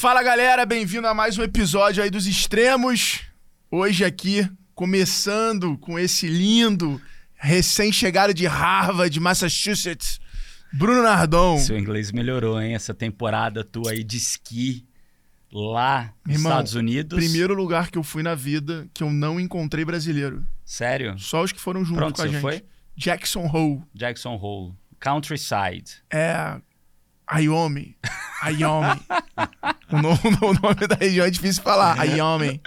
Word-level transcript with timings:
Fala 0.00 0.22
galera, 0.22 0.64
bem-vindo 0.64 1.06
a 1.06 1.12
mais 1.12 1.36
um 1.36 1.42
episódio 1.42 2.02
aí 2.02 2.08
dos 2.08 2.26
Extremos. 2.26 3.20
Hoje 3.70 4.02
aqui, 4.02 4.50
começando 4.74 5.76
com 5.76 5.98
esse 5.98 6.26
lindo, 6.26 6.98
recém-chegado 7.34 8.32
de 8.32 8.46
Harvard, 8.46 9.20
Massachusetts, 9.20 10.18
Bruno 10.72 11.02
Nardon. 11.02 11.58
Seu 11.58 11.78
inglês 11.78 12.10
melhorou, 12.12 12.58
hein? 12.58 12.74
Essa 12.74 12.94
temporada 12.94 13.62
tua 13.62 13.90
aí 13.90 14.02
de 14.02 14.16
esqui 14.16 14.86
lá 15.52 16.14
nos 16.24 16.36
Irmão, 16.36 16.52
Estados 16.52 16.74
Unidos. 16.76 17.18
Primeiro 17.18 17.52
lugar 17.52 17.90
que 17.90 17.98
eu 17.98 18.02
fui 18.02 18.22
na 18.22 18.34
vida 18.34 18.88
que 18.94 19.02
eu 19.02 19.10
não 19.10 19.38
encontrei 19.38 19.84
brasileiro. 19.84 20.42
Sério? 20.64 21.18
Só 21.18 21.42
os 21.42 21.52
que 21.52 21.60
foram 21.60 21.84
junto 21.84 22.14
com 22.14 22.22
a 22.22 22.26
gente. 22.26 22.40
foi? 22.40 22.64
Jackson 22.96 23.46
Hole. 23.46 23.82
Jackson 23.94 24.36
Hole. 24.36 24.72
Countryside. 24.98 26.02
É. 26.10 26.58
Wyoming. 27.32 27.94
Wyoming. 28.44 29.00
o, 29.92 29.96
nome, 30.02 30.18
o 30.42 30.54
nome 30.54 30.86
da 30.88 30.96
região 30.96 31.26
é 31.26 31.30
difícil 31.30 31.62
de 31.62 31.64
falar. 31.64 31.98
Wyoming. 31.98 32.60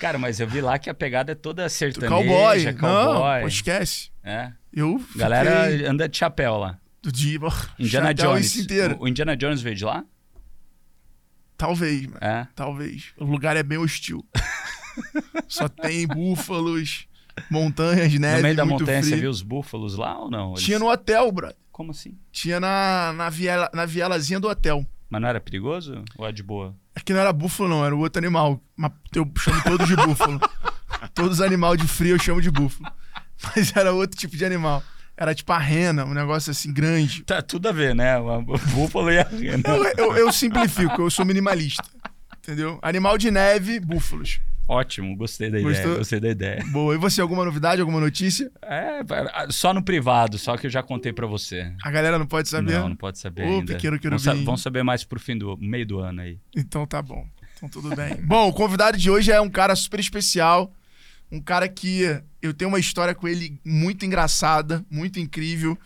Cara, 0.00 0.18
mas 0.18 0.40
eu 0.40 0.48
vi 0.48 0.60
lá 0.60 0.78
que 0.78 0.88
a 0.90 0.94
pegada 0.94 1.32
é 1.32 1.34
toda 1.34 1.68
sertaneja, 1.68 2.08
Cowboy. 2.08 2.64
Não, 2.64 2.74
cowboy. 3.14 3.40
pô, 3.42 3.48
esquece. 3.48 4.10
É. 4.24 4.52
Eu 4.72 4.98
fiquei 4.98 5.20
Galera 5.20 5.90
anda 5.90 6.08
de 6.08 6.16
chapéu 6.18 6.56
lá. 6.58 6.78
do 7.02 7.10
dia. 7.12 7.38
Indiana 7.78 8.08
chapéu 8.08 8.32
Jones. 8.32 8.56
inteiro. 8.56 8.96
O, 9.00 9.08
Indiana 9.08 9.36
Jones 9.36 9.60
veio 9.62 9.76
de 9.76 9.84
lá? 9.84 10.04
Talvez, 11.56 12.02
mano. 12.06 12.18
É. 12.20 12.46
Talvez. 12.54 13.06
O 13.18 13.24
lugar 13.24 13.56
é 13.56 13.62
bem 13.62 13.78
hostil. 13.78 14.24
Só 15.48 15.68
tem 15.68 16.06
búfalos, 16.06 17.06
montanhas, 17.50 18.12
neve, 18.14 18.36
no 18.36 18.42
meio 18.42 18.56
da 18.56 18.64
montanha 18.64 19.00
frio. 19.02 19.14
você 19.14 19.20
viu 19.20 19.30
os 19.30 19.42
búfalos 19.42 19.96
lá 19.96 20.18
ou 20.20 20.30
não? 20.30 20.52
Eles- 20.52 20.64
Tinha 20.64 20.78
no 20.78 20.88
hotel, 20.90 21.30
brother. 21.32 21.56
Como 21.78 21.92
assim? 21.92 22.18
Tinha 22.32 22.58
na, 22.58 23.12
na, 23.12 23.30
viela, 23.30 23.70
na 23.72 23.86
vielazinha 23.86 24.40
do 24.40 24.48
hotel. 24.48 24.84
Mas 25.08 25.22
não 25.22 25.28
era 25.28 25.40
perigoso? 25.40 26.02
Ou 26.16 26.26
é 26.26 26.32
de 26.32 26.42
boa? 26.42 26.74
Aqui 26.92 27.12
não 27.12 27.20
era 27.20 27.32
búfalo, 27.32 27.68
não, 27.68 27.86
era 27.86 27.94
o 27.94 28.00
outro 28.00 28.18
animal. 28.18 28.60
Mas 28.76 28.90
eu 29.14 29.30
chamo 29.38 29.62
todos 29.62 29.86
de 29.86 29.94
búfalo. 29.94 30.40
todos 31.14 31.34
os 31.34 31.40
animais 31.40 31.80
de 31.80 31.86
frio 31.86 32.16
eu 32.16 32.18
chamo 32.18 32.42
de 32.42 32.50
búfalo. 32.50 32.90
Mas 33.54 33.72
era 33.76 33.92
outro 33.92 34.18
tipo 34.18 34.36
de 34.36 34.44
animal. 34.44 34.82
Era 35.16 35.32
tipo 35.36 35.52
a 35.52 35.58
rena, 35.58 36.04
um 36.04 36.14
negócio 36.14 36.50
assim 36.50 36.72
grande. 36.72 37.22
Tá 37.22 37.40
tudo 37.40 37.68
a 37.68 37.72
ver, 37.72 37.94
né? 37.94 38.18
O 38.18 38.42
búfalo 38.74 39.12
e 39.12 39.20
a 39.20 39.22
rena. 39.22 39.62
Eu, 39.68 39.84
eu- 40.06 40.16
eu 40.16 40.32
simplifico, 40.32 41.02
eu 41.02 41.10
sou 41.10 41.24
minimalista. 41.24 41.84
Entendeu? 42.38 42.80
Animal 42.82 43.16
de 43.16 43.30
neve, 43.30 43.78
búfalos. 43.78 44.40
Ótimo, 44.68 45.16
gostei 45.16 45.50
da 45.50 45.58
ideia. 45.58 45.74
Gostou? 45.74 45.96
Gostei 45.96 46.20
da 46.20 46.28
ideia. 46.28 46.62
Boa. 46.70 46.94
E 46.94 46.98
você, 46.98 47.22
alguma 47.22 47.42
novidade, 47.44 47.80
alguma 47.80 47.98
notícia? 48.00 48.50
É, 48.62 49.00
só 49.50 49.72
no 49.72 49.82
privado, 49.82 50.36
só 50.38 50.56
que 50.58 50.66
eu 50.66 50.70
já 50.70 50.82
contei 50.82 51.10
pra 51.12 51.26
você. 51.26 51.72
A 51.82 51.90
galera 51.90 52.18
não 52.18 52.26
pode 52.26 52.48
saber? 52.50 52.72
Não, 52.74 52.90
não 52.90 52.96
pode 52.96 53.18
saber 53.18 53.44
Ô, 53.46 53.58
ainda. 53.60 53.72
pequeno 53.72 53.98
vão, 54.00 54.18
sa- 54.18 54.34
vão 54.34 54.56
saber 54.58 54.82
mais 54.82 55.04
pro 55.04 55.18
fim 55.18 55.38
do 55.38 55.56
meio 55.56 55.86
do 55.86 55.98
ano 56.00 56.20
aí. 56.20 56.38
Então 56.54 56.86
tá 56.86 57.00
bom. 57.00 57.26
Então 57.56 57.68
tudo 57.68 57.96
bem. 57.96 58.14
bom, 58.22 58.48
o 58.48 58.52
convidado 58.52 58.98
de 58.98 59.10
hoje 59.10 59.32
é 59.32 59.40
um 59.40 59.48
cara 59.50 59.74
super 59.74 59.98
especial. 59.98 60.70
Um 61.32 61.40
cara 61.40 61.68
que 61.68 62.02
eu 62.42 62.52
tenho 62.52 62.68
uma 62.70 62.78
história 62.78 63.14
com 63.14 63.26
ele 63.26 63.58
muito 63.64 64.04
engraçada, 64.04 64.84
muito 64.90 65.18
incrível. 65.18 65.78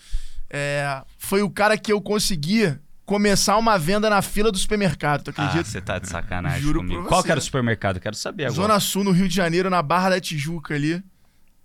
É, 0.50 1.02
foi 1.18 1.40
o 1.42 1.48
cara 1.48 1.78
que 1.78 1.92
eu 1.92 2.00
consegui 2.00 2.74
começar 3.04 3.56
uma 3.56 3.78
venda 3.78 4.08
na 4.08 4.22
fila 4.22 4.50
do 4.52 4.58
supermercado, 4.58 5.24
tu 5.24 5.32
Ah, 5.36 5.44
acredita? 5.46 5.68
você 5.68 5.80
tá 5.80 5.98
de 5.98 6.08
sacanagem 6.08 6.60
Juro 6.60 6.80
comigo. 6.80 7.02
você. 7.02 7.08
Qual 7.08 7.22
que 7.22 7.30
era 7.30 7.38
o 7.40 7.42
supermercado? 7.42 8.00
Quero 8.00 8.16
saber 8.16 8.44
agora. 8.44 8.54
Zona 8.56 8.80
Sul, 8.80 9.04
no 9.04 9.10
Rio 9.12 9.28
de 9.28 9.34
Janeiro, 9.34 9.68
na 9.68 9.82
Barra 9.82 10.10
da 10.10 10.20
Tijuca 10.20 10.74
ali. 10.74 11.02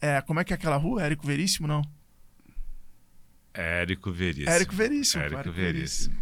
É, 0.02 0.22
como 0.22 0.40
é 0.40 0.44
que 0.44 0.54
é 0.54 0.56
aquela 0.56 0.78
rua? 0.78 1.04
Érico 1.04 1.26
Veríssimo, 1.26 1.68
não? 1.68 1.82
Érico 3.54 4.12
Veríssimo. 4.12 4.50
Érico 4.52 4.76
Veríssimo. 4.76 5.24
Érico 5.24 5.52
Veríssimo. 5.52 6.16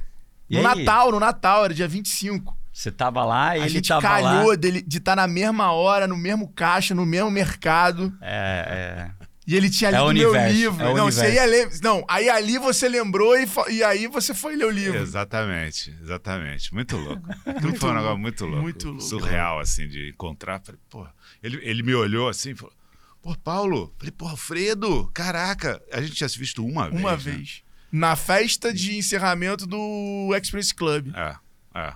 E 0.50 0.58
No? 0.58 0.64
Natal, 0.64 1.12
no 1.12 1.20
Natal, 1.20 1.66
era 1.66 1.74
dia 1.74 1.88
25. 1.88 2.56
Você 2.72 2.92
tava 2.92 3.24
lá, 3.26 3.50
a 3.52 3.58
ele 3.58 3.70
gente 3.70 3.88
tava 3.88 4.02
calhou 4.02 4.50
lá. 4.50 4.56
dele, 4.56 4.82
de 4.82 4.98
estar 4.98 5.16
na 5.16 5.28
mesma 5.28 5.72
hora, 5.72 6.08
no 6.08 6.16
mesmo 6.18 6.50
caixa, 6.50 6.94
no 6.94 7.06
mesmo 7.06 7.32
mercado. 7.32 8.14
É, 8.22 9.10
E 9.48 9.56
ele 9.56 9.70
tinha 9.70 9.90
É 9.90 9.94
lido 9.94 10.04
o 10.04 10.14
meu 10.14 10.30
universo, 10.30 10.54
livro. 10.56 10.82
é 10.84 10.90
o 10.90 10.96
não, 10.96 11.06
universo. 11.06 11.20
você 11.20 11.34
ia 11.36 11.46
ler. 11.46 11.70
Não, 11.84 12.04
aí 12.08 12.30
ali 12.30 12.58
você 12.58 12.90
lembrou 12.90 13.38
e, 13.38 13.48
e 13.70 13.84
aí 13.84 14.08
você 14.08 14.34
foi 14.34 14.56
ler 14.56 14.66
o 14.66 14.72
livro. 14.72 14.98
Exatamente, 15.00 15.96
exatamente. 16.02 16.74
Muito 16.74 16.98
louco. 16.98 17.24
Aquilo 17.46 17.62
Muito 17.68 17.80
foi 17.80 17.92
um 17.92 17.94
negócio 17.94 18.18
muito 18.18 18.46
louco. 18.46 18.62
muito 18.64 18.88
louco. 18.88 19.04
Surreal, 19.04 19.60
assim, 19.60 19.88
de 19.88 20.10
encontrar. 20.10 20.60
Falei, 20.64 20.82
pô. 20.90 21.06
Ele, 21.44 21.60
ele 21.62 21.84
me 21.84 21.94
olhou 21.94 22.28
assim 22.28 22.52
e 22.52 22.56
falou: 22.56 22.74
Pô, 23.22 23.36
Paulo. 23.38 23.94
Falei, 24.00 24.12
pô, 24.12 24.28
Alfredo, 24.28 25.10
caraca. 25.14 25.80
A 25.92 26.02
gente 26.02 26.16
tinha 26.16 26.28
se 26.28 26.40
visto 26.40 26.66
uma 26.66 26.90
vez. 26.90 27.00
Uma 27.00 27.12
né? 27.12 27.18
vez. 27.18 27.62
Na 27.92 28.16
festa 28.16 28.74
de 28.74 28.98
encerramento 28.98 29.68
do 29.68 30.32
Express 30.36 30.72
Club. 30.72 31.14
É, 31.16 31.36
é. 31.76 31.94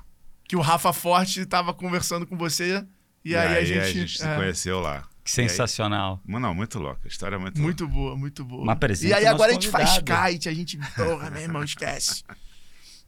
Que 0.47 0.55
o 0.55 0.61
Rafa 0.61 0.93
Forte 0.93 1.45
tava 1.47 1.73
conversando 1.73 2.27
com 2.27 2.37
você. 2.37 2.85
E, 3.25 3.35
aí, 3.35 3.57
a 3.57 3.63
gente. 3.63 4.17
se 4.17 4.23
é, 4.25 4.35
conheceu 4.35 4.79
lá. 4.79 5.08
Que 5.29 5.35
sensacional. 5.49 6.21
Mas 6.25 6.41
Não, 6.41 6.53
muito 6.53 6.79
louco. 6.79 7.01
A 7.05 7.07
história 7.07 7.35
é 7.35 7.39
muito, 7.39 7.59
Muito 7.59 7.87
boa, 7.87 8.15
muito 8.15 8.43
boa. 8.43 8.65
Mas 8.65 8.73
apresenta 8.73 9.13
e 9.13 9.17
aí 9.17 9.25
agora 9.27 9.51
a 9.51 9.53
gente 9.53 9.69
faz 9.69 9.89
convidado. 9.99 10.31
kite, 10.31 10.49
a 10.49 10.53
gente. 10.53 10.77
Porra, 10.95 11.29
meu 11.29 11.41
irmão, 11.41 11.63
esquece. 11.63 12.23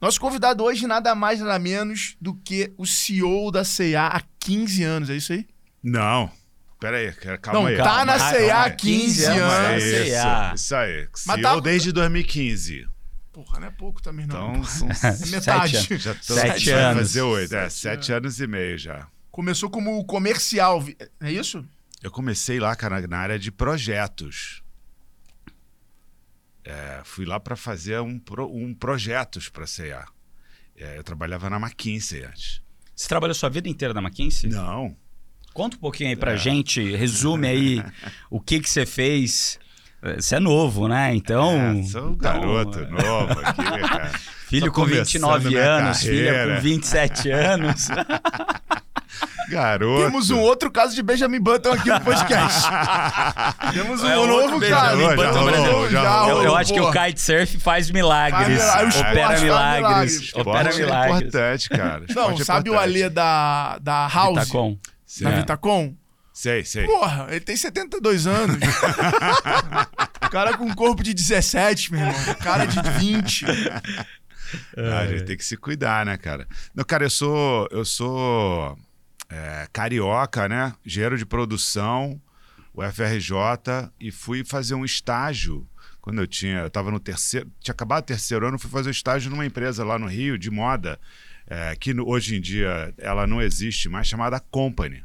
Nosso 0.00 0.20
convidado 0.20 0.64
hoje, 0.64 0.86
nada 0.86 1.14
mais, 1.14 1.38
nada 1.40 1.58
menos 1.58 2.16
do 2.20 2.34
que 2.34 2.72
o 2.76 2.84
CEO 2.86 3.50
da 3.52 3.62
CA 3.64 4.08
há 4.16 4.22
15 4.40 4.82
anos, 4.82 5.10
é 5.10 5.14
isso 5.16 5.32
aí? 5.32 5.46
Não. 5.82 6.30
Pera 6.80 6.96
aí, 6.96 7.12
calma 7.40 7.60
Não, 7.60 7.66
aí. 7.66 7.76
tá 7.76 7.84
calma 7.84 8.04
na 8.06 8.26
aí, 8.26 8.46
CA 8.48 8.56
há 8.56 8.62
aí. 8.64 8.72
15 8.72 9.24
anos. 9.26 9.40
anos. 9.42 9.82
É 9.84 10.06
Isso, 10.08 10.54
isso 10.56 10.74
aí. 10.74 11.08
CEO 11.14 11.40
tá- 11.42 11.60
desde 11.60 11.92
2015. 11.92 12.86
Porra, 13.32 13.60
não 13.60 13.68
é 13.68 13.70
pouco 13.70 14.02
também, 14.02 14.26
não. 14.26 14.50
Então, 14.56 14.64
são 14.64 14.88
é 14.88 15.26
metade. 15.30 15.78
Sete 15.78 15.98
Já 15.98 16.14
tô 16.14 16.34
Sete 16.34 16.70
anos. 16.70 16.98
fazer 16.98 17.22
oito. 17.22 17.54
É, 17.54 17.70
Sete 17.70 17.80
sete 17.80 18.12
anos 18.12 18.40
e 18.40 18.46
meio 18.48 18.76
já. 18.76 19.06
Começou 19.30 19.70
como 19.70 20.04
comercial, 20.04 20.84
é 21.20 21.30
isso? 21.32 21.64
Eu 22.02 22.10
comecei 22.10 22.58
lá, 22.58 22.74
cara, 22.74 23.06
na 23.06 23.18
área 23.18 23.38
de 23.38 23.50
projetos. 23.52 24.62
É, 26.64 27.00
fui 27.04 27.24
lá 27.24 27.40
para 27.40 27.56
fazer 27.56 28.00
um, 28.00 28.18
pro- 28.18 28.52
um 28.52 28.74
projetos 28.74 29.48
para 29.48 29.64
CA. 29.66 30.06
É, 30.76 30.96
eu 30.98 31.02
trabalhava 31.04 31.48
na 31.50 31.56
McKinsey 31.58 32.24
antes. 32.24 32.60
Você 32.94 33.08
trabalhou 33.08 33.34
sua 33.34 33.48
vida 33.48 33.68
inteira 33.68 33.92
na 33.94 34.00
McKinsey? 34.00 34.50
Não. 34.50 34.96
Conta 35.52 35.76
um 35.76 35.80
pouquinho 35.80 36.08
aí 36.10 36.14
É. 36.14 36.18
pra 36.18 36.36
gente, 36.36 36.82
resume 36.96 37.46
aí 37.48 37.84
o 38.30 38.40
que 38.40 38.60
que 38.60 38.68
você 38.70 38.86
fez. 38.86 39.58
Você 40.16 40.36
é 40.36 40.40
novo, 40.40 40.88
né? 40.88 41.14
Então. 41.14 41.52
É, 41.78 41.82
sou 41.84 42.08
um 42.08 42.12
então, 42.14 42.16
garoto 42.16 42.78
é, 42.80 42.86
novo 42.88 43.40
aqui, 43.40 43.62
cara. 43.64 44.08
Filho 44.52 44.66
Tô 44.66 44.72
com 44.72 44.80
começando 44.82 45.04
29 45.06 45.48
minha 45.48 45.62
anos, 45.64 45.98
filha 46.02 46.56
com 46.56 46.60
27 46.62 47.30
anos. 47.30 47.88
Garoto. 49.48 50.04
Temos 50.04 50.30
um 50.30 50.38
outro 50.40 50.70
caso 50.70 50.94
de 50.94 51.02
Benjamin 51.02 51.40
Button 51.40 51.72
aqui 51.72 51.88
no 51.90 52.00
podcast. 52.00 52.62
Temos 53.72 54.02
um 54.02 54.08
É, 54.08 54.14
novo 54.16 54.58
Benjamin 54.58 55.06
caso. 55.06 55.16
Button 55.16 55.22
Já 55.22 55.32
brasileiro. 55.32 55.72
rolou, 55.72 55.90
Já 55.90 56.02
já 56.02 56.20
rolou. 56.20 56.38
Eu, 56.38 56.44
eu 56.44 56.56
acho 56.56 56.72
que 56.72 56.80
o 56.80 56.90
kitesurf 56.92 57.58
faz 57.60 57.90
milagres. 57.90 58.62
Faz 58.62 58.94
milagres, 58.94 58.96
o 58.96 59.00
opera 59.00 59.26
faz 59.26 59.42
milagres. 59.42 59.82
milagres. 59.82 60.34
Opera 60.34 60.70
é 60.70 60.76
milagres. 60.76 61.16
importante, 61.20 61.68
cara. 61.68 61.98
Não, 62.00 62.06
Esporte 62.08 62.42
é 62.42 62.44
sabe 62.44 62.70
o 62.70 62.72
importante. 62.74 62.90
Alê 63.02 63.10
da, 63.10 63.78
da 63.78 64.08
House? 64.08 64.38
Vitacom. 64.40 64.78
Sim. 65.06 65.24
Da 65.24 65.30
É. 65.30 65.36
Vitacom? 65.36 65.94
Sei, 66.34 66.64
sei. 66.64 66.86
Porra, 66.86 67.26
ele 67.28 67.40
tem 67.40 67.54
72 67.56 68.26
anos. 68.26 68.56
o 70.24 70.30
cara 70.30 70.56
com 70.56 70.64
um 70.64 70.74
corpo 70.74 71.02
de 71.02 71.12
17, 71.12 71.92
meu 71.92 72.00
irmão. 72.00 72.14
O 72.32 72.34
cara 72.36 72.64
de 72.64 72.80
20. 72.98 73.44
Ah, 74.76 74.98
a 75.00 75.06
gente 75.06 75.24
tem 75.24 75.36
que 75.36 75.44
se 75.44 75.56
cuidar, 75.56 76.06
né, 76.06 76.16
cara? 76.16 76.46
Não, 76.74 76.84
cara, 76.84 77.04
eu 77.04 77.10
sou. 77.10 77.68
Eu 77.70 77.84
sou 77.84 78.76
é, 79.32 79.66
carioca, 79.72 80.48
né? 80.48 80.74
Engenheiro 80.84 81.16
de 81.16 81.24
produção, 81.24 82.20
o 82.74 82.82
FRJ, 82.82 83.90
e 83.98 84.10
fui 84.10 84.44
fazer 84.44 84.74
um 84.74 84.84
estágio. 84.84 85.66
Quando 86.00 86.20
eu 86.20 86.26
tinha. 86.26 86.58
Eu 86.60 86.70
tava 86.70 86.90
no 86.90 86.98
terceiro. 86.98 87.50
Tinha 87.60 87.72
acabado 87.72 88.02
o 88.02 88.06
terceiro 88.06 88.46
ano, 88.46 88.58
fui 88.58 88.68
fazer 88.70 88.88
um 88.88 88.92
estágio 88.92 89.30
numa 89.30 89.46
empresa 89.46 89.84
lá 89.84 89.98
no 89.98 90.06
Rio 90.08 90.36
de 90.36 90.50
moda, 90.50 90.98
é, 91.46 91.76
que 91.76 91.94
no- 91.94 92.08
hoje 92.08 92.34
em 92.36 92.40
dia 92.40 92.92
ela 92.98 93.24
não 93.26 93.40
existe 93.40 93.88
mais, 93.88 94.08
chamada 94.08 94.40
Company. 94.40 95.04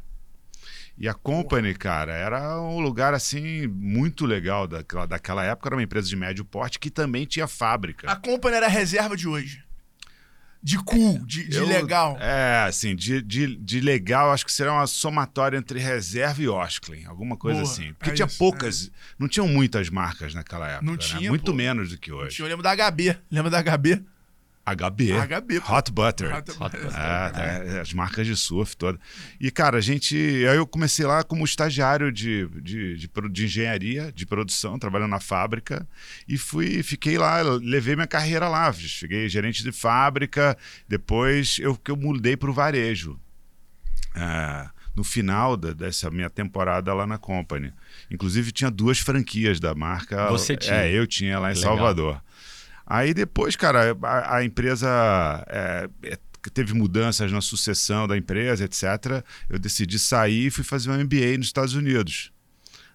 E 1.00 1.08
a 1.08 1.14
Company, 1.14 1.72
cara, 1.74 2.12
era 2.12 2.60
um 2.60 2.80
lugar 2.80 3.14
assim 3.14 3.68
muito 3.68 4.26
legal 4.26 4.66
daquela, 4.66 5.06
daquela 5.06 5.44
época. 5.44 5.68
Era 5.68 5.76
uma 5.76 5.82
empresa 5.84 6.08
de 6.08 6.16
médio 6.16 6.44
porte 6.44 6.80
que 6.80 6.90
também 6.90 7.24
tinha 7.24 7.46
fábrica. 7.46 8.10
A 8.10 8.16
Company 8.16 8.56
era 8.56 8.66
a 8.66 8.68
reserva 8.68 9.16
de 9.16 9.28
hoje. 9.28 9.62
De 10.60 10.76
cool, 10.78 11.18
de, 11.24 11.48
de 11.48 11.56
Eu- 11.56 11.66
legal. 11.68 12.16
É, 12.20 12.64
assim, 12.68 12.94
de, 12.96 13.22
de, 13.22 13.56
de 13.56 13.80
legal, 13.80 14.32
acho 14.32 14.44
que 14.44 14.52
seria 14.52 14.72
uma 14.72 14.86
somatória 14.88 15.56
entre 15.56 15.78
reserva 15.78 16.42
e 16.42 16.48
Osklin, 16.48 17.04
alguma 17.04 17.36
coisa 17.36 17.62
assim. 17.62 17.92
Porque 17.94 18.10
é 18.10 18.14
tinha 18.14 18.26
isso, 18.26 18.38
poucas, 18.38 18.90
não 19.18 19.28
tinham 19.28 19.46
muitas 19.46 19.88
marcas 19.88 20.34
naquela 20.34 20.68
época. 20.68 20.84
Não 20.84 20.92
né? 20.94 20.98
tinha, 20.98 21.30
Muito 21.30 21.52
pô. 21.52 21.56
menos 21.56 21.90
do 21.90 21.98
que 21.98 22.10
hoje. 22.10 22.40
Eu 22.42 22.46
lembro 22.48 22.62
da 22.62 22.74
HB. 22.74 23.16
Lembra 23.30 23.50
da 23.50 23.62
HB? 23.62 24.02
HB. 24.74 25.10
HB. 25.28 25.58
Hot 25.70 25.92
Butter. 25.92 26.34
Hot 26.36 26.50
Hot 26.50 26.58
Butter. 26.58 26.84
Butter. 26.84 27.00
É, 27.00 27.76
é, 27.76 27.80
as 27.80 27.92
marcas 27.92 28.26
de 28.26 28.34
surf 28.36 28.76
todas. 28.76 29.00
E, 29.40 29.50
cara, 29.50 29.78
a 29.78 29.80
gente. 29.80 30.16
Aí 30.16 30.56
eu 30.56 30.66
comecei 30.66 31.04
lá 31.06 31.22
como 31.24 31.44
estagiário 31.44 32.10
de, 32.12 32.46
de, 32.62 32.96
de, 32.96 33.10
de 33.30 33.44
engenharia, 33.44 34.12
de 34.12 34.26
produção, 34.26 34.78
trabalhando 34.78 35.10
na 35.10 35.20
fábrica. 35.20 35.86
E 36.26 36.36
fui, 36.38 36.82
fiquei 36.82 37.18
lá, 37.18 37.40
levei 37.42 37.94
minha 37.94 38.06
carreira 38.06 38.48
lá. 38.48 38.72
Cheguei 38.72 39.28
gerente 39.28 39.62
de 39.62 39.72
fábrica, 39.72 40.56
depois 40.88 41.58
eu, 41.60 41.74
que 41.76 41.90
eu 41.90 41.96
mudei 41.96 42.36
para 42.36 42.50
o 42.50 42.52
varejo. 42.52 43.18
É, 44.14 44.68
no 44.96 45.04
final 45.04 45.56
da- 45.56 45.72
dessa 45.72 46.10
minha 46.10 46.28
temporada 46.28 46.92
lá 46.92 47.06
na 47.06 47.18
Company. 47.18 47.72
Inclusive, 48.10 48.50
tinha 48.50 48.70
duas 48.70 48.98
franquias 48.98 49.60
da 49.60 49.74
marca. 49.74 50.28
Você 50.28 50.56
tinha? 50.56 50.74
É, 50.76 50.90
eu 50.92 51.06
tinha 51.06 51.38
lá 51.38 51.52
em 51.52 51.54
Legal. 51.54 51.76
Salvador. 51.76 52.22
Aí 52.90 53.12
depois, 53.12 53.54
cara, 53.54 53.94
a, 54.02 54.36
a 54.36 54.44
empresa 54.44 54.88
é, 55.46 55.88
é, 56.04 56.18
teve 56.54 56.72
mudanças 56.72 57.30
na 57.30 57.42
sucessão 57.42 58.08
da 58.08 58.16
empresa, 58.16 58.64
etc. 58.64 59.22
Eu 59.50 59.58
decidi 59.58 59.98
sair 59.98 60.46
e 60.46 60.50
fui 60.50 60.64
fazer 60.64 60.90
um 60.90 60.94
MBA 61.04 61.36
nos 61.36 61.46
Estados 61.48 61.74
Unidos. 61.74 62.32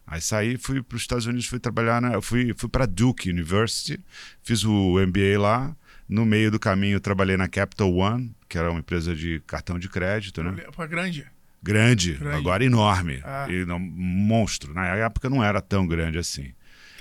Aí 0.07 0.19
saí, 0.19 0.57
fui 0.57 0.81
para 0.81 0.95
os 0.95 1.01
Estados 1.04 1.28
Unidos, 1.28 1.45
fui 1.45 1.60
trabalhar 1.60 2.01
na, 2.01 2.19
fui, 2.22 2.54
fui 2.57 2.68
para 2.68 2.86
Duke 2.88 3.30
University, 3.30 4.00
fiz 4.42 4.63
o 4.63 4.95
MBA 5.00 5.40
lá. 5.40 5.75
No 6.10 6.25
meio 6.25 6.50
do 6.51 6.60
caminho, 6.60 6.96
eu 6.96 7.00
trabalhei 7.00 7.38
na 7.38 7.48
Capital 7.48 7.94
One, 7.94 8.36
que 8.50 8.57
era 8.57 8.69
uma 8.72 8.80
empresa 8.80 9.16
de 9.16 9.42
cartão 9.48 9.78
de 9.80 9.88
crédito, 9.88 10.44
né? 10.44 10.51
Pô, 10.75 10.86
grande. 10.88 11.25
Grande, 11.62 12.13
Grande. 12.16 12.36
agora 12.38 12.66
enorme, 12.66 13.22
Ah. 13.24 13.48
e 13.50 13.63
não, 13.63 13.80
monstro. 13.80 14.74
Na 14.74 14.86
época 14.88 15.30
não 15.30 15.42
era 15.42 15.62
tão 15.62 15.88
grande 15.88 16.18
assim. 16.18 16.51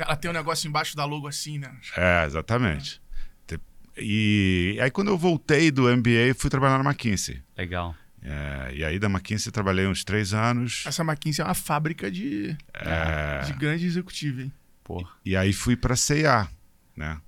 Ela 0.02 0.16
tem 0.16 0.30
um 0.30 0.34
negócio 0.34 0.68
embaixo 0.68 0.96
da 0.96 1.04
logo 1.04 1.26
assim, 1.28 1.58
né? 1.58 1.72
É, 1.96 2.24
exatamente. 2.26 3.00
Te- 3.46 3.60
E 3.96 4.78
aí 4.80 4.90
quando 4.90 5.08
eu 5.08 5.18
voltei 5.18 5.70
do 5.70 5.88
MBA, 5.88 6.34
fui 6.36 6.48
trabalhar 6.50 6.82
na 6.82 6.90
McKinsey. 6.90 7.42
Legal. 7.56 7.94
É, 8.22 8.70
e 8.74 8.84
aí 8.84 8.98
da 8.98 9.08
McKinsey 9.08 9.50
trabalhei 9.52 9.86
uns 9.86 10.04
três 10.04 10.32
anos. 10.32 10.84
Essa 10.86 11.02
McKinsey 11.02 11.42
é 11.42 11.48
uma 11.48 11.54
fábrica 11.54 12.10
de, 12.10 12.56
É, 12.74 13.40
de 13.44 13.52
grande 13.54 13.84
executivo, 13.86 14.42
hein? 14.42 14.52
Pô. 14.84 15.06
e 15.24 15.36
aí 15.36 15.52
fui 15.52 15.76
pra 15.76 15.94
C&A, 15.96 16.48
né? 16.96 17.20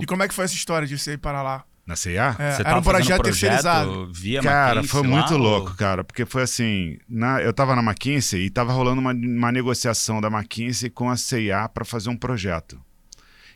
E 0.00 0.06
como 0.06 0.22
é 0.22 0.28
que 0.28 0.32
foi 0.34 0.44
essa 0.46 0.54
história 0.54 0.86
de 0.88 0.96
você 0.98 1.12
ir 1.12 1.18
para 1.18 1.42
lá? 1.42 1.64
Na 1.84 1.96
C&A? 1.96 2.36
É, 2.38 2.52
Você 2.52 2.62
era 2.62 2.78
um 2.78 2.82
projeto 2.82 3.22
terceirizado. 3.22 4.08
via 4.12 4.40
Cara, 4.40 4.80
McKinsey 4.80 4.88
foi 4.88 5.02
lá, 5.08 5.16
muito 5.16 5.32
ou- 5.34 5.38
louco, 5.40 5.74
cara, 5.74 6.04
porque 6.04 6.24
foi 6.24 6.42
assim, 6.42 6.96
na- 7.08 7.42
eu 7.42 7.52
tava 7.52 7.74
na 7.74 7.82
McKinsey 7.82 8.46
e 8.46 8.50
tava 8.50 8.72
rolando 8.72 9.00
uma, 9.00 9.12
uma 9.12 9.50
negociação 9.50 10.20
da 10.20 10.28
McKinsey 10.28 10.88
com 10.90 11.10
a 11.10 11.16
C&A 11.16 11.68
para 11.68 11.84
fazer 11.84 12.08
um 12.08 12.16
projeto. 12.16 12.80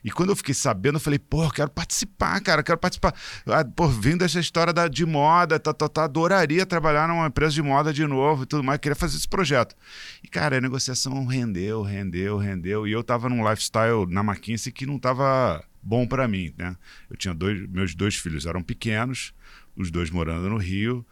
E 0.05 0.11
quando 0.11 0.31
eu 0.31 0.37
fiquei 0.37 0.55
sabendo, 0.55 0.97
eu 0.97 1.01
falei, 1.01 1.19
pô, 1.19 1.49
quero 1.51 1.69
participar, 1.71 2.41
cara, 2.41 2.61
eu 2.61 2.65
quero 2.65 2.79
participar. 2.79 3.13
Ah, 3.47 3.65
pô, 3.65 3.89
vindo 3.89 4.25
essa 4.25 4.39
história 4.39 4.73
da, 4.73 4.87
de 4.87 5.05
moda, 5.05 5.59
tá, 5.59 5.73
tá, 5.73 5.89
tá, 5.89 6.05
adoraria 6.05 6.65
trabalhar 6.67 7.09
numa 7.09 7.27
empresa 7.27 7.53
de 7.55 7.63
moda 7.63 7.93
de 7.93 8.07
novo 8.07 8.43
e 8.45 8.47
tudo 8.47 8.63
mais, 8.63 8.79
queria 8.79 8.95
fazer 8.95 9.17
esse 9.17 9.27
projeto. 9.27 9.75
E, 10.23 10.29
cara, 10.29 10.59
a 10.59 10.61
negociação 10.61 11.25
rendeu, 11.27 11.83
rendeu, 11.83 12.37
rendeu. 12.39 12.87
E 12.87 12.93
eu 12.93 13.03
tava 13.03 13.29
num 13.29 13.49
lifestyle 13.49 14.07
na 14.09 14.21
McKinsey 14.21 14.71
que 14.73 14.87
não 14.87 14.97
tava 14.99 15.65
bom 15.87 16.07
para 16.07 16.27
mim, 16.27 16.53
né? 16.59 16.77
Eu 17.09 17.17
tinha 17.17 17.33
dois, 17.33 17.69
meus 17.69 17.95
dois 17.95 18.17
filhos 18.17 18.45
eram 18.45 18.63
pequenos, 18.63 19.33
os 19.77 19.91
dois 19.91 20.11
morando 20.11 20.49
no 20.49 20.57
Rio. 20.57 21.07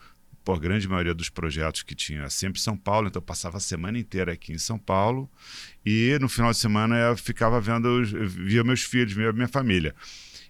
Por 0.44 0.60
grande 0.60 0.86
maioria 0.86 1.14
dos 1.14 1.30
projetos 1.30 1.82
que 1.82 1.94
tinha 1.94 2.28
sempre 2.28 2.60
em 2.60 2.62
São 2.62 2.76
Paulo, 2.76 3.08
então 3.08 3.18
eu 3.18 3.24
passava 3.24 3.56
a 3.56 3.60
semana 3.60 3.98
inteira 3.98 4.32
aqui 4.32 4.52
em 4.52 4.58
São 4.58 4.78
Paulo 4.78 5.30
e 5.86 6.18
no 6.20 6.28
final 6.28 6.50
de 6.50 6.58
semana 6.58 6.98
eu 6.98 7.16
ficava 7.16 7.58
vendo, 7.62 7.88
eu 7.88 8.28
via 8.28 8.62
meus 8.62 8.82
filhos, 8.82 9.14
via 9.14 9.32
minha 9.32 9.48
família. 9.48 9.94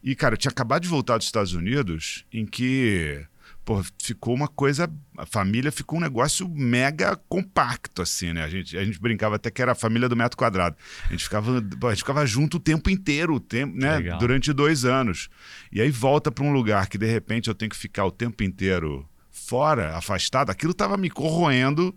E, 0.03 0.17
cara, 0.17 0.35
eu 0.35 0.39
tinha 0.39 0.51
acabado 0.51 0.83
de 0.83 0.89
voltar 0.89 1.17
dos 1.17 1.27
Estados 1.27 1.55
Unidos, 1.55 2.27
em 2.33 2.45
que 2.45 3.25
pô, 3.65 3.83
ficou 4.01 4.35
uma 4.35 4.49
coisa. 4.49 4.91
A 5.17 5.25
família 5.25 5.73
ficou 5.73 5.99
um 5.99 6.03
negócio 6.03 6.49
mega 6.49 7.17
compacto, 7.29 8.03
assim, 8.03 8.33
né? 8.33 8.45
A 8.45 8.49
gente, 8.49 8.77
a 8.77 8.85
gente 8.85 9.01
brincava 9.01 9.37
até 9.37 9.51
que 9.51 9.63
era 9.63 9.73
a 9.73 9.75
família 9.75 10.09
do 10.09 10.17
metro 10.17 10.37
quadrado. 10.37 10.77
A 11.09 11.13
gente 11.13 11.25
ficava, 11.25 11.59
a 11.59 11.91
gente 11.91 11.99
ficava 11.99 12.27
junto 12.27 12.59
o 12.59 12.61
tempo 12.61 12.91
inteiro, 12.91 13.35
o 13.35 13.41
tempo, 13.41 13.77
né? 13.77 13.97
Legal. 13.97 14.19
Durante 14.19 14.53
dois 14.53 14.85
anos. 14.85 15.29
E 15.73 15.81
aí 15.81 15.91
volta 15.91 16.31
para 16.31 16.45
um 16.45 16.53
lugar 16.53 16.89
que 16.89 16.99
de 16.99 17.07
repente 17.07 17.49
eu 17.49 17.55
tenho 17.55 17.71
que 17.71 17.77
ficar 17.77 18.05
o 18.05 18.11
tempo 18.11 18.43
inteiro 18.43 19.09
fora, 19.31 19.97
afastado. 19.97 20.51
Aquilo 20.51 20.75
tava 20.75 20.97
me 20.97 21.11
corroendo. 21.11 21.95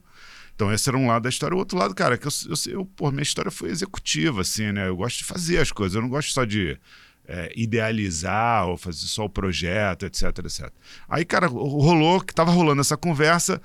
Então, 0.55 0.73
esse 0.73 0.89
era 0.89 0.97
um 0.97 1.07
lado 1.07 1.23
da 1.23 1.29
história. 1.29 1.55
O 1.55 1.59
outro 1.59 1.77
lado, 1.77 1.93
cara, 1.93 2.15
é 2.15 2.17
que 2.17 2.25
eu, 2.25 2.31
eu, 2.49 2.71
eu 2.73 2.85
pô, 2.85 3.11
minha 3.11 3.21
história 3.21 3.51
foi 3.51 3.69
executiva, 3.69 4.41
assim, 4.41 4.71
né? 4.71 4.87
Eu 4.87 4.97
gosto 4.97 5.19
de 5.19 5.23
fazer 5.23 5.59
as 5.59 5.71
coisas, 5.71 5.95
eu 5.95 6.01
não 6.01 6.09
gosto 6.09 6.31
só 6.31 6.45
de 6.45 6.79
é, 7.27 7.51
idealizar 7.55 8.67
ou 8.67 8.77
fazer 8.77 9.05
só 9.07 9.25
o 9.25 9.29
projeto, 9.29 10.05
etc, 10.05 10.23
etc. 10.39 10.71
Aí, 11.09 11.25
cara, 11.25 11.47
rolou 11.47 12.21
que 12.21 12.33
tava 12.33 12.51
rolando 12.51 12.81
essa 12.81 12.95
conversa. 12.97 13.61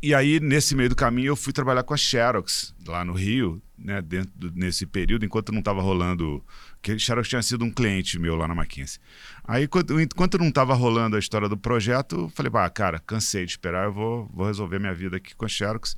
E 0.00 0.14
aí, 0.14 0.38
nesse 0.38 0.76
meio 0.76 0.88
do 0.88 0.94
caminho, 0.94 1.28
eu 1.28 1.36
fui 1.36 1.52
trabalhar 1.52 1.82
com 1.82 1.92
a 1.92 1.96
Xerox, 1.96 2.72
lá 2.86 3.04
no 3.04 3.12
Rio, 3.14 3.60
né? 3.76 4.00
Dentro 4.00 4.30
do- 4.36 4.52
nesse 4.52 4.86
período, 4.86 5.24
enquanto 5.24 5.50
não 5.50 5.60
tava 5.60 5.82
rolando. 5.82 6.44
Que 6.80 6.92
a 6.92 6.98
Xerox 6.98 7.28
tinha 7.28 7.42
sido 7.42 7.64
um 7.64 7.70
cliente 7.70 8.16
meu 8.16 8.36
lá 8.36 8.46
na 8.46 8.54
McKinsey. 8.54 9.00
Aí, 9.42 9.64
enquanto, 9.64 10.00
enquanto 10.00 10.38
não 10.38 10.52
tava 10.52 10.72
rolando 10.74 11.16
a 11.16 11.18
história 11.18 11.48
do 11.48 11.56
projeto, 11.56 12.14
eu 12.16 12.28
falei, 12.28 12.48
bah, 12.50 12.70
cara, 12.70 13.00
cansei 13.00 13.44
de 13.44 13.50
esperar, 13.50 13.86
eu 13.86 13.92
vou, 13.92 14.30
vou 14.32 14.46
resolver 14.46 14.78
minha 14.78 14.94
vida 14.94 15.16
aqui 15.16 15.34
com 15.34 15.44
a 15.44 15.48
Xerox. 15.48 15.96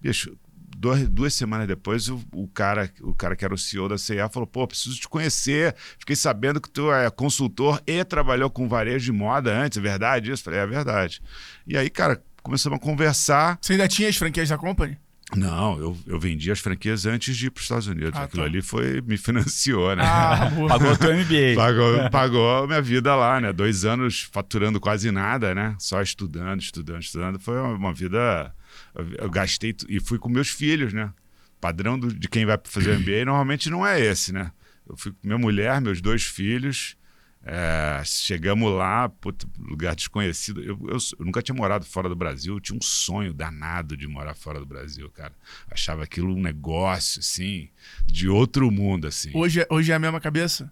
Bicho, 0.00 0.36
duas, 0.76 1.08
duas 1.08 1.34
semanas 1.34 1.66
depois, 1.66 2.08
o, 2.08 2.20
o 2.32 2.48
cara, 2.48 2.90
o 3.00 3.14
cara 3.14 3.36
que 3.36 3.44
era 3.44 3.54
o 3.54 3.58
CEO 3.58 3.88
da 3.88 3.98
CIA 3.98 4.28
falou: 4.28 4.46
pô, 4.46 4.66
preciso 4.66 4.98
te 4.98 5.08
conhecer. 5.08 5.74
Fiquei 5.98 6.16
sabendo 6.16 6.60
que 6.60 6.70
tu 6.70 6.92
é 6.92 7.10
consultor 7.10 7.82
e 7.86 8.04
trabalhou 8.04 8.50
com 8.50 8.68
varejo 8.68 9.06
de 9.06 9.12
moda 9.12 9.56
antes, 9.56 9.78
é 9.78 9.80
verdade 9.80 10.30
isso? 10.30 10.42
Falei, 10.42 10.60
é 10.60 10.66
verdade. 10.66 11.20
E 11.66 11.76
aí, 11.76 11.90
cara, 11.90 12.22
começamos 12.42 12.78
a 12.78 12.80
conversar. 12.80 13.58
Você 13.60 13.72
ainda 13.72 13.88
tinha 13.88 14.08
as 14.08 14.16
franquias 14.16 14.48
da 14.48 14.58
Company? 14.58 14.98
Não, 15.36 15.78
eu, 15.78 15.96
eu 16.06 16.18
vendi 16.18 16.50
as 16.50 16.58
franquias 16.58 17.06
antes 17.06 17.36
de 17.36 17.46
ir 17.46 17.50
para 17.50 17.60
os 17.60 17.64
Estados 17.64 17.86
Unidos. 17.86 18.12
Ah, 18.14 18.24
Aquilo 18.24 18.42
tá. 18.42 18.48
ali 18.48 18.60
foi, 18.60 19.00
me 19.02 19.16
financiou, 19.16 19.94
né? 19.94 20.02
Ah. 20.04 20.50
Pagou 20.68 20.90
o 20.90 20.96
teu 20.96 21.16
MBA. 21.16 21.54
Pagou, 21.54 22.10
pagou 22.10 22.64
a 22.64 22.66
minha 22.66 22.82
vida 22.82 23.14
lá, 23.14 23.40
né? 23.40 23.52
Dois 23.52 23.84
anos 23.84 24.28
faturando 24.32 24.80
quase 24.80 25.10
nada, 25.12 25.54
né? 25.54 25.76
Só 25.78 26.02
estudando, 26.02 26.60
estudando, 26.60 27.02
estudando. 27.02 27.38
Foi 27.38 27.56
uma, 27.58 27.74
uma 27.74 27.94
vida. 27.94 28.52
Eu, 28.94 29.30
gastei 29.30 29.74
e 29.88 30.00
fui 30.00 30.18
com 30.18 30.28
meus 30.28 30.48
filhos, 30.48 30.92
né? 30.92 31.12
Padrão 31.60 31.98
do- 31.98 32.12
de 32.12 32.28
quem 32.28 32.44
vai 32.46 32.58
fazer 32.64 32.98
MBA 32.98 33.24
normalmente 33.26 33.68
não 33.70 33.86
é 33.86 34.00
esse, 34.00 34.32
né? 34.32 34.50
Eu 34.88 34.96
fui 34.96 35.12
com 35.12 35.18
minha 35.22 35.38
mulher, 35.38 35.80
meus 35.80 36.00
dois 36.00 36.22
filhos. 36.24 36.96
é, 37.42 38.02
chegamos 38.04 38.70
lá, 38.70 39.08
puta, 39.08 39.46
lugar 39.58 39.94
desconhecido. 39.96 40.60
Eu, 40.62 40.78
eu- 40.88 40.98
eu 41.18 41.24
nunca 41.24 41.40
tinha 41.40 41.54
morado 41.54 41.86
fora 41.86 42.06
do 42.08 42.14
Brasil. 42.14 42.54
Eu 42.56 42.60
tinha 42.60 42.76
um 42.76 42.82
sonho 42.82 43.32
danado 43.32 43.96
de 43.96 44.06
morar 44.06 44.34
fora 44.34 44.58
do 44.60 44.66
Brasil, 44.66 45.08
cara. 45.10 45.32
Achava 45.70 46.02
aquilo 46.04 46.34
um 46.34 46.40
negócio, 46.42 47.20
assim, 47.20 47.70
de 48.06 48.28
outro 48.28 48.70
mundo, 48.70 49.06
assim. 49.06 49.30
Hoje, 49.34 49.60
é- 49.62 49.66
hoje 49.70 49.90
é 49.90 49.94
a 49.94 49.98
mesma 49.98 50.20
cabeça? 50.20 50.70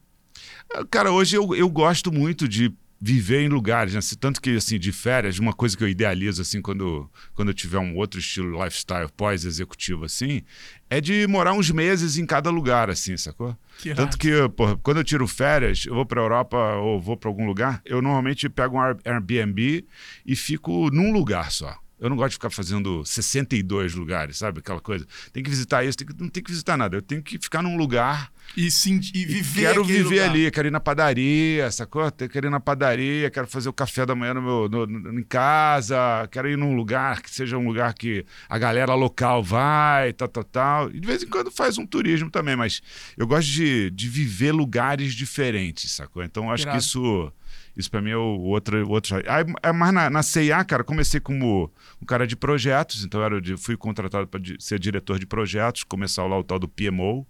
Cara, 0.90 1.10
hoje 1.10 1.36
eu, 1.36 1.54
eu 1.54 1.68
gosto 1.70 2.12
muito 2.12 2.46
de 2.46 2.70
viver 3.00 3.42
em 3.42 3.48
lugares, 3.48 3.94
né? 3.94 4.00
Tanto 4.18 4.40
que, 4.42 4.56
assim, 4.56 4.78
de 4.78 4.90
férias, 4.92 5.38
uma 5.38 5.52
coisa 5.52 5.76
que 5.76 5.84
eu 5.84 5.88
idealizo, 5.88 6.42
assim, 6.42 6.60
quando, 6.60 7.08
quando 7.34 7.48
eu 7.48 7.54
tiver 7.54 7.78
um 7.78 7.94
outro 7.96 8.18
estilo 8.18 8.62
lifestyle 8.62 9.08
pós-executivo, 9.16 10.04
assim, 10.04 10.42
é 10.90 11.00
de 11.00 11.26
morar 11.28 11.52
uns 11.52 11.70
meses 11.70 12.16
em 12.18 12.26
cada 12.26 12.50
lugar, 12.50 12.90
assim, 12.90 13.16
sacou? 13.16 13.56
Que. 13.78 13.94
Tanto 13.94 14.18
que, 14.18 14.30
porra, 14.56 14.76
quando 14.78 14.96
eu 14.98 15.04
tiro 15.04 15.26
férias, 15.28 15.84
eu 15.86 15.94
vou 15.94 16.04
pra 16.04 16.20
Europa 16.20 16.56
ou 16.76 17.00
vou 17.00 17.16
pra 17.16 17.28
algum 17.30 17.46
lugar, 17.46 17.80
eu 17.84 18.02
normalmente 18.02 18.48
pego 18.48 18.76
um 18.76 18.80
Air- 18.80 18.96
Airbnb 19.04 19.84
e 20.26 20.34
fico 20.36 20.90
num 20.90 21.12
lugar 21.12 21.52
só. 21.52 21.76
Eu 22.00 22.08
não 22.08 22.16
gosto 22.16 22.30
de 22.30 22.34
ficar 22.36 22.50
fazendo 22.50 23.04
62 23.04 23.94
lugares, 23.94 24.38
sabe? 24.38 24.60
Aquela 24.60 24.80
coisa. 24.80 25.06
Tem 25.32 25.42
que 25.42 25.50
visitar 25.50 25.84
isso, 25.84 25.98
tem 25.98 26.06
que, 26.06 26.14
não 26.20 26.28
tem 26.28 26.42
que 26.42 26.50
visitar 26.50 26.76
nada. 26.76 26.96
Eu 26.96 27.02
tenho 27.02 27.22
que 27.22 27.38
ficar 27.38 27.62
num 27.62 27.76
lugar 27.76 28.30
E, 28.56 28.70
sim, 28.70 29.00
e 29.14 29.24
viver 29.26 29.60
quero 29.62 29.82
aquele 29.82 29.98
viver 29.98 30.08
lugar. 30.22 30.30
ali, 30.30 30.50
quero 30.50 30.68
ir 30.68 30.70
na 30.70 30.80
padaria, 30.80 31.70
sacou? 31.70 32.10
Quero 32.12 32.46
ir 32.46 32.50
na 32.50 32.60
padaria, 32.60 33.30
quero 33.30 33.46
fazer 33.46 33.68
o 33.68 33.72
café 33.72 34.06
da 34.06 34.14
manhã 34.14 34.34
no 34.34 34.42
meu, 34.42 34.68
no- 34.68 34.86
no- 34.86 35.18
em 35.18 35.22
casa, 35.24 36.28
quero 36.30 36.48
ir 36.48 36.56
num 36.56 36.74
lugar 36.74 37.20
que 37.20 37.30
seja 37.30 37.58
um 37.58 37.66
lugar 37.66 37.92
que 37.94 38.24
a 38.48 38.58
galera 38.58 38.94
local 38.94 39.42
vai, 39.42 40.12
tal, 40.12 40.28
tal, 40.28 40.44
tal. 40.44 40.90
E 40.90 41.00
de 41.00 41.06
vez 41.06 41.22
em 41.22 41.26
quando 41.26 41.50
faz 41.50 41.78
um 41.78 41.86
turismo 41.86 42.30
também, 42.30 42.56
mas 42.56 42.80
eu 43.16 43.26
gosto 43.26 43.48
de, 43.50 43.90
de 43.90 44.08
viver 44.08 44.52
lugares 44.52 45.14
diferentes, 45.14 45.90
sacou? 45.90 46.22
Então 46.22 46.50
acho 46.50 46.64
que 46.70 46.78
isso. 46.78 47.32
Isso 47.78 47.90
pra 47.90 48.02
mim 48.02 48.10
é 48.10 48.16
o 48.16 48.40
outro. 48.40 48.84
o 48.84 48.90
outro... 48.90 49.14
Aí, 49.16 49.44
é 49.62 49.72
mais 49.72 49.94
na, 49.94 50.10
na 50.10 50.22
CIA, 50.22 50.64
cara, 50.64 50.82
comecei 50.82 51.20
como 51.20 51.70
um 52.02 52.04
cara 52.04 52.26
de 52.26 52.34
projetos, 52.34 53.04
então 53.04 53.20
eu 53.20 53.24
era 53.26 53.40
de- 53.40 53.56
fui 53.56 53.76
contratado 53.76 54.26
para 54.26 54.40
ser 54.58 54.80
diretor 54.80 55.16
de 55.18 55.26
projetos, 55.26 55.84
começar 55.84 56.26
lá 56.26 56.36
o 56.36 56.42
tal 56.42 56.58
do 56.58 56.66
PMO, 56.68 57.24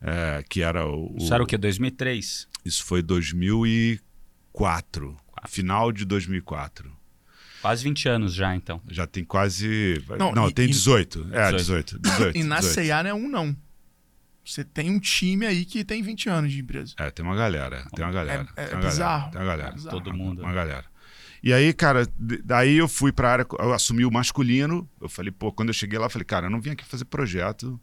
é, 0.00 0.42
que 0.48 0.60
era 0.60 0.84
o. 0.86 1.14
Isso 1.16 1.32
era 1.32 1.42
o 1.42 1.46
quê? 1.46 1.56
2003? 1.56 2.48
Isso 2.64 2.84
foi 2.84 3.00
2004. 3.00 5.16
Final 5.48 5.92
de 5.92 6.04
2004. 6.04 6.90
Quase 7.60 7.84
20 7.84 8.08
anos 8.08 8.34
já, 8.34 8.56
então. 8.56 8.80
Já 8.90 9.06
tem 9.06 9.24
quase. 9.24 10.02
Não, 10.18 10.32
Não, 10.32 10.48
e- 10.48 10.52
tem 10.52 10.64
e- 10.64 10.68
18. 10.68 11.28
É, 11.32 11.52
18. 11.52 11.52
18. 11.52 11.98
18, 12.00 12.38
E 12.38 12.42
na 12.42 12.56
18. 12.58 12.74
C&A 12.74 13.02
não 13.04 13.10
é 13.10 13.14
um 13.14 13.28
não. 13.28 13.56
Você 14.44 14.64
tem 14.64 14.90
um 14.90 14.98
time 14.98 15.46
aí 15.46 15.64
que 15.64 15.84
tem 15.84 16.02
20 16.02 16.28
anos 16.28 16.52
de 16.52 16.60
empresa. 16.60 16.94
É, 16.98 17.10
tem 17.10 17.24
uma 17.24 17.36
galera, 17.36 17.86
tem 17.94 18.04
uma 18.04 18.12
galera. 18.12 18.48
É, 18.56 18.64
é 18.64 18.66
tem 18.66 18.76
uma 18.76 18.84
bizarro. 18.88 19.20
Galera, 19.20 19.30
tem 19.30 19.40
uma 19.40 19.46
galera. 19.46 19.68
É 19.68 19.72
bizarro. 19.72 20.02
Todo 20.02 20.16
mundo. 20.16 20.42
Uma 20.42 20.52
galera. 20.52 20.84
E 21.42 21.52
aí, 21.52 21.72
cara, 21.72 22.06
daí 22.44 22.76
eu 22.76 22.86
fui 22.86 23.10
pra 23.10 23.32
área, 23.32 23.46
eu 23.58 23.72
assumi 23.72 24.04
o 24.04 24.10
masculino. 24.10 24.88
Eu 25.00 25.08
falei, 25.08 25.32
pô, 25.32 25.50
quando 25.52 25.70
eu 25.70 25.74
cheguei 25.74 25.98
lá, 25.98 26.06
eu 26.06 26.10
falei, 26.10 26.24
cara, 26.24 26.46
eu 26.46 26.50
não 26.50 26.60
vim 26.60 26.70
aqui 26.70 26.84
fazer 26.84 27.04
projeto. 27.04 27.80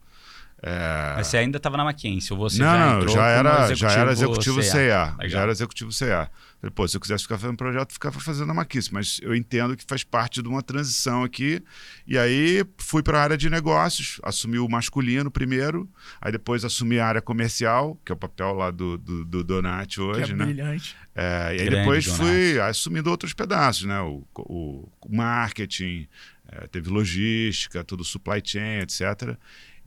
É... 0.62 1.14
Mas 1.16 1.28
você 1.28 1.38
ainda 1.38 1.58
estava 1.58 1.78
na 1.78 1.84
McKinsey, 1.84 2.34
ou 2.34 2.38
você 2.38 2.60
não, 2.60 2.66
já 2.66 2.96
não, 2.96 3.08
já 3.08 3.28
era, 3.28 3.76
já 3.76 3.92
era 3.92 4.12
executivo 4.12 4.60
CA. 4.62 5.16
Já 5.28 5.42
era 5.42 5.52
executivo 5.52 5.92
CA. 5.98 6.30
Falei, 6.60 6.74
pô, 6.76 6.86
se 6.86 6.98
eu 6.98 7.02
quisesse 7.02 7.24
ficar 7.24 7.38
fazendo 7.38 7.56
projeto, 7.56 7.90
eu 7.90 7.94
ficava 7.94 8.20
fazendo 8.20 8.52
a 8.52 8.54
maquice, 8.54 8.94
mas 8.94 9.20
eu 9.24 9.34
entendo 9.34 9.78
que 9.78 9.84
faz 9.88 10.04
parte 10.04 10.42
de 10.42 10.50
uma 10.50 10.62
transição 10.62 11.24
aqui. 11.24 11.64
E 12.06 12.18
aí 12.18 12.66
fui 12.78 13.02
para 13.02 13.18
a 13.18 13.24
área 13.24 13.38
de 13.38 13.50
negócios, 13.50 14.20
assumi 14.24 14.60
o 14.60 14.68
masculino 14.68 15.32
primeiro, 15.32 15.90
aí 16.20 16.34
depois 16.34 16.66
assumi 16.66 17.00
a 17.00 17.08
área 17.08 17.22
comercial, 17.22 17.98
que 18.04 18.12
é 18.12 18.16
o 18.16 18.18
papel 18.18 18.54
lá 18.54 18.72
do, 18.72 18.98
do, 18.98 19.24
do 19.24 19.44
Donati 19.44 19.96
Que 19.96 20.02
hoje, 20.02 20.34
é 20.34 20.36
né? 20.36 20.46
brilhante. 20.46 20.98
É, 21.16 21.56
e 21.56 21.62
aí 21.62 21.66
Grande 21.66 21.76
depois 21.78 22.06
Donati. 22.06 22.24
fui 22.24 22.60
assumindo 22.60 23.10
outros 23.10 23.34
pedaços, 23.34 23.86
né? 23.86 24.02
O, 24.02 24.28
o, 24.36 24.90
o 25.02 25.16
marketing, 25.16 26.06
é, 26.52 26.68
teve 26.68 26.90
logística, 26.90 27.84
tudo 27.84 28.04
supply 28.04 28.42
chain, 28.44 28.80
etc. 28.80 29.38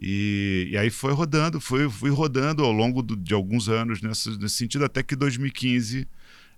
E, 0.05 0.69
e 0.73 0.77
aí 0.77 0.91
foi 0.91 1.13
rodando, 1.13 1.61
foi, 1.61 1.89
fui 1.89 2.11
rodando 2.11 2.65
ao 2.65 2.73
longo 2.73 3.03
do- 3.03 3.15
de 3.17 3.33
alguns 3.33 3.69
anos 3.69 4.03
nesse, 4.03 4.31
nesse 4.39 4.57
sentido, 4.57 4.85
até 4.85 5.01
que 5.03 5.15
em 5.15 5.19
2015 5.19 6.09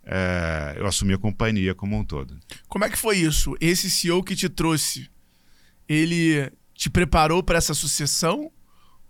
é, 0.03 0.77
eu 0.79 0.87
assumi 0.87 1.13
a 1.13 1.19
companhia 1.19 1.75
como 1.75 1.99
um 1.99 2.05
todo. 2.05 2.39
Como 2.69 2.85
é 2.87 2.89
que 2.91 2.97
foi 2.99 3.19
isso? 3.19 3.55
Esse 3.61 3.91
CEO 3.91 4.23
que 4.23 4.35
te 4.35 4.49
trouxe, 4.49 5.11
ele 5.89 6.51
te 6.75 6.89
preparou 6.89 7.43
para 7.43 7.59
essa 7.59 7.75
sucessão? 7.75 8.51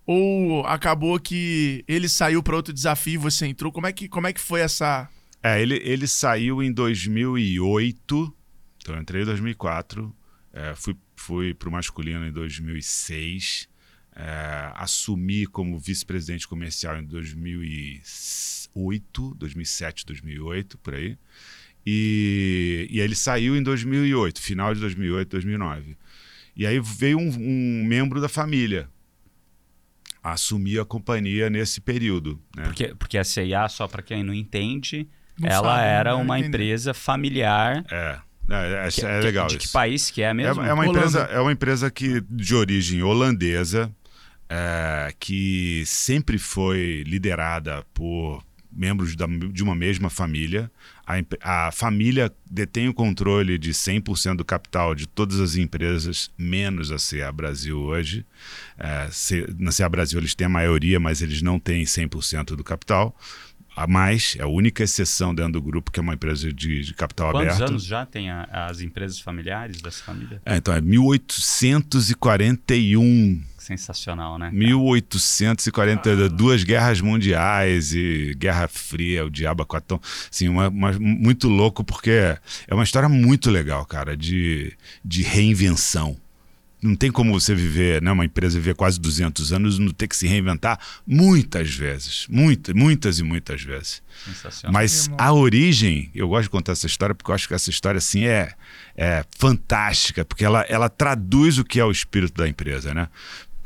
Ou 0.07 0.63
acabou 0.67 1.19
que 1.19 1.83
ele 1.87 2.07
saiu 2.07 2.43
para 2.43 2.55
outro 2.55 2.71
desafio 2.71 3.13
e 3.15 3.17
você 3.17 3.47
entrou? 3.47 3.71
Como 3.71 3.87
é 3.87 3.91
que, 3.93 4.07
como 4.07 4.27
é 4.27 4.33
que 4.33 4.39
foi 4.39 4.61
essa. 4.61 5.09
É, 5.41 5.59
ele, 5.61 5.77
ele 5.83 6.07
saiu 6.07 6.61
em 6.61 6.71
2008, 6.71 8.35
então 8.81 8.95
eu 8.95 9.01
entrei 9.01 9.23
em 9.23 9.25
2004, 9.25 10.15
é, 10.53 10.73
fui, 10.75 10.95
fui 11.15 11.53
para 11.55 11.69
o 11.69 11.71
masculino 11.71 12.25
em 12.27 12.31
2006, 12.31 13.67
é, 14.15 14.71
assumi 14.75 15.45
como 15.45 15.77
vice-presidente 15.77 16.47
comercial 16.47 16.97
em 16.97 17.03
2008, 17.05 19.35
2007, 19.35 20.05
2008, 20.05 20.77
por 20.77 20.95
aí. 20.95 21.17
E, 21.85 22.87
e 22.89 22.99
ele 22.99 23.15
saiu 23.15 23.55
em 23.55 23.61
2008, 23.61 24.41
final 24.41 24.73
de 24.73 24.79
2008, 24.81 25.29
2009. 25.29 25.95
E 26.55 26.65
aí 26.65 26.79
veio 26.79 27.19
um, 27.19 27.29
um 27.37 27.83
membro 27.85 28.19
da 28.21 28.29
família 28.29 28.89
assumir 30.23 30.79
a 30.79 30.85
companhia 30.85 31.49
nesse 31.49 31.79
período. 31.79 32.41
Né? 32.55 32.63
Porque, 32.63 32.95
porque 32.95 33.17
a 33.17 33.23
CIA, 33.23 33.67
só 33.69 33.87
para 33.87 34.01
quem 34.01 34.23
não 34.23 34.33
entende, 34.33 35.07
Não 35.39 35.47
ela 35.49 35.75
sabe, 35.75 35.87
era 35.87 36.11
não 36.13 36.21
uma 36.23 36.39
entender. 36.39 36.57
empresa 36.57 36.93
familiar. 36.95 37.85
É, 37.91 38.19
é, 38.49 38.87
é, 38.87 38.91
Que- 38.91 39.05
é 39.05 39.19
legal 39.19 39.47
De 39.47 39.57
isso. 39.57 39.67
que 39.67 39.73
país 39.73 40.09
que 40.09 40.23
é 40.23 40.29
É, 40.29 40.33
mesmo? 40.33 40.63
é 40.63 40.73
uma 40.73 40.83
Holanda. 40.83 40.97
empresa, 40.99 41.19
é 41.25 41.39
uma 41.39 41.51
empresa 41.51 41.91
que, 41.91 42.21
de 42.21 42.55
origem 42.55 43.03
holandesa, 43.03 43.91
é, 44.49 45.13
que 45.19 45.83
sempre 45.85 46.37
foi 46.37 47.03
liderada 47.05 47.83
por 47.93 48.43
membros 48.71 49.15
da- 49.15 49.25
de 49.27 49.63
uma 49.63 49.73
mesma 49.73 50.09
família. 50.09 50.69
A, 51.07 51.67
a 51.67 51.71
família 51.71 52.29
detém 52.49 52.89
o 52.89 52.93
controle 52.93 53.57
de 53.57 53.71
100% 53.71 54.35
do 54.37 54.43
capital 54.45 54.93
de 54.93 55.07
todas 55.07 55.39
as 55.39 55.55
empresas, 55.55 56.29
menos 56.37 56.91
a 56.91 56.97
CA 56.97 57.31
Brasil 57.31 57.79
hoje. 57.79 58.25
É, 58.77 59.07
C- 59.11 59.47
na 59.57 59.71
CA 59.71 59.87
Brasil 59.87 60.19
eles 60.19 60.35
têm 60.35 60.47
a 60.47 60.49
maioria, 60.49 60.99
mas 60.99 61.21
eles 61.21 61.41
não 61.41 61.57
têm 61.57 61.85
100% 61.85 62.47
do 62.55 62.63
capital. 62.65 63.17
A 63.77 63.87
mais, 63.87 64.35
é 64.39 64.43
a 64.43 64.47
única 64.47 64.83
exceção 64.83 65.33
dentro 65.35 65.53
do 65.53 65.61
grupo 65.61 65.91
que 65.91 65.99
é 65.99 66.03
uma 66.03 66.13
empresa 66.13 66.51
de, 66.51 66.81
de 66.81 66.93
capital 66.93 67.31
Quantos 67.33 67.55
aberto. 67.55 67.69
anos 67.71 67.83
já 67.85 68.05
tem 68.05 68.29
a- 68.29 68.47
as 68.69 68.79
empresas 68.81 69.19
familiares 69.19 69.81
dessa 69.81 70.01
família? 70.03 70.41
É, 70.45 70.55
então 70.57 70.73
é 70.73 70.79
1841. 70.81 73.41
Sensacional, 73.65 74.37
né? 74.37 74.49
1840, 74.51 76.29
duas 76.29 76.63
guerras 76.63 77.01
mundiais 77.01 77.93
e 77.93 78.35
Guerra 78.37 78.67
Fria, 78.67 79.25
o 79.25 79.29
Diabo 79.29 79.65
Quatão. 79.65 79.99
Assim, 80.31 80.47
uma, 80.47 80.67
uma- 80.69 80.93
muito 80.99 81.47
louco, 81.47 81.83
porque 81.83 82.11
é 82.11 82.73
uma 82.73 82.83
história 82.83 83.09
muito 83.09 83.49
legal, 83.49 83.85
cara, 83.85 84.15
de, 84.15 84.73
de 85.03 85.23
reinvenção. 85.23 86.15
Não 86.81 86.95
tem 86.95 87.11
como 87.11 87.31
você 87.33 87.55
viver, 87.55 87.99
né, 87.99 88.11
uma 88.11 88.25
empresa 88.25 88.59
viver 88.59 88.75
quase 88.75 88.99
200 88.99 89.51
anos 89.51 89.77
e 89.77 89.81
não 89.81 89.91
ter 89.91 90.07
que 90.07 90.15
se 90.15 90.27
reinventar 90.27 90.77
muitas 91.07 91.73
vezes. 91.73 92.27
Muitas, 92.29 92.75
muitas 92.75 93.17
e 93.17 93.23
muitas 93.23 93.63
vezes. 93.63 94.03
Sensacional. 94.23 94.73
Mas 94.73 95.09
a 95.17 95.33
origem, 95.33 96.11
eu 96.13 96.27
gosto 96.27 96.43
de 96.43 96.49
contar 96.51 96.73
essa 96.73 96.85
história 96.85 97.15
porque 97.15 97.31
eu 97.31 97.35
acho 97.35 97.47
que 97.47 97.55
essa 97.55 97.71
história 97.71 97.97
assim 97.97 98.25
é, 98.25 98.51
é 98.95 99.25
fantástica, 99.35 100.23
porque 100.23 100.45
ela, 100.45 100.61
ela 100.69 100.87
traduz 100.87 101.57
o 101.57 101.63
que 101.63 101.79
é 101.79 101.85
o 101.85 101.89
espírito 101.89 102.35
da 102.35 102.47
empresa, 102.47 102.93
né? 102.93 103.07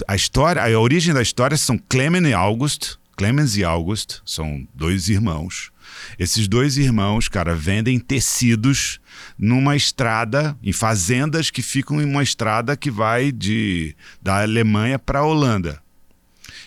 A 0.08 0.16
história, 0.16 0.64
a 0.64 0.80
origem 0.80 1.14
da 1.14 1.22
história 1.22 1.58
são 1.58 1.78
Clement 1.78 2.28
e 2.28 2.34
August. 2.34 2.98
Clemens 3.16 3.58
e 3.58 3.66
August 3.66 4.22
são 4.26 4.66
dois 4.74 5.10
irmãos. 5.10 5.72
Esses 6.18 6.48
dois 6.48 6.78
irmãos, 6.78 7.28
cara, 7.28 7.54
vendem 7.54 8.00
tecidos 8.00 9.02
numa 9.38 9.76
estrada, 9.76 10.58
em 10.64 10.72
fazendas 10.72 11.52
que 11.52 11.62
ficam 11.62 12.02
em 12.02 12.06
uma 12.06 12.24
estrada 12.24 12.78
que 12.78 12.90
vai 12.90 13.30
de 13.30 13.94
da 14.22 14.42
Alemanha 14.42 14.98
para 14.98 15.20
a 15.20 15.26
Holanda. 15.26 15.82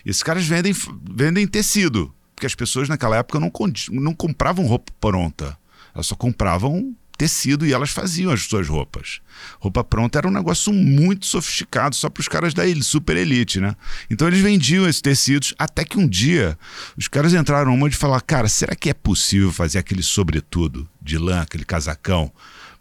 Esses 0.04 0.22
caras 0.22 0.44
vendem, 0.44 0.74
vendem 1.10 1.46
tecido, 1.46 2.14
porque 2.34 2.46
as 2.46 2.54
pessoas 2.54 2.86
naquela 2.86 3.16
época 3.16 3.40
não, 3.40 3.50
não 3.92 4.14
compravam 4.14 4.66
roupa 4.66 4.92
pronta. 5.00 5.56
Elas 5.94 6.06
só 6.06 6.14
compravam 6.14 6.94
tecido 7.22 7.64
e 7.64 7.72
elas 7.72 7.90
faziam 7.90 8.32
as 8.32 8.42
suas 8.42 8.66
roupas. 8.66 9.20
Roupa 9.60 9.84
pronta 9.84 10.18
era 10.18 10.26
um 10.26 10.32
negócio 10.32 10.72
muito 10.72 11.24
sofisticado, 11.24 11.94
só 11.94 12.10
para 12.10 12.20
os 12.20 12.26
caras 12.26 12.52
da 12.52 12.64
super 12.82 13.16
elite, 13.16 13.60
né? 13.60 13.76
Então 14.10 14.26
eles 14.26 14.40
vendiam 14.40 14.88
esses 14.88 15.00
tecidos, 15.00 15.54
até 15.56 15.84
que 15.84 15.96
um 15.96 16.08
dia 16.08 16.58
os 16.96 17.06
caras 17.06 17.32
entraram 17.32 17.70
numa 17.70 17.88
de 17.88 17.96
falar: 17.96 18.20
cara, 18.22 18.48
será 18.48 18.74
que 18.74 18.90
é 18.90 18.94
possível 18.94 19.52
fazer 19.52 19.78
aquele 19.78 20.02
sobretudo 20.02 20.88
de 21.00 21.16
lã, 21.16 21.42
aquele 21.42 21.64
casacão? 21.64 22.32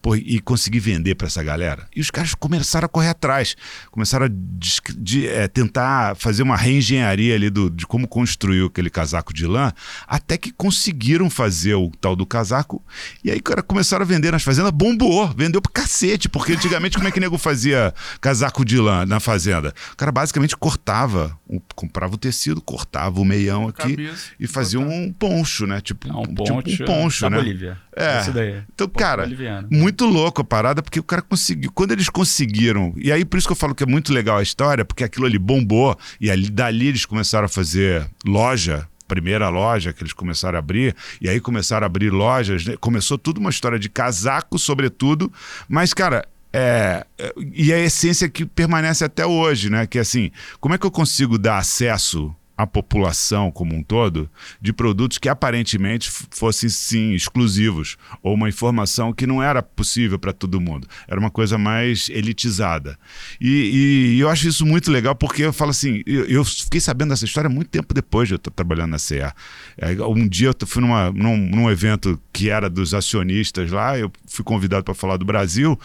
Pô, 0.01 0.15
e 0.15 0.39
conseguir 0.39 0.79
vender 0.79 1.15
para 1.15 1.27
essa 1.27 1.43
galera. 1.43 1.87
E 1.95 2.01
os 2.01 2.09
caras 2.09 2.33
começaram 2.33 2.85
a 2.85 2.89
correr 2.89 3.09
atrás, 3.09 3.55
começaram 3.91 4.25
a 4.25 4.29
de, 4.29 5.27
é, 5.27 5.47
tentar 5.47 6.15
fazer 6.15 6.43
uma 6.43 6.55
reengenharia 6.55 7.35
ali 7.35 7.49
do, 7.49 7.69
de 7.69 7.85
como 7.85 8.07
construiu 8.07 8.67
aquele 8.67 8.89
casaco 8.89 9.33
de 9.33 9.45
lã, 9.45 9.71
até 10.07 10.37
que 10.37 10.51
conseguiram 10.51 11.29
fazer 11.29 11.75
o 11.75 11.91
tal 11.99 12.15
do 12.15 12.25
casaco. 12.25 12.83
E 13.23 13.31
aí, 13.31 13.39
cara, 13.39 13.61
começaram 13.61 14.03
a 14.03 14.07
vender 14.07 14.31
nas 14.31 14.43
fazendas, 14.43 14.71
bombou, 14.71 15.27
vendeu 15.35 15.61
pra 15.61 15.71
cacete, 15.71 16.27
porque 16.27 16.53
antigamente 16.53 16.97
como 16.97 17.07
é 17.07 17.11
que 17.11 17.19
nego 17.19 17.37
fazia 17.37 17.93
casaco 18.19 18.65
de 18.65 18.77
lã 18.77 19.05
na 19.05 19.19
fazenda? 19.19 19.73
O 19.93 19.97
cara 19.97 20.11
basicamente 20.11 20.57
cortava, 20.57 21.37
o- 21.51 21.61
comprava 21.75 22.15
o 22.15 22.17
tecido, 22.17 22.61
cortava 22.61 23.19
o 23.19 23.25
meião 23.25 23.67
aqui 23.67 23.95
Cabeça, 23.95 24.29
e 24.39 24.47
fazia 24.47 24.79
um 24.79 25.11
poncho, 25.11 25.67
né? 25.67 25.81
Tipo, 25.81 26.07
É 26.07 26.13
um 26.13 26.21
tipo 26.23 26.43
poncho, 26.45 26.83
um 26.83 26.85
poncho, 26.85 27.21
da 27.21 27.29
né? 27.29 27.37
Bolívia. 27.37 27.77
É. 27.95 28.19
Esse 28.21 28.31
daí. 28.31 28.61
Então, 28.73 28.87
Poncho 28.87 28.99
cara, 29.05 29.23
boliviano. 29.23 29.67
muito 29.69 30.05
louco 30.05 30.41
a 30.41 30.43
parada, 30.43 30.81
porque 30.81 30.99
o 30.99 31.03
cara 31.03 31.21
conseguiu. 31.21 31.71
Quando 31.73 31.91
eles 31.91 32.09
conseguiram, 32.09 32.93
e 32.97 33.11
aí 33.11 33.25
por 33.25 33.37
isso 33.37 33.47
que 33.47 33.51
eu 33.51 33.55
falo 33.57 33.75
que 33.75 33.83
é 33.83 33.87
muito 33.87 34.13
legal 34.13 34.37
a 34.37 34.43
história, 34.43 34.85
porque 34.85 35.03
aquilo 35.03 35.25
ali 35.25 35.37
bombou, 35.37 35.97
e 36.19 36.31
ali, 36.31 36.49
dali 36.49 36.87
eles 36.87 37.05
começaram 37.05 37.45
a 37.45 37.49
fazer 37.49 38.09
loja. 38.25 38.87
Primeira 39.07 39.49
loja 39.49 39.91
que 39.91 40.01
eles 40.03 40.13
começaram 40.13 40.55
a 40.55 40.59
abrir, 40.59 40.95
e 41.19 41.27
aí 41.27 41.41
começaram 41.41 41.83
a 41.83 41.87
abrir 41.87 42.09
lojas, 42.11 42.63
né? 42.65 42.77
começou 42.79 43.17
tudo 43.17 43.39
uma 43.41 43.49
história 43.49 43.77
de 43.77 43.89
casaco, 43.89 44.57
sobretudo, 44.57 45.29
mas, 45.67 45.93
cara, 45.93 46.25
é, 46.53 47.05
é- 47.17 47.33
e 47.53 47.71
a 47.71 47.79
essência 47.79 48.27
que 48.29 48.45
permanece 48.45 49.03
até 49.03 49.25
hoje, 49.25 49.69
né? 49.69 49.87
Que 49.87 49.97
é 49.97 50.01
assim, 50.01 50.31
como 50.59 50.75
é 50.75 50.77
que 50.77 50.85
eu 50.85 50.91
consigo 50.91 51.37
dar 51.37 51.57
acesso 51.57 52.33
à 52.57 52.67
população 52.67 53.49
como 53.49 53.73
um 53.73 53.81
todo 53.81 54.29
de 54.61 54.71
produtos 54.71 55.17
que 55.17 55.27
aparentemente 55.27 56.11
fossem 56.29 56.69
sim 56.69 57.13
exclusivos 57.13 57.97
ou 58.21 58.35
uma 58.35 58.49
informação 58.49 59.11
que 59.11 59.25
não 59.25 59.41
era 59.41 59.63
possível 59.63 60.19
para 60.19 60.31
todo 60.33 60.61
mundo? 60.61 60.87
Era 61.07 61.19
uma 61.19 61.31
coisa 61.31 61.57
mais 61.57 62.07
elitizada. 62.09 62.99
E, 63.39 64.13
e 64.15 64.19
eu 64.19 64.29
acho 64.29 64.47
isso 64.47 64.63
muito 64.65 64.91
legal 64.91 65.15
porque 65.15 65.41
eu 65.43 65.53
falo 65.53 65.71
assim 65.71 66.03
eu, 66.05 66.25
eu 66.25 66.45
fiquei 66.45 66.79
sabendo 66.81 67.09
dessa 67.09 67.25
história 67.25 67.49
muito 67.49 67.69
tempo 67.69 67.93
depois 67.95 68.27
de 68.27 68.35
eu 68.35 68.37
estar 68.37 68.51
trabalhando 68.51 68.91
na 68.91 68.99
CA 68.99 69.33
É, 69.77 69.93
um 70.03 70.27
dia 70.27 70.49
eu 70.49 70.67
fui 70.67 70.81
numa, 70.81 71.11
num, 71.11 71.37
num 71.37 71.71
evento 71.71 72.21
que 72.31 72.49
era 72.49 72.69
dos 72.69 72.93
acionistas 72.93 73.71
lá 73.71 73.97
eu 73.97 74.11
fui 74.27 74.43
convidado 74.45 74.83
para 74.83 74.93
falar 74.93 75.17
do 75.17 75.25
Brasil 75.25 75.79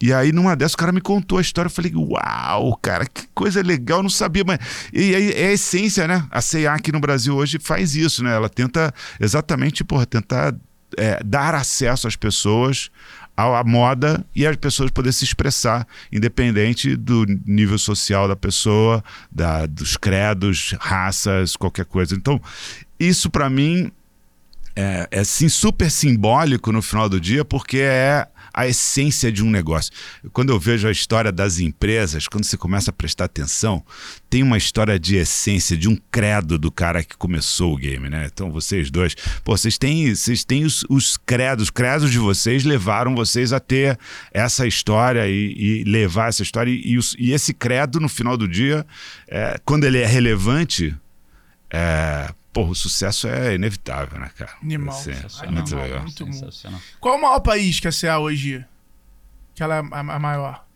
e 0.00 0.12
aí, 0.12 0.32
numa 0.32 0.56
dessas, 0.56 0.74
o 0.74 0.78
cara 0.78 0.92
me 0.92 1.00
contou 1.00 1.38
a 1.38 1.42
história. 1.42 1.68
Eu 1.68 1.72
falei, 1.72 1.92
uau, 1.94 2.76
cara, 2.76 3.04
que 3.04 3.26
coisa 3.34 3.62
legal, 3.62 3.98
eu 3.98 4.04
não 4.04 4.10
sabia. 4.10 4.42
Mas... 4.46 4.58
E 4.92 5.14
aí 5.14 5.32
é 5.32 5.48
a 5.48 5.52
essência, 5.52 6.08
né? 6.08 6.26
A 6.30 6.40
CA 6.40 6.74
aqui 6.74 6.90
no 6.90 7.00
Brasil 7.00 7.36
hoje 7.36 7.58
faz 7.60 7.94
isso, 7.94 8.24
né? 8.24 8.34
Ela 8.34 8.48
tenta 8.48 8.94
exatamente, 9.20 9.84
porra, 9.84 10.06
tentar 10.06 10.54
é, 10.96 11.22
dar 11.22 11.54
acesso 11.54 12.08
às 12.08 12.16
pessoas 12.16 12.90
a 13.36 13.64
moda 13.64 14.24
e 14.34 14.46
as 14.46 14.56
pessoas 14.56 14.90
poderem 14.90 15.12
se 15.12 15.24
expressar, 15.24 15.86
independente 16.12 16.94
do 16.94 17.24
nível 17.46 17.78
social 17.78 18.28
da 18.28 18.36
pessoa, 18.36 19.02
da, 19.32 19.64
dos 19.64 19.96
credos, 19.96 20.74
raças, 20.78 21.56
qualquer 21.56 21.86
coisa. 21.86 22.14
Então, 22.14 22.40
isso 22.98 23.30
para 23.30 23.48
mim 23.48 23.90
é, 24.76 25.08
é 25.10 25.24
sim, 25.24 25.48
super 25.48 25.90
simbólico 25.90 26.70
no 26.70 26.82
final 26.82 27.08
do 27.08 27.20
dia, 27.20 27.44
porque 27.44 27.78
é 27.78 28.26
a 28.52 28.66
essência 28.66 29.30
de 29.30 29.42
um 29.42 29.50
negócio. 29.50 29.92
Quando 30.32 30.50
eu 30.50 30.58
vejo 30.58 30.88
a 30.88 30.90
história 30.90 31.32
das 31.32 31.58
empresas, 31.58 32.28
quando 32.28 32.44
você 32.44 32.56
começa 32.56 32.90
a 32.90 32.92
prestar 32.92 33.24
atenção, 33.24 33.84
tem 34.28 34.42
uma 34.42 34.58
história 34.58 34.98
de 34.98 35.16
essência, 35.16 35.76
de 35.76 35.88
um 35.88 35.96
credo 36.10 36.58
do 36.58 36.70
cara 36.70 37.02
que 37.02 37.16
começou 37.16 37.74
o 37.74 37.76
game, 37.76 38.08
né? 38.08 38.28
Então 38.32 38.50
vocês 38.50 38.90
dois, 38.90 39.14
pô, 39.44 39.56
vocês 39.56 39.78
têm, 39.78 40.14
vocês 40.14 40.44
têm 40.44 40.64
os, 40.64 40.84
os 40.88 41.16
credos, 41.16 41.64
os 41.64 41.70
credos 41.70 42.10
de 42.10 42.18
vocês 42.18 42.64
levaram 42.64 43.14
vocês 43.14 43.52
a 43.52 43.60
ter 43.60 43.98
essa 44.32 44.66
história 44.66 45.28
e, 45.28 45.54
e 45.56 45.84
levar 45.84 46.28
essa 46.28 46.42
história. 46.42 46.70
E, 46.70 46.98
e, 47.18 47.32
esse 47.32 47.52
credo, 47.52 48.00
no 48.00 48.08
final 48.08 48.36
do 48.36 48.48
dia, 48.48 48.86
é, 49.28 49.58
quando 49.64 49.84
ele 49.84 49.98
é 49.98 50.06
relevante, 50.06 50.94
é, 51.70 52.32
Porra, 52.52 52.70
o 52.70 52.74
sucesso 52.74 53.28
é 53.28 53.54
inevitável, 53.54 54.18
né, 54.18 54.30
cara? 54.36 54.52
Animal. 54.62 54.94
Assim, 54.94 55.12
Animal. 55.12 55.52
Muito 55.52 55.76
legal. 55.76 56.02
Muito 56.02 56.24
Sensacional. 56.26 56.80
Qual 56.98 57.14
é 57.14 57.18
o 57.18 57.22
maior 57.22 57.40
país 57.40 57.78
que 57.78 57.86
a 57.86 57.92
CA 57.92 58.18
hoje? 58.18 58.64
Que 59.54 59.62
ela 59.62 59.76
é 59.76 59.78
a 59.78 60.18
maior? 60.18 60.66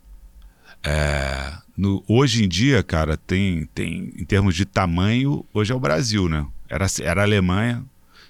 É, 0.84 1.54
no, 1.76 2.04
hoje 2.06 2.44
em 2.44 2.48
dia, 2.48 2.82
cara, 2.82 3.16
tem, 3.16 3.66
tem. 3.74 4.12
Em 4.16 4.24
termos 4.24 4.54
de 4.54 4.64
tamanho, 4.64 5.44
hoje 5.52 5.72
é 5.72 5.74
o 5.74 5.80
Brasil, 5.80 6.28
né? 6.28 6.46
Era, 6.68 6.86
era 7.02 7.22
a 7.22 7.24
Alemanha, 7.24 7.84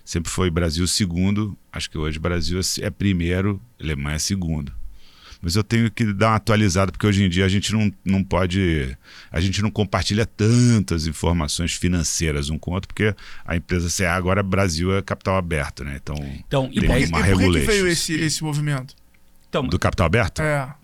sempre 0.04 0.30
foi 0.30 0.50
Brasil 0.50 0.86
segundo. 0.86 1.56
Acho 1.72 1.90
que 1.90 1.98
hoje 1.98 2.18
Brasil 2.18 2.60
é 2.80 2.90
primeiro, 2.90 3.60
Alemanha 3.78 4.16
é 4.16 4.20
segundo 4.20 4.72
mas 5.44 5.56
eu 5.56 5.62
tenho 5.62 5.90
que 5.90 6.10
dar 6.14 6.28
uma 6.28 6.36
atualizada, 6.36 6.90
porque 6.90 7.06
hoje 7.06 7.22
em 7.22 7.28
dia 7.28 7.44
a 7.44 7.48
gente 7.48 7.70
não, 7.70 7.92
não 8.02 8.24
pode. 8.24 8.96
A 9.30 9.40
gente 9.40 9.60
não 9.60 9.70
compartilha 9.70 10.24
tantas 10.24 11.06
informações 11.06 11.74
financeiras 11.74 12.48
um 12.48 12.58
com 12.58 12.70
o 12.70 12.74
outro, 12.74 12.88
porque 12.88 13.14
a 13.44 13.54
empresa 13.54 13.94
CA 13.94 14.14
agora 14.14 14.42
Brasil 14.42 14.96
é 14.96 15.02
capital 15.02 15.36
aberto, 15.36 15.84
né? 15.84 16.00
Então, 16.02 16.16
então 16.16 16.68
tem 16.70 16.78
e 16.82 16.86
por, 16.86 16.96
uma 16.96 17.28
e 17.28 17.32
por 17.32 17.52
que, 17.52 17.58
veio 17.60 17.86
esse, 17.86 18.14
esse 18.14 18.42
movimento? 18.42 18.96
Então, 19.48 19.66
Do 19.66 19.78
capital 19.78 20.06
aberto? 20.06 20.40
É. 20.40 20.74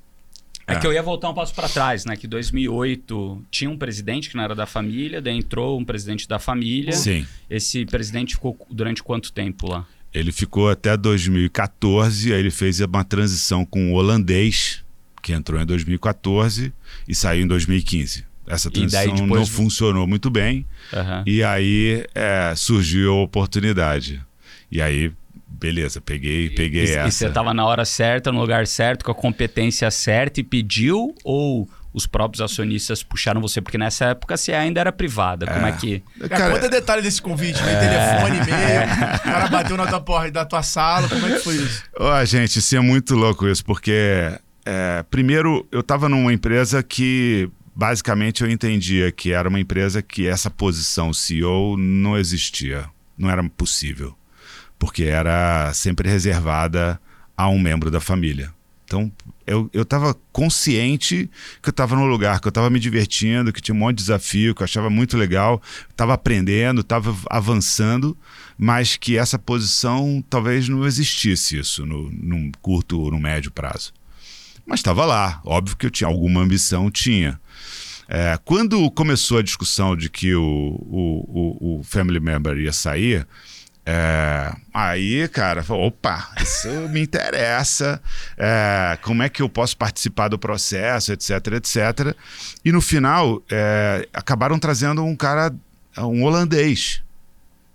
É, 0.67 0.79
que 0.79 0.87
eu 0.87 0.93
ia 0.93 1.03
voltar 1.03 1.29
um 1.29 1.35
passo 1.35 1.53
para 1.55 1.69
trás, 1.69 2.05
né? 2.05 2.17
Que 2.17 2.29
2008 2.29 3.45
tinha 3.51 3.69
um 3.69 3.77
presidente 3.77 4.31
que 4.31 4.37
não 4.37 4.45
era 4.45 4.55
da 4.55 4.67
família, 4.67 5.21
daí 5.21 5.37
entrou 5.37 5.81
um 5.81 5.85
presidente 5.85 6.29
da 6.29 6.39
família. 6.39 6.93
Sim. 6.93 7.27
Esse 7.49 7.85
presidente 7.87 8.35
ficou 8.35 8.57
durante 8.71 9.03
quanto 9.03 9.33
tempo 9.33 9.67
lá? 9.67 9.87
Ele 10.13 10.33
ficou 10.33 10.69
até 10.69 10.97
2014, 10.97 12.33
aí 12.33 12.41
ele 12.41 12.51
fez 12.51 12.81
uma 12.81 13.05
transição 13.05 13.65
com 13.65 13.93
o 13.93 13.95
holandês, 13.95 14.85
que 15.23 15.33
entrou 15.33 15.61
em 15.61 15.67
2014 15.67 16.73
e 17.07 17.15
saiu 17.15 17.45
em 17.45 17.47
2015. 17.47 18.25
Essa 18.47 18.71
transição 18.71 19.15
depois... 19.15 19.29
não 19.29 19.47
funcionou 19.47 20.07
muito 20.07 20.29
bem. 20.29 20.67
Uhum. 20.93 21.23
E 21.25 21.43
aí 21.45 22.05
é, 22.15 22.53
surgiu 22.57 23.13
a 23.13 23.23
oportunidade. 23.23 24.21
E 24.73 24.83
aí, 24.83 25.13
beleza, 25.47 26.01
peguei, 26.01 26.51
peguei 26.51 26.87
e, 26.87 26.91
essa. 26.91 27.09
E 27.09 27.13
você 27.13 27.27
estava 27.27 27.55
na 27.55 27.65
hora 27.65 27.85
certa, 27.85 28.33
no 28.33 28.41
lugar 28.41 28.67
certo, 28.67 29.05
com 29.05 29.13
a 29.13 29.15
competência 29.15 29.89
certa 29.91 30.41
e 30.41 30.43
pediu? 30.43 31.15
Ou 31.23 31.69
os 31.93 32.07
próprios 32.07 32.41
acionistas 32.41 33.03
puxaram 33.03 33.41
você? 33.41 33.61
Porque 33.61 33.79
nessa 33.79 34.07
época 34.07 34.37
você 34.37 34.53
ainda 34.53 34.81
era 34.81 34.93
privada. 34.93 35.47
É. 35.47 35.53
Como 35.53 35.67
é 35.67 35.73
que. 35.73 36.03
É, 36.21 36.29
cara, 36.29 36.55
conta 36.55 36.69
detalhe 36.69 37.03
desse 37.03 37.21
convite, 37.21 37.61
né? 37.63 37.81
Telefone 37.81 38.39
mesmo. 38.39 38.55
É. 38.55 39.17
O 39.17 39.21
cara 39.21 39.49
bateu 39.49 39.77
na 39.77 39.87
tua 39.87 40.01
porta 40.01 40.31
da 40.31 40.45
tua 40.45 40.63
sala. 40.63 41.09
Como 41.09 41.27
é 41.27 41.33
que 41.33 41.39
foi 41.41 41.57
isso? 41.57 41.83
Ó, 41.99 42.21
oh, 42.21 42.25
gente, 42.25 42.59
isso 42.59 42.77
é 42.77 42.81
muito 42.81 43.15
louco 43.15 43.47
isso, 43.47 43.65
porque. 43.65 44.39
É, 44.65 45.03
primeiro, 45.11 45.67
eu 45.73 45.81
estava 45.81 46.09
numa 46.09 46.33
empresa 46.33 46.83
que 46.83 47.51
basicamente 47.75 48.43
eu 48.43 48.51
entendia 48.51 49.11
que 49.11 49.33
era 49.33 49.49
uma 49.49 49.59
empresa 49.59 50.03
que 50.03 50.27
essa 50.27 50.51
posição 50.51 51.15
CEO 51.15 51.79
não 51.79 52.17
existia, 52.19 52.85
não 53.17 53.31
era 53.31 53.43
possível, 53.49 54.15
porque 54.79 55.05
era 55.05 55.73
sempre 55.73 56.09
reservada 56.09 57.01
a 57.35 57.49
um 57.49 57.59
membro 57.59 57.91
da 57.91 57.99
família. 57.99 58.53
Então, 58.85 59.11
eu, 59.51 59.69
eu 59.73 59.85
tava 59.85 60.15
consciente 60.33 61.29
que 61.61 61.69
eu 61.69 61.73
estava 61.73 61.97
no 61.97 62.07
lugar, 62.07 62.41
que 62.41 62.47
eu 62.47 62.51
estava 62.51 62.71
me 62.71 62.79
divertindo, 62.79 63.53
que 63.53 63.61
tinha 63.61 63.75
um 63.75 63.79
monte 63.79 63.97
de 63.97 64.05
desafio, 64.05 64.55
que 64.55 64.63
eu 64.63 64.65
achava 64.65 64.89
muito 64.89 65.17
legal, 65.17 65.61
estava 65.91 66.15
aprendendo, 66.15 66.83
estava 66.83 67.17
avançando, 67.29 68.17
mas 68.57 68.97
que 68.97 69.19
essa 69.19 69.39
posição 69.39 70.25
talvez 70.31 70.69
não 70.69 70.87
existisse 70.87 71.59
isso 71.59 71.85
no, 71.85 72.09
num 72.13 72.53
curto 72.63 73.01
ou 73.01 73.11
no 73.11 73.19
médio 73.19 73.51
prazo. 73.51 73.93
Mas 74.65 74.79
estava 74.79 75.05
lá, 75.05 75.41
óbvio 75.45 75.77
que 75.77 75.87
eu 75.87 75.91
tinha 75.91 76.07
alguma 76.07 76.41
ambição, 76.41 76.89
tinha. 76.89 77.41
É, 78.09 78.39
quando 78.45 78.89
começou 78.93 79.39
a 79.39 79.43
discussão 79.43 79.97
de 79.97 80.09
que 80.09 80.33
o, 80.35 80.43
o, 80.43 81.59
o, 81.69 81.81
o 81.81 81.83
family 81.83 82.21
member 82.21 82.57
ia 82.57 82.73
sair, 82.73 83.27
é, 83.93 84.53
aí, 84.73 85.27
cara, 85.27 85.65
opa, 85.69 86.31
isso 86.41 86.69
me 86.91 87.01
interessa. 87.01 88.01
É, 88.39 88.97
como 89.03 89.25
é 89.25 89.29
que 89.29 89.43
eu 89.43 89.49
posso 89.49 89.77
participar 89.77 90.29
do 90.29 90.39
processo, 90.39 91.13
etc, 91.13 91.31
etc. 91.55 92.17
E 92.65 92.71
no 92.71 92.81
final, 92.81 93.43
é, 93.51 94.09
acabaram 94.13 94.61
trazendo 94.61 95.05
um 95.05 95.17
cara, 95.17 95.53
um 95.99 96.23
holandês, 96.23 97.03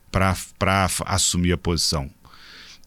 para 0.09 0.87
assumir 1.05 1.51
a 1.51 1.57
posição. 1.57 2.09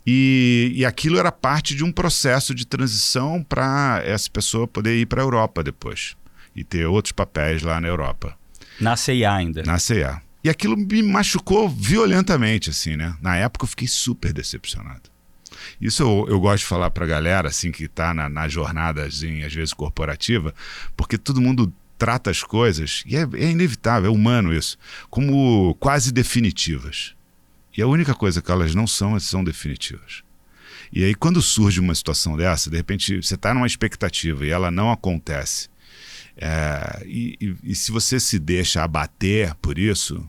E, 0.07 0.73
e 0.75 0.87
aquilo 0.87 1.19
era 1.19 1.31
parte 1.31 1.75
de 1.75 1.85
um 1.85 1.93
processo 1.93 2.55
de 2.55 2.67
transição 2.67 3.45
para 3.47 4.01
essa 4.07 4.31
pessoa 4.31 4.67
poder 4.67 4.97
ir 4.97 5.05
para 5.05 5.21
a 5.21 5.25
Europa 5.25 5.63
depois 5.63 6.17
e 6.57 6.65
ter 6.65 6.87
outros 6.87 7.13
papéis 7.13 7.61
lá 7.63 7.79
na 7.79 7.89
Europa. 7.89 8.35
Na 8.81 8.97
CIA 8.97 9.35
ainda. 9.35 9.63
Na 9.65 9.79
CIA. 9.79 10.23
E 10.49 10.51
aquilo 10.51 10.79
me 10.79 11.03
machucou 11.03 11.69
violentamente, 11.69 12.71
assim, 12.71 12.97
né? 12.97 13.15
Na 13.21 13.37
época 13.37 13.65
eu 13.65 13.69
fiquei 13.69 13.87
super 13.87 14.33
decepcionado. 14.33 15.11
Isso 15.79 16.03
eu, 16.03 16.25
eu 16.27 16.41
gosto 16.41 16.61
de 16.61 16.65
falar 16.65 16.91
pra 16.91 17.05
galera, 17.05 17.49
assim, 17.49 17.71
que 17.71 17.87
tá 17.87 18.15
na, 18.15 18.31
na 18.31 18.49
jornada, 18.49 19.05
assim, 19.05 19.43
às 19.43 19.53
vezes 19.53 19.75
corporativa, 19.75 20.55
porque 20.97 21.19
todo 21.19 21.39
mundo 21.39 21.71
trata 21.99 22.31
as 22.31 22.43
coisas, 22.43 23.03
e 23.05 23.15
é, 23.15 23.29
é 23.35 23.51
inevitável, 23.51 24.11
é 24.11 24.15
humano 24.15 24.55
isso, 24.55 24.79
como 25.11 25.75
quase 25.75 26.11
definitivas. 26.11 27.15
E 27.77 27.83
a 27.83 27.87
única 27.87 28.15
coisa 28.15 28.41
que 28.41 28.51
elas 28.51 28.75
não 28.75 28.87
são, 28.87 29.15
é 29.15 29.21
são 29.21 29.45
definitivas. 29.45 30.23
E 30.91 31.05
aí, 31.05 31.15
quando 31.15 31.43
surge 31.43 31.79
uma 31.79 31.95
situação 31.95 32.39
dessa, 32.39 32.71
de 32.71 32.77
repente 32.79 33.17
você 33.21 33.35
está 33.35 33.53
numa 33.53 33.67
expectativa 33.67 34.47
e 34.47 34.49
ela 34.49 34.71
não 34.71 34.91
acontece, 34.91 35.69
é, 36.41 37.03
e, 37.05 37.37
e, 37.39 37.57
e, 37.73 37.75
se 37.75 37.91
você 37.91 38.21
se 38.21 38.39
deixa 38.39 38.85
abater 38.85 39.55
por 39.57 39.77
isso, 39.77 40.25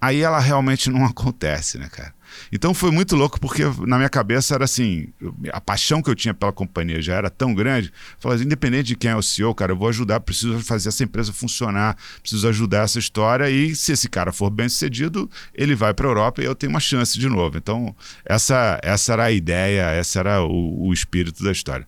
aí 0.00 0.20
ela 0.22 0.38
realmente 0.38 0.90
não 0.90 1.04
acontece, 1.06 1.78
né, 1.78 1.88
cara? 1.88 2.14
Então 2.52 2.74
foi 2.74 2.90
muito 2.90 3.16
louco 3.16 3.40
porque 3.40 3.62
na 3.86 3.96
minha 3.96 4.08
cabeça 4.08 4.54
era 4.54 4.64
assim, 4.64 5.08
a 5.52 5.60
paixão 5.60 6.02
que 6.02 6.10
eu 6.10 6.14
tinha 6.14 6.34
pela 6.34 6.52
companhia 6.52 7.00
já 7.00 7.14
era 7.14 7.30
tão 7.30 7.54
grande. 7.54 7.92
Falei, 8.18 8.36
assim, 8.36 8.44
independente 8.44 8.88
de 8.88 8.96
quem 8.96 9.10
é 9.10 9.16
o 9.16 9.22
CEO, 9.22 9.54
cara, 9.54 9.72
eu 9.72 9.76
vou 9.76 9.88
ajudar, 9.88 10.20
preciso 10.20 10.58
fazer 10.60 10.88
essa 10.88 11.02
empresa 11.02 11.32
funcionar, 11.32 11.96
preciso 12.20 12.48
ajudar 12.48 12.84
essa 12.84 12.98
história 12.98 13.48
e 13.48 13.74
se 13.74 13.92
esse 13.92 14.08
cara 14.08 14.32
for 14.32 14.50
bem 14.50 14.68
sucedido, 14.68 15.30
ele 15.54 15.74
vai 15.74 15.94
para 15.94 16.06
a 16.06 16.10
Europa 16.10 16.42
e 16.42 16.44
eu 16.44 16.54
tenho 16.54 16.70
uma 16.70 16.80
chance 16.80 17.18
de 17.18 17.28
novo. 17.28 17.56
Então 17.56 17.94
essa 18.24 18.78
essa 18.82 19.12
era 19.14 19.24
a 19.24 19.32
ideia, 19.32 19.90
essa 19.90 20.20
era 20.20 20.42
o, 20.42 20.88
o 20.88 20.92
espírito 20.92 21.42
da 21.42 21.52
história. 21.52 21.86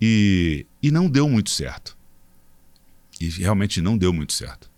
E, 0.00 0.66
e 0.82 0.90
não 0.90 1.08
deu 1.08 1.28
muito 1.28 1.50
certo. 1.50 1.96
E 3.20 3.28
realmente 3.28 3.80
não 3.80 3.96
deu 3.96 4.12
muito 4.12 4.32
certo. 4.32 4.70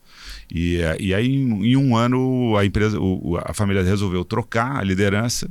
E, 0.50 0.80
e 0.98 1.14
aí, 1.14 1.34
em, 1.34 1.76
um 1.76 1.96
ano, 1.96 2.56
a 2.56 2.64
empresa, 2.64 2.98
o, 2.98 3.38
a 3.44 3.52
família 3.52 3.82
resolveu 3.82 4.24
trocar 4.24 4.76
a 4.76 4.82
liderança. 4.82 5.48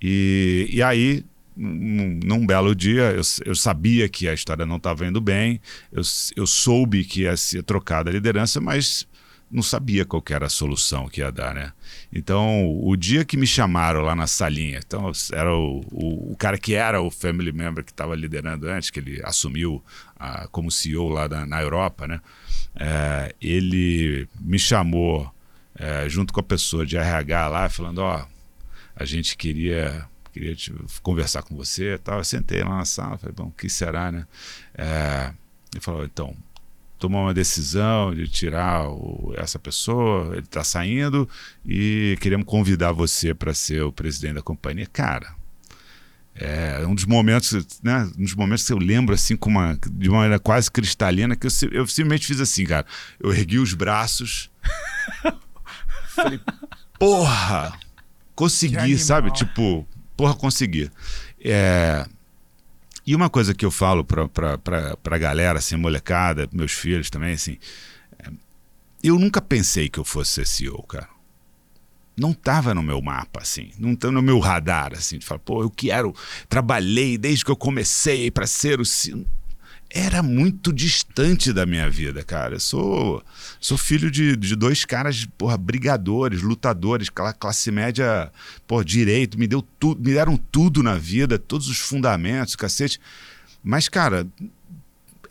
E, 0.00 0.68
e 0.70 0.82
aí, 0.82 1.24
num, 1.56 2.18
num 2.24 2.46
belo 2.46 2.74
dia, 2.74 3.12
eu, 3.12 3.22
eu, 3.44 3.54
sabia 3.54 4.08
que 4.08 4.28
a 4.28 4.34
história 4.34 4.66
não 4.66 4.76
estava 4.76 5.06
indo 5.06 5.20
bem, 5.20 5.60
eu, 5.92 6.02
eu 6.34 6.46
soube 6.46 7.04
que 7.04 7.22
ia 7.22 7.36
ser 7.36 7.62
trocada 7.62 8.10
a 8.10 8.12
liderança, 8.12 8.60
mas 8.60 9.06
não 9.52 9.62
sabia 9.62 10.06
qual 10.06 10.24
era 10.30 10.46
a 10.46 10.50
solução 10.50 11.08
que 11.08 11.20
ia 11.20 11.30
dar, 11.30 11.54
né? 11.54 11.72
Então, 12.10 12.66
o 12.82 12.96
dia 12.96 13.22
que 13.22 13.36
me 13.36 13.46
chamaram 13.46 14.00
lá 14.00 14.14
na 14.14 14.26
salinha, 14.26 14.80
então 14.84 15.12
era 15.30 15.54
o, 15.54 15.84
o, 15.92 16.32
o 16.32 16.36
cara 16.38 16.56
que 16.56 16.74
era 16.74 17.02
o 17.02 17.10
family 17.10 17.52
member 17.52 17.84
que 17.84 17.90
estava 17.90 18.14
liderando 18.14 18.66
antes, 18.66 18.88
que 18.88 18.98
ele 18.98 19.20
assumiu 19.22 19.84
a, 20.22 20.48
como 20.48 20.70
CEO 20.70 21.08
lá 21.08 21.28
na, 21.46 21.60
Europa, 21.60 22.06
né? 22.06 22.20
É, 22.76 23.34
ele 23.40 24.28
me 24.40 24.58
chamou 24.58 25.32
é, 25.74 26.08
junto 26.08 26.32
com 26.32 26.40
a 26.40 26.44
pessoa 26.44 26.86
de 26.86 26.96
RH 26.96 27.48
lá, 27.48 27.68
falando, 27.68 27.98
ó, 27.98 28.24
a 28.94 29.04
gente 29.04 29.36
queria 29.36 30.06
queria 30.32 30.56
conversar 31.02 31.42
com 31.42 31.54
você, 31.54 31.98
tal. 31.98 32.18
Eu 32.18 32.24
sentei 32.24 32.62
lá 32.62 32.78
na 32.78 32.84
sala, 32.86 33.18
falei, 33.18 33.34
bom, 33.36 33.48
o 33.48 33.52
que 33.52 33.68
será, 33.68 34.10
né? 34.10 34.26
É, 34.74 35.30
ele 35.72 35.80
falou, 35.80 36.04
então, 36.04 36.34
tomou 36.98 37.22
uma 37.22 37.34
decisão 37.34 38.14
de 38.14 38.26
tirar 38.28 38.88
o, 38.88 39.34
essa 39.36 39.58
pessoa, 39.58 40.30
ele 40.32 40.40
está 40.40 40.64
saindo 40.64 41.28
e 41.66 42.16
queremos 42.20 42.46
convidar 42.46 42.92
você 42.92 43.34
para 43.34 43.52
ser 43.52 43.82
o 43.82 43.92
presidente 43.92 44.36
da 44.36 44.42
companhia. 44.42 44.86
Cara, 44.86 45.34
É 46.34 46.84
um 46.86 46.94
dos 46.94 47.04
momentos, 47.04 47.52
né? 47.82 48.10
Um 48.18 48.24
dos 48.24 48.34
momentos 48.34 48.66
que 48.66 48.72
eu 48.72 48.78
lembro 48.78 49.14
assim 49.14 49.36
com 49.36 49.50
uma, 49.50 49.78
de 49.90 50.08
uma 50.08 50.18
maneira 50.18 50.38
quase 50.38 50.70
cristalina 50.70 51.36
que 51.36 51.46
eu, 51.46 51.50
eu 51.70 51.86
simplesmente 51.86 52.26
fiz 52.26 52.40
assim, 52.40 52.64
cara. 52.64 52.86
Eu 53.20 53.32
ergui 53.32 53.58
os 53.58 53.74
braços. 53.74 54.50
falei, 56.08 56.40
porra! 56.98 57.78
Consegui, 58.34 58.96
sabe? 58.98 59.30
Tipo, 59.32 59.86
porra, 60.16 60.34
consegui. 60.34 60.90
É... 61.44 62.06
E 63.06 63.14
uma 63.14 63.28
coisa 63.28 63.52
que 63.52 63.64
eu 63.64 63.70
falo 63.70 64.04
pra, 64.04 64.26
pra, 64.28 64.56
pra, 64.56 64.96
pra 64.96 65.18
galera, 65.18 65.58
assim, 65.58 65.76
molecada, 65.76 66.48
meus 66.50 66.72
filhos 66.72 67.10
também, 67.10 67.34
assim. 67.34 67.58
É... 68.18 68.30
Eu 69.02 69.18
nunca 69.18 69.40
pensei 69.42 69.88
que 69.88 69.98
eu 69.98 70.04
fosse 70.04 70.32
ser 70.32 70.46
CEO, 70.46 70.82
cara 70.84 71.12
não 72.16 72.32
estava 72.32 72.74
no 72.74 72.82
meu 72.82 73.00
mapa, 73.00 73.40
assim, 73.40 73.70
não 73.78 73.92
estava 73.92 74.12
no 74.12 74.22
meu 74.22 74.38
radar, 74.38 74.92
assim, 74.92 75.18
de 75.18 75.24
falar, 75.24 75.40
pô, 75.40 75.62
eu 75.62 75.70
quero, 75.70 76.14
trabalhei 76.48 77.16
desde 77.16 77.44
que 77.44 77.50
eu 77.50 77.56
comecei 77.56 78.30
para 78.30 78.46
ser 78.46 78.80
o. 78.80 78.84
Era 79.94 80.22
muito 80.22 80.72
distante 80.72 81.52
da 81.52 81.66
minha 81.66 81.90
vida, 81.90 82.22
cara. 82.24 82.54
Eu 82.54 82.60
sou, 82.60 83.22
sou 83.60 83.76
filho 83.76 84.10
de, 84.10 84.34
de 84.36 84.56
dois 84.56 84.86
caras, 84.86 85.26
porra, 85.36 85.58
brigadores, 85.58 86.40
lutadores, 86.40 87.10
classe 87.10 87.70
média, 87.70 88.32
por 88.66 88.86
direito, 88.86 89.38
me 89.38 89.46
deu 89.46 89.60
tudo, 89.60 90.00
me 90.02 90.14
deram 90.14 90.38
tudo 90.38 90.82
na 90.82 90.94
vida, 90.94 91.38
todos 91.38 91.68
os 91.68 91.78
fundamentos, 91.78 92.56
cacete. 92.56 92.98
Mas, 93.62 93.86
cara, 93.86 94.26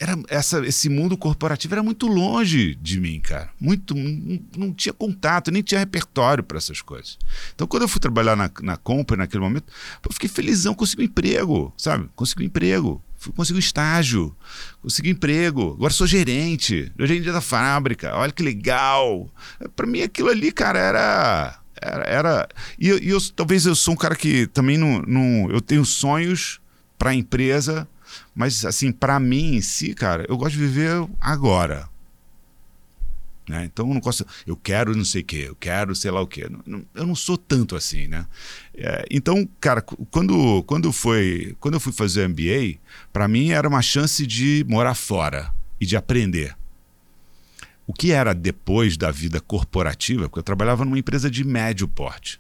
era 0.02 0.18
essa, 0.30 0.66
esse 0.66 0.90
mundo 0.90 1.16
corporativo 1.16 1.76
era 1.76 1.84
muito 1.84 2.08
longe 2.08 2.74
de 2.74 3.00
mim, 3.00 3.20
cara. 3.20 3.52
Muito, 3.60 3.94
não, 3.94 4.74
tinha 4.74 4.92
contato, 4.92 5.52
nem 5.52 5.62
tinha 5.62 5.80
repertório 5.80 6.44
para 6.44 6.58
essas 6.58 6.82
coisas. 6.82 7.20
Então, 7.54 7.68
quando 7.68 7.84
eu 7.84 7.88
fui 7.88 8.02
trabalhar 8.02 8.36
na, 8.36 8.50
na 8.64 8.78
compra 8.78 9.16
naquele 9.16 9.44
momento, 9.44 9.72
eu 10.04 10.12
fiquei 10.12 10.28
felizão, 10.28 10.74
consegui 10.74 11.04
um 11.04 11.06
emprego, 11.06 11.72
sabe? 11.78 12.10
Consegui 12.16 12.42
um 12.42 12.46
emprego, 12.48 13.04
consegui 13.36 13.58
um 13.58 13.60
estágio, 13.60 14.36
consegui 14.82 15.10
um 15.10 15.12
emprego. 15.12 15.74
Agora 15.74 15.94
sou 15.94 16.08
gerente, 16.08 16.92
gerente 16.98 17.32
da 17.32 17.40
fábrica. 17.40 18.16
Olha 18.16 18.32
que 18.32 18.42
legal. 18.42 19.32
Para 19.76 19.86
mim, 19.86 20.02
aquilo 20.02 20.30
ali, 20.30 20.52
cara, 20.52 20.80
era 20.80 21.60
era, 21.80 22.04
era 22.04 22.50
e, 22.80 22.88
e 22.88 23.10
eu, 23.10 23.20
talvez 23.36 23.68
eu 23.68 23.76
sou 23.76 23.94
um 23.94 23.98
cara 23.98 24.16
que 24.16 24.48
também 24.48 24.80
não, 24.80 25.00
não 25.04 25.52
eu 25.52 25.62
tenho 25.62 25.86
sonhos 25.86 26.60
para 26.98 27.12
a 27.12 27.16
empresa 27.16 27.88
mas, 28.34 28.66
assim, 28.66 28.92
para 28.92 29.20
mim 29.20 29.56
em 29.56 29.62
si, 29.62 29.94
cara, 29.94 30.26
eu 30.28 30.38
gosto 30.38 30.54
de 30.54 30.60
viver 30.60 31.08
agora. 31.20 31.90
Né? 33.48 33.66
Então 33.66 33.88
eu 33.88 33.94
não 33.94 34.00
gosto, 34.00 34.26
eu 34.46 34.56
quero 34.56 34.96
não 34.96 35.04
sei 35.04 35.22
o 35.22 35.26
quê, 35.26 35.46
eu 35.50 35.56
quero 35.56 35.96
sei 35.96 36.12
lá 36.12 36.22
o 36.22 36.28
quê. 36.28 36.50
Eu 36.96 37.06
não 37.06 37.16
sou 37.16 37.38
tanto 37.38 37.76
assim, 37.76 38.08
né? 38.08 38.26
É, 38.74 39.06
então, 39.10 39.48
cara, 39.60 39.82
quando, 39.82 40.64
quando, 40.64 40.92
foi, 40.92 41.56
quando 41.60 41.74
eu 41.74 41.80
fui 41.80 41.92
fazer 41.92 42.28
MBA, 42.30 42.80
para 43.12 43.28
mim 43.28 43.50
era 43.50 43.68
uma 43.68 43.82
chance 43.82 44.26
de 44.26 44.66
morar 44.70 44.96
fora 44.96 45.54
e 45.80 45.86
de 45.86 45.98
aprender. 45.98 46.56
O 47.86 47.94
que 47.94 48.12
era 48.12 48.34
depois 48.34 48.96
da 48.96 49.12
vida 49.12 49.42
corporativa, 49.42 50.30
porque 50.30 50.40
eu 50.40 50.44
trabalhava 50.44 50.86
numa 50.86 51.00
empresa 51.00 51.30
de 51.30 51.44
médio 51.44 51.88
porte 51.88 52.40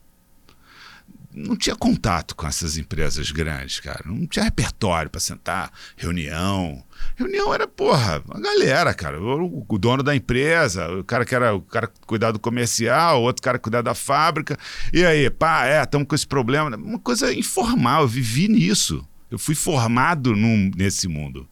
não 1.34 1.56
tinha 1.56 1.76
contato 1.76 2.36
com 2.36 2.46
essas 2.48 2.78
empresas 2.78 3.32
grandes, 3.32 3.80
cara. 3.80 4.02
Não 4.06 4.26
tinha 4.28 4.44
repertório 4.44 5.10
para 5.10 5.20
sentar, 5.20 5.72
reunião. 5.96 6.84
Reunião 7.16 7.54
era, 7.54 7.68
porra, 7.68 8.24
a 8.30 8.40
galera, 8.40 8.94
cara. 8.94 9.22
O, 9.22 9.66
o, 9.68 9.78
dono 9.78 10.04
da 10.04 10.16
empresa, 10.16 10.92
o 10.92 11.04
cara 11.04 11.26
que 11.26 11.34
era 11.34 11.56
o 11.56 11.62
cara 11.62 11.88
que 11.88 12.00
cuidava 12.06 12.34
do 12.34 12.40
comercial, 12.40 13.22
outro 13.22 13.42
cara 13.42 13.58
que 13.58 13.64
cuidava 13.64 13.84
da 13.84 13.96
fábrica. 13.96 14.58
E 14.94 15.06
aí, 15.06 15.30
pá, 15.30 15.66
é, 15.66 15.82
estamos 15.82 16.08
com 16.08 16.16
esse 16.16 16.28
problema. 16.28 16.76
Uma 16.76 17.00
coisa 17.00 17.34
informal, 17.34 18.04
eu 18.04 18.08
vivi 18.08 18.48
nisso. 18.48 19.08
Eu 19.30 19.40
fui 19.40 19.56
formado 19.56 20.36
num, 20.36 20.72
nesse 20.76 21.08
mundo. 21.08 21.48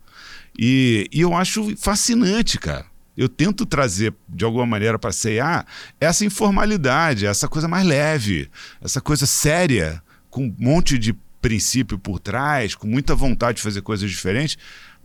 E, 0.58 1.08
e 1.12 1.22
eu 1.22 1.34
acho 1.34 1.76
fascinante, 1.78 2.60
cara 2.60 2.89
eu 3.20 3.28
tento 3.28 3.66
trazer 3.66 4.14
de 4.30 4.46
alguma 4.46 4.66
maneira 4.66 4.98
para 4.98 5.12
a 5.12 5.66
essa 6.00 6.24
informalidade, 6.24 7.26
essa 7.26 7.50
coisa 7.50 7.68
mais 7.68 7.86
leve, 7.86 8.50
essa 8.82 9.02
coisa 9.02 9.26
séria, 9.26 10.02
com 10.30 10.46
um 10.46 10.56
monte 10.58 10.98
de 10.98 11.12
princípio 11.42 12.00
por 12.00 12.18
trás, 12.18 12.76
com 12.76 12.88
muita 12.88 13.14
vontade 13.14 13.58
de 13.58 13.62
fazer 13.62 13.82
coisas 13.82 14.10
diferentes. 14.10 14.58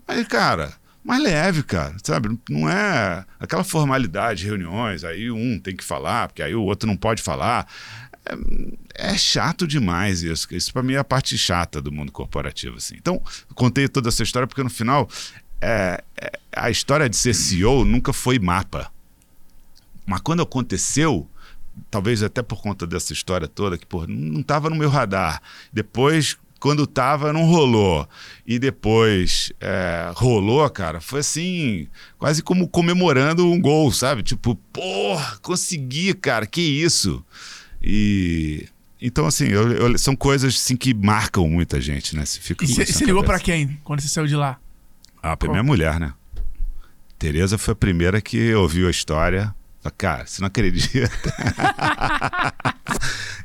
Mas, 0.06 0.28
cara, 0.28 0.74
mais 1.02 1.20
leve, 1.20 1.64
cara, 1.64 1.96
sabe? 2.04 2.38
Não 2.48 2.70
é 2.70 3.24
aquela 3.40 3.64
formalidade, 3.64 4.46
reuniões, 4.46 5.02
aí 5.02 5.28
um 5.32 5.58
tem 5.58 5.74
que 5.74 5.82
falar, 5.82 6.28
porque 6.28 6.42
aí 6.42 6.54
o 6.54 6.62
outro 6.62 6.86
não 6.86 6.96
pode 6.96 7.20
falar. 7.20 7.66
É, 8.24 9.10
é 9.10 9.18
chato 9.18 9.66
demais 9.66 10.22
isso. 10.22 10.46
Isso 10.54 10.72
para 10.72 10.84
mim 10.84 10.94
é 10.94 10.98
a 10.98 11.04
parte 11.04 11.36
chata 11.36 11.82
do 11.82 11.90
mundo 11.90 12.12
corporativo, 12.12 12.76
assim. 12.76 12.94
Então, 12.96 13.20
contei 13.56 13.88
toda 13.88 14.08
essa 14.08 14.22
história 14.22 14.46
porque 14.46 14.62
no 14.62 14.70
final 14.70 15.08
é, 15.64 16.04
é, 16.20 16.32
a 16.54 16.70
história 16.70 17.08
de 17.08 17.16
ser 17.16 17.34
CEO 17.34 17.86
nunca 17.86 18.12
foi 18.12 18.38
mapa. 18.38 18.92
Mas 20.04 20.20
quando 20.20 20.42
aconteceu, 20.42 21.26
talvez 21.90 22.22
até 22.22 22.42
por 22.42 22.60
conta 22.60 22.86
dessa 22.86 23.14
história 23.14 23.48
toda, 23.48 23.78
que 23.78 23.86
porra, 23.86 24.06
não 24.06 24.40
estava 24.40 24.68
no 24.68 24.76
meu 24.76 24.90
radar. 24.90 25.40
Depois, 25.72 26.36
quando 26.60 26.84
estava, 26.84 27.32
não 27.32 27.44
rolou. 27.46 28.06
E 28.46 28.58
depois 28.58 29.52
é, 29.58 30.12
rolou, 30.14 30.68
cara, 30.68 31.00
foi 31.00 31.20
assim, 31.20 31.88
quase 32.18 32.42
como 32.42 32.68
comemorando 32.68 33.50
um 33.50 33.58
gol, 33.58 33.90
sabe? 33.90 34.22
Tipo, 34.22 34.54
porra, 34.70 35.38
consegui, 35.40 36.12
cara, 36.12 36.46
que 36.46 36.60
isso. 36.60 37.24
E. 37.82 38.68
Então, 39.00 39.26
assim, 39.26 39.46
eu, 39.46 39.70
eu, 39.72 39.98
são 39.98 40.14
coisas 40.14 40.54
assim, 40.54 40.76
que 40.76 40.94
marcam 40.94 41.48
muita 41.48 41.80
gente, 41.80 42.14
né? 42.14 42.22
E 42.22 42.66
você 42.92 43.04
ligou 43.04 43.24
para 43.24 43.38
quem 43.38 43.78
quando 43.82 44.00
você 44.00 44.08
saiu 44.08 44.26
de 44.26 44.36
lá? 44.36 44.58
Ah, 45.26 45.38
pra 45.38 45.48
minha 45.48 45.62
mulher, 45.62 45.98
né? 45.98 46.12
Tereza 47.18 47.56
foi 47.56 47.72
a 47.72 47.74
primeira 47.74 48.20
que 48.20 48.54
ouviu 48.54 48.88
a 48.88 48.90
história. 48.90 49.54
Cara, 49.96 50.26
você 50.26 50.42
não 50.42 50.48
acredita. 50.48 51.08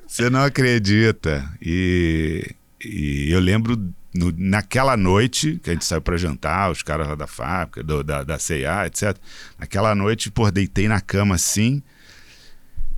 você 0.06 0.30
não 0.30 0.44
acredita. 0.44 1.50
E, 1.62 2.54
e 2.84 3.32
eu 3.32 3.40
lembro 3.40 3.78
no, 4.14 4.34
naquela 4.38 4.98
noite 4.98 5.58
que 5.64 5.70
a 5.70 5.74
gente 5.74 5.86
saiu 5.86 6.02
para 6.02 6.18
jantar, 6.18 6.70
os 6.70 6.84
caras 6.84 7.08
lá 7.08 7.16
da 7.16 7.28
fábrica, 7.28 7.82
do, 7.82 8.04
da, 8.04 8.26
da 8.26 8.38
CIA, 8.38 8.88
etc. 8.88 9.16
Naquela 9.58 9.96
noite, 9.96 10.30
pô, 10.30 10.52
deitei 10.52 10.90
na 10.90 11.00
cama 11.00 11.36
assim. 11.36 11.82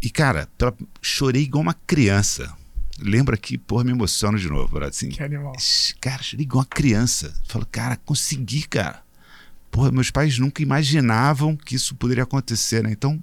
E, 0.02 0.10
cara, 0.10 0.50
chorei 1.04 1.44
igual 1.44 1.62
uma 1.62 1.76
criança 1.86 2.52
lembra 3.02 3.36
que, 3.38 3.58
porra, 3.58 3.84
me 3.84 3.92
emociono 3.92 4.38
de 4.38 4.50
novo, 4.50 4.68
brother. 4.68 4.90
Assim, 4.90 5.10
que 5.10 5.24
animal. 5.24 5.54
Cara, 6.00 6.22
igual 6.38 6.60
uma 6.60 6.66
criança. 6.66 7.34
Falo, 7.48 7.66
cara, 7.66 7.98
consegui, 7.98 8.64
cara. 8.64 9.02
Porra, 9.70 9.92
meus 9.92 10.12
pais 10.12 10.38
nunca 10.38 10.62
imaginavam 10.62 11.56
que 11.56 11.76
isso 11.76 11.96
poderia 11.96 12.24
acontecer, 12.24 12.84
né? 12.84 12.92
Então, 12.92 13.22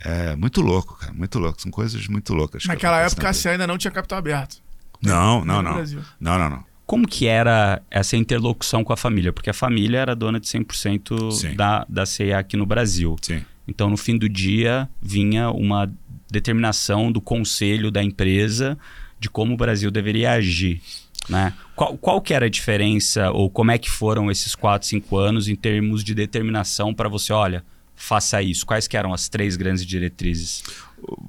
é 0.00 0.36
muito 0.36 0.60
louco, 0.60 0.96
cara, 0.98 1.12
muito 1.12 1.38
louco. 1.38 1.60
São 1.60 1.70
coisas 1.70 2.06
muito 2.08 2.34
loucas. 2.34 2.64
Naquela 2.64 3.00
época, 3.00 3.32
você 3.32 3.50
ainda 3.50 3.66
não 3.66 3.78
tinha 3.78 3.90
capital 3.90 4.18
aberto. 4.18 4.62
Não, 5.02 5.44
não, 5.44 5.62
não. 5.62 5.84
Não, 6.20 6.38
não, 6.38 6.50
não. 6.50 6.64
Como 6.84 7.06
que 7.06 7.26
era 7.26 7.82
essa 7.90 8.16
interlocução 8.16 8.84
com 8.84 8.92
a 8.92 8.96
família? 8.96 9.32
Porque 9.32 9.50
a 9.50 9.54
família 9.54 9.98
era 9.98 10.14
dona 10.14 10.38
de 10.38 10.46
100% 10.46 11.32
Sim. 11.32 11.54
da, 11.54 11.84
da 11.88 12.06
CIA 12.06 12.38
aqui 12.38 12.56
no 12.56 12.64
Brasil. 12.64 13.16
Sim. 13.20 13.44
Então, 13.66 13.90
no 13.90 13.96
fim 13.96 14.16
do 14.16 14.28
dia, 14.28 14.88
vinha 15.02 15.50
uma 15.50 15.92
determinação 16.30 17.10
do 17.10 17.20
conselho 17.20 17.90
da 17.90 18.02
empresa 18.02 18.78
de 19.18 19.28
como 19.28 19.54
o 19.54 19.56
Brasil 19.56 19.90
deveria 19.90 20.32
agir. 20.32 20.80
Né? 21.28 21.52
Qual, 21.74 21.96
qual 21.98 22.20
que 22.20 22.32
era 22.32 22.46
a 22.46 22.48
diferença 22.48 23.30
ou 23.30 23.50
como 23.50 23.70
é 23.70 23.78
que 23.78 23.90
foram 23.90 24.30
esses 24.30 24.54
4, 24.54 24.86
5 24.86 25.16
anos 25.16 25.48
em 25.48 25.56
termos 25.56 26.04
de 26.04 26.14
determinação 26.14 26.94
para 26.94 27.08
você, 27.08 27.32
olha, 27.32 27.64
faça 27.94 28.40
isso? 28.42 28.64
Quais 28.64 28.86
que 28.86 28.96
eram 28.96 29.12
as 29.12 29.28
três 29.28 29.56
grandes 29.56 29.84
diretrizes? 29.84 30.62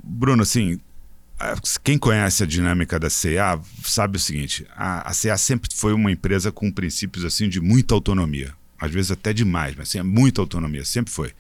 Bruno, 0.04 0.44
assim, 0.44 0.80
quem 1.84 1.98
conhece 1.98 2.44
a 2.44 2.46
dinâmica 2.46 3.00
da 3.00 3.10
CA 3.10 3.60
sabe 3.84 4.18
o 4.18 4.20
seguinte, 4.20 4.66
a, 4.76 5.12
CA 5.14 5.38
sempre 5.38 5.70
foi 5.74 5.94
uma 5.94 6.12
empresa 6.12 6.52
com 6.52 6.72
princípios 6.72 7.24
assim 7.26 7.48
de 7.48 7.62
muita 7.62 7.94
autonomia. 7.94 8.54
Às 8.80 8.92
vezes 8.92 9.10
até 9.10 9.34
demais, 9.34 9.76
mas 9.76 9.90
assim, 9.90 9.98
é 9.98 10.04
muita 10.04 10.40
autonomia, 10.40 10.86
sempre 10.86 11.12
foi. 11.12 11.32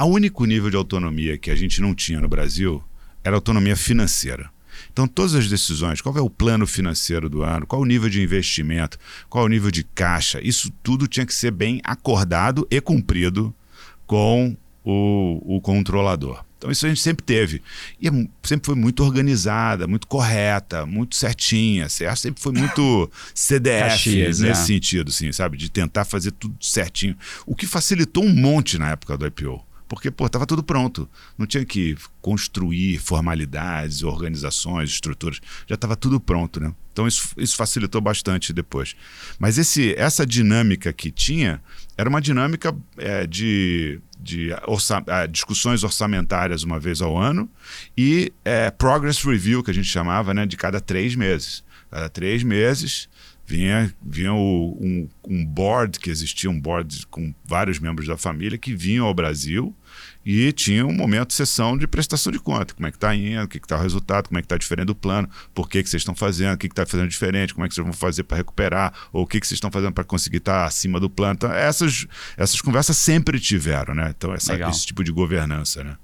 O 0.00 0.04
único 0.04 0.44
nível 0.44 0.70
de 0.70 0.76
autonomia 0.76 1.36
que 1.36 1.50
a 1.50 1.56
gente 1.56 1.80
não 1.80 1.92
tinha 1.92 2.20
no 2.20 2.28
Brasil 2.28 2.82
era 3.24 3.34
autonomia 3.34 3.76
financeira. 3.76 4.53
Então, 4.94 5.08
todas 5.08 5.34
as 5.34 5.48
decisões, 5.48 6.00
qual 6.00 6.16
é 6.16 6.20
o 6.20 6.30
plano 6.30 6.68
financeiro 6.68 7.28
do 7.28 7.42
ano, 7.42 7.66
qual 7.66 7.82
o 7.82 7.84
nível 7.84 8.08
de 8.08 8.22
investimento, 8.22 8.96
qual 9.28 9.44
o 9.44 9.48
nível 9.48 9.68
de 9.68 9.82
caixa, 9.82 10.40
isso 10.40 10.70
tudo 10.84 11.08
tinha 11.08 11.26
que 11.26 11.34
ser 11.34 11.50
bem 11.50 11.80
acordado 11.82 12.64
e 12.70 12.80
cumprido 12.80 13.52
com 14.06 14.56
o, 14.84 15.56
o 15.56 15.60
controlador. 15.60 16.44
Então, 16.56 16.70
isso 16.70 16.86
a 16.86 16.88
gente 16.88 17.00
sempre 17.00 17.24
teve. 17.24 17.60
E 18.00 18.06
é 18.06 18.10
sempre 18.44 18.66
foi 18.66 18.76
muito 18.76 19.02
organizada, 19.02 19.88
muito 19.88 20.06
correta, 20.06 20.86
muito 20.86 21.16
certinha. 21.16 21.88
Certo? 21.88 22.20
Sempre 22.20 22.40
foi 22.40 22.52
muito 22.52 23.10
CDF 23.34 23.90
Caxias, 23.90 24.38
nesse 24.38 24.62
é. 24.62 24.64
sentido, 24.64 25.08
assim, 25.08 25.32
sabe? 25.32 25.56
De 25.56 25.68
tentar 25.68 26.04
fazer 26.04 26.30
tudo 26.30 26.54
certinho. 26.60 27.16
O 27.44 27.56
que 27.56 27.66
facilitou 27.66 28.24
um 28.24 28.32
monte 28.32 28.78
na 28.78 28.92
época 28.92 29.18
do 29.18 29.26
IPO 29.26 29.73
porque, 29.94 30.10
pô, 30.10 30.26
estava 30.26 30.46
tudo 30.46 30.62
pronto. 30.62 31.08
Não 31.38 31.46
tinha 31.46 31.64
que 31.64 31.96
construir 32.20 32.98
formalidades, 32.98 34.02
organizações, 34.02 34.90
estruturas. 34.90 35.40
Já 35.66 35.74
estava 35.74 35.96
tudo 35.96 36.20
pronto, 36.20 36.60
né? 36.60 36.74
Então 36.92 37.06
isso, 37.08 37.34
isso 37.36 37.56
facilitou 37.56 38.00
bastante 38.00 38.52
depois. 38.52 38.94
Mas 39.38 39.58
esse, 39.58 39.94
essa 39.98 40.24
dinâmica 40.24 40.92
que 40.92 41.10
tinha 41.10 41.60
era 41.96 42.08
uma 42.08 42.20
dinâmica 42.20 42.74
é, 42.96 43.26
de, 43.26 44.00
de 44.20 44.50
orça, 44.66 45.02
é, 45.06 45.26
discussões 45.26 45.82
orçamentárias 45.82 46.62
uma 46.62 46.78
vez 46.78 47.02
ao 47.02 47.16
ano 47.16 47.50
e 47.96 48.32
é, 48.44 48.70
progress 48.70 49.24
review, 49.24 49.62
que 49.62 49.70
a 49.70 49.74
gente 49.74 49.88
chamava, 49.88 50.32
né, 50.32 50.46
de 50.46 50.56
cada 50.56 50.80
três 50.80 51.14
meses. 51.14 51.64
Cada 51.90 52.08
três 52.08 52.42
meses 52.42 53.08
vinha, 53.46 53.94
vinha 54.02 54.32
o, 54.32 54.78
um, 54.80 55.08
um 55.28 55.44
board, 55.44 55.98
que 55.98 56.10
existia 56.10 56.50
um 56.50 56.60
board 56.60 57.06
com 57.08 57.34
vários 57.44 57.78
membros 57.78 58.06
da 58.06 58.16
família 58.16 58.58
que 58.58 58.74
vinham 58.74 59.06
ao 59.06 59.14
Brasil 59.14 59.74
e 60.24 60.52
tinha 60.52 60.86
um 60.86 60.92
momento 60.92 61.28
de 61.28 61.34
sessão 61.34 61.76
de 61.76 61.86
prestação 61.86 62.32
de 62.32 62.38
conta. 62.38 62.74
Como 62.74 62.86
é 62.86 62.90
que 62.90 62.96
está 62.96 63.14
indo, 63.14 63.42
o 63.42 63.48
que 63.48 63.58
está 63.58 63.76
o 63.76 63.80
resultado, 63.80 64.28
como 64.28 64.38
é 64.38 64.42
que 64.42 64.46
está 64.46 64.56
diferente 64.56 64.86
do 64.86 64.94
plano, 64.94 65.28
por 65.52 65.68
que, 65.68 65.82
que 65.82 65.88
vocês 65.88 66.00
estão 66.00 66.14
fazendo, 66.14 66.54
o 66.54 66.58
que 66.58 66.66
está 66.66 66.86
fazendo 66.86 67.08
diferente, 67.08 67.52
como 67.52 67.66
é 67.66 67.68
que 67.68 67.74
vocês 67.74 67.84
vão 67.84 67.92
fazer 67.92 68.22
para 68.24 68.38
recuperar, 68.38 68.92
ou 69.12 69.24
o 69.24 69.26
que, 69.26 69.38
que 69.38 69.46
vocês 69.46 69.56
estão 69.56 69.70
fazendo 69.70 69.92
para 69.92 70.04
conseguir 70.04 70.38
estar 70.38 70.60
tá 70.60 70.64
acima 70.66 70.98
do 70.98 71.10
plano. 71.10 71.34
Então, 71.34 71.52
essas, 71.52 72.06
essas 72.36 72.60
conversas 72.60 72.96
sempre 72.96 73.38
tiveram, 73.38 73.94
né? 73.94 74.14
Então, 74.16 74.32
essa, 74.32 74.54
esse 74.68 74.86
tipo 74.86 75.04
de 75.04 75.12
governança, 75.12 75.84
né? 75.84 75.96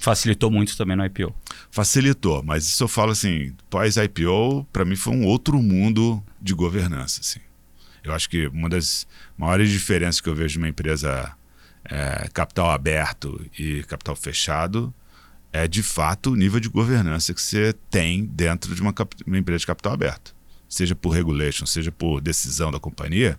Facilitou 0.00 0.50
muito 0.50 0.76
também 0.76 0.96
no 0.96 1.04
IPO. 1.04 1.34
Facilitou, 1.70 2.42
mas 2.42 2.64
isso 2.64 2.82
eu 2.82 2.88
falo 2.88 3.12
assim, 3.12 3.52
pós-IPO, 3.70 4.66
para 4.72 4.84
mim 4.84 4.96
foi 4.96 5.14
um 5.14 5.24
outro 5.24 5.60
mundo 5.62 6.22
de 6.40 6.54
governança, 6.54 7.20
assim. 7.20 7.40
Eu 8.02 8.12
acho 8.12 8.28
que 8.30 8.46
uma 8.48 8.68
das 8.68 9.06
maiores 9.36 9.68
diferenças 9.68 10.20
que 10.20 10.28
eu 10.28 10.34
vejo 10.34 10.52
de 10.52 10.58
uma 10.58 10.68
empresa 10.68 11.34
é, 11.90 12.28
capital 12.32 12.70
aberto 12.70 13.44
e 13.58 13.82
capital 13.84 14.16
fechado 14.16 14.94
é 15.52 15.66
de 15.66 15.82
fato 15.82 16.32
o 16.32 16.36
nível 16.36 16.60
de 16.60 16.68
governança 16.68 17.32
que 17.32 17.40
você 17.40 17.72
tem 17.90 18.24
dentro 18.24 18.74
de 18.74 18.82
uma, 18.82 18.94
uma 19.26 19.38
empresa 19.38 19.60
de 19.60 19.66
capital 19.66 19.92
aberto. 19.92 20.34
Seja 20.68 20.94
por 20.94 21.10
regulation, 21.10 21.64
seja 21.64 21.92
por 21.92 22.20
decisão 22.20 22.70
da 22.70 22.80
companhia. 22.80 23.38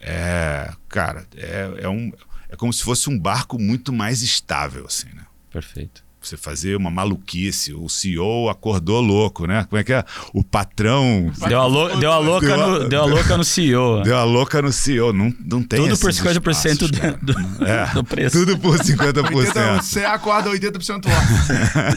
É, 0.00 0.72
cara, 0.88 1.26
é, 1.36 1.82
é, 1.82 1.88
um, 1.88 2.12
é 2.48 2.56
como 2.56 2.72
se 2.72 2.82
fosse 2.82 3.10
um 3.10 3.18
barco 3.18 3.58
muito 3.58 3.92
mais 3.92 4.22
estável, 4.22 4.86
assim, 4.86 5.08
né? 5.08 5.26
Perfeito 5.50 6.04
você 6.28 6.36
fazer 6.36 6.76
uma 6.76 6.90
maluquice. 6.90 7.72
O 7.74 7.88
CEO 7.88 8.48
acordou 8.48 9.00
louco, 9.00 9.46
né? 9.46 9.66
Como 9.68 9.78
é 9.78 9.84
que 9.84 9.92
é? 9.92 10.04
O 10.32 10.42
patrão. 10.44 11.30
Deu 11.48 11.60
a, 11.60 11.66
lou 11.66 11.96
deu 11.96 12.12
a, 12.12 12.18
louca, 12.18 12.46
deu 12.46 12.54
a, 12.54 12.66
no, 12.66 12.88
deu 12.88 13.02
a 13.02 13.04
louca 13.04 13.36
no 13.36 13.44
CEO. 13.44 14.02
Deu 14.02 14.16
a 14.16 14.24
louca 14.24 14.62
no 14.62 14.72
CEO. 14.72 15.12
Não, 15.12 15.34
não 15.44 15.62
tem 15.62 15.80
Tudo 15.80 15.98
por 15.98 16.10
50% 16.10 16.46
espaços, 16.46 16.90
do, 16.90 17.32
do, 17.32 17.34
é, 17.64 17.86
do, 17.92 18.04
preço. 18.04 18.38
Tudo 18.38 18.58
por 18.58 18.78
50%. 18.78 19.34
80, 19.34 19.82
você 19.82 20.04
acorda 20.04 20.50
80% 20.50 21.06
off. 21.06 21.32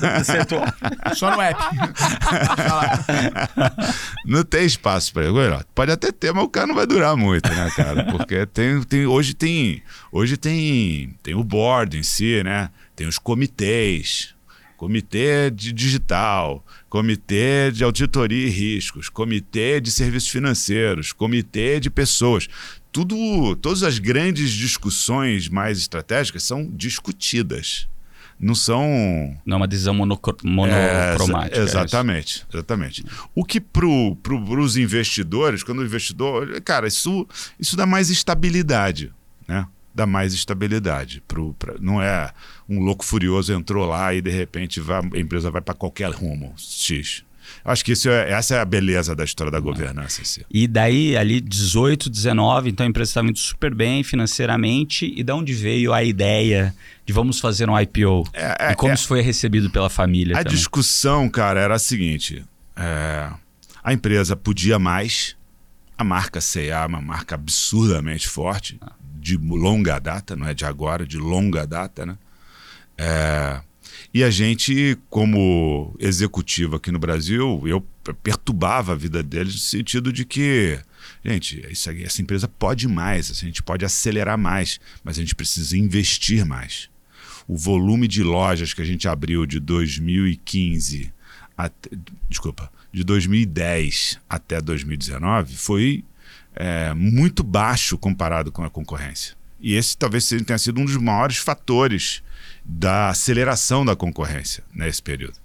80% 0.01 0.61
off. 0.61 1.15
Só 1.15 1.31
no 1.31 1.41
app. 1.41 1.61
não 4.25 4.43
tem 4.43 4.65
espaço 4.65 5.13
para 5.13 5.25
ele. 5.25 5.63
Pode 5.73 5.91
até 5.91 6.11
ter, 6.11 6.33
mas 6.33 6.43
o 6.43 6.49
cara 6.49 6.67
não 6.67 6.75
vai 6.75 6.85
durar 6.85 7.15
muito, 7.15 7.49
né, 7.49 7.69
cara? 7.75 8.05
Porque 8.05 8.45
tem, 8.47 8.81
tem, 8.83 9.05
hoje 9.05 9.33
tem. 9.33 9.83
Hoje 10.11 10.37
tem, 10.37 11.15
tem 11.21 11.35
o 11.35 11.43
board 11.43 11.97
em 11.97 12.03
si, 12.03 12.41
né? 12.43 12.69
Tem 12.95 13.07
os 13.07 13.17
comitês, 13.17 14.33
comitê 14.77 15.49
de 15.51 15.71
digital, 15.71 16.65
comitê 16.89 17.71
de 17.71 17.83
auditoria 17.83 18.47
e 18.47 18.49
riscos, 18.49 19.09
comitê 19.09 19.81
de 19.81 19.91
serviços 19.91 20.29
financeiros, 20.29 21.11
comitê 21.11 21.79
de 21.79 21.89
pessoas. 21.89 22.47
Tudo, 22.91 23.55
todas 23.57 23.83
as 23.83 23.99
grandes 23.99 24.51
discussões 24.51 25.49
mais 25.49 25.77
estratégicas 25.77 26.43
são 26.43 26.69
discutidas. 26.71 27.87
Não 28.39 28.53
são. 28.53 29.37
Não 29.45 29.55
é 29.55 29.57
uma 29.57 29.67
decisão 29.67 29.93
monocromática. 29.93 31.57
É, 31.57 31.63
exatamente, 31.63 32.45
exatamente. 32.53 33.05
O 33.33 33.45
que 33.45 33.61
para 33.61 33.87
pro, 34.21 34.59
os 34.59 34.75
investidores, 34.75 35.63
quando 35.63 35.79
o 35.79 35.85
investidor. 35.85 36.61
Cara, 36.61 36.87
isso, 36.87 37.25
isso 37.57 37.77
dá 37.77 37.85
mais 37.85 38.09
estabilidade. 38.09 39.11
Né? 39.47 39.65
Dá 39.95 40.05
mais 40.05 40.33
estabilidade. 40.33 41.23
Pro, 41.25 41.55
pra, 41.57 41.75
não 41.79 42.01
é 42.01 42.31
um 42.67 42.79
louco 42.81 43.05
furioso 43.05 43.53
entrou 43.53 43.87
lá 43.87 44.13
e 44.13 44.21
de 44.21 44.29
repente 44.29 44.81
vai, 44.81 44.99
a 44.99 45.19
empresa 45.19 45.49
vai 45.49 45.61
para 45.61 45.73
qualquer 45.73 46.11
rumo 46.11 46.53
X. 46.57 47.23
Acho 47.63 47.85
que 47.85 47.91
isso 47.91 48.09
é, 48.09 48.31
essa 48.31 48.55
é 48.55 48.59
a 48.59 48.65
beleza 48.65 49.15
da 49.15 49.23
história 49.23 49.51
da 49.51 49.59
governança. 49.59 50.21
Assim. 50.21 50.41
E 50.51 50.67
daí, 50.67 51.15
ali, 51.15 51.39
18, 51.39 52.09
19, 52.09 52.69
então 52.71 52.85
a 52.85 52.89
empresa 52.89 53.11
estava 53.11 53.27
indo 53.27 53.39
super 53.39 53.73
bem 53.73 54.03
financeiramente. 54.03 55.13
E 55.15 55.23
de 55.23 55.31
onde 55.31 55.53
veio 55.53 55.93
a 55.93 56.03
ideia 56.03 56.75
de 57.05 57.13
vamos 57.13 57.39
fazer 57.39 57.69
um 57.69 57.79
IPO? 57.79 58.27
É, 58.33 58.67
é, 58.67 58.71
e 58.71 58.75
como 58.75 58.91
é, 58.91 58.95
isso 58.95 59.07
foi 59.07 59.21
recebido 59.21 59.69
pela 59.69 59.89
família? 59.89 60.35
A 60.35 60.43
também? 60.43 60.57
discussão, 60.57 61.29
cara, 61.29 61.59
era 61.59 61.75
a 61.75 61.79
seguinte: 61.79 62.43
é, 62.75 63.29
a 63.83 63.93
empresa 63.93 64.35
podia 64.35 64.79
mais, 64.79 65.35
a 65.95 66.03
marca 66.03 66.39
CA 66.41 66.59
é 66.59 66.85
uma 66.85 67.01
marca 67.01 67.35
absurdamente 67.35 68.27
forte. 68.27 68.77
Ah 68.81 68.91
de 69.25 69.37
longa 69.37 69.97
data, 69.97 70.35
não 70.35 70.47
é 70.47 70.53
de 70.53 70.65
agora, 70.65 71.03
de 71.03 71.17
longa 71.17 71.65
data, 71.65 72.05
né? 72.05 72.15
É, 72.95 73.59
e 74.13 74.23
a 74.23 74.29
gente, 74.29 74.95
como 75.09 75.95
executivo 75.99 76.75
aqui 76.75 76.91
no 76.91 76.99
Brasil, 76.99 77.63
eu 77.65 77.81
perturbava 78.21 78.93
a 78.93 78.95
vida 78.95 79.23
deles 79.23 79.53
no 79.53 79.59
sentido 79.59 80.13
de 80.13 80.25
que, 80.25 80.79
gente, 81.23 81.65
isso, 81.71 81.89
essa 81.89 82.21
empresa 82.21 82.47
pode 82.47 82.87
mais, 82.87 83.31
a 83.31 83.33
gente 83.33 83.63
pode 83.63 83.83
acelerar 83.83 84.37
mais, 84.37 84.79
mas 85.03 85.17
a 85.17 85.21
gente 85.21 85.33
precisa 85.33 85.75
investir 85.75 86.45
mais. 86.45 86.87
O 87.47 87.57
volume 87.57 88.07
de 88.07 88.21
lojas 88.21 88.75
que 88.75 88.81
a 88.81 88.85
gente 88.85 89.07
abriu 89.07 89.43
de 89.47 89.59
2015 89.59 91.11
até, 91.57 91.89
desculpa, 92.29 92.71
de 92.93 93.03
2010 93.03 94.19
até 94.29 94.61
2019 94.61 95.55
foi 95.55 96.03
é, 96.55 96.93
muito 96.93 97.43
baixo 97.43 97.97
comparado 97.97 98.51
com 98.51 98.63
a 98.63 98.69
concorrência. 98.69 99.35
E 99.59 99.75
esse 99.75 99.97
talvez 99.97 100.27
tenha 100.27 100.57
sido 100.57 100.79
um 100.79 100.85
dos 100.85 100.97
maiores 100.97 101.37
fatores 101.37 102.21
da 102.63 103.09
aceleração 103.09 103.85
da 103.85 103.95
concorrência 103.95 104.63
nesse 104.73 105.01
período. 105.01 105.37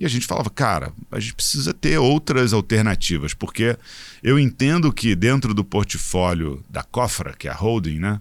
E 0.00 0.06
a 0.06 0.08
gente 0.08 0.26
falava, 0.26 0.48
cara, 0.48 0.92
a 1.10 1.20
gente 1.20 1.34
precisa 1.34 1.74
ter 1.74 1.98
outras 1.98 2.54
alternativas, 2.54 3.34
porque 3.34 3.76
eu 4.22 4.38
entendo 4.38 4.90
que 4.90 5.14
dentro 5.14 5.52
do 5.52 5.62
portfólio 5.62 6.64
da 6.70 6.82
Cofra, 6.82 7.34
que 7.38 7.46
é 7.46 7.50
a 7.50 7.54
holding, 7.54 7.98
né, 7.98 8.18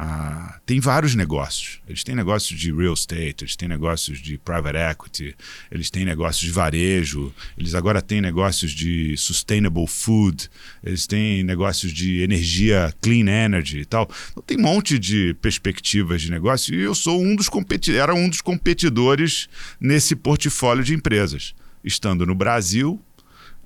ah, 0.00 0.60
tem 0.64 0.78
vários 0.78 1.16
negócios. 1.16 1.80
Eles 1.88 2.04
têm 2.04 2.14
negócios 2.14 2.56
de 2.56 2.72
real 2.72 2.94
estate, 2.94 3.42
eles 3.42 3.56
têm 3.56 3.68
negócios 3.68 4.20
de 4.20 4.38
private 4.38 4.78
equity, 4.78 5.34
eles 5.72 5.90
têm 5.90 6.04
negócios 6.04 6.40
de 6.40 6.52
varejo, 6.52 7.34
eles 7.58 7.74
agora 7.74 8.00
têm 8.00 8.20
negócios 8.20 8.70
de 8.70 9.16
sustainable 9.16 9.88
food, 9.88 10.48
eles 10.84 11.04
têm 11.04 11.42
negócios 11.42 11.92
de 11.92 12.22
energia 12.22 12.94
clean 13.02 13.26
energy 13.26 13.80
e 13.80 13.84
tal. 13.84 14.08
Então, 14.30 14.44
tem 14.46 14.56
um 14.56 14.62
monte 14.62 15.00
de 15.00 15.34
perspectivas 15.42 16.22
de 16.22 16.30
negócio 16.30 16.72
e 16.72 16.80
eu 16.80 16.94
sou 16.94 17.20
um 17.20 17.34
dos 17.34 17.50
era 17.92 18.14
um 18.14 18.28
dos 18.28 18.40
competidores 18.40 19.48
nesse 19.80 20.14
portfólio 20.14 20.84
de 20.84 20.94
empresas, 20.94 21.56
estando 21.82 22.24
no 22.24 22.36
Brasil 22.36 23.02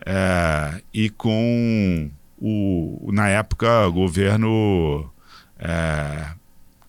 é, 0.06 0.80
e 0.94 1.10
com 1.10 2.10
o, 2.38 3.10
na 3.12 3.28
época, 3.28 3.86
governo 3.88 5.11
é, 5.62 6.26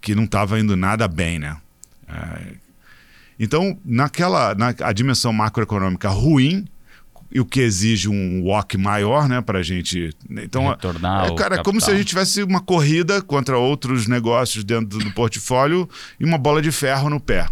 que 0.01 0.15
não 0.15 0.23
estava 0.23 0.59
indo 0.59 0.75
nada 0.75 1.07
bem, 1.07 1.39
né? 1.39 1.55
É, 2.07 2.55
então, 3.39 3.77
naquela, 3.85 4.55
na 4.55 4.73
a 4.81 4.91
dimensão 4.91 5.31
macroeconômica 5.31 6.09
ruim, 6.09 6.65
e 7.33 7.39
o 7.39 7.45
que 7.45 7.61
exige 7.61 8.07
um 8.07 8.43
walk 8.43 8.77
maior, 8.77 9.27
né, 9.27 9.41
para 9.41 9.59
a 9.59 9.63
gente. 9.63 10.11
Então, 10.29 10.69
Retornar 10.69 11.25
é, 11.25 11.35
cara, 11.35 11.55
é 11.55 11.63
como 11.63 11.81
se 11.81 11.89
a 11.89 11.95
gente 11.95 12.05
tivesse 12.05 12.43
uma 12.43 12.61
corrida 12.61 13.23
contra 13.23 13.57
outros 13.57 14.07
negócios 14.07 14.63
dentro 14.63 14.99
do 14.99 15.11
portfólio 15.13 15.89
e 16.19 16.23
uma 16.23 16.37
bola 16.37 16.61
de 16.61 16.71
ferro 16.71 17.09
no 17.09 17.19
pé. 17.19 17.47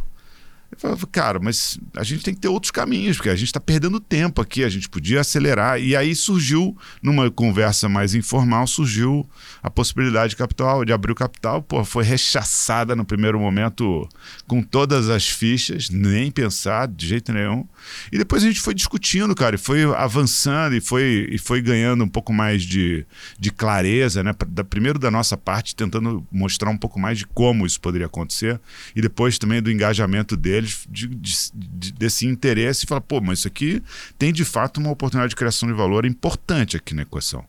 Eu 0.71 0.79
falava, 0.79 1.05
cara, 1.07 1.38
mas 1.38 1.77
a 1.97 2.03
gente 2.03 2.23
tem 2.23 2.34
que 2.34 2.39
ter 2.39 2.47
outros 2.47 2.71
caminhos, 2.71 3.17
porque 3.17 3.29
a 3.29 3.36
gente 3.36 3.47
está 3.47 3.60
perdendo 3.60 3.99
tempo 3.99 4.41
aqui, 4.41 4.63
a 4.63 4.69
gente 4.69 4.88
podia 4.88 5.19
acelerar. 5.19 5.81
E 5.81 5.95
aí 5.97 6.15
surgiu, 6.15 6.77
numa 7.03 7.29
conversa 7.29 7.89
mais 7.89 8.15
informal, 8.15 8.65
surgiu 8.65 9.29
a 9.62 9.69
possibilidade 9.69 10.31
de 10.31 10.38
capital, 10.38 10.86
de 10.86 10.93
abrir 10.93 11.12
o 11.12 11.15
capital. 11.15 11.62
Pô, 11.62 11.84
foi 11.84 12.05
rechaçada 12.05 12.95
no 12.95 13.03
primeiro 13.03 13.38
momento 13.38 14.07
com 14.47 14.63
todas 14.63 15.10
as 15.10 15.27
fichas, 15.27 15.89
nem 15.89 16.31
pensar 16.31 16.88
de 16.88 17.05
jeito 17.05 17.34
nenhum. 17.34 17.67
E 18.10 18.17
depois 18.17 18.41
a 18.41 18.47
gente 18.47 18.62
foi 18.62 18.73
discutindo, 18.73 19.36
cara, 19.36 19.55
e 19.55 19.60
foi 19.60 19.84
avançando 19.84 20.73
e 20.73 20.79
foi, 20.79 21.27
e 21.29 21.38
foi 21.38 21.62
ganhando 21.62 22.05
um 22.05 22.10
pouco 22.10 22.31
mais 22.31 22.63
de, 22.63 23.05
de 23.38 23.51
clareza, 23.51 24.23
né? 24.23 24.34
Da, 24.47 24.63
primeiro 24.63 24.97
da 24.97 25.12
nossa 25.12 25.36
parte, 25.36 25.75
tentando 25.75 26.25
mostrar 26.31 26.69
um 26.69 26.77
pouco 26.77 26.97
mais 26.97 27.17
de 27.17 27.27
como 27.27 27.65
isso 27.65 27.79
poderia 27.81 28.07
acontecer, 28.07 28.60
e 28.95 29.01
depois 29.01 29.38
também 29.38 29.62
do 29.62 29.69
engajamento 29.69 30.38
dele 30.38 30.61
deles 30.62 30.88
de, 30.89 31.08
de, 31.08 31.36
de, 31.54 31.91
desse 31.93 32.26
interesse 32.26 32.86
e 32.86 32.88
falar, 32.88 33.02
pô, 33.02 33.19
mas 33.19 33.39
isso 33.39 33.47
aqui 33.47 33.82
tem 34.17 34.32
de 34.32 34.45
fato 34.45 34.80
uma 34.80 34.91
oportunidade 34.91 35.32
de 35.32 35.36
criação 35.36 35.67
de 35.67 35.76
valor 35.76 36.06
importante 36.06 36.78
aqui 36.78 36.93
na 36.93 37.02
equação. 37.02 37.45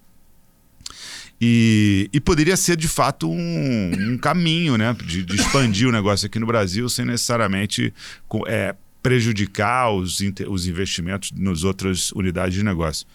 E, 1.40 2.08
e 2.12 2.20
poderia 2.20 2.56
ser, 2.56 2.76
de 2.76 2.86
fato, 2.86 3.28
um, 3.28 4.12
um 4.12 4.18
caminho 4.18 4.76
né, 4.76 4.94
de, 5.04 5.24
de, 5.24 5.34
expandir 5.34 5.88
o 5.88 5.92
negócio 5.92 6.26
aqui 6.26 6.38
no 6.38 6.46
Brasil 6.46 6.88
sem 6.88 7.04
necessariamente 7.04 7.92
é, 8.46 8.76
prejudicar 9.02 9.90
os, 9.90 10.20
os 10.48 10.66
investimentos 10.68 11.32
nas 11.32 11.64
outras 11.64 12.12
unidades 12.12 12.54
de 12.54 12.62
negócio. 12.62 13.06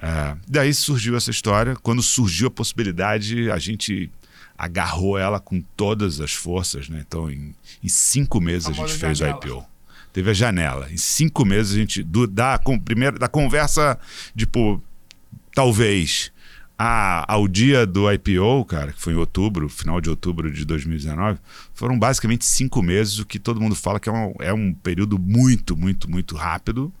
É, 0.00 0.34
daí 0.48 0.72
surgiu 0.72 1.14
essa 1.14 1.30
história. 1.30 1.76
Quando 1.76 2.00
surgiu 2.00 2.48
a 2.48 2.50
possibilidade, 2.50 3.50
a 3.50 3.58
gente 3.58 4.10
agarrou 4.58 5.16
ela 5.16 5.38
com 5.38 5.62
todas 5.76 6.20
as 6.20 6.32
forças. 6.32 6.88
Né? 6.88 7.04
Então, 7.06 7.30
em, 7.30 7.54
em 7.82 7.88
cinco 7.88 8.40
meses, 8.40 8.66
a, 8.66 8.70
a 8.70 8.74
gente 8.74 8.94
fez 8.94 9.18
janela. 9.18 9.38
o 9.38 9.46
IPO. 9.46 9.66
Teve 10.12 10.30
a 10.30 10.34
janela. 10.34 10.90
Em 10.90 10.96
cinco 10.96 11.44
meses, 11.44 11.74
a 11.74 11.78
gente, 11.78 12.02
do, 12.02 12.26
da, 12.26 12.58
com, 12.58 12.78
primeiro, 12.78 13.18
da 13.18 13.28
conversa, 13.28 13.98
tipo, 14.36 14.82
talvez 15.54 16.32
a, 16.78 17.32
ao 17.32 17.48
dia 17.48 17.84
do 17.84 18.10
IPO, 18.10 18.64
cara, 18.64 18.92
que 18.92 19.00
foi 19.00 19.12
em 19.12 19.16
outubro, 19.16 19.68
final 19.68 20.00
de 20.00 20.08
outubro 20.08 20.50
de 20.50 20.64
2019, 20.64 21.40
foram 21.74 21.98
basicamente 21.98 22.44
cinco 22.44 22.80
meses, 22.82 23.18
o 23.18 23.26
que 23.26 23.38
todo 23.38 23.60
mundo 23.60 23.74
fala 23.74 23.98
que 23.98 24.08
é 24.08 24.12
um, 24.12 24.34
é 24.38 24.52
um 24.52 24.72
período 24.72 25.18
muito, 25.18 25.76
muito, 25.76 26.08
muito 26.08 26.36
rápido. 26.36 26.92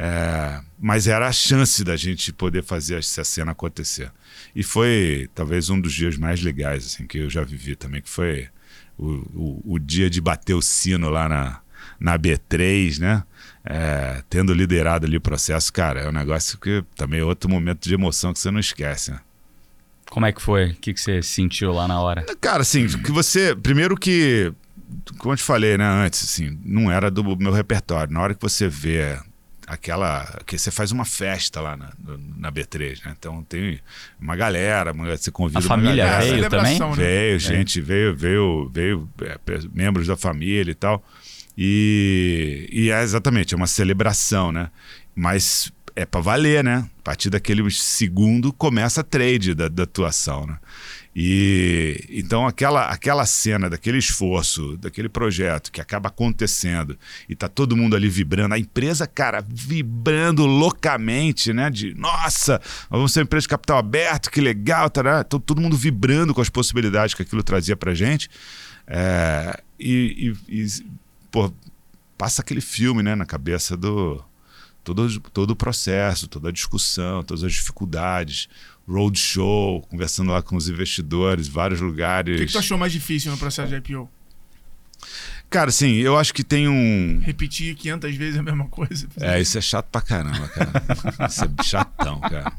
É, 0.00 0.60
mas 0.78 1.08
era 1.08 1.26
a 1.26 1.32
chance 1.32 1.82
da 1.82 1.96
gente 1.96 2.32
poder 2.32 2.62
fazer 2.62 2.98
essa 2.98 3.24
cena 3.24 3.50
acontecer. 3.50 4.12
E 4.54 4.62
foi 4.62 5.28
talvez 5.34 5.70
um 5.70 5.80
dos 5.80 5.92
dias 5.92 6.16
mais 6.16 6.40
legais 6.40 6.86
assim, 6.86 7.06
que 7.06 7.18
eu 7.18 7.28
já 7.28 7.42
vivi 7.42 7.74
também, 7.74 8.00
que 8.00 8.08
foi 8.08 8.48
o, 8.96 9.06
o, 9.34 9.62
o 9.74 9.78
dia 9.78 10.08
de 10.08 10.20
bater 10.20 10.54
o 10.54 10.62
sino 10.62 11.10
lá 11.10 11.28
na, 11.28 11.60
na 11.98 12.16
B3, 12.16 13.00
né? 13.00 13.24
é, 13.70 14.22
tendo 14.30 14.54
liderado 14.54 15.04
ali 15.04 15.18
o 15.18 15.20
processo, 15.20 15.70
cara, 15.70 16.00
é 16.00 16.08
um 16.08 16.12
negócio 16.12 16.58
que 16.58 16.82
também 16.96 17.20
é 17.20 17.24
outro 17.24 17.50
momento 17.50 17.86
de 17.86 17.92
emoção 17.92 18.32
que 18.32 18.38
você 18.38 18.50
não 18.50 18.58
esquece, 18.58 19.10
né? 19.10 19.20
Como 20.08 20.24
é 20.24 20.32
que 20.32 20.40
foi? 20.40 20.70
O 20.70 20.74
que, 20.76 20.94
que 20.94 21.00
você 21.00 21.22
sentiu 21.22 21.70
lá 21.70 21.86
na 21.86 22.00
hora? 22.00 22.24
Cara, 22.40 22.62
assim, 22.62 22.86
que 22.86 23.12
você. 23.12 23.54
Primeiro 23.54 23.94
que. 23.94 24.50
Como 25.18 25.34
eu 25.34 25.36
te 25.36 25.42
falei, 25.42 25.76
né, 25.76 25.84
antes, 25.84 26.24
assim, 26.24 26.58
não 26.64 26.90
era 26.90 27.10
do 27.10 27.22
meu 27.36 27.52
repertório. 27.52 28.10
Na 28.10 28.22
hora 28.22 28.34
que 28.34 28.40
você 28.40 28.68
vê 28.68 29.18
aquela. 29.68 30.40
que 30.46 30.58
você 30.58 30.70
faz 30.70 30.90
uma 30.90 31.04
festa 31.04 31.60
lá 31.60 31.76
na, 31.76 31.90
na 32.36 32.50
B3, 32.50 33.04
né? 33.04 33.14
Então 33.16 33.42
tem 33.44 33.80
uma 34.20 34.34
galera, 34.34 34.92
você 34.92 35.30
convida. 35.30 35.58
A 35.58 35.62
família 35.62 36.06
galera, 36.06 36.34
veio 36.34 36.48
também? 36.48 36.78
Né? 36.78 36.94
Veio, 36.94 37.38
gente, 37.38 37.78
é. 37.78 37.82
veio, 37.82 38.16
veio, 38.16 38.70
veio 38.72 39.08
é, 39.22 39.38
membros 39.72 40.06
da 40.06 40.16
família 40.16 40.72
e 40.72 40.74
tal. 40.74 41.04
E, 41.56 42.68
e 42.72 42.90
é 42.90 43.02
exatamente, 43.02 43.52
é 43.52 43.56
uma 43.56 43.66
celebração, 43.66 44.52
né? 44.52 44.70
Mas 45.14 45.72
é 45.94 46.06
para 46.06 46.20
valer, 46.20 46.62
né? 46.62 46.88
A 47.00 47.02
partir 47.02 47.28
daquele 47.28 47.68
segundo 47.70 48.52
começa 48.52 49.00
a 49.00 49.04
trade 49.04 49.54
da, 49.54 49.68
da 49.68 49.82
atuação, 49.82 50.46
né? 50.46 50.58
E 51.20 52.04
então 52.10 52.46
aquela, 52.46 52.90
aquela 52.90 53.26
cena, 53.26 53.68
daquele 53.68 53.98
esforço, 53.98 54.76
daquele 54.76 55.08
projeto 55.08 55.72
que 55.72 55.80
acaba 55.80 56.10
acontecendo 56.10 56.96
e 57.28 57.34
tá 57.34 57.48
todo 57.48 57.76
mundo 57.76 57.96
ali 57.96 58.08
vibrando, 58.08 58.54
a 58.54 58.58
empresa, 58.58 59.04
cara, 59.04 59.44
vibrando 59.44 60.46
loucamente, 60.46 61.52
né? 61.52 61.70
De 61.70 61.92
nossa, 61.94 62.62
vamos 62.88 63.12
ser 63.12 63.18
uma 63.18 63.24
empresa 63.24 63.42
de 63.42 63.48
capital 63.48 63.78
aberto, 63.78 64.30
que 64.30 64.40
legal, 64.40 64.88
tá, 64.88 65.24
todo, 65.24 65.60
mundo 65.60 65.76
vibrando 65.76 66.32
com 66.32 66.40
as 66.40 66.48
possibilidades 66.48 67.16
que 67.16 67.22
aquilo 67.22 67.42
trazia 67.42 67.76
pra 67.76 67.94
gente. 67.94 68.30
É, 68.86 69.60
e, 69.76 70.36
e, 70.48 70.62
e 70.62 70.66
pô, 71.32 71.52
passa 72.16 72.42
aquele 72.42 72.60
filme 72.60 73.02
né, 73.02 73.16
na 73.16 73.26
cabeça 73.26 73.76
do 73.76 74.22
todo, 74.84 75.20
todo 75.32 75.50
o 75.50 75.56
processo, 75.56 76.28
toda 76.28 76.50
a 76.50 76.52
discussão, 76.52 77.24
todas 77.24 77.42
as 77.42 77.52
dificuldades, 77.52 78.48
roadshow, 78.88 79.82
conversando 79.82 80.32
lá 80.32 80.40
com 80.40 80.56
os 80.56 80.68
investidores, 80.68 81.46
vários 81.46 81.80
lugares. 81.80 82.36
O 82.36 82.38
que, 82.38 82.46
que 82.46 82.52
tu 82.52 82.58
achou 82.58 82.78
mais 82.78 82.92
difícil 82.92 83.30
no 83.30 83.36
processo 83.36 83.68
de 83.68 83.76
IPO? 83.76 84.08
Cara, 85.50 85.70
assim, 85.70 85.94
eu 85.94 86.18
acho 86.18 86.34
que 86.34 86.44
tem 86.44 86.68
um. 86.68 87.20
Repetir 87.22 87.74
500 87.74 88.16
vezes 88.16 88.38
a 88.38 88.42
mesma 88.42 88.66
coisa. 88.66 89.08
É, 89.20 89.40
isso 89.40 89.56
é 89.56 89.60
chato 89.60 89.86
pra 89.90 90.00
caramba, 90.00 90.46
cara. 90.48 90.70
isso 91.28 91.44
é 91.44 91.62
chatão, 91.62 92.20
cara. 92.20 92.52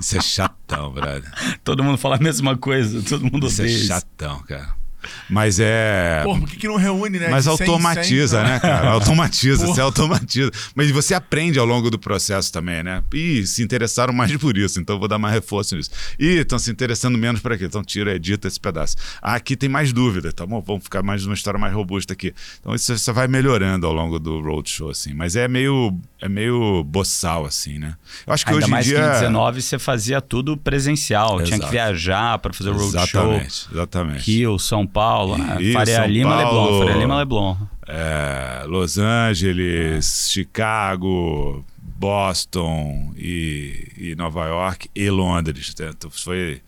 Isso 0.00 0.16
é 0.16 0.20
chatão, 0.20 0.92
brother. 0.92 1.30
Todo 1.62 1.84
mundo 1.84 1.98
fala 1.98 2.16
a 2.16 2.20
mesma 2.20 2.56
coisa, 2.56 3.02
todo 3.02 3.24
mundo 3.30 3.46
Isso 3.46 3.62
é 3.62 3.68
chatão, 3.68 4.40
cara. 4.40 4.79
Mas 5.28 5.58
é. 5.60 6.22
Pô, 6.24 6.38
por 6.38 6.48
que, 6.48 6.56
que 6.56 6.68
não 6.68 6.76
reúne, 6.76 7.18
né? 7.18 7.28
Mas 7.28 7.46
automatiza, 7.46 8.38
100, 8.38 8.46
100, 8.46 8.52
né, 8.52 8.60
cara? 8.60 8.90
Automatiza, 9.00 9.66
você 9.66 9.80
automatiza. 9.80 10.50
Mas 10.74 10.90
você 10.90 11.14
aprende 11.14 11.58
ao 11.58 11.66
longo 11.66 11.90
do 11.90 11.98
processo 11.98 12.52
também, 12.52 12.82
né? 12.82 13.02
E 13.12 13.46
se 13.46 13.62
interessaram 13.62 14.12
mais 14.12 14.34
por 14.36 14.56
isso, 14.56 14.80
então 14.80 14.98
vou 14.98 15.08
dar 15.08 15.18
mais 15.18 15.34
reforço 15.34 15.76
nisso. 15.76 15.90
E 16.18 16.38
estão 16.38 16.58
se 16.58 16.70
interessando 16.70 17.16
menos 17.18 17.40
para 17.40 17.56
quê? 17.56 17.64
Então 17.64 17.82
tira, 17.84 18.14
edita 18.14 18.48
esse 18.48 18.58
pedaço. 18.58 18.96
Ah, 19.22 19.34
aqui 19.34 19.56
tem 19.56 19.68
mais 19.68 19.92
dúvida, 19.92 20.32
tá 20.32 20.46
bom? 20.46 20.60
Vamos 20.60 20.84
ficar 20.84 21.02
mais 21.02 21.24
uma 21.24 21.34
história 21.34 21.58
mais 21.58 21.74
robusta 21.74 22.12
aqui. 22.12 22.34
Então 22.60 22.74
isso 22.74 22.96
você 22.96 23.12
vai 23.12 23.28
melhorando 23.28 23.86
ao 23.86 23.92
longo 23.92 24.18
do 24.18 24.40
roadshow, 24.40 24.90
assim. 24.90 25.12
Mas 25.14 25.36
é 25.36 25.48
meio, 25.48 25.98
é 26.20 26.28
meio 26.28 26.82
boçal, 26.84 27.44
assim, 27.44 27.78
né? 27.78 27.94
Eu 28.26 28.32
acho 28.32 28.44
que 28.44 28.52
Ainda 28.52 28.64
hoje 28.64 28.70
mais 28.70 28.86
em 28.86 28.90
dia. 28.90 29.00
Que 29.00 29.06
em 29.06 29.12
19 29.12 29.62
você 29.62 29.78
fazia 29.78 30.20
tudo 30.20 30.56
presencial, 30.56 31.36
Exato. 31.36 31.44
tinha 31.44 31.58
que 31.60 31.70
viajar 31.70 32.38
para 32.38 32.52
fazer 32.52 32.70
o 32.70 32.74
roadshow. 32.74 33.32
Exatamente, 33.34 33.68
exatamente. 33.72 34.30
Rio, 34.30 34.58
São 34.58 34.86
Paulo, 34.86 34.99
né? 35.38 35.56
Isso, 35.60 35.72
Faria 35.72 35.96
São 35.96 36.06
Lima, 36.06 36.42
Paulo, 36.42 36.62
Leblon, 36.62 36.78
Faria 36.78 37.00
Lima, 37.00 37.18
Leblon. 37.18 37.56
É, 37.86 38.64
Los 38.66 38.98
Angeles, 38.98 40.26
é. 40.28 40.32
Chicago, 40.32 41.64
Boston 41.78 43.12
e, 43.16 43.88
e, 43.96 44.14
Nova 44.14 44.46
York 44.46 44.88
e 44.94 45.10
Londres. 45.10 45.74
Então, 45.78 46.10
foi 46.10 46.62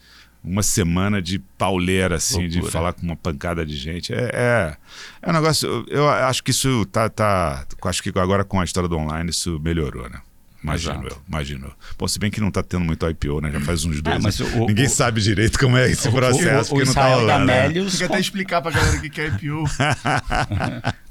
uma 0.44 0.62
semana 0.62 1.22
de 1.22 1.38
pauleira, 1.38 2.16
assim, 2.16 2.42
Loucura. 2.42 2.62
de 2.62 2.70
falar 2.70 2.92
com 2.92 3.02
uma 3.02 3.16
pancada 3.16 3.64
de 3.64 3.76
gente. 3.76 4.12
É, 4.12 4.30
é, 4.32 4.76
é, 5.22 5.30
um 5.30 5.32
negócio. 5.32 5.86
Eu 5.88 6.08
acho 6.08 6.42
que 6.42 6.50
isso 6.50 6.84
tá, 6.86 7.08
tá. 7.08 7.64
Acho 7.84 8.02
que 8.02 8.18
agora 8.18 8.44
com 8.44 8.60
a 8.60 8.64
história 8.64 8.88
do 8.88 8.96
online 8.96 9.30
isso 9.30 9.60
melhorou, 9.62 10.08
né? 10.10 10.20
Imagino 10.62 10.94
Exato. 10.94 11.06
eu, 11.08 11.22
imagino 11.28 11.66
eu. 11.66 11.72
Bom, 11.98 12.06
se 12.06 12.18
bem 12.20 12.30
que 12.30 12.40
não 12.40 12.48
está 12.48 12.62
tendo 12.62 12.84
muito 12.84 13.08
IPO, 13.08 13.40
né? 13.40 13.50
Já 13.50 13.60
faz 13.60 13.84
uns 13.84 13.98
é, 13.98 14.00
dois. 14.00 14.40
É, 14.40 14.44
o, 14.44 14.66
Ninguém 14.66 14.86
o, 14.86 14.90
sabe 14.90 15.20
direito 15.20 15.58
como 15.58 15.76
é 15.76 15.90
esse 15.90 16.08
processo, 16.08 16.70
porque 16.70 16.84
não 16.84 16.90
está 16.90 17.14
rolando. 17.14 17.46
Né? 17.46 17.70
Tem 17.70 17.84
que 17.84 18.04
até 18.04 18.20
explicar 18.20 18.62
para 18.62 18.70
a 18.70 18.74
galera 18.74 18.96
o 18.96 19.00
que 19.00 19.20
é 19.20 19.26
IPO. 19.26 19.64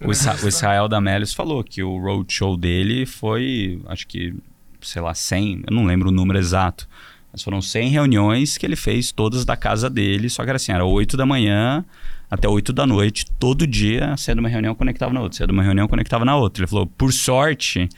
o, 0.06 0.12
Isra 0.12 0.38
o 0.42 0.48
Israel 0.48 0.88
Damélios 0.88 1.34
falou 1.34 1.64
que 1.64 1.84
o 1.84 1.98
roadshow 2.00 2.56
dele 2.56 3.06
foi, 3.06 3.82
acho 3.88 4.08
que, 4.08 4.34
sei 4.82 5.02
lá, 5.02 5.14
100, 5.14 5.64
eu 5.68 5.76
não 5.76 5.86
lembro 5.86 6.08
o 6.08 6.12
número 6.12 6.40
exato, 6.40 6.88
mas 7.34 7.44
foram 7.44 7.62
100 7.62 7.90
reuniões 7.90 8.58
que 8.58 8.66
ele 8.66 8.78
fez 8.78 9.12
todas 9.12 9.44
da 9.44 9.58
casa 9.58 9.90
dele, 9.90 10.30
só 10.30 10.44
que 10.44 10.50
era 10.50 10.56
assim, 10.56 10.72
era 10.72 10.86
8 10.86 11.18
da 11.18 11.26
manhã 11.26 11.84
até 12.30 12.48
8 12.48 12.72
da 12.72 12.88
noite, 12.88 13.26
todo 13.38 13.68
dia, 13.68 14.16
sendo 14.16 14.40
uma 14.40 14.48
reunião, 14.48 14.74
conectava 14.74 15.14
na 15.14 15.20
outra, 15.20 15.38
sendo 15.38 15.52
uma 15.52 15.62
reunião, 15.62 15.86
conectava 15.90 16.24
na 16.24 16.38
outra. 16.38 16.64
Ele 16.64 16.70
falou, 16.70 16.88
por 16.88 17.12
sorte 17.12 17.90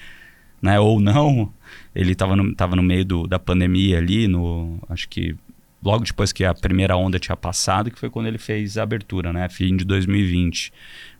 né? 0.64 0.80
Ou 0.80 1.00
não. 1.00 1.54
Ele 1.94 2.14
estava 2.14 2.36
no, 2.36 2.56
tava 2.56 2.76
no 2.76 2.82
meio 2.82 3.04
do, 3.04 3.28
da 3.28 3.38
pandemia 3.38 3.98
ali, 3.98 4.28
no, 4.28 4.80
acho 4.90 5.08
que 5.10 5.36
logo 5.84 6.06
depois 6.06 6.32
que 6.32 6.46
a 6.46 6.54
primeira 6.54 6.96
onda 6.96 7.20
tinha 7.20 7.36
passado, 7.36 7.92
que 7.92 8.00
foi 8.00 8.10
quando 8.10 8.28
ele 8.28 8.38
fez 8.38 8.78
a 8.78 8.84
abertura, 8.84 9.34
né? 9.34 9.50
Fim 9.50 9.76
de 9.76 9.84
2020. 9.84 10.72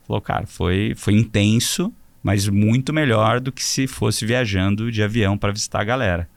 Falou, 0.06 0.20
cara, 0.20 0.46
foi, 0.46 0.94
foi 0.96 1.12
intenso, 1.12 1.92
mas 2.22 2.48
muito 2.48 2.92
melhor 2.92 3.38
do 3.38 3.52
que 3.52 3.62
se 3.62 3.86
fosse 3.86 4.24
viajando 4.24 4.90
de 4.90 5.02
avião 5.02 5.36
para 5.36 5.52
visitar 5.52 5.82
a 5.82 5.84
galera. 5.84 6.28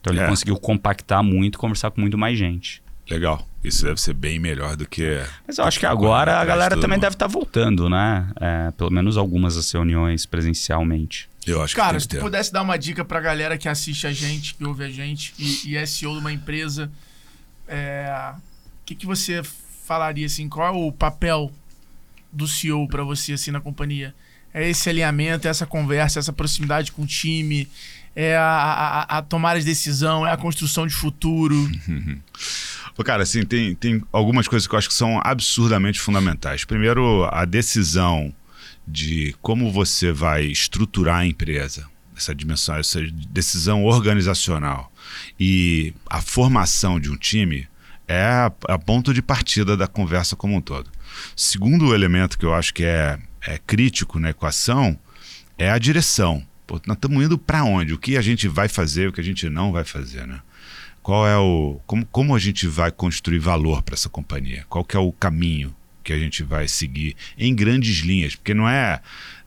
Então 0.00 0.12
ele 0.12 0.22
é. 0.22 0.26
conseguiu 0.26 0.56
compactar 0.56 1.22
muito, 1.22 1.58
conversar 1.58 1.90
com 1.90 2.00
muito 2.00 2.16
mais 2.16 2.38
gente. 2.38 2.82
Legal. 3.10 3.46
Isso 3.62 3.84
deve 3.84 4.00
ser 4.00 4.14
bem 4.14 4.38
melhor 4.38 4.76
do 4.76 4.86
que. 4.86 5.22
Mas 5.46 5.58
eu 5.58 5.64
acho 5.64 5.78
que 5.78 5.86
agora 5.86 6.38
a 6.38 6.44
galera 6.44 6.74
também 6.74 6.96
mundo. 6.96 7.02
deve 7.02 7.14
estar 7.14 7.26
tá 7.26 7.32
voltando, 7.32 7.88
né? 7.88 8.30
É, 8.40 8.70
pelo 8.72 8.90
menos 8.90 9.16
algumas 9.16 9.56
das 9.56 9.70
reuniões 9.70 10.26
presencialmente. 10.26 11.28
Eu 11.46 11.62
acho 11.62 11.74
Cara, 11.76 11.98
se 12.00 12.08
tu 12.08 12.18
pudesse 12.18 12.52
dar 12.52 12.62
uma 12.62 12.76
dica 12.76 13.04
pra 13.04 13.20
galera 13.20 13.58
que 13.58 13.68
assiste 13.68 14.06
a 14.06 14.12
gente, 14.12 14.54
que 14.54 14.64
ouve 14.64 14.84
a 14.84 14.90
gente 14.90 15.34
e, 15.38 15.70
e 15.70 15.76
é 15.76 15.84
CEO 15.84 16.12
de 16.14 16.18
uma 16.20 16.32
empresa, 16.32 16.90
é, 17.68 18.32
o 18.36 18.84
que, 18.84 18.94
que 18.94 19.06
você 19.06 19.42
falaria 19.84 20.26
assim? 20.26 20.48
Qual 20.48 20.66
é 20.66 20.70
o 20.70 20.90
papel 20.90 21.52
do 22.32 22.48
CEO 22.48 22.88
para 22.88 23.04
você 23.04 23.34
assim 23.34 23.50
na 23.50 23.60
companhia? 23.60 24.14
É 24.52 24.68
esse 24.68 24.88
alinhamento, 24.88 25.46
é 25.46 25.50
essa 25.50 25.66
conversa, 25.66 26.18
essa 26.18 26.32
proximidade 26.32 26.92
com 26.92 27.02
o 27.02 27.06
time, 27.06 27.68
é 28.14 28.36
a, 28.36 28.42
a, 29.08 29.18
a 29.18 29.22
tomar 29.22 29.56
as 29.56 29.64
decisão, 29.64 30.26
é 30.26 30.30
a 30.30 30.36
construção 30.36 30.86
de 30.86 30.94
futuro. 30.94 31.68
Cara, 33.04 33.24
assim, 33.24 33.44
tem, 33.44 33.74
tem 33.74 34.02
algumas 34.12 34.46
coisas 34.46 34.68
que 34.68 34.74
eu 34.74 34.78
acho 34.78 34.88
que 34.88 34.94
são 34.94 35.20
absurdamente 35.24 35.98
fundamentais. 35.98 36.64
Primeiro, 36.64 37.28
a 37.32 37.44
decisão 37.44 38.32
de 38.86 39.34
como 39.40 39.72
você 39.72 40.12
vai 40.12 40.44
estruturar 40.44 41.20
a 41.20 41.26
empresa, 41.26 41.86
essa 42.16 42.34
dimensão, 42.34 42.76
essa 42.76 43.00
decisão 43.28 43.84
organizacional 43.84 44.92
e 45.38 45.92
a 46.08 46.20
formação 46.20 47.00
de 47.00 47.10
um 47.10 47.16
time 47.16 47.66
é 48.06 48.50
a, 48.68 48.78
ponto 48.78 49.14
de 49.14 49.22
partida 49.22 49.76
da 49.76 49.86
conversa 49.86 50.36
como 50.36 50.54
um 50.54 50.60
todo. 50.60 50.90
Segundo 51.34 51.94
elemento 51.94 52.38
que 52.38 52.44
eu 52.44 52.54
acho 52.54 52.72
que 52.74 52.84
é, 52.84 53.18
é 53.46 53.58
crítico 53.58 54.18
na 54.18 54.30
equação 54.30 54.98
é 55.56 55.70
a 55.70 55.78
direção. 55.78 56.44
Pô, 56.66 56.80
nós 56.86 56.96
estamos 56.96 57.24
indo 57.24 57.38
para 57.38 57.64
onde? 57.64 57.92
O 57.92 57.98
que 57.98 58.16
a 58.16 58.22
gente 58.22 58.48
vai 58.48 58.68
fazer, 58.68 59.08
o 59.08 59.12
que 59.12 59.20
a 59.20 59.24
gente 59.24 59.48
não 59.48 59.72
vai 59.72 59.84
fazer, 59.84 60.26
né? 60.26 60.40
Qual 61.02 61.26
é 61.26 61.36
o 61.36 61.80
como, 61.86 62.06
como 62.06 62.34
a 62.34 62.38
gente 62.38 62.66
vai 62.66 62.90
construir 62.90 63.38
valor 63.38 63.82
para 63.82 63.94
essa 63.94 64.08
companhia? 64.08 64.64
Qual 64.68 64.84
que 64.84 64.96
é 64.96 65.00
o 65.00 65.12
caminho 65.12 65.74
que 66.04 66.12
a 66.12 66.18
gente 66.18 66.42
vai 66.42 66.68
seguir 66.68 67.16
em 67.36 67.54
grandes 67.54 67.98
linhas? 67.98 68.36
Porque 68.36 68.54
não 68.54 68.68
é, 68.68 69.00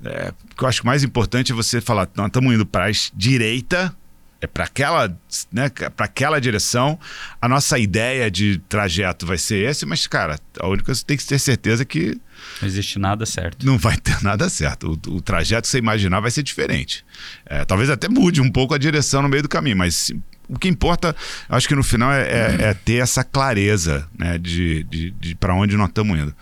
é 0.04 0.34
o 0.52 0.56
que 0.56 0.64
eu 0.64 0.68
acho 0.68 0.86
mais 0.86 1.04
importante 1.04 1.52
é 1.52 1.56
você 1.56 1.80
falar, 1.80 2.10
nós 2.16 2.28
estamos 2.28 2.54
indo 2.54 2.66
para 2.66 2.88
a 2.88 2.92
direita 3.14 3.96
é 4.40 4.46
para 4.46 4.66
aquela, 4.66 5.20
né, 5.52 5.70
para 5.70 6.06
aquela 6.06 6.40
direção. 6.40 7.00
A 7.42 7.50
nossa 7.50 7.80
ideia 7.80 8.30
de 8.30 8.60
trajeto 8.70 9.26
vai 9.26 9.38
ser 9.38 9.68
esse, 9.68 9.86
mas 9.86 10.06
cara, 10.06 10.40
a 10.60 10.68
única 10.68 10.86
coisa 10.86 11.02
que 11.02 11.02
você 11.02 11.08
tem 11.08 11.18
que 11.18 11.26
ter 11.26 11.40
certeza 11.40 11.84
que 11.84 12.20
não 12.62 12.68
existe 12.68 13.00
nada 13.00 13.26
certo. 13.26 13.66
Não 13.66 13.78
vai 13.78 13.98
ter 13.98 14.16
nada 14.24 14.48
certo. 14.50 15.00
O, 15.08 15.16
o 15.16 15.22
trajeto 15.22 15.64
que 15.64 15.70
você 15.70 15.80
imaginar 15.80 16.20
vai 16.20 16.30
ser 16.30 16.44
diferente. 16.44 17.04
É, 17.46 17.66
talvez 17.66 17.90
até 17.90 18.08
mude 18.08 18.42
um 18.42 18.52
pouco 18.52 18.76
a 18.76 18.78
direção 18.78 19.24
no 19.24 19.30
meio 19.30 19.42
do 19.42 19.50
caminho, 19.50 19.78
mas 19.78 20.12
o 20.48 20.58
que 20.58 20.68
importa, 20.68 21.16
acho 21.50 21.68
que 21.68 21.76
no 21.76 21.84
final 21.84 22.12
é, 22.12 22.22
é, 22.22 22.58
é 22.70 22.74
ter 22.74 22.96
essa 22.96 23.24
clareza 23.24 24.08
né, 24.18 24.38
de, 24.38 24.84
de, 24.84 25.12
de 25.12 25.36
para 25.36 25.54
onde 25.54 25.76
nós 25.76 25.90
estamos 25.90 26.18
indo. 26.18 26.34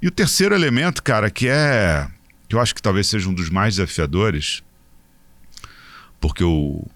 E 0.00 0.06
o 0.06 0.10
terceiro 0.10 0.54
elemento, 0.54 1.02
cara, 1.02 1.30
que 1.30 1.48
é 1.48 2.06
que 2.48 2.54
eu 2.54 2.60
acho 2.60 2.74
que 2.74 2.82
talvez 2.82 3.06
seja 3.08 3.28
um 3.28 3.34
dos 3.34 3.50
mais 3.50 3.76
desafiadores, 3.76 4.62
porque 6.20 6.44
o, 6.44 6.86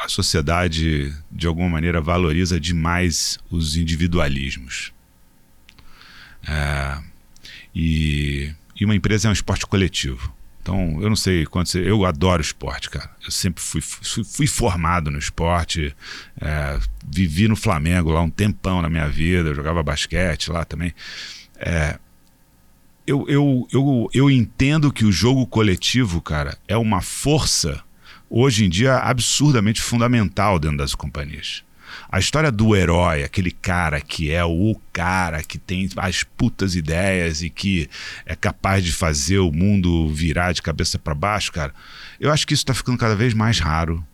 a 0.00 0.08
sociedade, 0.08 1.14
de 1.30 1.46
alguma 1.46 1.68
maneira, 1.68 2.00
valoriza 2.00 2.58
demais 2.58 3.38
os 3.50 3.76
individualismos. 3.76 4.92
É, 6.46 6.98
e, 7.74 8.52
e, 8.74 8.84
uma 8.84 8.94
empresa 8.94 9.28
é 9.28 9.30
um 9.30 9.32
esporte 9.32 9.66
coletivo. 9.66 10.32
Então, 10.68 10.98
eu 11.00 11.08
não 11.08 11.16
sei 11.16 11.46
quanto 11.46 11.70
você, 11.70 11.90
Eu 11.90 12.04
adoro 12.04 12.42
esporte, 12.42 12.90
cara. 12.90 13.10
Eu 13.24 13.30
sempre 13.30 13.62
fui, 13.62 13.80
fui, 13.80 14.22
fui 14.22 14.46
formado 14.46 15.10
no 15.10 15.18
esporte. 15.18 15.96
É, 16.38 16.78
vivi 17.10 17.48
no 17.48 17.56
Flamengo 17.56 18.10
lá 18.10 18.20
um 18.20 18.28
tempão 18.28 18.82
na 18.82 18.90
minha 18.90 19.08
vida. 19.08 19.48
Eu 19.48 19.54
jogava 19.54 19.82
basquete 19.82 20.52
lá 20.52 20.66
também. 20.66 20.94
É, 21.56 21.98
eu, 23.06 23.24
eu, 23.30 23.66
eu, 23.72 24.10
eu 24.12 24.30
entendo 24.30 24.92
que 24.92 25.06
o 25.06 25.10
jogo 25.10 25.46
coletivo, 25.46 26.20
cara, 26.20 26.58
é 26.68 26.76
uma 26.76 27.00
força 27.00 27.82
hoje 28.28 28.66
em 28.66 28.68
dia 28.68 28.98
absurdamente 28.98 29.80
fundamental 29.80 30.58
dentro 30.58 30.76
das 30.76 30.94
companhias. 30.94 31.64
A 32.10 32.18
história 32.18 32.50
do 32.50 32.74
herói, 32.74 33.22
aquele 33.22 33.50
cara 33.50 34.00
que 34.00 34.30
é 34.30 34.42
o 34.44 34.80
cara 34.92 35.42
que 35.42 35.58
tem 35.58 35.88
as 35.96 36.22
putas 36.22 36.74
ideias 36.74 37.42
e 37.42 37.50
que 37.50 37.88
é 38.24 38.34
capaz 38.34 38.82
de 38.82 38.92
fazer 38.92 39.38
o 39.38 39.52
mundo 39.52 40.08
virar 40.08 40.52
de 40.52 40.62
cabeça 40.62 40.98
para 40.98 41.14
baixo, 41.14 41.52
cara, 41.52 41.74
eu 42.18 42.32
acho 42.32 42.46
que 42.46 42.54
isso 42.54 42.62
está 42.62 42.72
ficando 42.72 42.96
cada 42.96 43.14
vez 43.14 43.34
mais 43.34 43.58
raro 43.58 44.04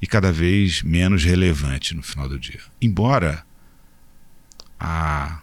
e 0.00 0.06
cada 0.06 0.30
vez 0.30 0.82
menos 0.82 1.24
relevante 1.24 1.94
no 1.94 2.02
final 2.02 2.28
do 2.28 2.38
dia. 2.38 2.60
Embora 2.80 3.44
a 4.78 5.42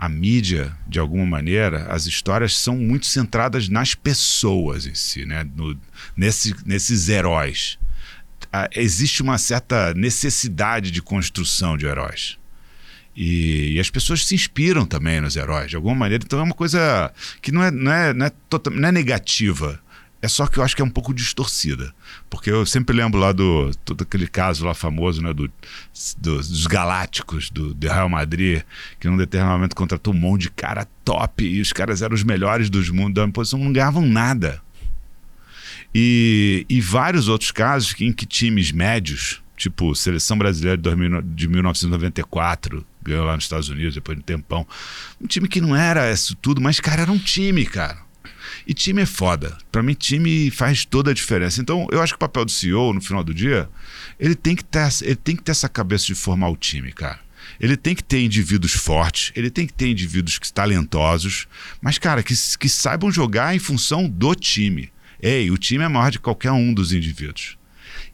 a 0.00 0.08
mídia, 0.08 0.74
de 0.88 0.98
alguma 0.98 1.26
maneira, 1.26 1.84
as 1.92 2.06
histórias 2.06 2.56
são 2.56 2.74
muito 2.74 3.04
centradas 3.04 3.68
nas 3.68 3.94
pessoas 3.94 4.86
em 4.86 4.94
si, 4.94 5.26
né? 5.26 5.46
No, 5.54 5.78
nesse, 6.16 6.54
nesses 6.64 7.10
heróis. 7.10 7.78
Existe 8.74 9.22
uma 9.22 9.38
certa 9.38 9.94
necessidade 9.94 10.90
de 10.90 11.00
construção 11.00 11.76
de 11.76 11.86
heróis. 11.86 12.38
E, 13.16 13.74
e, 13.74 13.80
as 13.80 13.90
pessoas 13.90 14.24
se 14.24 14.34
inspiram 14.34 14.86
também 14.86 15.20
nos 15.20 15.36
heróis, 15.36 15.70
de 15.70 15.76
alguma 15.76 15.94
maneira. 15.94 16.24
Então 16.24 16.38
é 16.38 16.42
uma 16.42 16.54
coisa 16.54 17.12
que 17.42 17.52
não 17.52 17.62
é, 17.62 17.70
não 17.70 17.92
é, 17.92 18.14
não 18.14 18.26
é, 18.26 18.32
total, 18.48 18.72
não 18.72 18.88
é 18.88 18.92
negativa 18.92 19.80
é 20.22 20.28
só 20.28 20.46
que 20.46 20.58
eu 20.58 20.62
acho 20.62 20.76
que 20.76 20.82
é 20.82 20.84
um 20.84 20.90
pouco 20.90 21.14
distorcida. 21.14 21.94
Porque 22.28 22.50
eu 22.50 22.66
sempre 22.66 22.94
lembro 22.94 23.18
lá 23.18 23.32
do 23.32 23.70
todo 23.84 24.02
aquele 24.02 24.26
caso 24.26 24.66
lá 24.66 24.74
famoso, 24.74 25.22
né, 25.22 25.32
do, 25.32 25.50
do 26.18 26.36
dos 26.36 26.66
Galácticos, 26.66 27.50
do, 27.50 27.72
do, 27.72 27.88
Real 27.88 28.08
Madrid, 28.08 28.62
que 28.98 29.08
num 29.08 29.16
determinado 29.16 29.56
momento 29.56 29.74
contratou 29.74 30.12
um 30.12 30.16
monte 30.16 30.42
de 30.42 30.50
cara 30.50 30.86
top 31.04 31.44
e 31.44 31.60
os 31.60 31.72
caras 31.72 32.02
eram 32.02 32.14
os 32.14 32.22
melhores 32.22 32.68
dos 32.68 32.90
mundos 32.90 33.14
da 33.14 33.28
posição, 33.28 33.58
não 33.58 33.72
ganhavam 33.72 34.06
nada. 34.06 34.60
E, 35.94 36.64
e 36.68 36.80
vários 36.80 37.28
outros 37.28 37.50
casos 37.50 37.94
em 38.00 38.12
que 38.12 38.26
times 38.26 38.70
médios, 38.72 39.42
tipo 39.56 39.94
Seleção 39.94 40.38
Brasileira 40.38 40.76
de, 40.76 40.82
2000, 40.82 41.22
de 41.22 41.48
1994, 41.48 42.86
ganhou 43.02 43.24
lá 43.24 43.34
nos 43.34 43.44
Estados 43.44 43.68
Unidos 43.68 43.94
depois 43.94 44.16
de 44.16 44.22
um 44.22 44.24
tempão, 44.24 44.66
um 45.20 45.26
time 45.26 45.48
que 45.48 45.60
não 45.60 45.74
era 45.74 46.10
isso 46.12 46.36
tudo, 46.36 46.60
mas, 46.60 46.78
cara, 46.80 47.02
era 47.02 47.12
um 47.12 47.18
time, 47.18 47.64
cara 47.66 48.10
e 48.66 48.74
time 48.74 49.02
é 49.02 49.06
foda. 49.06 49.56
Para 49.70 49.82
mim, 49.82 49.94
time 49.94 50.50
faz 50.50 50.84
toda 50.84 51.10
a 51.10 51.14
diferença. 51.14 51.60
Então, 51.60 51.86
eu 51.90 52.00
acho 52.00 52.12
que 52.12 52.16
o 52.16 52.20
papel 52.20 52.44
do 52.44 52.50
CEO, 52.50 52.92
no 52.92 53.00
final 53.00 53.22
do 53.22 53.34
dia, 53.34 53.68
ele 54.18 54.34
tem 54.34 54.54
que 54.54 54.64
ter, 54.64 54.88
ele 55.02 55.16
tem 55.16 55.36
que 55.36 55.42
ter 55.42 55.52
essa 55.52 55.68
cabeça 55.68 56.06
de 56.06 56.14
formar 56.14 56.48
o 56.48 56.56
time, 56.56 56.92
cara. 56.92 57.18
Ele 57.58 57.76
tem 57.76 57.94
que 57.94 58.04
ter 58.04 58.22
indivíduos 58.22 58.72
fortes, 58.72 59.32
ele 59.34 59.50
tem 59.50 59.66
que 59.66 59.72
ter 59.72 59.88
indivíduos 59.88 60.38
talentosos, 60.52 61.46
mas, 61.80 61.98
cara, 61.98 62.22
que, 62.22 62.34
que 62.58 62.68
saibam 62.68 63.10
jogar 63.10 63.54
em 63.54 63.58
função 63.58 64.08
do 64.08 64.34
time. 64.34 64.90
Ei, 65.22 65.50
o 65.50 65.58
time 65.58 65.84
é 65.84 65.88
maior 65.88 66.10
de 66.10 66.18
qualquer 66.18 66.52
um 66.52 66.72
dos 66.72 66.92
indivíduos. 66.92 67.58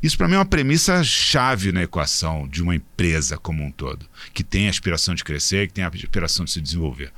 Isso 0.02 0.16
para 0.18 0.28
mim 0.28 0.34
é 0.34 0.38
uma 0.38 0.44
premissa 0.44 1.02
chave 1.02 1.72
na 1.72 1.82
equação 1.82 2.46
de 2.48 2.62
uma 2.62 2.74
empresa 2.74 3.36
como 3.38 3.64
um 3.64 3.70
todo, 3.70 4.06
que 4.32 4.44
tem 4.44 4.66
a 4.66 4.70
aspiração 4.70 5.14
de 5.14 5.24
crescer, 5.24 5.68
que 5.68 5.74
tem 5.74 5.84
a 5.84 5.88
aspiração 5.88 6.44
de 6.44 6.50
se 6.50 6.60
desenvolver. 6.60 7.12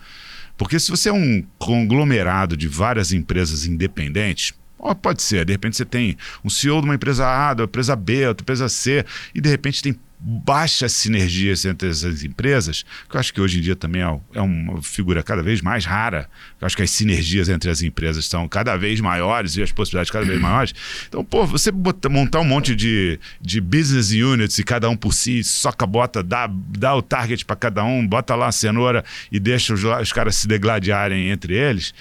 Porque 0.56 0.78
se 0.78 0.90
você 0.90 1.08
é 1.08 1.12
um 1.12 1.44
conglomerado 1.58 2.56
de 2.56 2.66
várias 2.66 3.12
empresas 3.12 3.64
independentes, 3.64 4.52
pode 5.00 5.22
ser, 5.22 5.44
de 5.44 5.52
repente 5.52 5.76
você 5.76 5.84
tem 5.84 6.16
um 6.44 6.50
CEO 6.50 6.80
de 6.80 6.86
uma 6.86 6.94
empresa 6.94 7.26
A, 7.26 7.54
da 7.54 7.64
empresa 7.64 7.96
B, 7.96 8.26
outra 8.26 8.42
empresa 8.42 8.68
C, 8.68 9.04
e 9.34 9.40
de 9.40 9.48
repente 9.48 9.82
tem 9.82 9.98
baixas 10.20 10.92
sinergias 10.92 11.64
entre 11.64 11.88
essas 11.88 12.24
empresas, 12.24 12.84
que 13.08 13.16
eu 13.16 13.20
acho 13.20 13.32
que 13.32 13.40
hoje 13.40 13.58
em 13.58 13.62
dia 13.62 13.76
também 13.76 14.02
é, 14.02 14.20
é 14.34 14.40
uma 14.40 14.82
figura 14.82 15.22
cada 15.22 15.42
vez 15.42 15.60
mais 15.60 15.84
rara. 15.84 16.28
Eu 16.60 16.66
acho 16.66 16.76
que 16.76 16.82
as 16.82 16.90
sinergias 16.90 17.48
entre 17.48 17.70
as 17.70 17.82
empresas 17.82 18.26
são 18.26 18.48
cada 18.48 18.76
vez 18.76 19.00
maiores 19.00 19.56
e 19.56 19.62
as 19.62 19.70
possibilidades 19.70 20.10
cada 20.10 20.24
vez 20.24 20.40
maiores. 20.40 20.74
Então, 21.08 21.24
pô, 21.24 21.46
você 21.46 21.70
botar, 21.70 22.08
montar 22.08 22.40
um 22.40 22.44
monte 22.44 22.74
de, 22.74 23.18
de 23.40 23.60
business 23.60 24.10
units 24.10 24.58
e 24.58 24.64
cada 24.64 24.90
um 24.90 24.96
por 24.96 25.14
si, 25.14 25.44
soca, 25.44 25.86
bota, 25.86 26.22
dá, 26.22 26.48
dá 26.50 26.96
o 26.96 27.02
target 27.02 27.44
para 27.44 27.56
cada 27.56 27.84
um, 27.84 28.06
bota 28.06 28.34
lá 28.34 28.48
a 28.48 28.52
cenoura 28.52 29.04
e 29.30 29.38
deixa 29.38 29.72
os, 29.72 29.84
os 29.84 30.12
caras 30.12 30.34
se 30.34 30.48
degladiarem 30.48 31.30
entre 31.30 31.54
eles, 31.54 31.94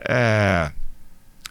é... 0.00 0.70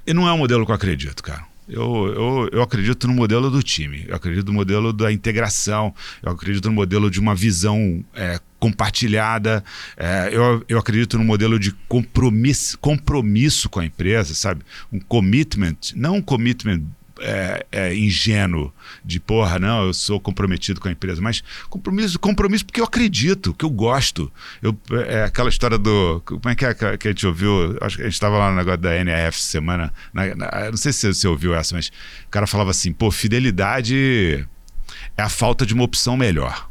e 0.06 0.14
não 0.14 0.28
é 0.28 0.34
um 0.34 0.38
modelo 0.38 0.66
que 0.66 0.72
eu 0.72 0.76
acredito, 0.76 1.24
cara. 1.24 1.46
Eu, 1.70 2.08
eu, 2.08 2.50
eu 2.52 2.62
acredito 2.62 3.08
no 3.08 3.14
modelo 3.14 3.50
do 3.50 3.64
time, 3.64 4.04
eu 4.08 4.16
acredito 4.16 4.48
no 4.48 4.54
modelo 4.54 4.92
da 4.92 5.12
integração, 5.12 5.94
eu 6.22 6.32
acredito 6.32 6.68
no 6.68 6.74
modelo 6.74 7.10
de 7.10 7.20
uma 7.20 7.34
visão 7.34 8.04
é, 8.14 8.40
compartilhada, 8.60 9.64
é, 9.96 10.30
eu, 10.34 10.66
eu 10.68 10.78
acredito 10.78 11.18
no 11.18 11.24
modelo 11.24 11.58
de 11.58 11.72
compromisso, 11.88 12.78
compromisso 12.78 13.70
com 13.70 13.80
a 13.80 13.86
empresa, 13.86 14.34
sabe? 14.34 14.64
Um 14.92 15.00
commitment, 15.00 15.78
não 15.96 16.18
um 16.18 16.22
commitment 16.22 16.82
é, 17.22 17.66
é, 17.72 17.96
ingênuo 17.96 18.74
de 19.04 19.20
porra, 19.20 19.60
não, 19.60 19.86
eu 19.86 19.94
sou 19.94 20.20
comprometido 20.20 20.80
com 20.80 20.88
a 20.88 20.92
empresa, 20.92 21.22
mas 21.22 21.44
compromisso, 21.70 22.20
compromisso 22.20 22.66
porque 22.66 22.82
eu 22.82 22.86
acredito, 22.86 23.54
que 23.54 23.64
eu 23.64 23.70
gosto. 23.70 24.32
Eu, 24.62 24.78
é 25.08 25.24
aquela 25.24 25.50
história 25.50 25.78
do. 25.78 26.22
Como 26.26 26.50
é 26.50 26.56
que 26.56 26.66
é 26.66 26.74
que 26.74 27.08
a 27.08 27.12
gente 27.12 27.28
ouviu? 27.28 27.78
Acho 27.82 27.98
que 27.98 28.04
a 28.04 28.06
gente 28.06 28.14
estava 28.14 28.38
lá 28.38 28.50
no 28.50 28.58
negócio 28.58 28.80
da 28.80 28.96
NRF 28.96 29.40
semana. 29.40 29.94
Na, 30.14 30.36
na, 30.36 30.70
não 30.70 30.78
sei 30.78 30.92
se 30.92 31.14
você 31.14 31.28
ouviu 31.28 31.54
essa, 31.54 31.76
mas 31.76 31.88
o 31.88 32.30
cara 32.30 32.48
falava 32.48 32.72
assim: 32.72 32.92
pô, 32.92 33.12
fidelidade 33.12 34.48
é 35.18 35.22
a 35.22 35.30
falta 35.30 35.66
de 35.66 35.74
uma 35.74 35.84
opção 35.84 36.18
melhor. 36.18 36.71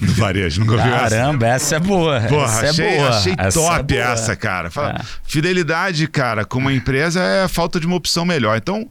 No 0.00 0.12
varejo. 0.14 0.60
Nunca 0.60 0.72
ouviu 0.72 0.94
essa? 0.94 1.10
Caramba, 1.10 1.46
essa 1.46 1.76
é 1.76 1.80
boa. 1.80 2.20
Porra, 2.22 2.44
essa 2.44 2.70
achei, 2.70 2.86
é 2.86 2.96
boa. 2.96 3.08
achei 3.10 3.34
essa 3.36 3.60
top 3.60 3.96
é 3.96 4.00
essa, 4.00 4.36
cara. 4.36 4.70
Fala, 4.70 4.92
é. 4.92 5.04
Fidelidade, 5.24 6.06
cara, 6.08 6.44
como 6.44 6.66
uma 6.66 6.72
empresa 6.72 7.22
é 7.22 7.48
falta 7.48 7.78
de 7.78 7.86
uma 7.86 7.96
opção 7.96 8.24
melhor. 8.24 8.56
Então, 8.56 8.88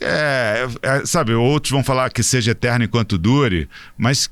é, 0.00 0.66
é, 0.82 1.06
sabe, 1.06 1.32
outros 1.32 1.70
vão 1.70 1.82
falar 1.82 2.10
que 2.10 2.22
seja 2.22 2.52
eterno 2.52 2.84
enquanto 2.84 3.18
dure, 3.18 3.68
mas 3.96 4.30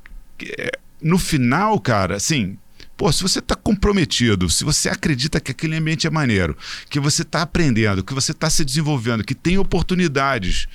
é, 0.59 0.79
no 1.01 1.19
final, 1.19 1.79
cara, 1.81 2.17
assim, 2.17 2.57
Pô, 2.97 3.13
se 3.13 3.23
você 3.23 3.41
está 3.41 3.55
comprometido, 3.55 4.49
se 4.49 4.65
você 4.65 4.89
acredita 4.89 5.39
que 5.39 5.51
aquele 5.51 5.77
ambiente 5.77 6.07
é 6.07 6.11
maneiro, 6.11 6.57
que 6.89 6.99
você 6.99 7.21
está 7.21 7.43
aprendendo, 7.43 8.03
que 8.03 8.15
você 8.15 8.33
está 8.33 8.49
se 8.49 8.65
desenvolvendo, 8.65 9.23
que 9.23 9.35
tem 9.35 9.59
oportunidades, 9.59 10.67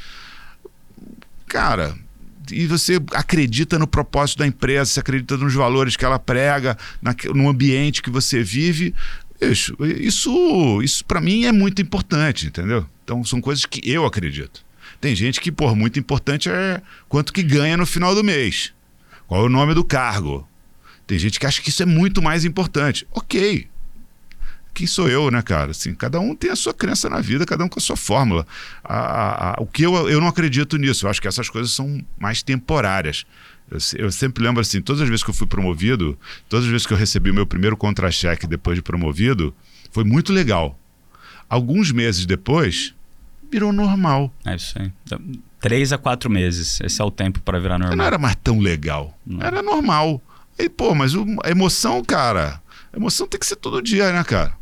cara, 1.47 1.95
e 2.51 2.67
você 2.67 2.99
acredita 3.13 3.79
no 3.79 3.87
propósito 3.87 4.39
da 4.39 4.47
empresa, 4.47 4.91
você 4.91 4.99
acredita 4.99 5.37
nos 5.37 5.53
valores 5.53 5.95
que 5.95 6.05
ela 6.05 6.19
prega, 6.19 6.77
na, 7.01 7.15
no 7.33 7.49
ambiente 7.49 8.01
que 8.01 8.09
você 8.09 8.43
vive, 8.43 8.93
isso, 9.41 9.75
isso, 9.79 10.81
isso 10.83 11.05
para 11.05 11.19
mim 11.19 11.45
é 11.45 11.51
muito 11.51 11.81
importante, 11.81 12.47
entendeu? 12.47 12.85
Então 13.03 13.23
são 13.23 13.41
coisas 13.41 13.65
que 13.65 13.81
eu 13.89 14.05
acredito. 14.05 14.63
Tem 14.99 15.15
gente 15.15 15.41
que, 15.41 15.51
por 15.51 15.75
muito 15.75 15.99
importante 15.99 16.47
é 16.47 16.81
quanto 17.09 17.33
que 17.33 17.41
ganha 17.41 17.75
no 17.75 17.87
final 17.87 18.13
do 18.13 18.23
mês. 18.23 18.71
Qual 19.27 19.41
é 19.41 19.45
o 19.45 19.49
nome 19.49 19.73
do 19.73 19.83
cargo? 19.83 20.47
Tem 21.07 21.17
gente 21.17 21.39
que 21.39 21.45
acha 21.45 21.61
que 21.61 21.69
isso 21.69 21.81
é 21.81 21.85
muito 21.85 22.21
mais 22.21 22.45
importante. 22.45 23.07
Ok. 23.11 23.67
Quem 24.73 24.87
sou 24.87 25.09
eu, 25.09 25.29
né, 25.29 25.41
cara? 25.41 25.71
Assim, 25.71 25.93
cada 25.93 26.19
um 26.19 26.35
tem 26.35 26.49
a 26.49 26.55
sua 26.55 26.73
crença 26.73 27.09
na 27.09 27.19
vida, 27.19 27.45
cada 27.45 27.63
um 27.63 27.69
com 27.69 27.79
a 27.79 27.81
sua 27.81 27.97
fórmula. 27.97 28.45
A, 28.83 28.95
a, 28.95 29.51
a, 29.51 29.55
o 29.61 29.65
que 29.65 29.83
eu, 29.83 30.09
eu 30.09 30.19
não 30.19 30.27
acredito 30.27 30.77
nisso. 30.77 31.05
Eu 31.05 31.09
acho 31.09 31.21
que 31.21 31.27
essas 31.27 31.49
coisas 31.49 31.71
são 31.71 32.03
mais 32.19 32.41
temporárias. 32.41 33.25
Eu, 33.69 33.77
eu, 34.05 34.11
sempre 34.11 34.43
lembro 34.43 34.61
assim, 34.61 34.81
todas 34.81 35.01
as 35.01 35.07
vezes 35.07 35.23
que 35.23 35.29
eu 35.29 35.33
fui 35.33 35.47
promovido, 35.47 36.17
todas 36.49 36.65
as 36.65 36.71
vezes 36.71 36.87
que 36.87 36.93
eu 36.93 36.97
recebi 36.97 37.31
o 37.31 37.33
meu 37.33 37.45
primeiro 37.45 37.77
contra-cheque 37.77 38.47
depois 38.47 38.75
de 38.75 38.81
promovido, 38.81 39.53
foi 39.91 40.03
muito 40.03 40.33
legal. 40.33 40.77
Alguns 41.49 41.91
meses 41.91 42.25
depois, 42.25 42.93
virou 43.51 43.73
normal. 43.73 44.33
É 44.45 44.55
isso 44.55 44.79
aí. 44.79 44.91
Então, 45.05 45.19
três 45.59 45.91
a 45.91 45.97
quatro 45.97 46.29
meses. 46.29 46.79
Esse 46.81 47.01
é 47.01 47.03
o 47.05 47.11
tempo 47.11 47.41
para 47.41 47.59
virar 47.59 47.77
normal. 47.77 47.97
Não 47.97 48.05
era 48.05 48.17
mais 48.17 48.35
tão 48.41 48.59
legal. 48.59 49.17
Não. 49.25 49.45
Era 49.45 49.61
normal. 49.61 50.21
E, 50.57 50.69
pô, 50.69 50.95
mas 50.95 51.13
o, 51.13 51.25
a 51.43 51.49
emoção, 51.49 52.01
cara. 52.03 52.61
A 52.93 52.97
emoção 52.97 53.27
tem 53.27 53.39
que 53.39 53.45
ser 53.45 53.57
todo 53.57 53.81
dia, 53.81 54.11
né, 54.11 54.23
cara? 54.23 54.60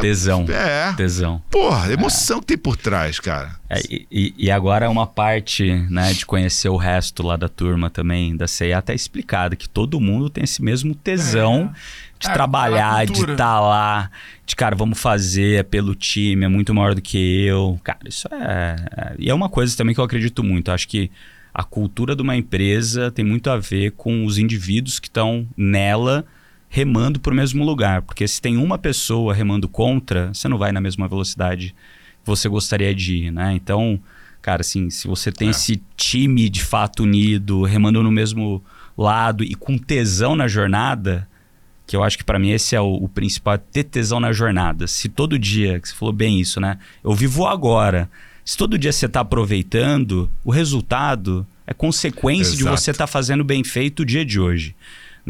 Tesão. 0.00 0.46
É. 0.48 0.92
Tesão. 0.94 1.42
Porra, 1.50 1.92
emoção 1.92 2.38
é. 2.38 2.40
que 2.40 2.46
tem 2.46 2.58
por 2.58 2.76
trás, 2.76 3.18
cara. 3.18 3.56
É, 3.68 3.80
e, 3.90 4.34
e, 4.36 4.50
agora 4.50 4.88
uma 4.88 5.06
parte, 5.06 5.64
né, 5.90 6.12
de 6.12 6.24
conhecer 6.24 6.68
o 6.68 6.76
resto 6.76 7.22
lá 7.24 7.36
da 7.36 7.48
turma 7.48 7.90
também, 7.90 8.36
da 8.36 8.46
CEA, 8.46 8.78
até 8.78 8.94
explicada, 8.94 9.56
que 9.56 9.68
todo 9.68 10.00
mundo 10.00 10.30
tem 10.30 10.44
esse 10.44 10.62
mesmo 10.62 10.94
tesão 10.94 11.72
é. 11.74 12.20
de 12.20 12.28
é, 12.28 12.32
trabalhar, 12.32 13.04
de 13.06 13.20
estar 13.20 13.36
tá 13.36 13.60
lá, 13.60 14.10
de, 14.46 14.54
cara, 14.54 14.76
vamos 14.76 15.00
fazer, 15.00 15.60
é 15.60 15.62
pelo 15.62 15.94
time, 15.94 16.44
é 16.44 16.48
muito 16.48 16.72
maior 16.72 16.94
do 16.94 17.02
que 17.02 17.44
eu. 17.44 17.78
Cara, 17.82 18.00
isso 18.06 18.28
é, 18.30 18.76
é. 18.96 19.14
E 19.18 19.28
é 19.30 19.34
uma 19.34 19.48
coisa 19.48 19.76
também 19.76 19.94
que 19.94 20.00
eu 20.00 20.04
acredito 20.04 20.42
muito. 20.44 20.70
Acho 20.70 20.86
que 20.86 21.10
a 21.52 21.64
cultura 21.64 22.14
de 22.14 22.22
uma 22.22 22.36
empresa 22.36 23.10
tem 23.10 23.24
muito 23.24 23.50
a 23.50 23.56
ver 23.56 23.92
com 23.92 24.24
os 24.24 24.38
indivíduos 24.38 25.00
que 25.00 25.08
estão 25.08 25.46
nela 25.56 26.24
remando 26.70 27.18
para 27.18 27.32
o 27.32 27.36
mesmo 27.36 27.64
lugar. 27.64 28.00
Porque 28.00 28.26
se 28.26 28.40
tem 28.40 28.56
uma 28.56 28.78
pessoa 28.78 29.34
remando 29.34 29.68
contra, 29.68 30.32
você 30.32 30.48
não 30.48 30.56
vai 30.56 30.70
na 30.70 30.80
mesma 30.80 31.08
velocidade 31.08 31.74
que 32.22 32.26
você 32.26 32.48
gostaria 32.48 32.94
de 32.94 33.16
ir, 33.16 33.32
né? 33.32 33.52
Então, 33.54 34.00
cara, 34.40 34.60
assim, 34.60 34.88
se 34.88 35.08
você 35.08 35.32
tem 35.32 35.48
é. 35.48 35.50
esse 35.50 35.82
time 35.96 36.48
de 36.48 36.62
fato 36.62 37.02
unido, 37.02 37.64
remando 37.64 38.02
no 38.02 38.12
mesmo 38.12 38.62
lado 38.96 39.42
e 39.42 39.54
com 39.54 39.76
tesão 39.76 40.36
na 40.36 40.46
jornada, 40.46 41.28
que 41.86 41.96
eu 41.96 42.04
acho 42.04 42.16
que 42.16 42.24
para 42.24 42.38
mim 42.38 42.50
esse 42.50 42.76
é 42.76 42.80
o, 42.80 42.94
o, 42.94 43.08
principal, 43.08 43.58
ter 43.58 43.82
tesão 43.82 44.20
na 44.20 44.32
jornada. 44.32 44.86
Se 44.86 45.08
todo 45.08 45.36
dia, 45.36 45.80
que 45.80 45.88
você 45.88 45.94
falou 45.94 46.14
bem 46.14 46.40
isso, 46.40 46.60
né? 46.60 46.78
Eu 47.02 47.12
vivo 47.14 47.46
agora. 47.46 48.08
Se 48.44 48.56
todo 48.56 48.78
dia 48.78 48.92
você 48.92 49.06
está 49.06 49.20
aproveitando, 49.20 50.30
o 50.44 50.52
resultado 50.52 51.44
é 51.66 51.74
consequência 51.74 52.52
Exato. 52.52 52.58
de 52.58 52.64
você 52.64 52.90
estar 52.92 53.06
tá 53.06 53.12
fazendo 53.12 53.42
bem 53.42 53.64
feito 53.64 54.00
o 54.00 54.04
dia 54.04 54.24
de 54.24 54.38
hoje. 54.38 54.76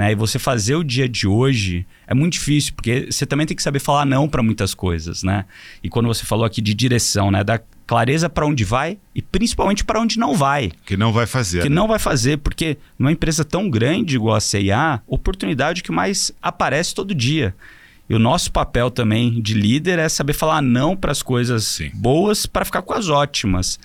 Né? 0.01 0.12
E 0.12 0.14
você 0.14 0.38
fazer 0.38 0.76
o 0.76 0.82
dia 0.82 1.07
de 1.07 1.28
hoje 1.28 1.86
é 2.07 2.14
muito 2.14 2.32
difícil, 2.32 2.72
porque 2.74 3.09
você 3.11 3.26
também 3.26 3.46
tem 3.46 3.55
que 3.55 3.62
saber 3.62 3.80
falar 3.80 4.07
não 4.07 4.26
para 4.26 4.42
muitas 4.42 4.72
coisas, 4.72 5.22
né? 5.22 5.44
E 5.84 5.90
quando 5.90 6.07
você 6.07 6.24
falou 6.24 6.46
aqui 6.46 6.62
de 6.62 6.72
direção, 6.72 7.30
né? 7.30 7.44
Da 7.44 7.61
clareza 7.86 8.26
para 8.26 8.46
onde 8.46 8.64
vai 8.64 8.96
e 9.14 9.20
principalmente 9.20 9.84
para 9.84 10.01
onde 10.01 10.18
não 10.18 10.34
vai. 10.34 10.72
Que 10.86 10.96
não 10.96 11.12
vai 11.12 11.26
fazer. 11.26 11.61
Que 11.61 11.68
né? 11.68 11.74
não 11.74 11.86
vai 11.86 11.98
fazer, 11.98 12.38
porque 12.38 12.78
numa 12.98 13.12
empresa 13.12 13.44
tão 13.44 13.68
grande 13.68 14.16
igual 14.16 14.36
a 14.36 14.40
CIA, 14.40 15.03
oportunidade 15.07 15.82
que 15.82 15.92
mais 15.92 16.32
aparece 16.40 16.94
todo 16.94 17.14
dia. 17.14 17.55
E 18.11 18.15
o 18.15 18.19
nosso 18.19 18.51
papel 18.51 18.91
também 18.91 19.41
de 19.41 19.55
líder 19.55 20.01
é 20.01 20.09
saber 20.09 20.33
falar 20.33 20.61
não 20.61 20.97
para 20.97 21.13
as 21.13 21.23
coisas 21.23 21.63
Sim. 21.63 21.93
boas 21.95 22.45
para 22.45 22.65
ficar 22.65 22.83
com 22.83 22.93
as 22.93 23.09
ótimas. 23.09 23.79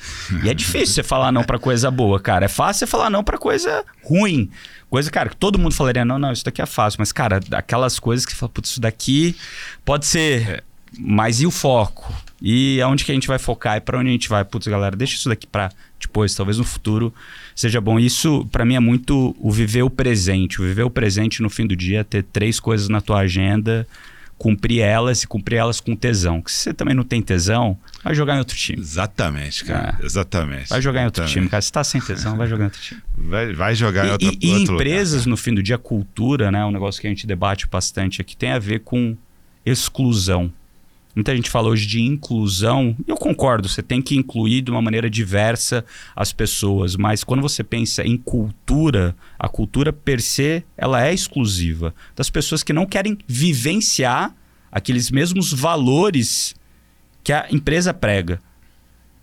e 0.44 0.50
é 0.50 0.54
difícil 0.56 0.96
você 0.96 1.04
falar 1.04 1.32
não 1.32 1.44
para 1.44 1.60
coisa 1.60 1.92
boa, 1.92 2.20
cara. 2.20 2.46
É 2.46 2.48
fácil 2.48 2.80
você 2.80 2.88
falar 2.88 3.12
não 3.12 3.24
para 3.24 3.38
coisa 3.38 3.86
ruim. 4.04 4.50
Coisa, 4.90 5.12
cara, 5.12 5.30
que 5.30 5.38
todo 5.38 5.60
mundo 5.60 5.76
falaria, 5.76 6.04
não, 6.04 6.18
não, 6.18 6.32
isso 6.32 6.44
daqui 6.44 6.60
é 6.60 6.66
fácil. 6.66 6.98
Mas, 6.98 7.12
cara, 7.12 7.40
aquelas 7.52 8.00
coisas 8.00 8.26
que 8.26 8.32
você 8.32 8.38
fala, 8.40 8.50
putz, 8.50 8.72
isso 8.72 8.82
daqui 8.82 9.36
pode 9.86 10.08
ser. 10.08 10.50
É. 10.50 10.64
Mas 10.98 11.40
e 11.40 11.46
o 11.46 11.52
foco? 11.52 12.12
E 12.42 12.82
aonde 12.82 13.06
que 13.06 13.12
a 13.12 13.14
gente 13.14 13.28
vai 13.28 13.38
focar? 13.38 13.78
E 13.78 13.82
para 13.82 14.00
onde 14.00 14.10
a 14.10 14.12
gente 14.12 14.28
vai? 14.28 14.44
Putz, 14.44 14.66
galera, 14.66 14.96
deixa 14.96 15.18
isso 15.18 15.30
daqui 15.30 15.46
para 15.46 15.70
depois, 16.00 16.34
talvez 16.34 16.58
no 16.58 16.64
futuro 16.64 17.14
seja 17.54 17.80
bom. 17.80 18.00
Isso, 18.00 18.48
para 18.52 18.66
mim, 18.66 18.76
é 18.76 18.80
muito 18.80 19.36
o 19.40 19.52
viver 19.52 19.84
o 19.84 19.90
presente. 19.90 20.60
O 20.62 20.66
viver 20.66 20.84
o 20.84 20.90
presente 20.90 21.44
no 21.44 21.50
fim 21.50 21.68
do 21.68 21.76
dia, 21.76 22.04
ter 22.04 22.24
três 22.24 22.60
coisas 22.60 22.90
na 22.90 23.02
tua 23.02 23.20
agenda 23.20 23.88
cumprir 24.38 24.82
elas 24.82 25.24
e 25.24 25.28
cumprir 25.28 25.58
elas 25.58 25.80
com 25.80 25.96
tesão. 25.96 26.42
Que 26.42 26.52
se 26.52 26.60
você 26.60 26.74
também 26.74 26.94
não 26.94 27.04
tem 27.04 27.22
tesão, 27.22 27.78
vai 28.04 28.14
jogar 28.14 28.36
em 28.36 28.40
outro 28.40 28.56
time. 28.56 28.80
Exatamente, 28.80 29.64
cara. 29.66 29.98
É. 30.00 30.06
Exatamente. 30.06 30.70
Vai 30.70 30.82
jogar 30.82 31.02
em 31.02 31.06
outro 31.06 31.22
Exatamente. 31.22 31.40
time, 31.40 31.50
cara. 31.50 31.62
Se 31.62 31.72
tá 31.72 31.84
sem 31.84 32.02
tesão, 32.02 32.36
vai 32.36 32.48
jogar 32.48 32.64
em 32.64 32.68
outro 32.68 32.82
time. 32.82 33.02
Vai, 33.18 33.54
vai 33.54 33.74
jogar 33.74 34.08
em 34.08 34.12
outro, 34.12 34.28
e, 34.28 34.38
e 34.40 34.64
empresas, 34.64 35.22
lugar, 35.22 35.30
no 35.30 35.38
fim 35.38 35.54
do 35.54 35.64
dia, 35.64 35.78
cultura, 35.78 36.52
né? 36.52 36.64
Um 36.66 36.72
negócio 36.72 37.02
que 37.02 37.08
a 37.08 37.10
gente 37.10 37.26
debate 37.26 37.66
bastante 37.66 38.22
aqui, 38.22 38.36
tem 38.36 38.52
a 38.52 38.60
ver 38.60 38.82
com 38.82 39.18
exclusão. 39.66 40.52
Muita 41.16 41.34
gente 41.34 41.50
fala 41.50 41.70
hoje 41.70 41.88
de 41.88 42.02
inclusão, 42.02 42.94
e 43.08 43.10
eu 43.10 43.16
concordo, 43.16 43.70
você 43.70 43.82
tem 43.82 44.02
que 44.02 44.18
incluir 44.18 44.62
de 44.62 44.70
uma 44.70 44.82
maneira 44.82 45.10
diversa 45.10 45.86
as 46.14 46.34
pessoas, 46.34 46.98
mas 46.98 47.24
quando 47.24 47.42
você 47.42 47.64
pensa 47.64 48.04
em 48.04 48.18
cultura, 48.18 49.16
a 49.40 49.48
cultura 49.48 49.94
per 49.94 50.22
se, 50.22 50.62
ela 50.76 51.06
é 51.08 51.14
exclusiva 51.14 51.96
das 52.16 52.30
pessoas 52.30 52.64
que 52.64 52.74
não 52.74 52.86
querem 52.86 53.18
vivenciar 53.26 54.36
aqueles 54.70 55.10
mesmos 55.10 55.54
valores 55.54 56.54
que 57.24 57.32
a 57.32 57.48
empresa 57.50 57.94
prega. 57.94 58.42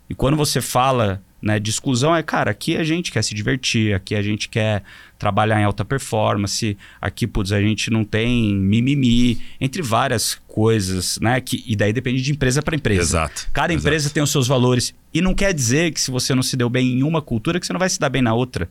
E 0.09 0.15
quando 0.15 0.35
você 0.35 0.59
fala 0.61 1.21
né, 1.39 1.59
de 1.59 1.69
exclusão, 1.69 2.15
é, 2.15 2.23
cara, 2.23 2.49
aqui 2.49 2.75
a 2.75 2.83
gente 2.83 3.11
quer 3.11 3.21
se 3.21 3.35
divertir, 3.35 3.93
aqui 3.93 4.15
a 4.15 4.21
gente 4.21 4.49
quer 4.49 4.83
trabalhar 5.23 5.61
em 5.61 5.63
alta 5.63 5.85
performance, 5.85 6.77
aqui, 6.99 7.25
putz, 7.25 7.53
a 7.53 7.61
gente 7.61 7.89
não 7.89 8.03
tem 8.03 8.53
mimimi, 8.53 9.41
entre 9.59 9.81
várias 9.81 10.35
coisas, 10.49 11.17
né? 11.21 11.39
Que, 11.39 11.63
e 11.65 11.77
daí 11.77 11.93
depende 11.93 12.21
de 12.21 12.29
empresa 12.29 12.61
para 12.61 12.75
empresa. 12.75 13.01
Exato. 13.01 13.47
Cada 13.53 13.71
exato. 13.71 13.87
empresa 13.87 14.09
tem 14.09 14.21
os 14.21 14.29
seus 14.29 14.47
valores. 14.47 14.93
E 15.13 15.21
não 15.21 15.33
quer 15.33 15.53
dizer 15.53 15.93
que 15.93 16.01
se 16.01 16.11
você 16.11 16.35
não 16.35 16.43
se 16.43 16.57
deu 16.57 16.69
bem 16.69 16.99
em 16.99 17.03
uma 17.03 17.21
cultura, 17.21 17.57
que 17.57 17.65
você 17.65 17.71
não 17.71 17.79
vai 17.79 17.87
se 17.87 17.97
dar 17.97 18.09
bem 18.09 18.21
na 18.21 18.33
outra. 18.33 18.67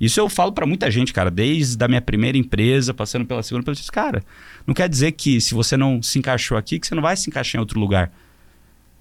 Isso 0.00 0.18
eu 0.18 0.26
falo 0.30 0.52
para 0.52 0.64
muita 0.64 0.90
gente, 0.90 1.12
cara, 1.12 1.30
desde 1.30 1.84
a 1.84 1.86
minha 1.86 2.00
primeira 2.00 2.38
empresa, 2.38 2.94
passando 2.94 3.26
pela 3.26 3.42
segunda, 3.42 3.62
pela 3.62 3.76
terceira. 3.76 3.92
Cara, 3.92 4.24
não 4.66 4.72
quer 4.72 4.88
dizer 4.88 5.12
que 5.12 5.38
se 5.38 5.52
você 5.52 5.76
não 5.76 6.02
se 6.02 6.18
encaixou 6.18 6.56
aqui, 6.56 6.78
que 6.80 6.86
você 6.86 6.94
não 6.94 7.02
vai 7.02 7.14
se 7.14 7.28
encaixar 7.28 7.58
em 7.58 7.60
outro 7.60 7.78
lugar. 7.78 8.10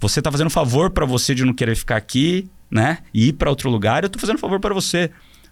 Você 0.01 0.19
está 0.19 0.29
fazendo 0.29 0.49
favor 0.49 0.89
para 0.89 1.05
você 1.05 1.33
de 1.33 1.45
não 1.45 1.53
querer 1.53 1.75
ficar 1.75 1.95
aqui, 1.95 2.49
né? 2.69 2.97
E 3.13 3.29
ir 3.29 3.33
para 3.33 3.49
outro 3.49 3.69
lugar, 3.69 4.03
eu 4.03 4.07
estou 4.07 4.19
fazendo 4.19 4.37
favor 4.37 4.59
para 4.59 4.73
você. 4.73 5.09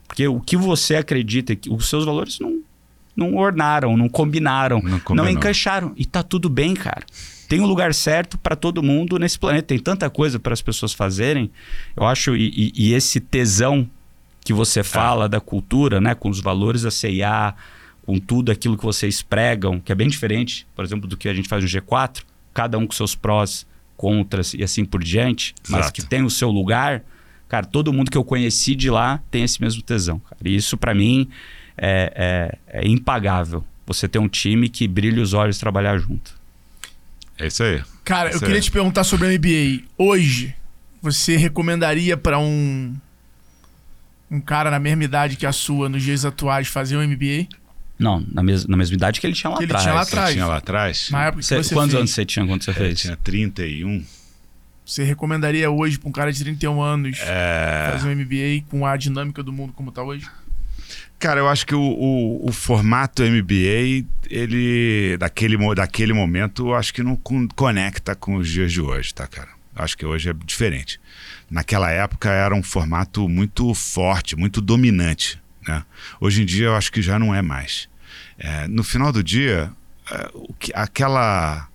Porque 0.08 0.28
o 0.28 0.40
que 0.40 0.56
você 0.56 0.96
acredita, 0.96 1.58
os 1.70 1.90
seus 1.90 2.06
valores 2.06 2.40
não, 2.40 2.62
não 3.16 3.36
ornaram, 3.36 3.98
não 3.98 4.08
combinaram, 4.08 4.82
não, 4.82 5.16
não 5.16 5.30
encaixaram. 5.30 5.94
E 5.98 6.06
tá 6.06 6.24
tudo 6.24 6.50
bem, 6.50 6.74
cara. 6.74 7.06
Tem 7.48 7.62
um 7.62 7.66
lugar 7.66 7.94
certo 7.94 8.38
para 8.38 8.56
todo 8.56 8.84
mundo 8.84 9.18
nesse 9.18 9.40
planeta. 9.40 9.68
Tem 9.68 9.80
tanta 9.80 10.10
coisa 10.10 10.40
para 10.40 10.54
as 10.54 10.62
pessoas 10.62 10.94
fazerem. 10.94 11.50
Eu 11.96 12.06
acho, 12.06 12.36
e, 12.36 12.74
e, 12.76 12.90
e 12.90 12.94
esse 12.94 13.20
tesão 13.20 13.90
que 14.44 14.54
você 14.54 14.84
fala 14.84 15.26
é. 15.26 15.30
da 15.30 15.40
cultura, 15.40 16.00
né? 16.00 16.16
Com 16.16 16.30
os 16.30 16.40
valores 16.40 16.84
da 16.84 16.92
CIA, 16.92 17.54
com 18.06 18.18
tudo 18.18 18.52
aquilo 18.52 18.78
que 18.78 18.86
vocês 18.86 19.22
pregam, 19.22 19.80
que 19.82 19.92
é 19.92 19.96
bem 19.96 20.08
diferente, 20.08 20.66
por 20.74 20.86
exemplo, 20.86 21.08
do 21.08 21.18
que 21.18 21.28
a 21.28 21.34
gente 21.34 21.50
faz 21.50 21.62
no 21.62 21.70
G4, 21.70 22.24
cada 22.54 22.78
um 22.78 22.88
com 22.88 22.94
seus 22.94 23.16
prós 23.16 23.68
contras 23.98 24.54
e 24.54 24.64
assim 24.64 24.86
por 24.86 25.04
diante, 25.04 25.54
Exato. 25.62 25.84
mas 25.84 25.92
que 25.92 26.06
tem 26.06 26.24
o 26.24 26.30
seu 26.30 26.50
lugar, 26.50 27.04
cara, 27.48 27.66
todo 27.66 27.92
mundo 27.94 28.10
que 28.12 28.18
eu 28.18 28.24
conheci 28.24 28.76
de 28.76 28.90
lá 28.90 29.20
tem 29.32 29.44
esse 29.44 29.62
mesmo 29.62 29.82
tesão. 29.82 30.20
Cara. 30.20 30.38
E 30.46 30.56
isso 30.56 30.78
para 30.78 30.94
mim 30.94 31.30
é, 31.78 32.58
é, 32.70 32.80
é, 32.82 32.88
impagável. 32.88 33.64
Você 33.86 34.08
ter 34.08 34.20
um 34.20 34.28
time 34.28 34.68
que 34.70 34.88
brilha 34.88 35.22
os 35.22 35.34
olhos 35.34 35.58
e 35.58 35.60
trabalhar 35.60 35.98
junto. 35.98 36.36
É 37.40 37.48
isso 37.48 37.64
aí. 37.64 37.82
Cara, 38.04 38.30
isso 38.30 38.38
eu 38.40 38.48
queria 38.48 38.62
te 38.62 38.72
perguntar 38.72 39.04
sobre 39.04 39.28
a 39.28 39.32
NBA. 39.32 39.84
Hoje, 39.98 40.54
você 41.02 41.38
recomendaria 41.38 42.18
para 42.18 42.40
um 42.40 42.94
um 44.30 44.42
cara 44.42 44.70
na 44.70 44.78
mesma 44.80 45.06
idade 45.06 45.38
que 45.38 45.46
a 45.46 45.54
sua 45.54 45.88
nos 45.88 46.04
dias 46.04 46.26
atuais 46.26 46.68
fazer 46.68 46.98
um 46.98 47.08
MBA? 47.08 47.48
Não, 47.98 48.24
na, 48.32 48.44
mes 48.44 48.66
na 48.68 48.76
mesma 48.76 48.96
idade 48.96 49.22
que 49.22 49.26
ele 49.26 49.34
tinha 49.34 49.50
lá 49.50 49.58
que 49.58 49.64
atrás. 49.64 49.84
Ele 49.86 49.90
tinha 49.90 49.96
lá 49.96 50.02
atrás. 50.02 50.34
tinha 50.34 50.46
lá 50.46 50.58
atrás. 50.58 51.10
Na 51.12 51.26
época 51.28 51.44
você, 51.44 51.64
você 51.64 51.74
quantos 51.74 51.92
fez? 51.92 52.00
anos 52.00 52.12
você 52.12 52.26
tinha 52.26 52.46
quando 52.46 52.64
você 52.64 52.72
É, 52.72 52.74
fez? 52.74 53.00
tinha 53.00 53.16
31. 53.18 54.04
Você 54.88 55.04
recomendaria 55.04 55.70
hoje 55.70 56.00
para 56.00 56.08
um 56.08 56.14
cara 56.14 56.32
de 56.32 56.42
31 56.42 56.82
anos 56.82 57.20
É... 57.20 57.90
fazer 57.92 58.08
um 58.08 58.16
MBA 58.16 58.66
com 58.70 58.86
a 58.86 58.96
dinâmica 58.96 59.44
do 59.44 59.52
mundo 59.52 59.74
como 59.74 59.92
tá 59.92 60.02
hoje? 60.02 60.26
Cara, 61.20 61.42
eu 61.42 61.50
acho 61.50 61.66
que 61.68 61.76
o, 61.76 61.82
o, 61.82 62.48
o, 62.48 62.52
formato 62.54 63.22
MBA, 63.22 64.06
ele, 64.30 65.18
daquele, 65.18 65.58
daquele 65.76 66.14
momento, 66.14 66.68
eu 66.68 66.76
acho 66.76 66.94
que 66.94 67.04
não 67.04 67.20
conecta 67.54 68.16
com 68.16 68.36
os 68.36 68.48
dias 68.48 68.72
de 68.72 68.80
hoje, 68.80 69.14
tá, 69.14 69.28
cara? 69.28 69.50
Eu 69.76 69.84
acho 69.84 69.98
que 69.98 70.06
hoje 70.06 70.30
é 70.30 70.34
diferente. 70.46 71.02
Naquela 71.50 71.92
época 71.92 72.30
era 72.30 72.56
um 72.56 72.64
formato 72.64 73.28
muito 73.28 73.74
forte, 73.74 74.38
muito 74.38 74.62
dominante. 74.62 75.42
Né? 75.68 75.84
Hoje 76.22 76.44
em 76.44 76.46
dia 76.46 76.68
eu 76.68 76.76
acho 76.76 76.94
que 76.94 77.02
já 77.02 77.20
não 77.20 77.36
é 77.36 77.42
mais. 77.42 77.90
É, 78.38 78.68
no 78.68 78.84
final 78.84 79.12
do 79.12 79.22
dia, 79.22 79.70
é, 80.10 80.30
o 80.34 80.54
que, 80.54 80.72
aquela, 80.74 81.68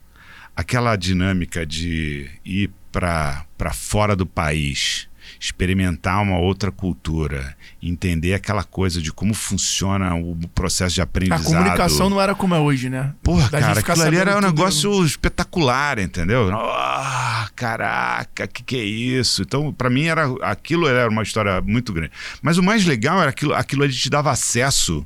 aquela 0.57 0.97
dinâmica 0.97 1.67
de 1.67 2.31
ir 2.45 2.71
para 2.93 3.73
fora 3.73 4.15
do 4.15 4.27
país 4.27 5.09
experimentar 5.41 6.23
uma 6.23 6.39
outra 6.39 6.71
cultura, 6.71 7.57
entender 7.83 8.35
aquela 8.35 8.63
coisa 8.63 9.03
de 9.03 9.13
como 9.13 9.35
funciona 9.35 10.15
o 10.15 10.37
processo 10.55 10.95
de 10.95 11.03
aprendizado. 11.03 11.41
A 11.41 11.45
comunicação 11.45 12.09
não 12.09 12.21
era 12.21 12.33
como 12.33 12.55
é 12.55 12.61
hoje, 12.61 12.89
né? 12.89 13.13
Porra, 13.23 13.51
da 13.51 13.61
cara, 13.61 13.81
aquilo 13.81 14.03
ali 14.03 14.17
era 14.17 14.39
um 14.39 14.41
negócio 14.41 15.05
espetacular, 15.05 15.99
entendeu? 15.99 16.49
Oh, 16.53 17.47
caraca, 17.57 18.47
que 18.47 18.63
que 18.63 18.77
é 18.77 18.85
isso? 18.85 19.43
Então, 19.43 19.73
para 19.73 19.91
mim 19.91 20.05
era 20.05 20.27
aquilo 20.43 20.87
era 20.87 21.11
uma 21.11 21.25
história 21.25 21.61
muito 21.61 21.93
grande. 21.93 22.13
Mas 22.41 22.57
o 22.57 22.63
mais 22.63 22.85
legal 22.85 23.21
era 23.21 23.31
aquilo, 23.31 23.55
aquilo 23.55 23.83
ali 23.83 23.93
te 23.93 24.09
dava 24.09 24.31
acesso 24.31 25.05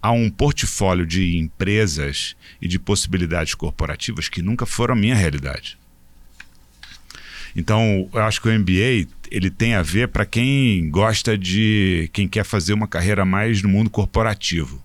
a 0.00 0.10
um 0.10 0.30
portfólio 0.30 1.06
de 1.06 1.36
empresas 1.36 2.36
e 2.60 2.68
de 2.68 2.78
possibilidades 2.78 3.54
corporativas 3.54 4.28
que 4.28 4.42
nunca 4.42 4.64
foram 4.66 4.94
a 4.94 4.96
minha 4.96 5.14
realidade. 5.14 5.78
Então, 7.56 8.08
eu 8.12 8.22
acho 8.22 8.40
que 8.40 8.48
o 8.48 8.58
MBA 8.58 9.06
ele 9.30 9.50
tem 9.50 9.74
a 9.74 9.82
ver 9.82 10.08
para 10.08 10.26
quem 10.26 10.88
gosta 10.90 11.38
de 11.38 12.10
quem 12.12 12.26
quer 12.26 12.44
fazer 12.44 12.72
uma 12.72 12.88
carreira 12.88 13.24
mais 13.24 13.62
no 13.62 13.68
mundo 13.68 13.90
corporativo. 13.90 14.82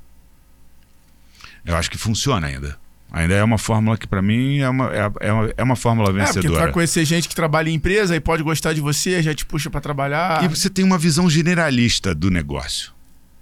Eu 1.65 1.75
acho 1.75 1.89
que 1.89 1.97
funciona 1.97 2.47
ainda. 2.47 2.77
Ainda 3.11 3.33
é 3.33 3.43
uma 3.43 3.57
fórmula 3.57 3.97
que, 3.97 4.07
para 4.07 4.21
mim, 4.21 4.59
é 4.59 4.69
uma, 4.69 4.93
é, 4.93 5.11
é, 5.21 5.33
uma, 5.33 5.53
é 5.57 5.63
uma 5.63 5.75
fórmula 5.75 6.13
vencedora. 6.13 6.39
É, 6.39 6.49
porque 6.49 6.63
vai 6.63 6.71
conhecer 6.71 7.05
gente 7.05 7.27
que 7.27 7.35
trabalha 7.35 7.69
em 7.69 7.73
empresa 7.73 8.15
e 8.15 8.19
pode 8.19 8.43
gostar 8.43 8.73
de 8.73 8.81
você, 8.81 9.21
já 9.23 9.33
te 9.33 9.45
puxa 9.45 9.69
para 9.69 9.81
trabalhar. 9.81 10.43
E 10.43 10.47
você 10.47 10.69
tem 10.69 10.85
uma 10.85 10.97
visão 10.97 11.27
generalista 11.29 12.13
do 12.13 12.29
negócio. 12.29 12.91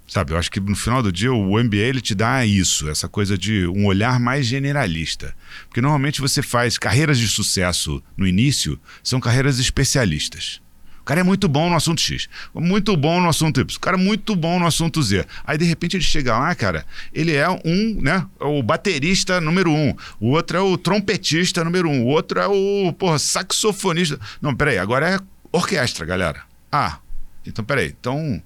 Sabe, 0.08 0.32
eu 0.32 0.38
acho 0.38 0.50
que 0.50 0.60
no 0.62 0.76
final 0.76 1.04
do 1.04 1.12
dia 1.12 1.34
o 1.34 1.62
MBA 1.62 1.78
ele 1.78 2.00
te 2.00 2.16
dá 2.16 2.46
isso, 2.46 2.90
essa 2.90 3.10
coisa 3.10 3.38
de 3.38 3.68
um 3.68 3.86
olhar 3.86 4.20
mais 4.22 4.46
generalista. 4.46 5.36
Porque 5.68 5.82
normalmente 5.82 6.22
você 6.22 6.42
faz 6.42 6.78
carreiras 6.78 7.20
de 7.20 7.28
sucesso 7.28 8.02
no 8.16 8.26
início, 8.26 8.80
são 9.04 9.20
carreiras 9.20 9.60
especialistas. 9.60 10.62
O 11.02 11.04
cara 11.04 11.20
é 11.22 11.24
muito 11.24 11.48
bom 11.48 11.70
no 11.70 11.76
assunto 11.76 12.02
X, 12.02 12.30
muito 12.54 12.96
bom 12.96 13.20
no 13.22 13.30
assunto 13.30 13.60
Y, 13.60 13.78
o 13.78 13.80
cara 13.80 13.98
é 13.98 14.00
muito 14.00 14.34
bom 14.34 14.60
no 14.60 14.66
assunto 14.66 15.02
Z. 15.02 15.26
Aí 15.46 15.58
de 15.58 15.66
repente 15.66 15.98
ele 15.98 16.04
chega 16.04 16.38
lá, 16.38 16.56
cara, 16.56 16.86
ele 17.14 17.34
é 17.34 17.50
um, 17.50 18.02
né, 18.02 18.26
o 18.40 18.64
baterista 18.64 19.40
número 19.42 19.72
um, 19.72 19.94
o 20.20 20.32
outro 20.32 20.58
é 20.58 20.62
o 20.62 20.78
trompetista 20.78 21.64
número 21.64 21.90
um, 21.90 22.04
o 22.04 22.08
outro 22.08 22.40
é 22.40 22.48
o, 22.48 22.94
porra, 22.94 23.20
saxofonista. 23.20 24.20
Não, 24.42 24.56
peraí, 24.56 24.78
agora 24.78 25.10
é 25.16 25.20
orquestra, 25.52 26.06
galera. 26.06 26.44
Ah, 26.70 27.00
então 27.46 27.64
peraí, 27.64 27.96
então 27.98 28.42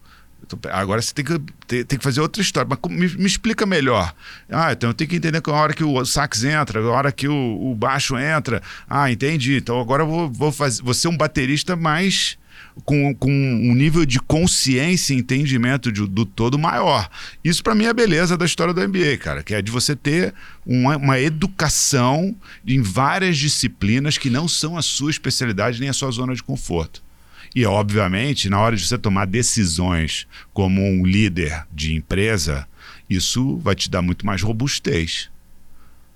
Agora 0.72 1.02
você 1.02 1.14
tem 1.14 1.24
que, 1.24 1.40
tem, 1.68 1.84
tem 1.84 1.98
que 1.98 2.04
fazer 2.04 2.22
outra 2.22 2.42
história. 2.42 2.68
Mas 2.70 2.92
me, 2.92 3.08
me, 3.18 3.26
explica 3.26 3.66
melhor. 3.66 4.14
Ah, 4.50 4.72
então 4.72 4.90
eu 4.90 4.94
tenho 4.94 5.10
que 5.10 5.16
entender 5.16 5.42
que 5.42 5.50
a 5.50 5.54
hora 5.54 5.74
que 5.74 5.84
o 5.84 6.06
sax 6.06 6.44
entra, 6.44 6.80
a 6.80 6.90
hora 6.90 7.12
que 7.12 7.28
o, 7.28 7.72
o 7.72 7.76
baixo 7.76 8.18
entra. 8.18 8.62
Ah, 8.90 9.12
entendi. 9.12 9.58
Então 9.58 9.80
agora 9.80 10.04
eu 10.04 10.08
vou, 10.08 10.30
vou, 10.30 10.52
fazer, 10.52 10.82
vou 10.84 10.94
ser 10.94 11.08
um 11.08 11.18
baterista 11.18 11.76
mais. 11.76 12.38
Com, 12.86 13.14
com 13.16 13.30
um 13.30 13.76
nível 13.76 14.06
de 14.06 14.18
consciência 14.18 15.14
e 15.14 15.18
entendimento 15.18 15.92
de, 15.92 16.08
do 16.08 16.26
todo 16.26 16.58
maior. 16.58 17.10
Isso, 17.44 17.62
para 17.62 17.76
mim, 17.76 17.84
é 17.84 17.90
a 17.90 17.94
beleza 17.94 18.38
da 18.38 18.46
história 18.46 18.74
do 18.74 18.88
MBA, 18.88 19.18
cara, 19.18 19.44
que 19.44 19.54
é 19.54 19.62
de 19.62 19.70
você 19.70 19.94
ter 19.94 20.34
uma, 20.66 20.96
uma 20.96 21.20
educação 21.20 22.34
em 22.66 22.82
várias 22.82 23.38
disciplinas 23.38 24.18
que 24.18 24.30
não 24.30 24.48
são 24.48 24.78
a 24.78 24.82
sua 24.82 25.12
especialidade 25.12 25.82
nem 25.82 25.90
a 25.90 25.94
sua 25.94 26.12
zona 26.12 26.34
de 26.34 26.42
conforto. 26.42 27.04
E, 27.54 27.66
obviamente, 27.66 28.50
na 28.50 28.60
hora 28.60 28.76
de 28.76 28.88
você 28.88 28.98
tomar 28.98 29.28
decisões 29.28 30.26
como 30.54 30.82
um 30.82 31.06
líder 31.06 31.66
de 31.72 31.94
empresa, 31.94 32.68
isso 33.10 33.58
vai 33.58 33.76
te 33.76 33.90
dar 33.90 34.02
muito 34.02 34.26
mais 34.26 34.42
robustez. 34.42 35.30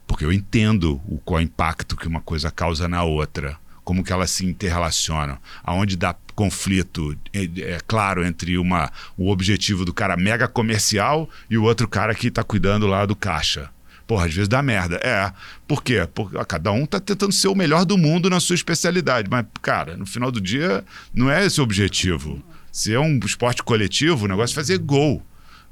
Porque 0.07 0.23
eu 0.23 0.31
entendo 0.31 1.01
o 1.07 1.17
qual 1.17 1.41
impacto 1.41 1.97
que 1.97 2.07
uma 2.07 2.21
coisa 2.21 2.49
causa 2.49 2.87
na 2.87 3.03
outra, 3.03 3.57
como 3.83 4.03
que 4.03 4.13
elas 4.13 4.31
se 4.31 4.45
interrelacionam, 4.45 5.37
aonde 5.63 5.97
dá 5.97 6.15
conflito, 6.33 7.17
é, 7.33 7.43
é 7.73 7.79
claro, 7.85 8.25
entre 8.25 8.57
uma, 8.57 8.91
o 9.17 9.29
objetivo 9.29 9.83
do 9.83 9.93
cara 9.93 10.15
mega 10.15 10.47
comercial 10.47 11.29
e 11.49 11.57
o 11.57 11.63
outro 11.63 11.87
cara 11.87 12.15
que 12.15 12.27
está 12.27 12.43
cuidando 12.43 12.87
lá 12.87 13.05
do 13.05 13.15
caixa. 13.15 13.69
Porra, 14.07 14.25
às 14.25 14.33
vezes 14.33 14.47
dá 14.47 14.61
merda. 14.61 14.97
É. 14.97 15.31
Por 15.67 15.83
quê? 15.83 16.07
Porque 16.13 16.37
cada 16.45 16.71
um 16.71 16.85
tá 16.85 16.99
tentando 16.99 17.31
ser 17.31 17.47
o 17.47 17.55
melhor 17.55 17.85
do 17.85 17.97
mundo 17.97 18.29
na 18.29 18.39
sua 18.39 18.55
especialidade. 18.55 19.29
Mas, 19.29 19.45
cara, 19.61 19.97
no 19.97 20.05
final 20.05 20.31
do 20.31 20.39
dia, 20.39 20.83
não 21.13 21.29
é 21.29 21.45
esse 21.45 21.59
o 21.59 21.63
objetivo. 21.63 22.41
Se 22.71 22.93
é 22.93 22.99
um 22.99 23.17
esporte 23.25 23.63
coletivo, 23.63 24.25
o 24.25 24.27
negócio 24.27 24.53
é 24.53 24.55
fazer 24.55 24.77
gol. 24.77 25.25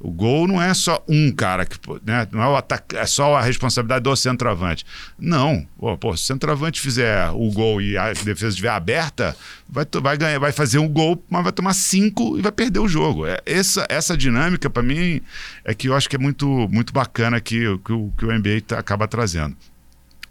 O 0.04 0.12
gol 0.12 0.49
não 0.49 0.62
é 0.62 0.74
só 0.74 1.01
um 1.08 1.32
cara 1.32 1.66
que, 1.66 1.78
né? 2.06 2.28
Não 2.30 2.43
é 2.43 2.47
o 2.49 2.58
ataque, 2.58 2.97
é 2.97 3.06
só 3.06 3.38
a 3.38 3.41
responsabilidade 3.41 4.04
do 4.04 4.14
centroavante. 4.18 4.86
Não. 5.18 5.66
Pô, 5.80 5.97
pô, 5.97 6.18
se 6.18 6.24
o 6.24 6.28
centroavante 6.28 6.82
fizer 6.82 7.30
o 7.30 7.49
gol 7.54 7.82
e 7.82 7.97
a 7.97 8.12
defesa 8.12 8.49
estiver 8.49 8.72
aberta, 8.72 9.34
vai, 9.70 9.86
vai 10.01 10.18
ganhar, 10.18 10.39
vai 10.39 10.51
fazer 10.51 10.78
um 10.78 10.89
gol, 10.89 11.24
mas 11.30 11.43
vai 11.43 11.54
tomar 11.54 11.74
cinco 11.74 12.38
e 12.38 12.41
vai 12.41 12.51
perder 12.51 12.80
o 12.80 12.88
jogo. 12.88 13.26
É, 13.26 13.39
essa, 13.45 13.86
essa 13.88 14.18
dinâmica, 14.18 14.70
para 14.70 14.84
mim, 14.84 15.22
é 15.64 15.74
que 15.74 15.88
eu 15.88 15.95
acho 15.95 16.10
que 16.10 16.18
é 16.18 16.20
muito, 16.20 16.68
muito 16.70 16.91
bacana 16.91 17.39
que, 17.39 17.62
que, 17.78 17.93
o, 17.93 18.12
que 18.18 18.26
o 18.26 18.38
NBA 18.38 18.60
tá, 18.68 18.80
acaba 18.80 19.08
trazendo. 19.08 19.56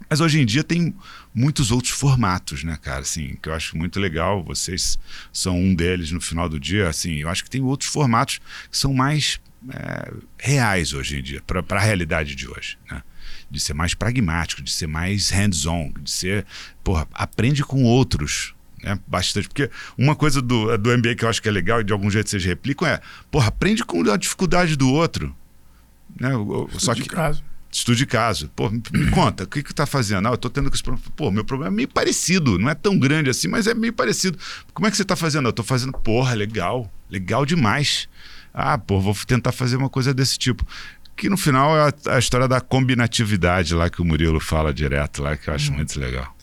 Mas 0.07 0.21
hoje 0.21 0.39
em 0.39 0.45
dia 0.45 0.63
tem 0.63 0.93
muitos 1.33 1.71
outros 1.71 1.91
formatos, 1.91 2.63
né, 2.63 2.77
cara? 2.79 2.99
Assim, 2.99 3.39
que 3.41 3.49
eu 3.49 3.53
acho 3.55 3.75
muito 3.75 3.99
legal. 3.99 4.43
Vocês 4.43 4.99
são 5.31 5.59
um 5.59 5.73
deles 5.73 6.11
no 6.11 6.21
final 6.21 6.47
do 6.47 6.59
dia. 6.59 6.87
Assim, 6.87 7.15
eu 7.15 7.29
acho 7.29 7.43
que 7.43 7.49
tem 7.49 7.61
outros 7.61 7.89
formatos 7.89 8.39
que 8.69 8.77
são 8.77 8.93
mais 8.93 9.39
é, 9.69 10.13
reais 10.37 10.93
hoje 10.93 11.19
em 11.19 11.23
dia, 11.23 11.41
para 11.41 11.63
a 11.77 11.83
realidade 11.83 12.35
de 12.35 12.47
hoje. 12.49 12.77
Né? 12.89 13.01
De 13.49 13.59
ser 13.59 13.73
mais 13.73 13.93
pragmático, 13.93 14.61
de 14.61 14.71
ser 14.71 14.87
mais 14.87 15.29
hands-on, 15.29 15.91
de 16.01 16.11
ser. 16.11 16.45
Porra, 16.83 17.07
aprende 17.13 17.63
com 17.63 17.83
outros. 17.83 18.53
Né? 18.83 18.99
Bastante. 19.07 19.47
Porque 19.47 19.69
uma 19.97 20.15
coisa 20.15 20.41
do, 20.41 20.77
do 20.77 20.97
MBA 20.97 21.15
que 21.15 21.25
eu 21.25 21.29
acho 21.29 21.41
que 21.41 21.47
é 21.47 21.51
legal 21.51 21.81
e 21.81 21.83
de 21.83 21.93
algum 21.93 22.09
jeito 22.09 22.29
vocês 22.29 22.43
replicam 22.43 22.87
é: 22.87 22.99
porra, 23.31 23.47
aprende 23.47 23.83
com 23.83 24.01
a 24.11 24.17
dificuldade 24.17 24.75
do 24.75 24.91
outro. 24.91 25.35
Né? 26.19 26.31
Só 26.77 26.93
que. 26.93 27.07
Caso. 27.07 27.43
Estudo 27.71 27.95
de 27.95 28.05
caso. 28.05 28.51
Pô, 28.55 28.69
me, 28.69 29.09
conta, 29.09 29.45
o 29.45 29.47
que 29.47 29.63
que 29.63 29.73
tá 29.73 29.87
fazendo? 29.87 30.27
Ah, 30.27 30.31
eu 30.31 30.37
tô 30.37 30.47
tendo 30.47 30.69
que 30.69 30.75
esse 30.75 30.83
problema. 30.83 31.11
Pô, 31.15 31.31
meu 31.31 31.43
problema 31.43 31.73
é 31.73 31.75
meio 31.75 31.87
parecido. 31.87 32.59
Não 32.59 32.69
é 32.69 32.75
tão 32.75 32.99
grande 32.99 33.31
assim, 33.31 33.47
mas 33.47 33.65
é 33.65 33.73
meio 33.73 33.93
parecido. 33.93 34.37
Como 34.75 34.85
é 34.85 34.91
que 34.91 34.97
você 34.97 35.03
tá 35.03 35.15
fazendo? 35.15 35.47
Eu 35.47 35.53
tô 35.53 35.63
fazendo, 35.63 35.91
porra, 35.91 36.35
legal. 36.35 36.91
Legal 37.09 37.47
demais 37.47 38.07
ah, 38.53 38.77
pô, 38.77 38.99
vou 38.99 39.15
tentar 39.25 39.51
fazer 39.51 39.75
uma 39.75 39.89
coisa 39.89 40.13
desse 40.13 40.37
tipo. 40.37 40.65
Que 41.15 41.29
no 41.29 41.37
final 41.37 41.75
é 41.77 41.89
a, 42.07 42.15
a 42.15 42.19
história 42.19 42.47
da 42.47 42.59
combinatividade 42.61 43.73
lá 43.73 43.89
que 43.89 44.01
o 44.01 44.05
Murilo 44.05 44.39
fala 44.39 44.73
direto 44.73 45.21
lá, 45.21 45.35
que 45.37 45.49
eu 45.49 45.53
acho 45.53 45.71
hum. 45.71 45.75
muito 45.75 45.99
legal. 45.99 46.35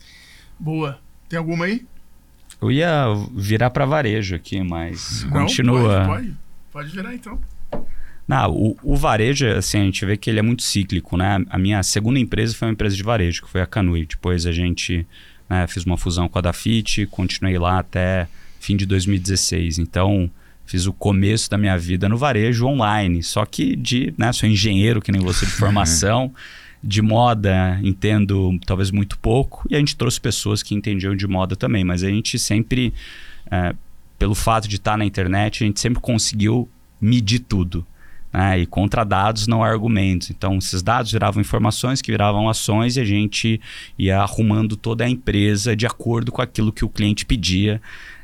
Boa. 0.59 0.99
Tem 1.27 1.37
alguma 1.39 1.65
aí? 1.65 1.85
Eu 2.61 2.71
ia 2.71 3.05
virar 3.35 3.69
para 3.69 3.85
varejo 3.85 4.35
aqui, 4.35 4.61
mas 4.61 5.23
Não, 5.23 5.31
continua. 5.31 6.05
Pode, 6.05 6.07
pode, 6.07 6.37
pode 6.71 6.89
virar 6.89 7.13
então. 7.13 7.39
Não, 8.27 8.51
o, 8.51 8.77
o, 8.83 8.95
varejo, 8.95 9.45
assim, 9.47 9.79
a 9.79 9.83
gente 9.83 10.05
vê 10.05 10.15
que 10.15 10.29
ele 10.29 10.39
é 10.39 10.41
muito 10.41 10.61
cíclico, 10.61 11.17
né? 11.17 11.43
A 11.49 11.57
minha 11.57 11.81
segunda 11.83 12.19
empresa 12.19 12.55
foi 12.55 12.67
uma 12.67 12.73
empresa 12.73 12.95
de 12.95 13.03
varejo, 13.03 13.41
que 13.41 13.49
foi 13.49 13.61
a 13.61 13.65
Canui. 13.65 14.05
Depois 14.05 14.45
a 14.45 14.51
gente 14.51 15.05
né, 15.49 15.65
fiz 15.67 15.83
uma 15.83 15.97
fusão 15.97 16.29
com 16.29 16.37
a 16.37 16.41
Dafit, 16.41 17.07
continuei 17.07 17.57
lá 17.57 17.79
até 17.79 18.27
fim 18.59 18.77
de 18.77 18.85
2016. 18.85 19.79
Então, 19.79 20.29
Fiz 20.71 20.85
o 20.85 20.93
começo 20.93 21.49
da 21.49 21.57
minha 21.57 21.77
vida 21.77 22.07
no 22.07 22.15
varejo 22.15 22.65
online, 22.65 23.21
só 23.21 23.45
que 23.45 23.75
de, 23.75 24.13
né, 24.17 24.31
sou 24.31 24.47
engenheiro 24.47 25.01
que 25.01 25.11
nem 25.11 25.19
você 25.19 25.45
de 25.45 25.51
formação, 25.59 26.33
de 26.81 27.01
moda 27.01 27.77
entendo 27.83 28.57
talvez 28.65 28.89
muito 28.89 29.19
pouco 29.19 29.67
e 29.69 29.75
a 29.75 29.79
gente 29.79 29.97
trouxe 29.97 30.21
pessoas 30.21 30.63
que 30.63 30.73
entendiam 30.73 31.13
de 31.13 31.27
moda 31.27 31.57
também, 31.57 31.83
mas 31.83 32.03
a 32.03 32.09
gente 32.09 32.39
sempre, 32.39 32.93
é, 33.51 33.75
pelo 34.17 34.33
fato 34.33 34.65
de 34.65 34.77
estar 34.77 34.97
na 34.97 35.03
internet, 35.03 35.61
a 35.61 35.67
gente 35.67 35.81
sempre 35.81 36.01
conseguiu 36.01 36.69
medir 37.01 37.39
tudo. 37.39 37.85
Né? 38.31 38.59
E 38.59 38.65
contra 38.65 39.03
dados 39.03 39.47
não 39.47 39.61
há 39.61 39.67
argumentos. 39.67 40.29
Então, 40.29 40.57
esses 40.57 40.81
dados 40.81 41.11
viravam 41.11 41.41
informações 41.41 42.01
que 42.01 42.11
viravam 42.11 42.47
ações 42.47 42.95
e 42.95 43.01
a 43.01 43.03
gente 43.03 43.59
ia 43.99 44.19
arrumando 44.19 44.77
toda 44.77 45.03
a 45.03 45.09
empresa 45.09 45.75
de 45.75 45.85
acordo 45.85 46.31
com 46.31 46.41
aquilo 46.41 46.71
que 46.71 46.85
o 46.85 46.89
cliente 46.89 47.25
pedia 47.25 47.81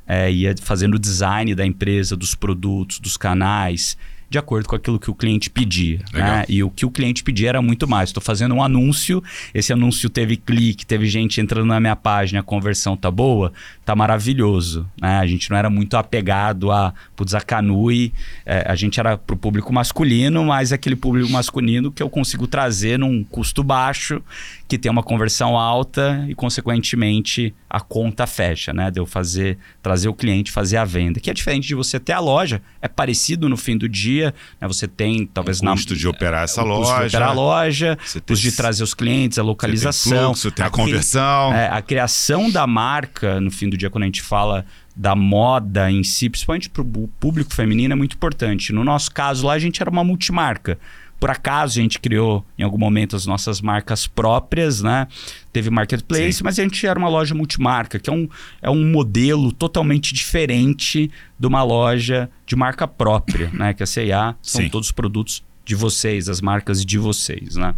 é, 0.07 0.31
ia 0.31 0.55
fazendo 0.61 0.95
o 0.95 0.99
design 0.99 1.53
da 1.53 1.65
empresa, 1.65 2.15
dos 2.15 2.33
produtos, 2.33 2.99
dos 2.99 3.17
canais, 3.17 3.97
de 4.29 4.37
acordo 4.37 4.67
com 4.67 4.75
aquilo 4.75 4.99
que 4.99 5.09
o 5.09 5.15
cliente 5.15 5.49
pedia. 5.49 5.99
Né? 6.11 6.43
E 6.49 6.61
o 6.61 6.69
que 6.69 6.85
o 6.85 6.91
cliente 6.91 7.23
pedia 7.23 7.49
era 7.49 7.61
muito 7.61 7.87
mais. 7.87 8.09
Estou 8.09 8.21
fazendo 8.21 8.55
um 8.55 8.63
anúncio, 8.63 9.23
esse 9.53 9.71
anúncio 9.71 10.09
teve 10.09 10.35
clique, 10.35 10.85
teve 10.85 11.07
gente 11.07 11.39
entrando 11.39 11.67
na 11.67 11.79
minha 11.79 11.95
página, 11.95 12.41
a 12.41 12.43
conversão 12.43 12.97
tá 12.97 13.09
boa, 13.09 13.53
tá 13.85 13.95
maravilhoso. 13.95 14.85
Né? 15.01 15.17
A 15.17 15.25
gente 15.25 15.49
não 15.49 15.57
era 15.57 15.69
muito 15.69 15.95
apegado 15.95 16.71
a, 16.71 16.93
putz, 17.15 17.33
a 17.33 17.41
Canui, 17.41 18.13
é, 18.45 18.65
a 18.67 18.75
gente 18.75 18.99
era 18.99 19.17
para 19.17 19.33
o 19.33 19.37
público 19.37 19.71
masculino, 19.73 20.43
mas 20.43 20.73
aquele 20.73 20.95
público 20.95 21.29
masculino 21.31 21.91
que 21.91 22.03
eu 22.03 22.09
consigo 22.09 22.47
trazer 22.47 22.99
num 22.99 23.23
custo 23.23 23.63
baixo, 23.63 24.21
que 24.67 24.77
tem 24.77 24.91
uma 24.91 25.01
conversão 25.01 25.57
alta 25.57 26.25
e, 26.27 26.35
consequentemente, 26.35 27.55
a 27.69 27.79
conta 27.79 28.27
fecha, 28.27 28.73
né? 28.73 28.91
De 28.91 28.99
eu 28.99 29.05
fazer, 29.05 29.57
trazer 29.81 30.09
o 30.09 30.13
cliente 30.13 30.51
fazer 30.51 30.77
a 30.77 30.83
venda. 30.83 31.19
Que 31.19 31.29
é 31.29 31.33
diferente 31.33 31.67
de 31.67 31.75
você 31.75 31.99
ter 31.99 32.11
a 32.11 32.19
loja, 32.19 32.61
é 32.81 32.87
parecido 32.87 33.47
no 33.47 33.55
fim 33.55 33.77
do 33.77 33.87
dia, 33.87 34.33
né? 34.59 34.67
Você 34.67 34.87
tem, 34.87 35.25
talvez, 35.25 35.61
o 35.61 35.65
custo 35.65 35.93
na, 35.93 35.99
de 35.99 36.07
operar 36.07 36.43
essa 36.43 36.61
o 36.61 36.65
loja. 36.65 36.81
Custo 36.81 36.99
de 36.99 37.07
operar 37.15 37.29
a 37.29 37.33
loja, 37.33 37.97
você 38.03 38.19
custo 38.19 38.49
de 38.49 38.51
trazer 38.55 38.83
os 38.83 38.93
clientes, 38.93 39.39
a 39.39 39.43
localização. 39.43 40.11
Tem 40.11 40.21
fluxo, 40.21 40.51
tem 40.51 40.65
a, 40.65 40.67
a 40.67 40.71
conversão. 40.71 41.53
É, 41.53 41.69
a 41.69 41.81
criação 41.81 42.51
da 42.51 42.67
marca, 42.67 43.39
no 43.39 43.49
fim 43.49 43.69
do 43.69 43.77
dia, 43.77 43.89
quando 43.89 44.03
a 44.03 44.07
gente 44.07 44.21
fala 44.21 44.65
da 44.93 45.15
moda 45.15 45.89
em 45.91 46.03
si, 46.03 46.27
principalmente 46.27 46.69
para 46.69 46.81
o 46.81 47.07
público 47.19 47.53
feminino, 47.53 47.93
é 47.93 47.95
muito 47.95 48.15
importante. 48.15 48.73
No 48.73 48.83
nosso 48.83 49.11
caso 49.11 49.45
lá, 49.45 49.53
a 49.53 49.59
gente 49.59 49.81
era 49.81 49.89
uma 49.89 50.03
multimarca. 50.03 50.77
Por 51.19 51.31
acaso 51.31 51.79
a 51.79 51.81
gente 51.81 51.99
criou 51.99 52.45
em 52.57 52.63
algum 52.63 52.77
momento 52.77 53.15
as 53.15 53.25
nossas 53.25 53.59
marcas 53.59 54.05
próprias, 54.05 54.81
né? 54.81 55.07
Teve 55.51 55.69
marketplace, 55.69 56.33
Sim. 56.33 56.43
mas 56.43 56.59
a 56.59 56.63
gente 56.63 56.85
era 56.85 56.97
uma 56.97 57.09
loja 57.09 57.33
multimarca, 57.33 57.97
que 57.97 58.09
é 58.09 58.13
um, 58.13 58.29
é 58.61 58.69
um 58.69 58.91
modelo 58.91 59.51
totalmente 59.51 60.13
diferente 60.13 61.09
de 61.39 61.47
uma 61.47 61.63
loja 61.63 62.29
de 62.45 62.55
marca 62.55 62.87
própria, 62.87 63.49
né? 63.51 63.73
Que 63.73 63.81
a 63.81 63.87
C&A 63.87 64.35
são 64.41 64.61
Sim. 64.61 64.69
todos 64.69 64.91
produtos 64.91 65.43
de 65.65 65.75
vocês, 65.75 66.29
as 66.29 66.39
marcas 66.39 66.85
de 66.85 66.97
vocês, 66.97 67.55
né? 67.55 67.73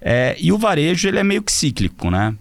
É, 0.00 0.36
e 0.38 0.52
o 0.52 0.58
varejo 0.58 1.08
ele 1.08 1.18
é 1.18 1.24
meio 1.24 1.42
que 1.42 1.52
cíclico, 1.52 2.10
né? 2.10 2.34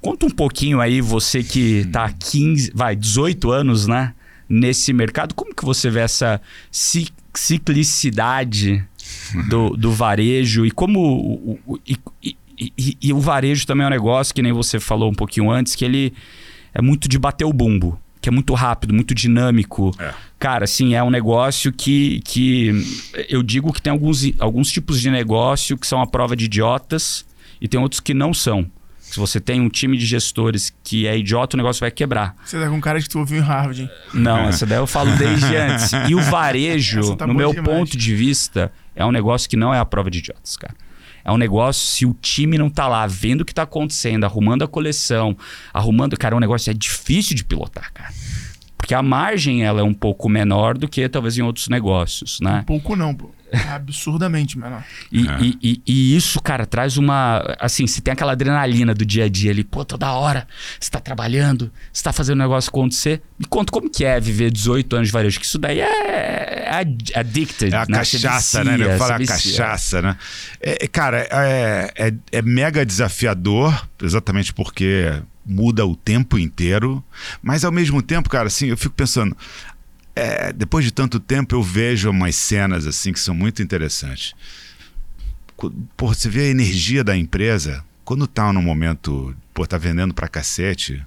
Conta 0.00 0.26
um 0.26 0.30
pouquinho 0.30 0.80
aí, 0.80 1.00
você 1.00 1.42
que 1.42 1.78
está 1.78 2.04
há 2.04 2.12
15, 2.12 2.70
vai, 2.74 2.94
18 2.94 3.50
anos, 3.50 3.88
né? 3.88 4.14
Nesse 4.48 4.92
mercado, 4.92 5.34
como 5.34 5.54
que 5.54 5.64
você 5.64 5.90
vê 5.90 6.00
essa 6.00 6.40
ciclicidade 6.70 8.86
do, 9.48 9.70
do 9.70 9.92
varejo 9.92 10.64
e 10.64 10.70
como 10.70 11.00
o, 11.00 11.58
o, 11.66 11.80
e, 11.86 11.96
e, 12.58 12.96
e, 13.00 13.12
o 13.12 13.20
varejo 13.20 13.66
também 13.66 13.84
é 13.84 13.86
um 13.86 13.90
negócio 13.90 14.34
que 14.34 14.42
nem 14.42 14.52
você 14.52 14.80
falou 14.80 15.10
um 15.10 15.14
pouquinho 15.14 15.50
antes 15.50 15.74
que 15.74 15.84
ele 15.84 16.12
é 16.74 16.82
muito 16.82 17.08
de 17.08 17.18
bater 17.18 17.44
o 17.44 17.52
bumbo 17.52 17.98
que 18.20 18.28
é 18.28 18.32
muito 18.32 18.52
rápido, 18.54 18.92
muito 18.92 19.14
dinâmico. 19.14 19.94
É. 19.98 20.12
Cara, 20.38 20.64
assim, 20.64 20.94
é 20.94 21.02
um 21.02 21.10
negócio 21.10 21.72
que, 21.72 22.20
que 22.24 22.72
eu 23.28 23.42
digo 23.42 23.72
que 23.72 23.80
tem 23.80 23.92
alguns, 23.92 24.22
alguns 24.38 24.70
tipos 24.70 25.00
de 25.00 25.10
negócio 25.10 25.78
que 25.78 25.86
são 25.86 26.00
a 26.02 26.06
prova 26.06 26.36
de 26.36 26.46
idiotas 26.46 27.24
e 27.60 27.68
tem 27.68 27.80
outros 27.80 28.00
que 28.00 28.12
não 28.12 28.34
são. 28.34 28.70
Se 29.10 29.18
você 29.18 29.40
tem 29.40 29.60
um 29.60 29.68
time 29.68 29.96
de 29.96 30.04
gestores 30.04 30.72
que 30.84 31.06
é 31.06 31.16
idiota, 31.16 31.56
o 31.56 31.58
negócio 31.58 31.80
vai 31.80 31.90
quebrar. 31.90 32.36
Você 32.44 32.60
tá 32.60 32.68
com 32.68 32.78
cara 32.80 33.00
que 33.00 33.08
tu 33.08 33.18
ouviu 33.18 33.38
em 33.38 33.44
Harvard, 33.44 33.82
hein? 33.82 33.90
Não, 34.12 34.40
essa 34.48 34.66
daí 34.66 34.78
eu 34.78 34.86
falo 34.86 35.10
desde 35.16 35.56
antes. 35.56 35.92
E 36.08 36.14
o 36.14 36.20
varejo, 36.20 37.16
tá 37.16 37.26
no 37.26 37.32
meu 37.34 37.52
demais. 37.52 37.68
ponto 37.68 37.96
de 37.96 38.14
vista, 38.14 38.70
é 38.94 39.04
um 39.04 39.10
negócio 39.10 39.48
que 39.48 39.56
não 39.56 39.72
é 39.72 39.78
a 39.78 39.84
prova 39.84 40.10
de 40.10 40.18
idiotas, 40.18 40.56
cara. 40.56 40.74
É 41.24 41.32
um 41.32 41.38
negócio, 41.38 41.86
se 41.86 42.06
o 42.06 42.14
time 42.14 42.58
não 42.58 42.68
tá 42.70 42.86
lá 42.86 43.06
vendo 43.06 43.42
o 43.42 43.44
que 43.44 43.54
tá 43.54 43.62
acontecendo, 43.62 44.24
arrumando 44.24 44.62
a 44.62 44.68
coleção, 44.68 45.36
arrumando. 45.72 46.16
Cara, 46.16 46.34
é 46.34 46.36
um 46.36 46.40
negócio 46.40 46.70
é 46.70 46.74
difícil 46.74 47.34
de 47.34 47.44
pilotar, 47.44 47.90
cara. 47.92 48.12
Porque 48.76 48.94
a 48.94 49.02
margem 49.02 49.64
ela 49.64 49.80
é 49.80 49.84
um 49.84 49.92
pouco 49.92 50.28
menor 50.28 50.78
do 50.78 50.88
que 50.88 51.06
talvez 51.08 51.36
em 51.36 51.42
outros 51.42 51.68
negócios, 51.68 52.40
né? 52.40 52.60
Um 52.60 52.64
pouco 52.64 52.96
não, 52.96 53.14
pô. 53.14 53.30
É 53.50 53.68
absurdamente 53.70 54.58
menor. 54.58 54.84
E, 55.10 55.26
é. 55.26 55.38
e, 55.40 55.58
e, 55.62 55.82
e, 55.86 56.16
isso, 56.16 56.40
cara, 56.40 56.66
traz 56.66 56.96
uma. 56.96 57.56
Assim, 57.58 57.86
se 57.86 58.00
tem 58.00 58.12
aquela 58.12 58.32
adrenalina 58.32 58.94
do 58.94 59.04
dia 59.04 59.24
a 59.24 59.28
dia 59.28 59.50
ali, 59.50 59.64
pô, 59.64 59.84
toda 59.84 60.12
hora 60.12 60.46
você 60.78 60.90
tá 60.90 61.00
trabalhando, 61.00 61.70
você 61.92 62.02
tá 62.02 62.12
fazendo 62.12 62.36
o 62.36 62.42
negócio 62.42 62.68
acontecer. 62.68 63.22
Me 63.38 63.46
conta 63.46 63.72
como 63.72 63.88
que 63.90 64.04
é 64.04 64.20
viver 64.20 64.50
18 64.50 64.96
anos 64.96 65.08
de 65.08 65.12
varejo, 65.12 65.40
que 65.40 65.46
isso 65.46 65.58
daí 65.58 65.80
é, 65.80 66.64
é 66.66 67.18
addicted. 67.18 67.72
É 67.72 67.76
a 67.76 67.86
né? 67.86 67.98
cachaça, 67.98 68.64
né? 68.64 68.76
Eu 68.80 68.98
falo 68.98 69.14
a 69.14 69.26
cachaça, 69.26 70.02
né? 70.02 70.16
É, 70.60 70.86
cara, 70.86 71.26
é, 71.30 71.92
é, 71.96 72.14
é 72.32 72.42
mega 72.42 72.84
desafiador, 72.84 73.88
exatamente 74.02 74.52
porque 74.52 75.12
muda 75.48 75.86
o 75.86 75.96
tempo 75.96 76.38
inteiro, 76.38 77.02
mas 77.42 77.64
ao 77.64 77.72
mesmo 77.72 78.02
tempo, 78.02 78.28
cara, 78.28 78.48
assim, 78.48 78.66
eu 78.66 78.76
fico 78.76 78.94
pensando, 78.94 79.34
é, 80.18 80.52
depois 80.52 80.84
de 80.84 80.90
tanto 80.90 81.20
tempo 81.20 81.54
eu 81.54 81.62
vejo 81.62 82.10
umas 82.10 82.34
cenas 82.34 82.86
assim 82.86 83.12
que 83.12 83.20
são 83.20 83.34
muito 83.34 83.62
interessantes. 83.62 84.34
Pô, 85.96 86.08
você 86.08 86.28
vê 86.28 86.42
a 86.42 86.50
energia 86.50 87.04
da 87.04 87.16
empresa 87.16 87.84
quando 88.04 88.26
tá 88.26 88.52
no 88.52 88.60
momento, 88.60 89.36
pô, 89.54 89.66
tá 89.66 89.78
vendendo 89.78 90.12
pra 90.12 90.28
cacete. 90.28 91.06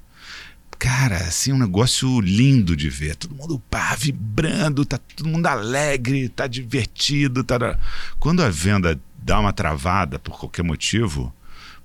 Cara, 0.80 1.18
assim, 1.18 1.51
um 1.51 1.57
negócio 1.57 2.22
lindo 2.22 2.76
de 2.76 2.89
ver. 2.89 3.16
Todo 3.16 3.36
mundo 3.36 3.59
pá, 3.70 3.95
vibrando, 3.95 4.86
tá 4.86 4.97
todo 4.97 5.28
mundo 5.28 5.45
alegre, 5.47 6.30
tá 6.30 6.47
divertido. 6.47 7.43
Tá... 7.43 7.78
Quando 8.20 8.41
a 8.41 8.49
venda 8.49 8.99
dá 9.18 9.39
uma 9.39 9.51
travada 9.51 10.20
por 10.20 10.39
qualquer 10.39 10.64
motivo, 10.64 11.34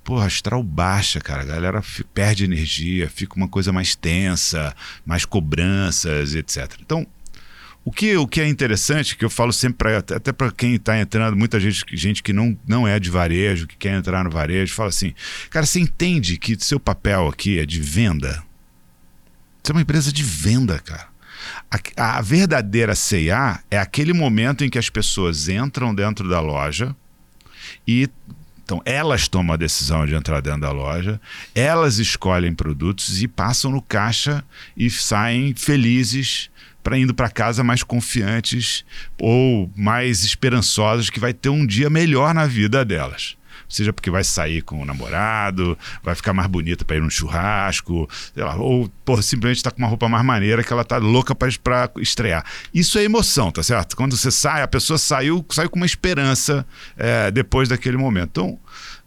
pô, 0.03 0.17
astral 0.19 0.63
baixa, 0.63 1.19
cara. 1.19 1.41
A 1.41 1.45
galera 1.45 1.83
perde 2.13 2.45
energia, 2.45 3.09
fica 3.09 3.35
uma 3.35 3.49
coisa 3.49 3.73
mais 3.73 3.95
tensa, 3.95 4.73
mais 5.05 5.25
cobranças, 5.25 6.33
etc. 6.33 6.75
Então, 6.79 7.05
o 7.87 7.91
que, 7.91 8.17
o 8.17 8.27
que 8.27 8.41
é 8.41 8.47
interessante, 8.49 9.15
que 9.15 9.23
eu 9.23 9.29
falo 9.29 9.53
sempre, 9.53 9.77
pra, 9.77 10.17
até 10.17 10.33
para 10.33 10.51
quem 10.51 10.75
está 10.75 10.99
entrando, 10.99 11.37
muita 11.37 11.57
gente, 11.57 11.85
gente 11.95 12.21
que 12.21 12.33
não, 12.33 12.59
não 12.67 12.85
é 12.85 12.99
de 12.99 13.09
varejo, 13.09 13.65
que 13.65 13.77
quer 13.77 13.97
entrar 13.97 14.25
no 14.25 14.29
varejo, 14.29 14.73
fala 14.73 14.89
assim: 14.89 15.13
cara, 15.49 15.65
você 15.65 15.79
entende 15.79 16.35
que 16.35 16.61
seu 16.61 16.81
papel 16.81 17.29
aqui 17.29 17.57
é 17.57 17.65
de 17.65 17.79
venda? 17.79 18.43
Você 19.63 19.71
é 19.71 19.73
uma 19.73 19.81
empresa 19.81 20.11
de 20.11 20.21
venda, 20.21 20.79
cara. 20.79 21.07
A, 21.95 22.17
a 22.17 22.21
verdadeira 22.21 22.93
CA 22.93 23.63
é 23.71 23.77
aquele 23.77 24.11
momento 24.11 24.65
em 24.65 24.69
que 24.69 24.77
as 24.77 24.89
pessoas 24.89 25.47
entram 25.47 25.95
dentro 25.95 26.27
da 26.27 26.41
loja 26.41 26.93
e 27.87 28.09
então, 28.65 28.81
elas 28.83 29.29
tomam 29.29 29.53
a 29.53 29.57
decisão 29.57 30.05
de 30.05 30.13
entrar 30.13 30.41
dentro 30.41 30.59
da 30.59 30.73
loja, 30.73 31.21
elas 31.55 31.99
escolhem 31.99 32.53
produtos 32.53 33.23
e 33.23 33.27
passam 33.29 33.71
no 33.71 33.81
caixa 33.81 34.43
e 34.75 34.89
saem 34.89 35.55
felizes 35.55 36.49
para 36.87 36.97
indo 36.97 37.13
para 37.13 37.29
casa 37.29 37.65
mais 37.65 37.83
confiantes 37.83 38.85
ou 39.19 39.69
mais 39.75 40.23
esperançosas 40.23 41.09
que 41.09 41.19
vai 41.19 41.33
ter 41.33 41.49
um 41.49 41.65
dia 41.65 41.89
melhor 41.89 42.33
na 42.33 42.45
vida 42.45 42.85
delas 42.85 43.35
seja 43.67 43.91
porque 43.91 44.09
vai 44.09 44.23
sair 44.23 44.61
com 44.61 44.81
o 44.81 44.85
namorado, 44.85 45.77
vai 46.01 46.15
ficar 46.15 46.31
mais 46.31 46.47
bonita 46.47 46.85
para 46.85 46.95
ir 46.95 47.01
num 47.01 47.09
churrasco, 47.09 48.09
lá, 48.33 48.55
ou 48.55 48.89
simplesmente 49.21 49.57
está 49.57 49.69
com 49.69 49.79
uma 49.79 49.89
roupa 49.89 50.07
mais 50.07 50.23
maneira 50.23 50.63
que 50.63 50.71
ela 50.71 50.85
tá 50.85 50.95
louca 50.95 51.35
para 51.35 51.91
estrear. 51.97 52.45
Isso 52.73 52.97
é 52.97 53.03
emoção, 53.03 53.51
tá 53.51 53.61
certo? 53.61 53.97
Quando 53.97 54.15
você 54.15 54.31
sai, 54.31 54.61
a 54.61 54.67
pessoa 54.69 54.97
saiu, 54.97 55.45
saiu 55.49 55.69
com 55.69 55.75
uma 55.75 55.85
esperança 55.85 56.65
é, 56.95 57.29
depois 57.29 57.67
daquele 57.67 57.97
momento. 57.97 58.29
Então, 58.29 58.59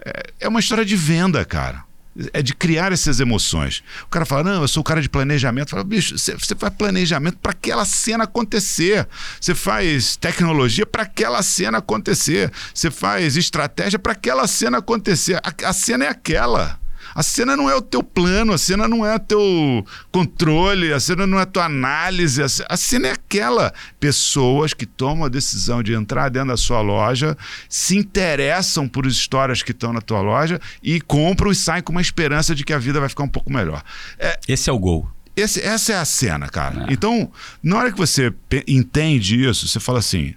é, 0.04 0.32
é 0.40 0.48
uma 0.48 0.60
história 0.60 0.84
de 0.84 0.94
venda, 0.94 1.42
cara 1.42 1.88
é 2.32 2.42
de 2.42 2.54
criar 2.54 2.92
essas 2.92 3.20
emoções. 3.20 3.82
O 4.04 4.08
cara 4.08 4.26
fala: 4.26 4.44
Não, 4.44 4.62
eu 4.62 4.68
sou 4.68 4.80
o 4.80 4.84
cara 4.84 5.00
de 5.00 5.08
planejamento. 5.08 5.70
Fala, 5.70 5.84
bicho, 5.84 6.18
você 6.18 6.54
faz 6.56 6.74
planejamento 6.74 7.38
para 7.38 7.52
aquela 7.52 7.84
cena 7.84 8.24
acontecer. 8.24 9.06
Você 9.40 9.54
faz 9.54 10.16
tecnologia 10.16 10.84
para 10.84 11.02
aquela 11.02 11.42
cena 11.42 11.78
acontecer. 11.78 12.50
Você 12.74 12.90
faz 12.90 13.36
estratégia 13.36 13.98
para 13.98 14.12
aquela 14.12 14.46
cena 14.46 14.78
acontecer. 14.78 15.36
A, 15.36 15.68
a 15.68 15.72
cena 15.72 16.04
é 16.04 16.08
aquela. 16.08 16.78
A 17.14 17.22
cena 17.22 17.56
não 17.56 17.68
é 17.68 17.74
o 17.74 17.82
teu 17.82 18.02
plano, 18.02 18.52
a 18.52 18.58
cena 18.58 18.86
não 18.86 19.04
é 19.04 19.16
o 19.16 19.18
teu 19.18 19.86
controle, 20.12 20.92
a 20.92 21.00
cena 21.00 21.26
não 21.26 21.38
é 21.38 21.42
a 21.42 21.46
tua 21.46 21.64
análise, 21.64 22.42
a 22.42 22.76
cena 22.76 23.08
é 23.08 23.12
aquela. 23.12 23.72
Pessoas 23.98 24.74
que 24.74 24.86
tomam 24.86 25.24
a 25.24 25.28
decisão 25.28 25.82
de 25.82 25.92
entrar 25.92 26.28
dentro 26.28 26.48
da 26.48 26.56
sua 26.56 26.80
loja, 26.80 27.36
se 27.68 27.96
interessam 27.96 28.88
por 28.88 29.06
histórias 29.06 29.62
que 29.62 29.72
estão 29.72 29.92
na 29.92 30.00
tua 30.00 30.20
loja 30.20 30.60
e 30.82 31.00
compram 31.00 31.50
e 31.50 31.54
saem 31.54 31.82
com 31.82 31.92
uma 31.92 32.00
esperança 32.00 32.54
de 32.54 32.64
que 32.64 32.72
a 32.72 32.78
vida 32.78 33.00
vai 33.00 33.08
ficar 33.08 33.24
um 33.24 33.28
pouco 33.28 33.52
melhor. 33.52 33.82
É, 34.18 34.38
Esse 34.48 34.70
é 34.70 34.72
o 34.72 34.78
gol. 34.78 35.08
Esse, 35.36 35.60
essa 35.60 35.92
é 35.92 35.96
a 35.96 36.04
cena, 36.04 36.48
cara. 36.48 36.86
É. 36.88 36.92
Então, 36.92 37.30
na 37.62 37.78
hora 37.78 37.92
que 37.92 37.98
você 37.98 38.32
entende 38.66 39.42
isso, 39.48 39.66
você 39.66 39.80
fala 39.80 39.98
assim: 39.98 40.34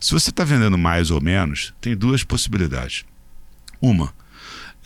se 0.00 0.12
você 0.12 0.30
está 0.30 0.44
vendendo 0.44 0.78
mais 0.78 1.10
ou 1.10 1.20
menos, 1.20 1.74
tem 1.80 1.96
duas 1.96 2.22
possibilidades. 2.22 3.04
Uma, 3.80 4.14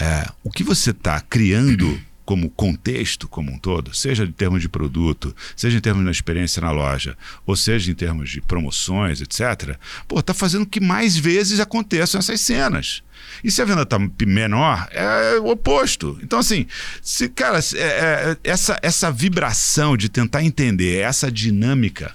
é, 0.00 0.26
o 0.42 0.50
que 0.50 0.64
você 0.64 0.90
está 0.90 1.20
criando 1.20 2.00
como 2.30 2.48
contexto 2.48 3.26
como 3.26 3.50
um 3.50 3.58
todo, 3.58 3.92
seja 3.92 4.22
em 4.22 4.30
termos 4.30 4.62
de 4.62 4.68
produto, 4.68 5.34
seja 5.56 5.76
em 5.76 5.80
termos 5.80 6.04
da 6.04 6.12
experiência 6.12 6.62
na 6.62 6.70
loja, 6.70 7.18
ou 7.44 7.56
seja 7.56 7.90
em 7.90 7.94
termos 7.94 8.30
de 8.30 8.40
promoções, 8.40 9.20
etc., 9.20 9.76
pô, 10.06 10.22
tá 10.22 10.32
fazendo 10.32 10.64
que 10.64 10.78
mais 10.78 11.16
vezes 11.16 11.58
aconteçam 11.58 12.20
essas 12.20 12.40
cenas. 12.40 13.02
E 13.42 13.50
se 13.50 13.60
a 13.60 13.64
venda 13.64 13.82
está 13.82 13.98
menor, 14.24 14.88
é 14.92 15.40
o 15.40 15.48
oposto. 15.48 16.20
Então, 16.22 16.38
assim, 16.38 16.66
se, 17.02 17.28
cara, 17.28 17.58
é, 17.58 17.80
é, 17.82 18.36
essa, 18.44 18.78
essa 18.80 19.10
vibração 19.10 19.96
de 19.96 20.08
tentar 20.08 20.44
entender 20.44 21.00
essa 21.00 21.32
dinâmica, 21.32 22.14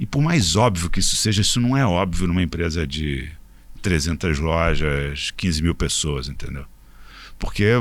e 0.00 0.04
por 0.04 0.20
mais 0.20 0.56
óbvio 0.56 0.90
que 0.90 0.98
isso 0.98 1.14
seja, 1.14 1.42
isso 1.42 1.60
não 1.60 1.76
é 1.76 1.86
óbvio 1.86 2.26
numa 2.26 2.42
empresa 2.42 2.84
de 2.84 3.30
300 3.82 4.40
lojas, 4.40 5.30
15 5.36 5.62
mil 5.62 5.76
pessoas, 5.76 6.28
entendeu? 6.28 6.66
Porque 7.38 7.72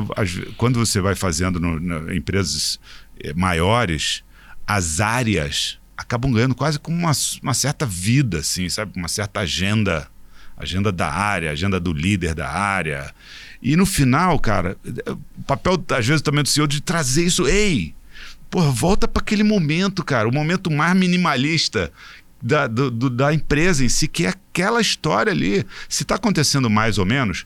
quando 0.58 0.80
você 0.80 1.00
vai 1.00 1.16
fazendo 1.16 1.60
no, 1.60 1.80
no, 1.80 2.14
empresas 2.14 2.80
eh, 3.20 3.34
maiores, 3.34 4.24
as 4.68 5.00
áreas 5.00 5.80
acabam 5.98 6.32
ganhando 6.32 6.56
quase 6.56 6.80
como 6.80 6.98
uma, 6.98 7.12
uma 7.42 7.54
certa 7.54 7.86
vida, 7.86 8.40
assim, 8.40 8.68
sabe? 8.70 8.92
Uma 8.96 9.08
certa 9.08 9.42
agenda, 9.42 10.08
agenda 10.58 10.92
da 10.92 11.10
área, 11.10 11.52
agenda 11.52 11.80
do 11.80 11.94
líder 11.94 12.34
da 12.34 12.50
área. 12.50 13.14
E 13.62 13.76
no 13.76 13.86
final, 13.86 14.38
cara, 14.40 14.78
o 15.38 15.44
papel, 15.44 15.84
às 15.98 16.06
vezes, 16.06 16.22
também 16.22 16.44
do 16.44 16.50
senhor 16.50 16.68
de 16.68 16.82
trazer 16.82 17.24
isso. 17.24 17.48
Ei, 17.48 17.96
porra, 18.50 18.70
volta 18.72 19.08
para 19.08 19.22
aquele 19.22 19.44
momento, 19.44 20.04
cara, 20.04 20.28
o 20.28 20.34
momento 20.34 20.70
mais 20.70 20.96
minimalista 20.96 21.92
da, 22.42 22.68
do, 22.68 22.92
da 23.10 23.34
empresa 23.34 23.86
em 23.86 23.90
si, 23.90 24.08
que 24.08 24.26
é 24.26 24.30
aquela 24.30 24.82
história 24.82 25.32
ali. 25.32 25.66
Se 25.88 26.04
está 26.04 26.16
acontecendo 26.16 26.70
mais 26.70 26.98
ou 26.98 27.06
menos, 27.06 27.46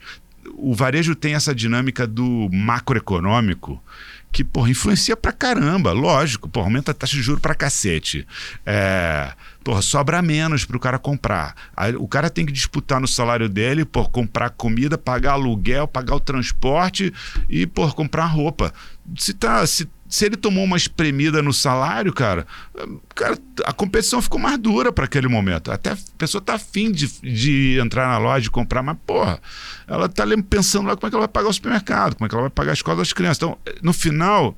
o 0.54 0.74
varejo 0.74 1.14
tem 1.14 1.34
essa 1.34 1.54
dinâmica 1.54 2.06
do 2.06 2.48
macroeconômico 2.52 3.82
que, 4.30 4.44
porra, 4.44 4.70
influencia 4.70 5.16
pra 5.16 5.32
caramba, 5.32 5.92
lógico, 5.92 6.48
porra, 6.48 6.66
aumenta 6.66 6.90
a 6.90 6.94
taxa 6.94 7.16
de 7.16 7.22
juros 7.22 7.40
pra 7.40 7.54
cacete. 7.54 8.26
É, 8.64 9.32
porra, 9.64 9.80
sobra 9.80 10.20
menos 10.20 10.64
pro 10.64 10.78
cara 10.78 10.98
comprar. 10.98 11.54
Aí, 11.76 11.96
o 11.96 12.06
cara 12.06 12.28
tem 12.28 12.44
que 12.44 12.52
disputar 12.52 13.00
no 13.00 13.08
salário 13.08 13.48
dele, 13.48 13.84
por 13.84 14.10
comprar 14.10 14.50
comida, 14.50 14.98
pagar 14.98 15.32
aluguel, 15.32 15.88
pagar 15.88 16.14
o 16.14 16.20
transporte 16.20 17.12
e, 17.48 17.66
por 17.66 17.94
comprar 17.94 18.26
roupa. 18.26 18.72
Se 19.16 19.32
tá, 19.32 19.66
se 19.66 19.88
se 20.08 20.24
ele 20.24 20.36
tomou 20.36 20.64
uma 20.64 20.76
espremida 20.76 21.42
no 21.42 21.52
salário, 21.52 22.12
cara, 22.12 22.46
cara 23.14 23.38
a 23.64 23.72
competição 23.72 24.22
ficou 24.22 24.40
mais 24.40 24.58
dura 24.58 24.90
para 24.90 25.04
aquele 25.04 25.28
momento. 25.28 25.70
Até 25.70 25.92
a 25.92 25.98
pessoa 26.16 26.40
tá 26.40 26.54
afim 26.54 26.90
de, 26.90 27.08
de 27.20 27.78
entrar 27.78 28.08
na 28.08 28.18
loja 28.18 28.46
e 28.46 28.50
comprar, 28.50 28.82
mas, 28.82 28.96
porra, 29.06 29.40
ela 29.86 30.08
tá 30.08 30.24
pensando 30.48 30.86
lá 30.86 30.96
como 30.96 31.06
é 31.06 31.10
que 31.10 31.16
ela 31.16 31.26
vai 31.26 31.32
pagar 31.32 31.48
o 31.48 31.52
supermercado, 31.52 32.16
como 32.16 32.26
é 32.26 32.28
que 32.28 32.34
ela 32.34 32.42
vai 32.42 32.50
pagar 32.50 32.70
a 32.70 32.74
escola 32.74 32.96
das 32.96 33.12
crianças. 33.12 33.36
Então, 33.36 33.58
no 33.82 33.92
final, 33.92 34.56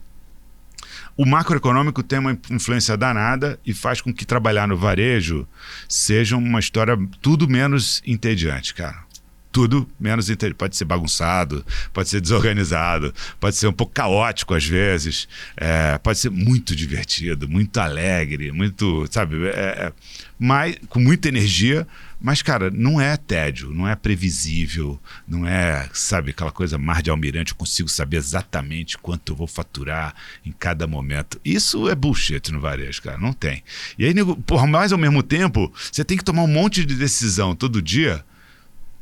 o 1.16 1.26
macroeconômico 1.26 2.02
tem 2.02 2.20
uma 2.20 2.38
influência 2.48 2.96
danada 2.96 3.58
e 3.66 3.74
faz 3.74 4.00
com 4.00 4.14
que 4.14 4.24
trabalhar 4.24 4.68
no 4.68 4.76
varejo 4.76 5.46
seja 5.88 6.36
uma 6.36 6.60
história 6.60 6.96
tudo 7.20 7.48
menos 7.48 8.00
entediante, 8.06 8.72
cara 8.72 9.09
tudo 9.52 9.88
menos 9.98 10.28
pode 10.56 10.76
ser 10.76 10.84
bagunçado, 10.84 11.64
pode 11.92 12.08
ser 12.08 12.20
desorganizado, 12.20 13.12
pode 13.38 13.56
ser 13.56 13.66
um 13.66 13.72
pouco 13.72 13.92
caótico 13.92 14.54
às 14.54 14.64
vezes, 14.64 15.28
é, 15.56 15.98
pode 15.98 16.18
ser 16.18 16.30
muito 16.30 16.74
divertido, 16.74 17.48
muito 17.48 17.78
alegre, 17.78 18.52
muito, 18.52 19.06
sabe, 19.10 19.46
é, 19.48 19.50
é, 19.50 19.92
mas, 20.38 20.76
com 20.88 21.00
muita 21.00 21.28
energia, 21.28 21.86
mas, 22.20 22.42
cara, 22.42 22.70
não 22.70 23.00
é 23.00 23.16
tédio, 23.16 23.70
não 23.70 23.88
é 23.88 23.96
previsível, 23.96 25.00
não 25.26 25.46
é, 25.46 25.88
sabe, 25.92 26.30
aquela 26.30 26.52
coisa 26.52 26.78
mar 26.78 27.02
de 27.02 27.10
almirante, 27.10 27.52
eu 27.52 27.56
consigo 27.56 27.88
saber 27.88 28.18
exatamente 28.18 28.96
quanto 28.98 29.32
eu 29.32 29.36
vou 29.36 29.46
faturar 29.46 30.14
em 30.44 30.52
cada 30.52 30.86
momento. 30.86 31.40
Isso 31.44 31.88
é 31.88 31.94
bullshit 31.94 32.52
no 32.52 32.60
varejo, 32.60 33.02
cara, 33.02 33.18
não 33.18 33.32
tem. 33.32 33.62
E 33.98 34.04
aí, 34.04 34.14
por 34.46 34.66
mais 34.66 34.92
ao 34.92 34.98
mesmo 34.98 35.22
tempo, 35.22 35.72
você 35.90 36.04
tem 36.04 36.16
que 36.16 36.24
tomar 36.24 36.42
um 36.42 36.46
monte 36.46 36.84
de 36.84 36.94
decisão 36.94 37.54
todo 37.54 37.82
dia 37.82 38.24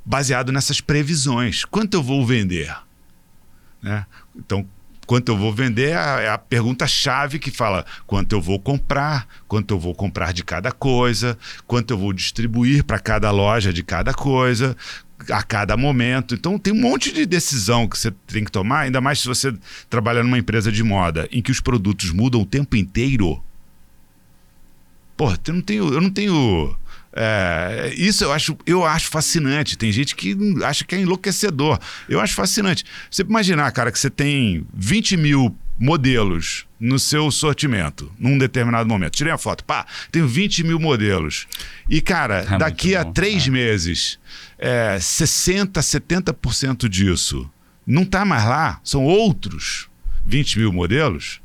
baseado 0.09 0.50
nessas 0.50 0.80
previsões. 0.80 1.66
Quanto 1.66 1.94
eu 1.94 2.02
vou 2.02 2.24
vender? 2.24 2.74
Né? 3.82 4.06
Então, 4.34 4.66
quanto 5.06 5.30
eu 5.30 5.36
vou 5.36 5.52
vender 5.52 5.90
é 5.90 6.30
a 6.30 6.38
pergunta-chave 6.38 7.38
que 7.38 7.50
fala 7.50 7.84
quanto 8.06 8.32
eu 8.32 8.40
vou 8.40 8.59
comprar, 8.59 9.28
quanto 9.46 9.74
eu 9.74 9.78
vou 9.78 9.94
comprar 9.94 10.32
de 10.32 10.42
cada 10.42 10.72
coisa, 10.72 11.36
quanto 11.66 11.92
eu 11.92 11.98
vou 11.98 12.14
distribuir 12.14 12.84
para 12.84 12.98
cada 12.98 13.30
loja 13.30 13.70
de 13.70 13.82
cada 13.82 14.14
coisa, 14.14 14.74
a 15.30 15.42
cada 15.42 15.76
momento. 15.76 16.34
Então 16.34 16.59
tem 16.59 16.72
um 16.72 16.80
monte 16.80 17.12
de 17.12 17.26
decisão 17.26 17.86
que 17.86 17.98
você 17.98 18.11
tem 18.26 18.44
que 18.44 18.50
tomar, 18.50 18.80
ainda 18.80 19.02
mais 19.02 19.20
se 19.20 19.28
você 19.28 19.54
trabalha 19.90 20.22
numa 20.22 20.38
empresa 20.38 20.72
de 20.72 20.82
moda 20.82 21.28
em 21.30 21.42
que 21.42 21.52
os 21.52 21.61
produtos 21.61 22.12
mudam 22.12 22.40
o 22.40 22.46
tempo 22.46 22.76
inteiro. 22.76 23.42
Pô, 25.18 25.30
eu 25.30 25.52
não 25.52 25.61
tenho, 25.61 25.92
eu 25.92 26.00
não 26.00 26.11
tenho 26.11 26.78
é, 27.12 27.92
isso 27.96 28.24
eu 28.24 28.32
acho, 28.32 28.56
eu 28.66 28.84
acho 28.84 29.09
fascinante. 29.09 29.76
Tem 29.76 29.90
gente 29.90 30.14
que 30.14 30.36
acha 30.64 30.84
que 30.84 30.94
é 30.94 31.00
enlouquecedor. 31.00 31.78
Eu 32.09 32.20
acho 32.20 32.34
fascinante. 32.34 32.84
Você 33.11 33.22
imaginar, 33.22 33.70
cara, 33.72 33.90
que 33.90 33.98
você 33.98 34.11
tem 34.11 34.66
20 34.74 35.16
mil 35.16 35.56
modelos 35.78 36.66
no 36.78 36.98
seu 36.98 37.30
sortimento 37.30 38.12
num 38.18 38.36
determinado 38.36 38.88
momento. 38.88 39.14
Tirei 39.14 39.32
a 39.32 39.38
foto, 39.38 39.64
pá, 39.64 39.86
tenho 40.11 40.26
20 40.26 40.64
mil 40.64 40.78
modelos. 40.78 41.46
E, 41.88 42.00
cara, 42.00 42.46
é 42.50 42.59
daqui 42.59 42.96
a 42.96 43.04
três 43.04 43.46
é. 43.46 43.50
meses, 43.50 44.18
é, 44.59 44.96
60%, 44.98 45.72
70% 45.72 46.88
disso 46.88 47.48
não 47.86 48.02
está 48.02 48.22
mais 48.22 48.44
lá, 48.44 48.80
são 48.84 49.02
outros 49.02 49.88
20 50.26 50.59
mil 50.59 50.72
modelos. 50.72 51.40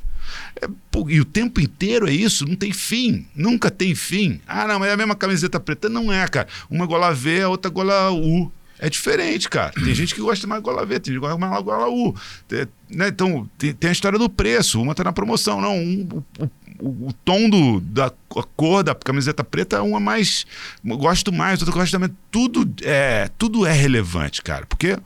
É, 0.64 0.68
e 1.10 1.20
o 1.20 1.26
tempo 1.26 1.60
inteiro 1.60 2.08
é 2.08 2.12
isso, 2.12 2.48
não 2.48 2.56
tem 2.56 2.72
fim, 2.72 3.26
nunca 3.36 3.70
tem 3.70 3.94
fim. 3.96 4.40
Ah, 4.48 4.68
não, 4.68 4.80
mas 4.80 4.90
é 4.90 4.94
a 4.94 4.98
mesma 4.98 5.16
camiseta 5.16 5.60
preta. 5.60 5.90
Não 5.90 6.12
é, 6.12 6.28
cara. 6.28 6.48
Uma 6.70 6.86
gola 6.86 7.14
V, 7.14 7.42
a 7.42 7.50
outra 7.50 7.70
gola 7.70 8.12
U. 8.12 8.52
É 8.80 8.90
diferente, 8.90 9.50
cara. 9.50 9.72
Tem 9.72 9.96
gente 9.96 10.14
que 10.14 10.20
gosta 10.20 10.46
mais 10.46 10.62
gola 10.62 10.86
V, 10.86 11.00
tem 11.00 11.14
gente 11.14 11.22
que 11.22 11.28
gosta 11.28 11.38
mais 11.38 11.64
gola 11.64 11.88
U. 11.90 12.14
Tem, 12.48 12.68
né? 12.90 13.08
Então, 13.08 13.50
tem, 13.58 13.74
tem, 13.74 13.90
a 13.90 13.94
história 13.94 14.20
do 14.20 14.30
preço. 14.30 14.82
Uma 14.82 14.94
tá 14.94 15.04
na 15.04 15.14
promoção. 15.14 15.62
Não, 15.62 15.78
um, 15.78 16.24
o, 16.40 16.44
o, 16.80 17.08
o, 17.08 17.14
tom 17.24 17.50
do, 17.50 17.80
da 17.80 18.12
cor 18.58 18.84
da 18.84 18.94
camiseta 18.94 19.44
preta, 19.44 19.82
uma 19.84 20.00
mais. 20.00 20.46
Gosto 20.84 21.32
mais, 21.32 21.62
outra 21.62 21.74
gosto 21.74 21.92
também. 21.92 22.10
Tudo 22.30 22.70
é, 22.82 23.30
tudo 23.38 23.66
é 23.66 23.72
relevante, 23.72 24.42
cara. 24.42 24.66
Porque 24.66 24.98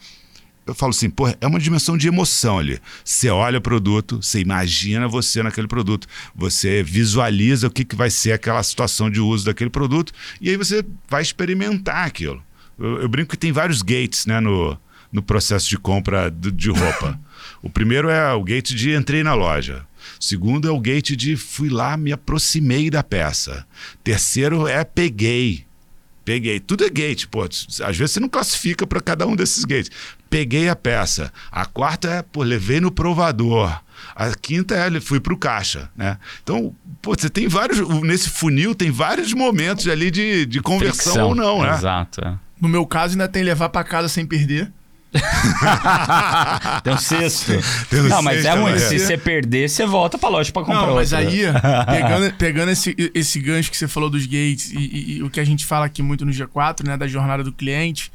eu 0.68 0.76
falo 0.76 0.90
assim, 0.90 1.10
pô, 1.10 1.28
é 1.30 1.48
uma 1.48 1.60
dimensão 1.60 1.98
de 1.98 2.08
emoção 2.08 2.60
ali. 2.60 2.80
Você 3.04 3.30
olha 3.30 3.58
o 3.58 3.62
produto, 3.62 4.22
você 4.22 4.42
imagina 4.42 5.08
você 5.08 5.42
naquele 5.42 5.68
produto, 5.68 6.08
você 6.36 6.84
visualiza 6.84 7.68
o 7.68 7.72
que, 7.72 7.86
que 7.86 7.96
vai 7.96 8.10
ser 8.10 8.34
aquela 8.34 8.62
situação 8.62 9.10
de 9.10 9.22
uso 9.22 9.46
daquele 9.46 9.70
produto, 9.70 10.12
e 10.42 10.50
aí 10.50 10.58
você 10.58 10.84
vai 11.10 11.22
experimentar 11.22 12.06
aquilo. 12.06 12.44
Eu, 12.78 13.02
eu 13.02 13.10
brinco 13.10 13.32
que 13.32 13.38
tem 13.38 13.52
vários 13.52 13.82
gates 13.82 14.26
né, 14.26 14.40
no, 14.40 14.78
no 15.12 15.22
processo 15.22 15.70
de 15.70 15.78
compra 15.78 16.30
de, 16.30 16.52
de 16.52 16.70
roupa. 16.70 17.20
o 17.64 17.70
primeiro 17.70 18.10
é 18.10 18.34
o 18.34 18.44
gate 18.44 18.76
de 18.76 18.94
entrei 18.94 19.24
na 19.24 19.34
loja. 19.34 19.86
O 20.20 20.24
segundo 20.24 20.68
é 20.68 20.72
o 20.72 20.80
gate 20.80 21.16
de 21.16 21.36
fui 21.36 21.70
lá, 21.70 21.96
me 21.98 22.12
aproximei 22.12 22.90
da 22.90 23.04
peça. 23.04 23.66
Terceiro 24.04 24.68
é 24.68 24.84
peguei. 24.84 25.67
Peguei. 26.28 26.60
Tudo 26.60 26.84
é 26.84 26.90
gate, 26.90 27.26
pô. 27.28 27.44
Às 27.44 27.96
vezes 27.98 28.12
você 28.12 28.20
não 28.20 28.28
classifica 28.28 28.86
para 28.86 29.00
cada 29.00 29.26
um 29.26 29.34
desses 29.34 29.64
gates. 29.64 29.90
Peguei 30.30 30.68
a 30.68 30.76
peça. 30.76 31.32
A 31.50 31.66
quarta 31.66 32.10
é, 32.10 32.22
pô, 32.22 32.44
levei 32.44 32.82
no 32.82 32.92
provador. 32.92 33.82
A 34.14 34.36
quinta 34.36 34.76
é, 34.76 35.00
fui 35.00 35.22
para 35.22 35.34
o 35.34 35.38
caixa, 35.38 35.90
né? 35.96 36.18
Então, 36.44 36.76
pô, 37.02 37.16
você 37.18 37.30
tem 37.30 37.48
vários. 37.48 37.80
Nesse 38.02 38.30
funil 38.30 38.76
tem 38.76 38.92
vários 38.92 39.32
momentos 39.32 39.88
ali 39.88 40.12
de, 40.12 40.46
de 40.46 40.60
conversão 40.60 41.14
Fricção. 41.14 41.30
ou 41.30 41.34
não, 41.36 41.62
né? 41.64 41.74
Exato. 41.74 42.20
É. 42.20 42.38
No 42.60 42.68
meu 42.68 42.86
caso, 42.86 43.14
ainda 43.14 43.30
tem 43.30 43.42
levar 43.42 43.70
para 43.70 43.86
casa 43.86 44.10
sem 44.10 44.26
perder. 44.26 44.70
tem 46.84 46.94
um 46.94 46.98
cesto. 46.98 47.54
Tem 47.90 48.02
um 48.02 48.10
não, 48.10 48.22
mas 48.22 48.44
é 48.46 48.54
ruim. 48.54 48.78
Se 48.78 49.00
você 49.00 49.18
perder, 49.18 49.70
você 49.70 49.86
volta 49.86 50.18
pra 50.18 50.30
loja 50.30 50.52
pra 50.52 50.64
comprar 50.64 50.88
não, 50.88 50.96
mas 50.96 51.14
aí, 51.14 51.44
pegando, 51.88 52.34
pegando 52.34 52.72
esse, 52.72 52.96
esse 53.14 53.40
gancho 53.40 53.72
que 53.72 53.78
você 53.78 53.88
falou 53.88 54.10
dos 54.10 54.26
gates 54.26 54.72
e, 54.72 54.78
e, 54.78 55.18
e, 55.18 55.24
o 55.24 55.30
que 55.30 55.40
a 55.40 55.46
gente 55.46 55.66
fala 55.66 55.86
aqui 55.86 56.02
muito 56.02 56.26
no 56.26 56.32
G4, 56.32 56.86
né, 56.86 56.98
da 56.98 57.08
jornada 57.08 57.44
do 57.44 57.52
cliente, 57.52 58.12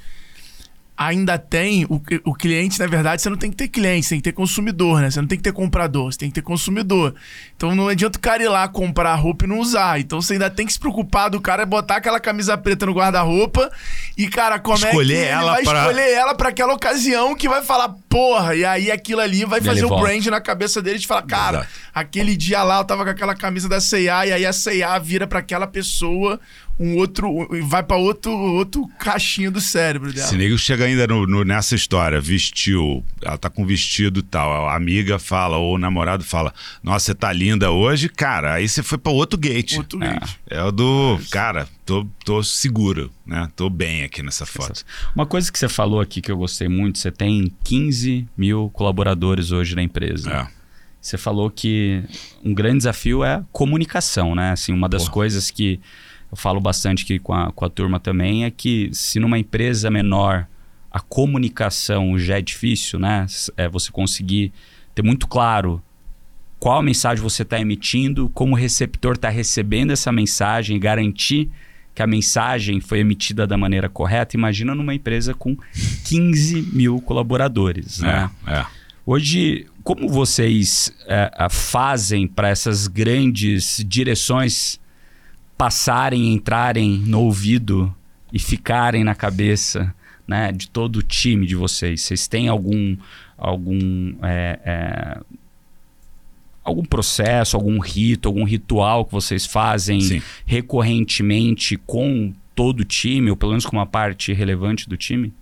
ainda 1.07 1.39
tem 1.39 1.85
o, 1.85 2.01
o 2.25 2.35
cliente, 2.35 2.79
na 2.79 2.87
verdade, 2.87 3.23
você 3.23 3.31
não 3.31 3.37
tem 3.37 3.51
que 3.51 3.57
ter 3.57 3.69
cliente, 3.69 4.07
você 4.07 4.11
tem 4.11 4.19
que 4.21 4.25
ter 4.25 4.33
consumidor, 4.33 5.01
né? 5.01 5.11
Você 5.11 5.21
não 5.21 5.29
tem 5.29 5.39
que 5.39 5.45
ter 5.45 5.53
comprador, 5.53 6.13
você 6.13 6.19
tem 6.19 6.29
que 6.29 6.35
ter 6.35 6.43
consumidor. 6.43 7.15
Então 7.57 7.75
não 7.75 7.89
adianta 7.89 8.19
o 8.19 8.21
cara 8.21 8.43
ir 8.43 8.49
lá 8.49 8.67
comprar 8.69 9.15
roupa 9.15 9.45
e 9.45 9.49
não 9.49 9.59
usar. 9.59 10.01
Então 10.01 10.21
você 10.21 10.35
ainda 10.35 10.51
tem 10.51 10.67
que 10.67 10.73
se 10.73 10.79
preocupar 10.79 11.31
do 11.31 11.41
cara 11.41 11.65
botar 11.67 11.97
aquela 11.97 12.21
camisa 12.21 12.57
preta 12.57 12.87
no 12.87 12.93
guarda-roupa 12.93 13.71
e, 14.17 14.29
cara, 14.29 14.59
como 14.59 14.79
escolher 14.79 15.17
é 15.17 15.27
que 15.27 15.33
ela 15.33 15.53
vai 15.53 15.63
pra... 15.63 15.81
escolher 15.81 16.11
ela 16.13 16.35
para 16.35 16.49
aquela 16.49 16.75
ocasião 16.75 17.35
que 17.35 17.49
vai 17.49 17.63
falar, 17.63 17.89
porra, 18.09 18.55
e 18.55 18.65
aí 18.65 18.91
aquilo 18.91 19.21
ali 19.21 19.45
vai 19.45 19.61
fazer 19.61 19.85
o 19.85 19.89
volta. 19.89 20.05
brand 20.05 20.27
na 20.27 20.41
cabeça 20.41 20.83
dele 20.83 20.99
de 20.99 21.07
falar, 21.07 21.23
cara, 21.23 21.59
Exato. 21.59 21.73
aquele 21.95 22.37
dia 22.37 22.63
lá 22.63 22.79
eu 22.79 22.85
tava 22.85 23.05
com 23.05 23.11
aquela 23.11 23.35
camisa 23.35 23.69
da 23.69 23.81
C&A 23.81 24.27
e 24.27 24.33
aí 24.33 24.47
a 24.47 24.53
C&A 24.53 24.99
vira 24.99 25.27
para 25.27 25.39
aquela 25.39 25.67
pessoa 25.67 26.39
um 26.79 26.97
outro. 26.97 27.49
Vai 27.67 27.83
para 27.83 27.97
outro, 27.97 28.33
outro 28.33 28.87
caixinho 28.99 29.51
do 29.51 29.61
cérebro 29.61 30.13
dela. 30.13 30.27
Se 30.27 30.37
nego 30.37 30.57
chega 30.59 30.85
ainda 30.85 31.07
no, 31.07 31.27
no, 31.27 31.45
nessa 31.45 31.75
história, 31.75 32.21
vestiu, 32.21 33.05
ela 33.21 33.39
tá 33.39 33.49
com 33.51 33.65
vestido 33.67 34.21
e 34.21 34.23
tal, 34.23 34.69
a 34.69 34.75
amiga 34.75 35.19
fala, 35.19 35.57
ou 35.57 35.75
o 35.75 35.79
namorado 35.79 36.25
fala, 36.25 36.53
nossa, 36.83 37.07
você 37.07 37.15
tá 37.15 37.33
linda 37.33 37.71
hoje, 37.71 38.09
cara, 38.09 38.55
aí 38.55 38.69
você 38.69 38.83
foi 38.83 38.99
para 38.99 39.13
outro 39.13 39.39
gate. 39.39 39.77
Outro 39.77 40.03
é. 40.03 40.15
gate. 40.15 40.37
É 40.49 40.63
o 40.63 40.73
do, 40.73 41.19
cara, 41.31 41.69
tô, 41.85 42.07
tô 42.25 42.43
seguro, 42.43 43.11
né? 43.27 43.49
Tô 43.55 43.69
bem 43.69 44.03
aqui 44.03 44.23
nessa 44.23 44.47
foto. 44.47 44.85
Uma 45.15 45.27
coisa 45.27 45.51
que 45.51 45.59
você 45.59 45.69
falou 45.69 46.01
aqui 46.01 46.21
que 46.21 46.31
eu 46.31 46.37
gostei 46.37 46.69
muito, 46.69 46.99
você 46.99 47.11
tem 47.11 47.53
15 47.65 48.29
mil 48.37 48.71
colaboradores 48.73 49.51
hoje 49.51 49.75
na 49.75 49.83
empresa. 49.83 50.31
É. 50.31 50.63
Você 51.03 51.19
falou 51.19 51.51
que 51.51 52.01
um 52.45 52.55
grande 52.55 52.79
desafio 52.79 53.25
é 53.25 53.43
comunicação, 53.51 54.37
né? 54.37 54.53
Assim, 54.53 54.73
uma 54.73 54.89
das 54.89 55.03
Porra. 55.03 55.15
coisas 55.15 55.51
que 55.51 55.81
eu 56.33 56.37
falo 56.37 56.59
bastante 56.61 57.05
aqui 57.05 57.19
com 57.19 57.35
a, 57.35 57.53
com 57.53 57.63
a 57.63 57.69
turma 57.69 58.01
também, 58.01 58.47
é 58.47 58.51
que 58.51 58.89
se 58.95 59.21
numa 59.21 59.39
empresa 59.39 59.91
menor 59.91 60.47
a 60.91 60.99
comunicação 60.99 62.19
já 62.19 62.39
é 62.39 62.41
difícil, 62.41 62.99
né? 62.99 63.27
É 63.57 63.69
você 63.69 63.93
conseguir 63.93 64.51
ter 64.95 65.03
muito 65.03 65.29
claro 65.29 65.83
qual 66.59 66.83
mensagem 66.83 67.23
você 67.23 67.43
está 67.43 67.61
emitindo, 67.61 68.31
como 68.31 68.53
o 68.55 68.59
receptor 68.59 69.15
está 69.15 69.29
recebendo 69.29 69.91
essa 69.91 70.11
mensagem, 70.11 70.79
garantir 70.81 71.51
que 71.95 72.03
a 72.03 72.07
mensagem 72.07 72.81
foi 72.81 73.01
emitida 73.01 73.47
da 73.47 73.59
maneira 73.59 73.89
correta. 73.89 74.37
Imagina 74.37 74.75
numa 74.75 74.95
empresa 74.95 75.35
com 75.35 75.57
15 76.05 76.63
mil 76.73 77.01
colaboradores. 77.01 78.01
Né? 78.01 78.31
É, 78.47 78.53
é. 78.55 78.67
Hoje, 79.05 79.67
como 79.83 80.09
vocês 80.09 80.95
é, 81.07 81.49
fazem 81.51 82.27
para 82.27 82.49
essas 82.49 82.87
grandes 82.87 83.85
direções 83.87 84.81
passarem, 85.63 86.33
entrarem 86.33 86.99
no 87.07 87.21
ouvido 87.21 87.95
e 88.33 88.39
ficarem 88.41 89.05
na 89.05 89.15
cabeça 89.15 89.95
né, 90.27 90.51
de 90.51 90.69
todo 90.69 90.97
o 90.97 91.03
time 91.03 91.47
de 91.47 91.55
vocês? 91.55 92.03
Vocês 92.03 92.27
têm 92.27 92.49
algum, 92.49 92.97
algum 93.39 94.13
é, 94.25 94.59
é, 94.65 95.21
algum 96.65 96.85
processo, 96.85 97.57
algum 97.57 97.79
rito, 97.79 98.27
algum 98.27 98.43
ritual 98.43 99.05
que 99.05 99.13
vocês 99.13 99.47
fazem 99.47 100.01
Sim. 100.01 100.23
recorrentemente 100.45 101.77
com 101.77 102.35
todo 102.57 102.81
o 102.81 102.85
time, 102.85 103.31
ou 103.31 103.37
pelo 103.37 103.53
menos 103.53 103.65
com 103.65 103.77
uma 103.77 103.87
parte 103.87 104.33
relevante 104.33 104.89
do 104.89 104.97
time? 104.97 105.33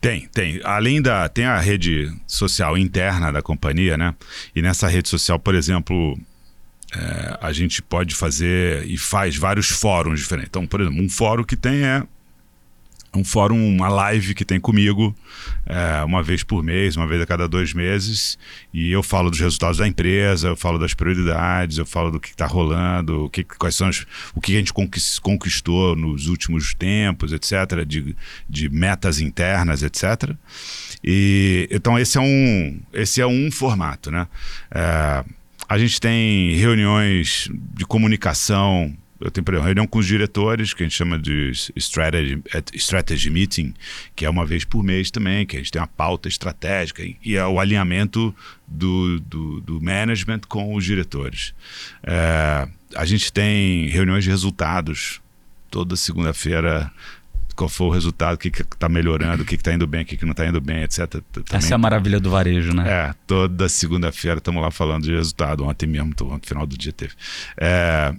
Tem, 0.00 0.26
tem. 0.28 0.58
Além 0.64 1.02
da. 1.02 1.28
Tem 1.28 1.44
a 1.44 1.60
rede 1.60 2.10
social 2.26 2.78
interna 2.78 3.30
da 3.30 3.42
companhia, 3.42 3.98
né? 3.98 4.14
E 4.54 4.62
nessa 4.62 4.88
rede 4.88 5.10
social, 5.10 5.38
por 5.38 5.54
exemplo. 5.54 6.18
É, 6.96 7.38
a 7.40 7.52
gente 7.52 7.82
pode 7.82 8.14
fazer 8.14 8.86
e 8.86 8.96
faz 8.96 9.36
vários 9.36 9.68
fóruns 9.68 10.20
diferentes. 10.20 10.48
Então, 10.48 10.66
por 10.66 10.80
exemplo, 10.80 11.02
um 11.02 11.08
fórum 11.08 11.44
que 11.44 11.56
tem 11.56 11.84
é 11.84 12.02
um 13.16 13.24
fórum, 13.24 13.56
uma 13.66 13.88
live 13.88 14.34
que 14.34 14.44
tem 14.44 14.60
comigo, 14.60 15.14
é, 15.64 16.04
uma 16.04 16.22
vez 16.22 16.42
por 16.42 16.62
mês, 16.62 16.96
uma 16.96 17.06
vez 17.06 17.20
a 17.20 17.26
cada 17.26 17.48
dois 17.48 17.72
meses, 17.72 18.38
e 18.72 18.90
eu 18.90 19.02
falo 19.02 19.30
dos 19.30 19.40
resultados 19.40 19.78
da 19.78 19.88
empresa, 19.88 20.48
eu 20.48 20.56
falo 20.56 20.78
das 20.78 20.94
prioridades, 20.94 21.78
eu 21.78 21.86
falo 21.86 22.10
do 22.10 22.20
que 22.20 22.28
está 22.28 22.46
rolando, 22.46 23.24
o 23.24 23.30
que, 23.30 23.42
quais 23.42 23.74
são 23.74 23.88
as, 23.88 24.04
o 24.34 24.40
que 24.40 24.54
a 24.54 24.58
gente 24.58 24.72
conquistou 25.22 25.96
nos 25.96 26.26
últimos 26.26 26.74
tempos, 26.74 27.32
etc., 27.32 27.84
de, 27.86 28.14
de 28.48 28.68
metas 28.68 29.20
internas, 29.20 29.82
etc. 29.82 30.34
E, 31.02 31.68
então 31.70 31.98
esse 31.98 32.18
é 32.18 32.20
um, 32.20 32.80
esse 32.92 33.20
é 33.20 33.26
um 33.26 33.50
formato, 33.50 34.10
né? 34.10 34.28
É, 34.70 35.24
a 35.68 35.78
gente 35.78 36.00
tem 36.00 36.54
reuniões 36.54 37.48
de 37.74 37.84
comunicação 37.84 38.94
eu 39.18 39.30
tenho, 39.30 39.44
exemplo, 39.48 39.64
reunião 39.64 39.86
com 39.86 39.98
os 39.98 40.06
diretores, 40.06 40.74
que 40.74 40.82
a 40.82 40.86
gente 40.86 40.94
chama 40.94 41.18
de 41.18 41.50
strategy, 41.74 42.42
strategy 42.74 43.30
meeting, 43.30 43.72
que 44.14 44.26
é 44.26 44.30
uma 44.30 44.44
vez 44.44 44.64
por 44.64 44.82
mês 44.82 45.10
também, 45.10 45.46
que 45.46 45.56
a 45.56 45.58
gente 45.58 45.72
tem 45.72 45.80
uma 45.80 45.88
pauta 45.88 46.28
estratégica 46.28 47.02
e 47.24 47.34
é 47.34 47.46
o 47.46 47.58
alinhamento 47.58 48.34
do, 48.66 49.18
do, 49.20 49.60
do 49.62 49.80
management 49.80 50.40
com 50.48 50.74
os 50.74 50.84
diretores. 50.84 51.54
É, 52.02 52.68
a 52.94 53.04
gente 53.06 53.32
tem 53.32 53.88
reuniões 53.88 54.24
de 54.24 54.30
resultados 54.30 55.20
toda 55.70 55.96
segunda-feira 55.96 56.92
qual 57.56 57.68
foi 57.68 57.86
o 57.86 57.90
resultado, 57.90 58.34
o 58.34 58.38
que 58.38 58.48
está 58.48 58.88
melhorando, 58.88 59.42
o 59.42 59.46
que 59.46 59.54
está 59.54 59.72
indo 59.72 59.86
bem, 59.86 60.02
o 60.02 60.04
que, 60.04 60.16
que 60.16 60.24
não 60.24 60.32
está 60.32 60.46
indo 60.46 60.60
bem, 60.60 60.82
etc. 60.82 61.06
Também, 61.08 61.44
Essa 61.50 61.72
é 61.72 61.74
a 61.74 61.78
maravilha 61.78 62.20
do 62.20 62.30
varejo, 62.30 62.74
né? 62.74 62.84
É, 62.88 63.14
toda 63.26 63.68
segunda-feira 63.68 64.38
estamos 64.38 64.62
lá 64.62 64.70
falando 64.70 65.04
de 65.04 65.14
resultado. 65.14 65.64
Ontem 65.64 65.86
mesmo, 65.86 66.14
no 66.20 66.40
final 66.42 66.66
do 66.66 66.76
dia 66.76 66.92
teve. 66.92 67.14
É, 67.56 68.14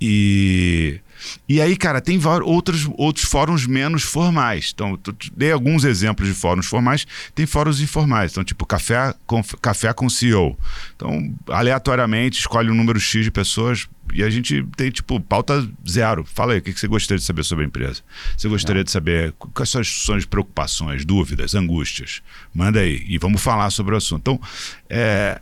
e, 0.00 1.00
e 1.48 1.60
aí, 1.60 1.76
cara, 1.76 2.00
tem 2.00 2.20
outros, 2.44 2.88
outros 2.96 3.26
fóruns 3.26 3.66
menos 3.66 4.02
formais. 4.02 4.72
Então, 4.74 4.98
dei 5.36 5.52
alguns 5.52 5.84
exemplos 5.84 6.28
de 6.28 6.34
fóruns 6.34 6.66
formais, 6.66 7.06
tem 7.34 7.46
fóruns 7.46 7.80
informais. 7.80 8.32
Então, 8.32 8.44
tipo, 8.44 8.64
café 8.66 9.14
com, 9.26 9.42
café 9.60 9.92
com 9.92 10.08
CEO. 10.08 10.58
Então, 10.96 11.34
aleatoriamente, 11.48 12.38
escolhe 12.38 12.70
um 12.70 12.74
número 12.74 12.98
X 12.98 13.24
de 13.24 13.30
pessoas 13.30 13.88
e 14.12 14.22
a 14.22 14.30
gente 14.30 14.62
tem, 14.76 14.90
tipo, 14.90 15.20
pauta 15.20 15.66
zero. 15.88 16.24
Fala 16.24 16.52
aí, 16.52 16.58
o 16.58 16.62
que 16.62 16.72
você 16.72 16.86
gostaria 16.86 17.18
de 17.18 17.24
saber 17.24 17.44
sobre 17.44 17.64
a 17.64 17.68
empresa? 17.68 18.02
Você 18.36 18.48
gostaria 18.48 18.82
é. 18.82 18.84
de 18.84 18.90
saber 18.90 19.32
quais 19.54 19.70
são 19.70 19.80
as 19.80 19.88
suas 19.88 20.24
preocupações, 20.24 21.04
dúvidas, 21.04 21.54
angústias? 21.54 22.22
Manda 22.54 22.80
aí 22.80 23.04
e 23.08 23.18
vamos 23.18 23.42
falar 23.42 23.70
sobre 23.70 23.94
o 23.94 23.96
assunto. 23.96 24.20
Então, 24.20 24.40
é... 24.88 25.40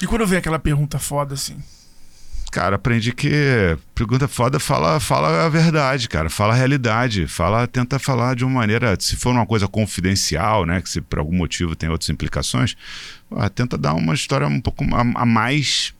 E 0.00 0.06
quando 0.06 0.26
vem 0.26 0.38
aquela 0.38 0.58
pergunta 0.58 0.98
foda 0.98 1.34
assim? 1.34 1.56
Cara, 2.52 2.76
aprendi 2.76 3.12
que 3.12 3.78
pergunta 3.94 4.28
foda 4.28 4.60
fala, 4.60 5.00
fala 5.00 5.46
a 5.46 5.48
verdade, 5.48 6.06
cara. 6.06 6.28
Fala 6.28 6.52
a 6.52 6.56
realidade. 6.56 7.26
Fala, 7.26 7.66
tenta 7.66 7.98
falar 7.98 8.36
de 8.36 8.44
uma 8.44 8.60
maneira. 8.60 8.94
Se 9.00 9.16
for 9.16 9.30
uma 9.30 9.46
coisa 9.46 9.66
confidencial, 9.66 10.66
né? 10.66 10.82
Que 10.82 10.90
se 10.90 11.00
por 11.00 11.18
algum 11.18 11.34
motivo 11.34 11.74
tem 11.74 11.88
outras 11.88 12.10
implicações, 12.10 12.76
tenta 13.54 13.78
dar 13.78 13.94
uma 13.94 14.12
história 14.12 14.46
um 14.46 14.60
pouco 14.60 14.84
a, 14.94 15.00
a 15.22 15.24
mais 15.24 15.94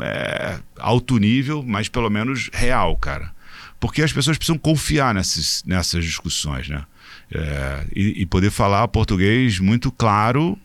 é, 0.00 0.58
alto 0.78 1.18
nível, 1.18 1.62
mas 1.62 1.86
pelo 1.86 2.08
menos 2.08 2.48
real, 2.50 2.96
cara. 2.96 3.30
Porque 3.78 4.00
as 4.00 4.10
pessoas 4.10 4.38
precisam 4.38 4.56
confiar 4.56 5.12
nessas, 5.12 5.62
nessas 5.66 6.02
discussões, 6.02 6.66
né? 6.66 6.82
É, 7.30 7.84
e, 7.94 8.22
e 8.22 8.26
poder 8.26 8.50
falar 8.50 8.88
português 8.88 9.58
muito 9.58 9.92
claro, 9.92 10.58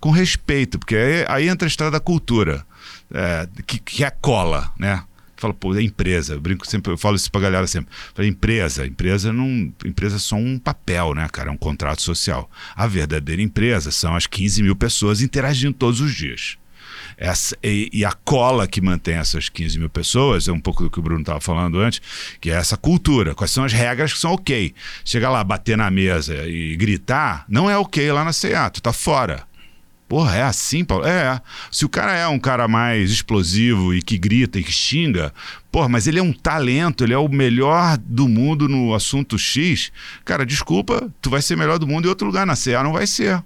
com 0.00 0.10
respeito, 0.10 0.76
porque 0.76 0.96
aí, 0.96 1.24
aí 1.28 1.48
entra 1.48 1.66
a 1.66 1.70
história 1.70 1.92
da 1.92 2.00
cultura 2.00 2.66
é, 3.12 3.48
que, 3.66 3.78
que 3.78 4.04
é 4.04 4.10
cola, 4.10 4.72
né? 4.78 5.02
Fala, 5.36 5.52
pô, 5.52 5.74
é 5.74 5.82
empresa. 5.82 6.34
Eu 6.34 6.40
brinco 6.40 6.66
sempre, 6.66 6.92
eu 6.92 6.96
falo 6.96 7.16
isso 7.16 7.30
pra 7.30 7.40
galera 7.40 7.66
sempre. 7.66 7.94
Falo, 8.14 8.26
empresa, 8.26 8.86
empresa 8.86 9.32
não. 9.32 9.72
Empresa 9.84 10.16
é 10.16 10.18
só 10.18 10.36
um 10.36 10.58
papel, 10.58 11.14
né, 11.14 11.28
cara? 11.30 11.50
É 11.50 11.52
um 11.52 11.58
contrato 11.58 12.00
social. 12.00 12.50
A 12.74 12.86
verdadeira 12.86 13.42
empresa 13.42 13.90
são 13.90 14.16
as 14.16 14.26
15 14.26 14.62
mil 14.62 14.74
pessoas 14.74 15.20
interagindo 15.20 15.74
todos 15.74 16.00
os 16.00 16.14
dias. 16.14 16.56
Essa, 17.18 17.56
e, 17.62 17.88
e, 17.92 18.04
a 18.04 18.12
cola 18.12 18.66
que 18.66 18.80
mantém 18.80 19.14
essas 19.14 19.48
15 19.48 19.78
mil 19.78 19.88
pessoas, 19.88 20.48
é 20.48 20.52
um 20.52 20.60
pouco 20.60 20.82
do 20.82 20.90
que 20.90 20.98
o 20.98 21.02
Bruno 21.02 21.20
estava 21.20 21.40
falando 21.40 21.80
antes, 21.80 22.00
que 22.40 22.50
é 22.50 22.54
essa 22.54 22.76
cultura. 22.76 23.34
Quais 23.34 23.50
são 23.50 23.64
as 23.64 23.72
regras 23.72 24.12
que 24.12 24.18
são 24.18 24.32
ok? 24.32 24.74
Chegar 25.04 25.30
lá, 25.30 25.42
bater 25.42 25.76
na 25.76 25.90
mesa 25.90 26.46
e 26.46 26.76
gritar, 26.76 27.44
não 27.48 27.70
é 27.70 27.76
ok 27.76 28.10
lá 28.12 28.24
na 28.24 28.32
CEA, 28.32 28.70
tu 28.70 28.82
tá 28.82 28.92
fora. 28.92 29.44
Porra, 30.08 30.36
é 30.36 30.42
assim, 30.42 30.84
Paulo? 30.84 31.04
É. 31.04 31.40
Se 31.70 31.84
o 31.84 31.88
cara 31.88 32.14
é 32.14 32.28
um 32.28 32.38
cara 32.38 32.68
mais 32.68 33.10
explosivo 33.10 33.92
e 33.92 34.00
que 34.00 34.16
grita 34.16 34.58
e 34.58 34.62
que 34.62 34.70
xinga, 34.70 35.34
porra, 35.72 35.88
mas 35.88 36.06
ele 36.06 36.20
é 36.20 36.22
um 36.22 36.32
talento, 36.32 37.02
ele 37.02 37.12
é 37.12 37.18
o 37.18 37.28
melhor 37.28 37.98
do 37.98 38.28
mundo 38.28 38.68
no 38.68 38.94
assunto 38.94 39.36
X. 39.36 39.90
Cara, 40.24 40.46
desculpa, 40.46 41.12
tu 41.20 41.28
vai 41.28 41.42
ser 41.42 41.56
melhor 41.56 41.78
do 41.78 41.88
mundo 41.88 42.06
em 42.06 42.08
outro 42.08 42.26
lugar. 42.26 42.46
Na 42.46 42.54
CA 42.54 42.84
não 42.84 42.92
vai 42.92 43.06
ser. 43.06 43.42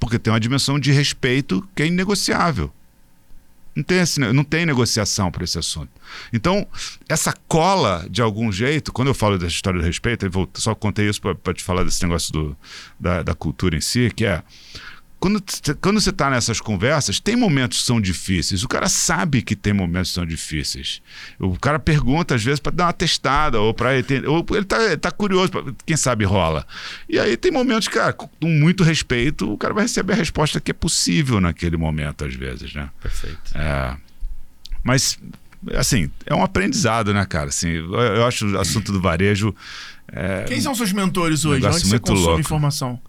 Porque 0.00 0.18
tem 0.18 0.32
uma 0.32 0.40
dimensão 0.40 0.78
de 0.78 0.92
respeito 0.92 1.66
que 1.74 1.82
é 1.82 1.86
inegociável. 1.86 2.72
Não 3.74 3.82
tem, 3.82 3.98
esse, 3.98 4.18
não 4.18 4.42
tem 4.42 4.64
negociação 4.64 5.30
para 5.30 5.44
esse 5.44 5.58
assunto. 5.58 5.90
Então, 6.32 6.66
essa 7.06 7.34
cola, 7.46 8.06
de 8.10 8.22
algum 8.22 8.50
jeito, 8.50 8.90
quando 8.90 9.08
eu 9.08 9.14
falo 9.14 9.36
dessa 9.36 9.52
história 9.52 9.78
do 9.78 9.84
respeito, 9.84 10.24
eu 10.24 10.48
só 10.54 10.74
contei 10.74 11.06
isso 11.06 11.20
para 11.20 11.52
te 11.52 11.62
falar 11.62 11.84
desse 11.84 12.02
negócio 12.02 12.32
do, 12.32 12.56
da, 12.98 13.22
da 13.22 13.34
cultura 13.34 13.76
em 13.76 13.80
si, 13.82 14.10
que 14.16 14.24
é 14.24 14.42
quando, 15.18 15.42
quando 15.80 16.00
você 16.00 16.10
está 16.10 16.28
nessas 16.28 16.60
conversas, 16.60 17.18
tem 17.18 17.34
momentos 17.36 17.78
que 17.78 17.84
são 17.84 18.00
difíceis. 18.00 18.62
O 18.62 18.68
cara 18.68 18.88
sabe 18.88 19.40
que 19.40 19.56
tem 19.56 19.72
momentos 19.72 20.10
que 20.10 20.14
são 20.14 20.26
difíceis. 20.26 21.00
O 21.38 21.58
cara 21.58 21.78
pergunta, 21.78 22.34
às 22.34 22.44
vezes, 22.44 22.60
para 22.60 22.72
dar 22.72 22.86
uma 22.86 22.92
testada, 22.92 23.58
ou 23.58 23.72
para 23.72 23.96
ele, 23.96 24.26
ou 24.26 24.44
ele 24.50 24.60
está 24.60 24.96
tá 24.98 25.10
curioso, 25.10 25.50
pra, 25.50 25.62
quem 25.86 25.96
sabe 25.96 26.24
rola. 26.24 26.66
E 27.08 27.18
aí 27.18 27.36
tem 27.36 27.50
momentos, 27.50 27.88
cara, 27.88 28.12
com 28.12 28.28
muito 28.42 28.84
respeito, 28.84 29.50
o 29.50 29.56
cara 29.56 29.72
vai 29.72 29.84
receber 29.84 30.12
a 30.12 30.16
resposta 30.16 30.60
que 30.60 30.70
é 30.70 30.74
possível 30.74 31.40
naquele 31.40 31.78
momento, 31.78 32.24
às 32.24 32.34
vezes, 32.34 32.74
né? 32.74 32.90
Perfeito. 33.00 33.38
É, 33.54 33.96
mas, 34.84 35.18
assim, 35.74 36.10
é 36.26 36.34
um 36.34 36.42
aprendizado, 36.42 37.14
né, 37.14 37.24
cara? 37.24 37.48
Assim, 37.48 37.70
eu, 37.70 37.94
eu 37.94 38.26
acho 38.26 38.46
o 38.46 38.60
assunto 38.60 38.92
do 38.92 39.00
varejo. 39.00 39.54
É, 40.12 40.44
Quem 40.44 40.60
são 40.60 40.74
seus 40.74 40.92
mentores 40.92 41.44
hoje? 41.46 41.66
Onde 41.66 41.80
você 41.80 41.98
consome 41.98 42.20
louco. 42.20 42.40
informação? 42.40 43.00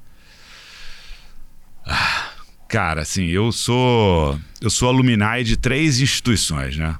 Cara, 2.67 3.01
assim, 3.01 3.27
eu 3.27 3.51
sou 3.51 4.39
eu 4.59 4.69
sou 4.69 4.89
alumni 4.89 5.43
de 5.43 5.55
três 5.55 6.01
instituições, 6.01 6.75
né? 6.75 6.97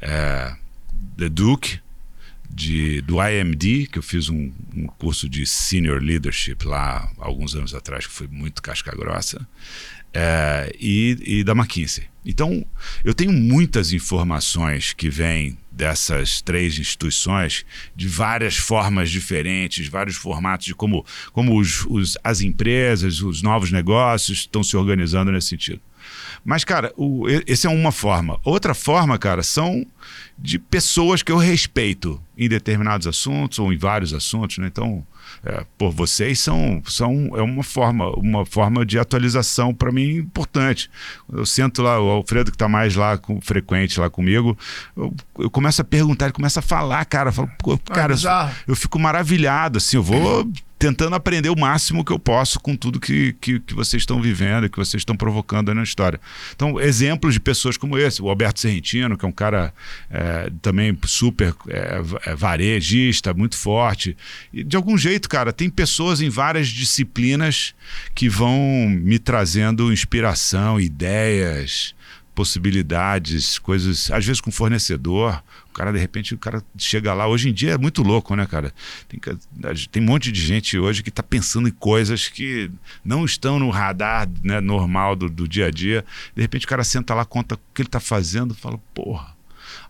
É, 0.00 0.54
The 1.18 1.28
Duke, 1.28 1.80
de, 2.48 3.00
do 3.02 3.16
IMD, 3.22 3.86
que 3.86 3.98
eu 3.98 4.02
fiz 4.02 4.28
um, 4.28 4.50
um, 4.74 4.86
curso 4.86 5.28
de 5.28 5.46
Senior 5.46 6.02
Leadership 6.02 6.64
lá 6.64 7.10
alguns 7.18 7.54
anos 7.54 7.74
atrás, 7.74 8.06
que 8.06 8.12
foi 8.12 8.26
muito 8.28 8.62
casca 8.62 8.90
grossa 8.96 9.46
é, 10.12 10.74
e, 10.78 11.16
e, 11.24 11.44
da 11.44 11.52
McKinsey. 11.52 12.04
Então, 12.24 12.64
eu 13.04 13.14
tenho 13.14 13.32
muitas 13.32 13.92
informações 13.92 14.92
que 14.92 15.08
vêm 15.08 15.56
dessas 15.72 16.42
três 16.42 16.78
instituições, 16.78 17.64
de 17.96 18.06
várias 18.06 18.56
formas 18.56 19.10
diferentes, 19.10 19.88
vários 19.88 20.16
formatos 20.16 20.66
de 20.66 20.74
como, 20.74 21.04
como 21.32 21.58
os, 21.58 21.86
os, 21.86 22.18
as 22.22 22.42
empresas, 22.42 23.22
os 23.22 23.40
novos 23.40 23.72
negócios 23.72 24.40
estão 24.40 24.62
se 24.62 24.76
organizando 24.76 25.32
nesse 25.32 25.48
sentido. 25.48 25.80
Mas, 26.44 26.64
cara, 26.64 26.92
o, 26.96 27.26
esse 27.46 27.66
é 27.66 27.70
uma 27.70 27.92
forma. 27.92 28.38
Outra 28.44 28.74
forma, 28.74 29.18
cara, 29.18 29.42
são 29.42 29.86
de 30.38 30.58
pessoas 30.58 31.22
que 31.22 31.30
eu 31.30 31.36
respeito 31.36 32.20
em 32.36 32.48
determinados 32.48 33.06
assuntos 33.06 33.58
ou 33.58 33.72
em 33.72 33.76
vários 33.76 34.14
assuntos, 34.14 34.58
né? 34.58 34.66
Então, 34.66 35.04
é, 35.44 35.64
por 35.78 35.90
vocês 35.90 36.38
são, 36.38 36.82
são 36.86 37.30
é 37.34 37.42
uma 37.42 37.62
forma 37.62 38.10
uma 38.16 38.44
forma 38.44 38.84
de 38.84 38.98
atualização 38.98 39.74
para 39.74 39.92
mim 39.92 40.16
importante. 40.16 40.90
Eu 41.32 41.46
sento 41.46 41.82
lá, 41.82 42.00
o 42.00 42.08
Alfredo 42.08 42.50
que 42.50 42.56
está 42.56 42.68
mais 42.68 42.94
lá 42.94 43.16
com, 43.18 43.40
frequente 43.40 44.00
lá 44.00 44.10
comigo, 44.10 44.56
eu, 44.96 45.14
eu 45.38 45.50
começo 45.50 45.80
a 45.80 45.84
perguntar, 45.84 46.26
ele 46.26 46.32
começa 46.32 46.60
a 46.60 46.62
falar, 46.62 47.04
cara, 47.04 47.28
eu 47.28 47.32
falo, 47.32 47.50
ah, 47.64 47.94
cara, 47.94 48.14
eu, 48.14 48.72
eu 48.72 48.76
fico 48.76 48.98
maravilhado, 48.98 49.78
assim, 49.78 49.96
eu 49.96 50.02
vou 50.02 50.50
tentando 50.80 51.14
aprender 51.14 51.50
o 51.50 51.56
máximo 51.56 52.02
que 52.02 52.10
eu 52.10 52.18
posso 52.18 52.58
com 52.58 52.74
tudo 52.74 52.98
que, 52.98 53.34
que, 53.34 53.60
que 53.60 53.74
vocês 53.74 54.00
estão 54.00 54.18
vivendo, 54.18 54.66
que 54.66 54.78
vocês 54.78 55.02
estão 55.02 55.14
provocando 55.14 55.74
na 55.74 55.82
história. 55.82 56.18
Então, 56.56 56.80
exemplos 56.80 57.34
de 57.34 57.40
pessoas 57.40 57.76
como 57.76 57.98
esse, 57.98 58.22
o 58.22 58.30
Alberto 58.30 58.60
Serrentino, 58.60 59.18
que 59.18 59.26
é 59.26 59.28
um 59.28 59.32
cara 59.32 59.74
é, 60.10 60.50
também 60.62 60.98
super 61.04 61.54
é, 61.68 62.00
é, 62.24 62.34
varejista, 62.34 63.34
muito 63.34 63.58
forte. 63.58 64.16
E, 64.54 64.64
de 64.64 64.74
algum 64.74 64.96
jeito, 64.96 65.28
cara, 65.28 65.52
tem 65.52 65.68
pessoas 65.68 66.22
em 66.22 66.30
várias 66.30 66.68
disciplinas 66.68 67.74
que 68.14 68.26
vão 68.26 68.88
me 68.88 69.18
trazendo 69.18 69.92
inspiração, 69.92 70.80
ideias, 70.80 71.94
possibilidades, 72.34 73.58
coisas, 73.58 74.10
às 74.10 74.24
vezes 74.24 74.40
com 74.40 74.50
fornecedor. 74.50 75.42
O 75.68 75.72
cara, 75.72 75.92
de 75.92 75.98
repente, 75.98 76.34
o 76.34 76.38
cara 76.38 76.62
chega 76.76 77.12
lá. 77.12 77.26
Hoje 77.26 77.50
em 77.50 77.52
dia 77.52 77.72
é 77.72 77.78
muito 77.78 78.02
louco, 78.02 78.34
né, 78.34 78.46
cara? 78.46 78.72
Tem, 79.08 79.20
tem 79.90 80.02
um 80.02 80.06
monte 80.06 80.32
de 80.32 80.40
gente 80.40 80.78
hoje 80.78 81.02
que 81.02 81.10
está 81.10 81.22
pensando 81.22 81.68
em 81.68 81.72
coisas 81.72 82.28
que 82.28 82.70
não 83.04 83.24
estão 83.24 83.58
no 83.58 83.70
radar 83.70 84.28
né, 84.42 84.60
normal 84.60 85.14
do, 85.14 85.28
do 85.28 85.46
dia 85.46 85.66
a 85.66 85.70
dia. 85.70 86.04
De 86.34 86.42
repente, 86.42 86.66
o 86.66 86.68
cara 86.68 86.84
senta 86.84 87.14
lá, 87.14 87.24
conta 87.24 87.54
o 87.54 87.58
que 87.74 87.82
ele 87.82 87.88
está 87.88 88.00
fazendo, 88.00 88.54
fala, 88.54 88.78
porra. 88.94 89.36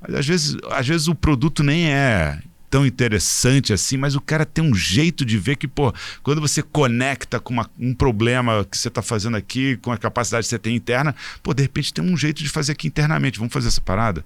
Às 0.03 0.27
vezes, 0.27 0.57
às 0.71 0.87
vezes 0.87 1.09
o 1.09 1.15
produto 1.15 1.63
nem 1.63 1.91
é 1.91 2.41
tão 2.71 2.87
interessante 2.87 3.73
assim, 3.73 3.97
mas 3.97 4.15
o 4.15 4.21
cara 4.21 4.47
tem 4.47 4.65
um 4.65 4.75
jeito 4.75 5.25
de 5.25 5.37
ver 5.37 5.57
que, 5.57 5.67
pô, 5.67 5.93
quando 6.23 6.41
você 6.41 6.63
conecta 6.63 7.41
com 7.41 7.53
uma, 7.53 7.69
um 7.79 7.93
problema 7.93 8.65
que 8.65 8.79
você 8.79 8.87
está 8.87 9.03
fazendo 9.03 9.37
aqui, 9.37 9.77
com 9.79 9.91
a 9.91 9.99
capacidade 9.99 10.45
que 10.45 10.51
você 10.51 10.59
tem 10.59 10.77
interna, 10.77 11.15
pô, 11.43 11.53
de 11.53 11.63
repente 11.63 11.93
tem 11.93 12.05
um 12.05 12.17
jeito 12.17 12.43
de 12.43 12.49
fazer 12.49 12.73
aqui 12.73 12.87
internamente. 12.87 13.39
Vamos 13.39 13.53
fazer 13.53 13.69
essa 13.69 13.81
parada? 13.81 14.25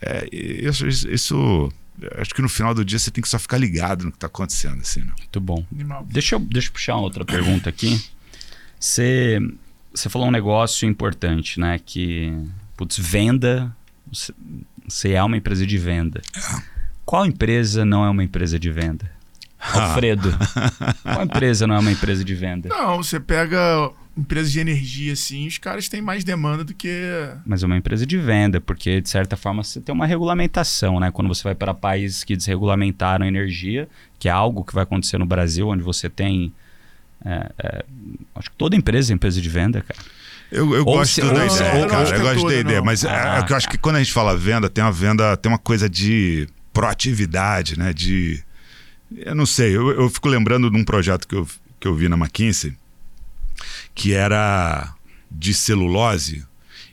É, 0.00 0.28
isso, 0.30 0.86
isso 0.86 1.72
acho 2.18 2.34
que 2.34 2.42
no 2.42 2.48
final 2.48 2.74
do 2.74 2.84
dia 2.84 2.98
você 2.98 3.10
tem 3.10 3.22
que 3.22 3.28
só 3.28 3.38
ficar 3.38 3.56
ligado 3.56 4.04
no 4.04 4.10
que 4.10 4.18
está 4.18 4.26
acontecendo. 4.26 4.82
Assim, 4.82 5.00
né? 5.00 5.12
Muito 5.18 5.40
bom. 5.40 5.66
Deixa 6.06 6.34
eu, 6.36 6.40
deixa 6.40 6.68
eu 6.68 6.72
puxar 6.72 6.94
uma 6.94 7.02
outra 7.02 7.24
pergunta 7.24 7.70
aqui. 7.70 8.00
Você, 8.78 9.38
você 9.92 10.08
falou 10.10 10.28
um 10.28 10.30
negócio 10.30 10.86
importante, 10.86 11.58
né? 11.58 11.80
Que, 11.84 12.32
putz, 12.76 12.98
venda. 12.98 13.74
Você, 14.12 14.32
você 14.86 15.12
é 15.12 15.22
uma 15.22 15.36
empresa 15.36 15.66
de 15.66 15.78
venda. 15.78 16.20
É. 16.36 16.77
Qual 17.08 17.24
empresa 17.24 17.86
não 17.86 18.04
é 18.04 18.10
uma 18.10 18.22
empresa 18.22 18.58
de 18.58 18.70
venda? 18.70 19.10
Alfredo, 19.58 20.30
qual 21.02 21.24
empresa 21.24 21.66
não 21.66 21.74
é 21.74 21.78
uma 21.78 21.90
empresa 21.90 22.22
de 22.22 22.34
venda? 22.34 22.68
Não, 22.68 22.98
você 22.98 23.18
pega 23.18 23.90
empresas 24.14 24.52
de 24.52 24.60
energia, 24.60 25.14
assim, 25.14 25.46
os 25.46 25.56
caras 25.56 25.88
têm 25.88 26.02
mais 26.02 26.22
demanda 26.22 26.64
do 26.64 26.74
que. 26.74 26.90
Mas 27.46 27.62
é 27.62 27.66
uma 27.66 27.78
empresa 27.78 28.04
de 28.04 28.18
venda, 28.18 28.60
porque 28.60 29.00
de 29.00 29.08
certa 29.08 29.38
forma 29.38 29.64
você 29.64 29.80
tem 29.80 29.94
uma 29.94 30.04
regulamentação, 30.04 31.00
né? 31.00 31.10
Quando 31.10 31.28
você 31.28 31.42
vai 31.44 31.54
para 31.54 31.72
países 31.72 32.24
que 32.24 32.36
desregulamentaram 32.36 33.24
a 33.24 33.28
energia, 33.28 33.88
que 34.18 34.28
é 34.28 34.30
algo 34.30 34.62
que 34.62 34.74
vai 34.74 34.82
acontecer 34.82 35.16
no 35.16 35.24
Brasil, 35.24 35.66
onde 35.66 35.82
você 35.82 36.10
tem. 36.10 36.52
É, 37.24 37.50
é, 37.58 37.84
acho 38.34 38.50
que 38.50 38.56
toda 38.58 38.76
empresa 38.76 39.10
é 39.10 39.14
empresa 39.14 39.40
de 39.40 39.48
venda, 39.48 39.80
cara. 39.80 39.98
Eu, 40.52 40.74
eu 40.74 40.84
gosto 40.84 41.14
se, 41.14 41.20
da 41.22 41.46
ideia, 41.46 41.86
cara. 41.86 42.16
Eu 42.16 42.20
gosto 42.20 42.46
da 42.48 42.54
ideia, 42.54 42.82
mas 42.82 43.02
é, 43.02 43.08
ah, 43.08 43.46
é, 43.48 43.50
eu 43.50 43.56
acho 43.56 43.66
que 43.66 43.78
quando 43.78 43.96
a 43.96 43.98
gente 43.98 44.12
fala 44.12 44.36
venda, 44.36 44.68
tem 44.68 44.84
uma 44.84 44.92
venda, 44.92 45.38
tem 45.38 45.50
uma 45.50 45.58
coisa 45.58 45.88
de 45.88 46.46
proatividade, 46.72 47.78
né? 47.78 47.92
De. 47.92 48.42
Eu 49.16 49.34
não 49.34 49.46
sei, 49.46 49.76
eu, 49.76 49.90
eu 49.90 50.10
fico 50.10 50.28
lembrando 50.28 50.70
de 50.70 50.76
um 50.76 50.84
projeto 50.84 51.26
que 51.26 51.34
eu, 51.34 51.48
que 51.80 51.88
eu 51.88 51.94
vi 51.94 52.08
na 52.08 52.16
McKinsey, 52.16 52.76
que 53.94 54.12
era 54.12 54.94
de 55.30 55.54
celulose. 55.54 56.44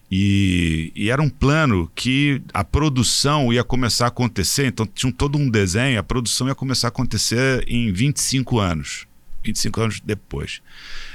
E, 0.10 0.92
e, 0.96 1.10
era 1.10 1.22
um 1.22 1.30
plano 1.30 1.92
que 1.96 2.42
a 2.54 2.64
produção 2.64 3.52
ia 3.52 3.64
começar 3.64 4.06
a 4.06 4.08
acontecer, 4.10 4.68
então 4.68 4.86
tinha 4.86 5.12
todo 5.12 5.38
um 5.38 5.50
desenho, 5.50 6.00
a 6.00 6.04
produção 6.04 6.48
ia 6.48 6.56
começar 6.56 6.88
a 6.88 6.90
acontecer 6.90 7.66
em 7.68 7.92
25 7.92 8.60
anos. 8.60 9.08
25 9.44 9.82
anos 9.82 10.00
depois. 10.00 10.62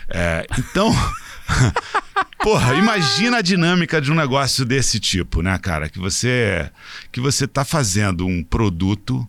É, 0.08 0.44
então, 0.58 0.92
Porra, 2.42 2.74
imagina 2.74 3.38
a 3.38 3.42
dinâmica 3.42 4.00
de 4.00 4.10
um 4.10 4.14
negócio 4.14 4.64
desse 4.64 4.98
tipo, 4.98 5.42
né, 5.42 5.58
cara? 5.58 5.88
Que 5.88 5.98
você 5.98 6.70
que 7.12 7.20
você 7.20 7.46
tá 7.46 7.64
fazendo 7.64 8.26
um 8.26 8.42
produto 8.42 9.28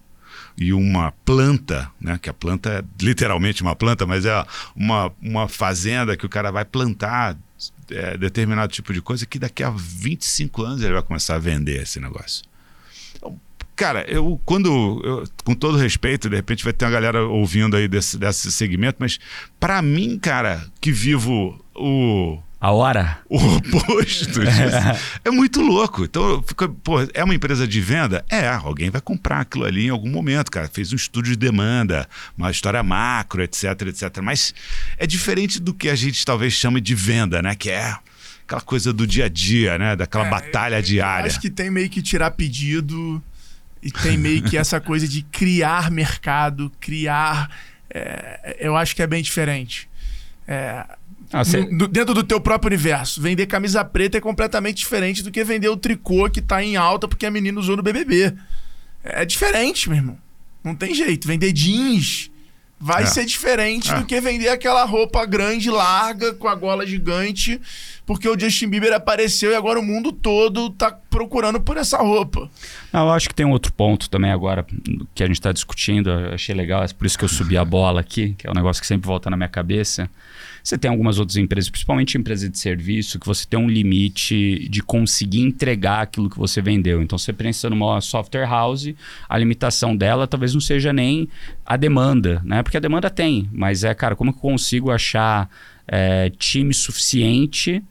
e 0.58 0.72
uma 0.72 1.12
planta, 1.26 1.92
né? 2.00 2.18
Que 2.22 2.30
a 2.30 2.34
planta 2.34 2.70
é 2.70 2.84
literalmente 3.04 3.62
uma 3.62 3.76
planta, 3.76 4.06
mas 4.06 4.26
é 4.26 4.46
uma, 4.76 5.12
uma 5.22 5.48
fazenda 5.48 6.16
que 6.16 6.26
o 6.26 6.30
cara 6.30 6.52
vai 6.52 6.64
plantar 6.64 7.38
é, 7.90 8.18
determinado 8.18 8.72
tipo 8.72 8.94
de 8.94 9.02
coisa 9.02 9.26
que 9.26 9.38
daqui 9.38 9.64
a 9.64 9.70
25 9.70 10.64
anos 10.64 10.82
ele 10.82 10.94
vai 10.94 11.04
começar 11.04 11.36
a 11.36 11.40
vender 11.40 11.82
esse 11.82 12.00
negócio. 12.00 12.44
Cara, 13.82 14.06
eu 14.08 14.40
quando 14.46 15.02
eu, 15.04 15.24
com 15.44 15.56
todo 15.56 15.76
respeito, 15.76 16.30
de 16.30 16.36
repente 16.36 16.64
vai 16.64 16.72
ter 16.72 16.86
uma 16.86 16.92
galera 16.92 17.24
ouvindo 17.24 17.76
aí 17.76 17.88
desse, 17.88 18.16
desse 18.16 18.52
segmento, 18.52 18.98
mas 19.00 19.20
para 19.60 19.82
mim, 19.82 20.20
cara, 20.20 20.64
que 20.80 20.92
vivo 20.92 21.60
o 21.74 22.38
a 22.60 22.70
hora? 22.70 23.18
O 23.28 23.38
oposto 23.38 24.38
disso. 24.46 25.02
é 25.26 25.32
muito 25.32 25.62
louco. 25.62 26.04
Então, 26.04 26.44
fica, 26.46 26.70
pô, 26.70 26.98
é 27.12 27.24
uma 27.24 27.34
empresa 27.34 27.68
de 27.68 27.82
venda? 27.82 28.24
É, 28.30 28.48
alguém 28.50 28.92
vai 28.92 29.02
comprar 29.02 29.40
aquilo 29.40 29.66
ali 29.66 29.88
em 29.88 29.90
algum 29.90 30.12
momento, 30.12 30.52
cara. 30.52 30.70
Fez 30.72 30.94
um 30.94 30.96
estudo 30.96 31.26
de 31.26 31.36
demanda, 31.36 32.08
uma 32.38 32.52
história 32.52 32.84
macro, 32.84 33.42
etc, 33.42 33.64
etc. 33.88 34.20
Mas 34.22 34.54
é 35.00 35.08
diferente 35.08 35.60
do 35.60 35.74
que 35.74 35.90
a 35.90 35.96
gente 35.96 36.24
talvez 36.24 36.54
chame 36.54 36.80
de 36.80 36.94
venda, 36.94 37.42
né? 37.42 37.56
Que 37.56 37.72
é 37.72 37.98
aquela 38.44 38.62
coisa 38.62 38.94
do 38.94 39.08
dia 39.08 39.26
a 39.26 39.30
dia, 39.30 39.80
né? 39.80 39.96
Daquela 39.96 40.28
é, 40.28 40.30
batalha 40.30 40.76
eu, 40.76 40.84
diária. 40.84 41.26
acho 41.26 41.42
que 41.42 41.50
tem 41.50 41.72
meio 41.72 41.90
que 41.90 42.00
tirar 42.00 42.30
pedido 42.30 43.20
e 43.82 43.92
tem 43.92 44.18
meio 44.18 44.44
que 44.44 44.58
essa 44.58 44.80
coisa 44.80 45.08
de 45.08 45.24
criar 45.24 45.90
mercado, 45.90 46.72
criar. 46.80 47.50
É, 47.90 48.58
eu 48.60 48.76
acho 48.76 48.96
que 48.96 49.02
é 49.02 49.08
bem 49.08 49.22
diferente. 49.22 49.90
É, 50.48 50.86
ah, 51.34 51.44
cê... 51.44 51.66
no, 51.72 51.88
dentro 51.88 52.14
do 52.14 52.24
teu 52.24 52.40
próprio 52.40 52.68
universo. 52.68 53.22
Vender 53.22 53.46
camisa 53.48 53.84
preta 53.84 54.18
é 54.18 54.22
completamente 54.22 54.78
diferente 54.78 55.24
do 55.24 55.32
que 55.32 55.44
vender 55.44 55.70
o 55.70 55.78
tricô 55.78 56.30
que 56.30 56.42
tá 56.42 56.64
em 56.64 56.76
alta 56.76 57.08
porque 57.08 57.26
a 57.26 57.32
menina 57.32 57.60
usou 57.60 57.76
no 57.78 57.84
BBB. 57.84 58.34
É 59.04 59.26
diferente, 59.26 59.90
meu 59.90 59.98
irmão. 59.98 60.18
Não 60.64 60.76
tem 60.76 60.94
jeito. 60.94 61.28
Vender 61.28 61.52
jeans 61.52 62.30
vai 62.80 63.04
é. 63.04 63.06
ser 63.06 63.26
diferente 63.26 63.92
é. 63.92 64.00
do 64.00 64.06
que 64.06 64.20
vender 64.20 64.50
aquela 64.50 64.84
roupa 64.84 65.26
grande, 65.26 65.70
larga, 65.70 66.34
com 66.34 66.48
a 66.48 66.56
gola 66.56 66.86
gigante, 66.86 67.62
porque 68.06 68.28
o 68.28 68.38
Justin 68.38 68.68
Bieber 68.70 68.94
apareceu 68.94 69.52
e 69.52 69.56
agora 69.56 69.80
o 69.80 69.84
mundo 69.84 70.12
todo 70.12 70.72
tá 70.72 71.00
procurando 71.12 71.60
por 71.60 71.78
essa 71.78 71.98
roupa. 71.98 72.50
Não, 72.92 73.02
eu 73.02 73.12
acho 73.12 73.28
que 73.28 73.36
tem 73.36 73.46
um 73.46 73.52
outro 73.52 73.72
ponto 73.74 74.10
também 74.10 74.32
agora 74.32 74.66
que 75.14 75.22
a 75.22 75.28
gente 75.28 75.36
está 75.36 75.52
discutindo, 75.52 76.10
eu 76.10 76.34
achei 76.34 76.56
legal, 76.56 76.84
é 76.84 76.88
por 76.88 77.06
isso 77.06 77.18
que 77.18 77.26
eu 77.26 77.30
subi 77.30 77.58
a 77.58 77.66
bola 77.66 78.00
aqui, 78.00 78.34
que 78.38 78.48
é 78.48 78.50
um 78.50 78.54
negócio 78.54 78.82
que 78.82 78.88
sempre 78.88 79.06
volta 79.06 79.30
na 79.30 79.36
minha 79.36 79.50
cabeça. 79.50 80.10
Você 80.64 80.78
tem 80.78 80.90
algumas 80.90 81.20
outras 81.20 81.36
empresas, 81.38 81.70
principalmente 81.70 82.18
empresas 82.18 82.50
de 82.50 82.58
serviço, 82.58 83.20
que 83.20 83.26
você 83.26 83.46
tem 83.46 83.60
um 83.60 83.68
limite 83.68 84.70
de 84.70 84.82
conseguir 84.82 85.42
entregar 85.42 86.02
aquilo 86.02 86.30
que 86.30 86.38
você 86.38 86.62
vendeu. 86.62 87.02
Então, 87.02 87.18
você 87.18 87.34
pensa 87.34 87.70
numa 87.70 88.00
software 88.00 88.48
house, 88.48 88.94
a 89.28 89.38
limitação 89.38 89.96
dela 89.96 90.28
talvez 90.28 90.54
não 90.54 90.62
seja 90.62 90.94
nem 90.94 91.28
a 91.66 91.76
demanda, 91.76 92.42
né? 92.46 92.64
Porque 92.64 92.78
a 92.78 92.80
demanda 92.80 93.10
tem, 93.10 93.50
mas 93.52 93.84
é, 93.84 93.94
cara, 93.94 94.16
como 94.16 94.32
que 94.32 94.38
eu 94.38 94.42
consigo 94.42 94.92
achar 94.92 95.50
é, 95.88 96.30
time 96.30 96.74
suficiente 96.74 97.84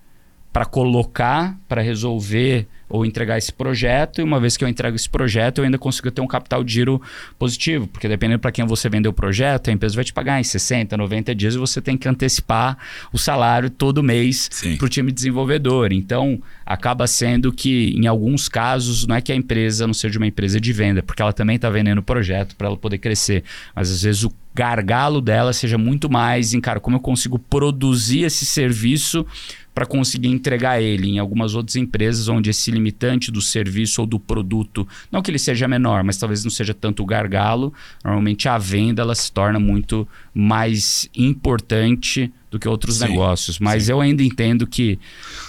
para 0.53 0.65
colocar, 0.65 1.59
para 1.69 1.83
resolver 1.83 2.67
ou 2.91 3.07
entregar 3.07 3.39
esse 3.39 3.53
projeto, 3.53 4.21
e 4.21 4.25
uma 4.25 4.41
vez 4.41 4.57
que 4.57 4.65
eu 4.65 4.69
entrego 4.69 4.97
esse 4.97 5.09
projeto, 5.09 5.59
eu 5.59 5.65
ainda 5.65 5.79
consigo 5.79 6.11
ter 6.11 6.21
um 6.21 6.27
capital 6.27 6.65
de 6.65 6.73
giro 6.73 7.01
positivo, 7.39 7.87
porque 7.87 8.09
dependendo 8.09 8.41
para 8.41 8.51
quem 8.51 8.67
você 8.67 8.89
vendeu 8.89 9.13
o 9.13 9.15
projeto, 9.15 9.71
a 9.71 9.73
empresa 9.73 9.95
vai 9.95 10.05
te 10.05 10.13
pagar 10.13 10.41
em 10.41 10.45
60, 10.45 10.97
90 10.97 11.35
dias 11.35 11.55
e 11.55 11.59
você 11.59 11.81
tem 11.81 11.97
que 11.97 12.09
antecipar 12.09 12.77
o 13.13 13.19
salário 13.19 13.71
todo 13.71 14.03
mês 14.03 14.51
para 14.77 14.87
o 14.87 14.89
time 14.89 15.13
desenvolvedor. 15.13 15.93
Então, 15.93 16.43
acaba 16.67 17.07
sendo 17.07 17.53
que, 17.53 17.95
em 17.97 18.09
alguns 18.09 18.49
casos, 18.49 19.07
não 19.07 19.15
é 19.15 19.21
que 19.21 19.31
a 19.31 19.37
empresa 19.37 19.87
não 19.87 19.95
seja 19.95 20.19
uma 20.19 20.27
empresa 20.27 20.61
de 20.61 20.73
venda, 20.73 21.03
porque 21.03 21.23
ela 21.23 21.33
também 21.33 21.57
está 21.57 21.71
vendendo 21.71 21.99
o 21.99 22.03
projeto 22.03 22.57
para 22.57 22.67
ela 22.67 22.77
poder 22.77 22.99
crescer, 22.99 23.45
mas 23.75 23.91
às 23.91 24.03
vezes 24.03 24.25
o 24.25 24.33
gargalo 24.55 25.21
dela 25.21 25.53
seja 25.53 25.79
muito 25.79 26.11
mais 26.11 26.53
em, 26.53 26.61
cara, 26.61 26.81
como 26.81 26.97
eu 26.97 27.01
consigo 27.01 27.39
produzir 27.39 28.25
esse 28.25 28.45
serviço 28.45 29.25
para 29.81 29.87
conseguir 29.87 30.29
entregar 30.29 30.83
ele 30.83 31.09
em 31.09 31.19
algumas 31.19 31.55
outras 31.55 31.75
empresas 31.75 32.29
onde 32.29 32.51
esse 32.51 32.71
limitante 32.71 33.33
do 33.33 33.41
serviço 33.41 34.03
ou 34.03 34.07
do 34.07 34.21
produto, 34.21 34.87
não 35.11 35.23
que 35.23 35.31
ele 35.31 35.39
seja 35.39 35.67
menor, 35.67 36.05
mas 36.05 36.19
talvez 36.19 36.45
não 36.45 36.51
seja 36.51 36.75
tanto 36.75 37.03
o 37.03 37.07
gargalo, 37.07 37.73
normalmente 38.05 38.47
a 38.47 38.59
venda 38.59 39.01
ela 39.01 39.15
se 39.15 39.33
torna 39.33 39.59
muito 39.59 40.07
mais 40.35 41.09
importante 41.17 42.31
do 42.51 42.59
que 42.59 42.69
outros 42.69 42.99
sim, 42.99 43.09
negócios. 43.09 43.59
Mas 43.59 43.85
sim. 43.85 43.93
eu 43.93 44.03
ainda 44.03 44.23
entendo 44.23 44.67
que 44.67 44.99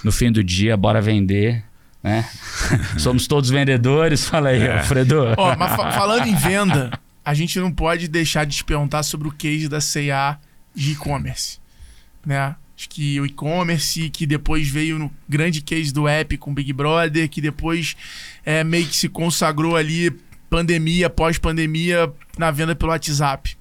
no 0.02 0.10
fim 0.10 0.32
do 0.32 0.42
dia, 0.42 0.78
bora 0.78 1.02
vender 1.02 1.62
né? 2.02 2.26
Somos 2.98 3.26
todos 3.26 3.50
vendedores. 3.50 4.26
Fala 4.26 4.48
aí, 4.48 4.62
é. 4.62 4.78
Alfredo. 4.78 5.34
Ó, 5.36 5.54
mas 5.56 5.76
fa 5.76 5.92
falando 5.92 6.26
em 6.26 6.34
venda, 6.34 6.98
a 7.22 7.34
gente 7.34 7.60
não 7.60 7.70
pode 7.70 8.08
deixar 8.08 8.46
de 8.46 8.56
te 8.56 8.64
perguntar 8.64 9.02
sobre 9.02 9.28
o 9.28 9.30
case 9.30 9.68
da 9.68 9.78
C&A 9.78 10.38
de 10.74 10.92
e-commerce, 10.92 11.58
né? 12.24 12.56
Que 12.88 13.20
o 13.20 13.26
e-commerce, 13.26 14.10
que 14.10 14.26
depois 14.26 14.68
veio 14.68 14.98
no 14.98 15.10
grande 15.28 15.60
case 15.60 15.92
do 15.92 16.06
app 16.08 16.36
com 16.36 16.54
Big 16.54 16.72
Brother, 16.72 17.28
que 17.28 17.40
depois 17.40 17.96
é, 18.44 18.62
meio 18.64 18.86
que 18.86 18.96
se 18.96 19.08
consagrou 19.08 19.76
ali, 19.76 20.10
pandemia, 20.48 21.08
pós-pandemia, 21.08 22.12
na 22.36 22.50
venda 22.50 22.74
pelo 22.74 22.92
WhatsApp. 22.92 23.56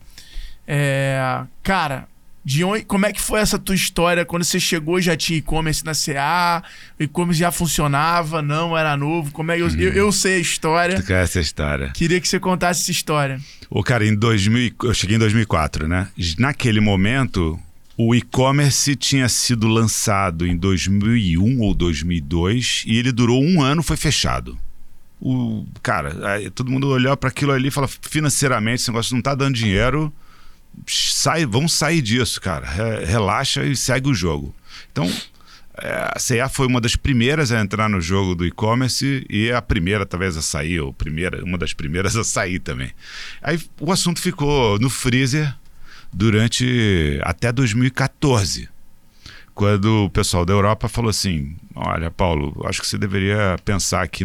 É, 0.68 1.44
cara, 1.64 2.08
de 2.44 2.64
onde, 2.64 2.84
como 2.86 3.06
é 3.06 3.14
que 3.14 3.22
foi 3.22 3.40
essa 3.40 3.60
tua 3.60 3.76
história? 3.76 4.26
Quando 4.26 4.44
você 4.44 4.60
chegou, 4.60 5.00
já 5.00 5.16
tinha 5.16 5.38
e-commerce 5.38 5.86
na 5.86 5.94
CA? 5.94 6.64
O 7.00 7.04
e-commerce 7.04 7.40
já 7.40 7.52
funcionava? 7.52 8.42
Não, 8.42 8.76
era 8.76 8.98
novo? 8.98 9.32
Como 9.32 9.52
é 9.52 9.58
que 9.58 9.62
eu, 9.62 9.70
eu, 9.70 9.94
eu, 9.94 10.12
sei 10.12 10.38
a 10.38 10.40
história? 10.40 10.96
Tu 10.96 11.06
conhece 11.06 11.38
a 11.38 11.42
história. 11.42 11.92
Queria 11.94 12.20
que 12.20 12.28
você 12.28 12.40
contasse 12.40 12.82
essa 12.82 12.92
história. 12.92 13.40
O 13.70 13.84
cara, 13.84 14.06
em 14.06 14.16
2000, 14.16 14.74
eu 14.84 14.94
cheguei 14.94 15.18
em 15.18 15.20
2004, 15.20 15.88
né? 15.88 16.08
Naquele 16.40 16.80
momento, 16.80 17.60
o 18.08 18.16
e-commerce 18.16 18.96
tinha 18.96 19.28
sido 19.30 19.68
lançado 19.68 20.46
em 20.46 20.56
2001 20.56 21.60
ou 21.60 21.74
2002 21.74 22.84
e 22.88 22.98
ele 22.98 23.12
durou 23.12 23.44
um 23.44 23.62
ano, 23.62 23.84
foi 23.84 23.98
fechado. 23.98 24.58
O 25.20 25.66
cara, 25.84 26.34
aí, 26.34 26.50
todo 26.50 26.72
mundo 26.72 26.88
olhou 26.88 27.16
para 27.16 27.30
aquilo 27.30 27.52
ali 27.52 27.68
e 27.68 27.72
fala 27.72 27.88
financeiramente, 27.88 28.82
esse 28.82 28.90
negócio 28.90 29.14
não 29.14 29.22
tá 29.22 29.36
dando 29.36 29.56
dinheiro 29.56 30.12
sai, 30.88 31.46
vamos 31.46 31.74
sair 31.74 32.02
disso, 32.02 32.40
cara. 32.40 32.68
Relaxa 33.06 33.64
e 33.64 33.76
segue 33.76 34.10
o 34.10 34.14
jogo. 34.14 34.54
Então, 34.92 35.12
é, 35.78 36.12
a 36.14 36.18
CA 36.20 36.50
foi 36.50 36.68
uma 36.68 36.82
das 36.82 36.96
primeiras 36.96 37.52
a 37.52 37.60
entrar 37.60 37.90
no 37.90 38.02
jogo 38.02 38.36
do 38.36 38.46
e-commerce 38.46 39.26
e 39.30 39.52
a 39.52 39.62
primeira 39.62 40.06
talvez 40.06 40.38
a 40.38 40.42
sair, 40.42 40.80
ou 40.80 40.94
primeira, 40.94 41.44
uma 41.44 41.58
das 41.58 41.74
primeiras 41.74 42.16
a 42.16 42.24
sair 42.24 42.60
também. 42.60 42.92
Aí 43.42 43.60
o 43.80 43.92
assunto 43.92 44.20
ficou 44.20 44.80
no 44.80 44.90
freezer 44.90 45.54
durante 46.14 47.20
até 47.24 47.52
2014. 47.52 48.70
Quando 49.54 50.06
o 50.06 50.10
pessoal 50.10 50.46
da 50.46 50.54
Europa 50.54 50.88
falou 50.88 51.10
assim: 51.10 51.56
Olha, 51.76 52.10
Paulo, 52.10 52.66
acho 52.66 52.82
que 52.82 52.88
você 52.88 52.98
deveria 52.98 53.58
pensar 53.66 54.02
aqui 54.02 54.24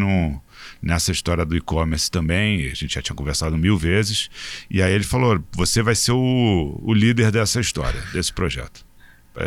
nessa 0.80 1.10
história 1.10 1.44
do 1.44 1.56
e-commerce 1.56 2.10
também. 2.10 2.70
A 2.70 2.74
gente 2.74 2.94
já 2.94 3.02
tinha 3.02 3.16
conversado 3.16 3.56
mil 3.56 3.76
vezes. 3.76 4.30
E 4.70 4.80
aí 4.80 4.92
ele 4.92 5.04
falou: 5.04 5.42
você 5.52 5.82
vai 5.82 5.94
ser 5.94 6.12
o, 6.12 6.80
o 6.82 6.94
líder 6.94 7.30
dessa 7.30 7.60
história, 7.60 8.00
desse 8.12 8.32
projeto. 8.32 8.86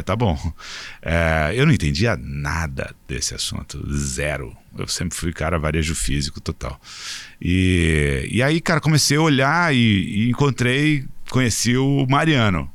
Tá 0.05 0.15
bom. 0.15 0.37
É, 1.01 1.51
eu 1.55 1.65
não 1.65 1.73
entendia 1.73 2.15
nada 2.15 2.93
desse 3.07 3.33
assunto, 3.33 3.83
zero. 3.91 4.55
Eu 4.77 4.87
sempre 4.87 5.17
fui 5.17 5.33
cara 5.33 5.57
varejo 5.57 5.95
físico 5.95 6.39
total. 6.39 6.79
E, 7.41 8.27
e 8.31 8.43
aí, 8.43 8.61
cara, 8.61 8.79
comecei 8.79 9.17
a 9.17 9.21
olhar 9.21 9.73
e, 9.73 9.77
e 9.77 10.29
encontrei, 10.29 11.05
conheci 11.29 11.77
o 11.77 12.05
Mariano 12.09 12.71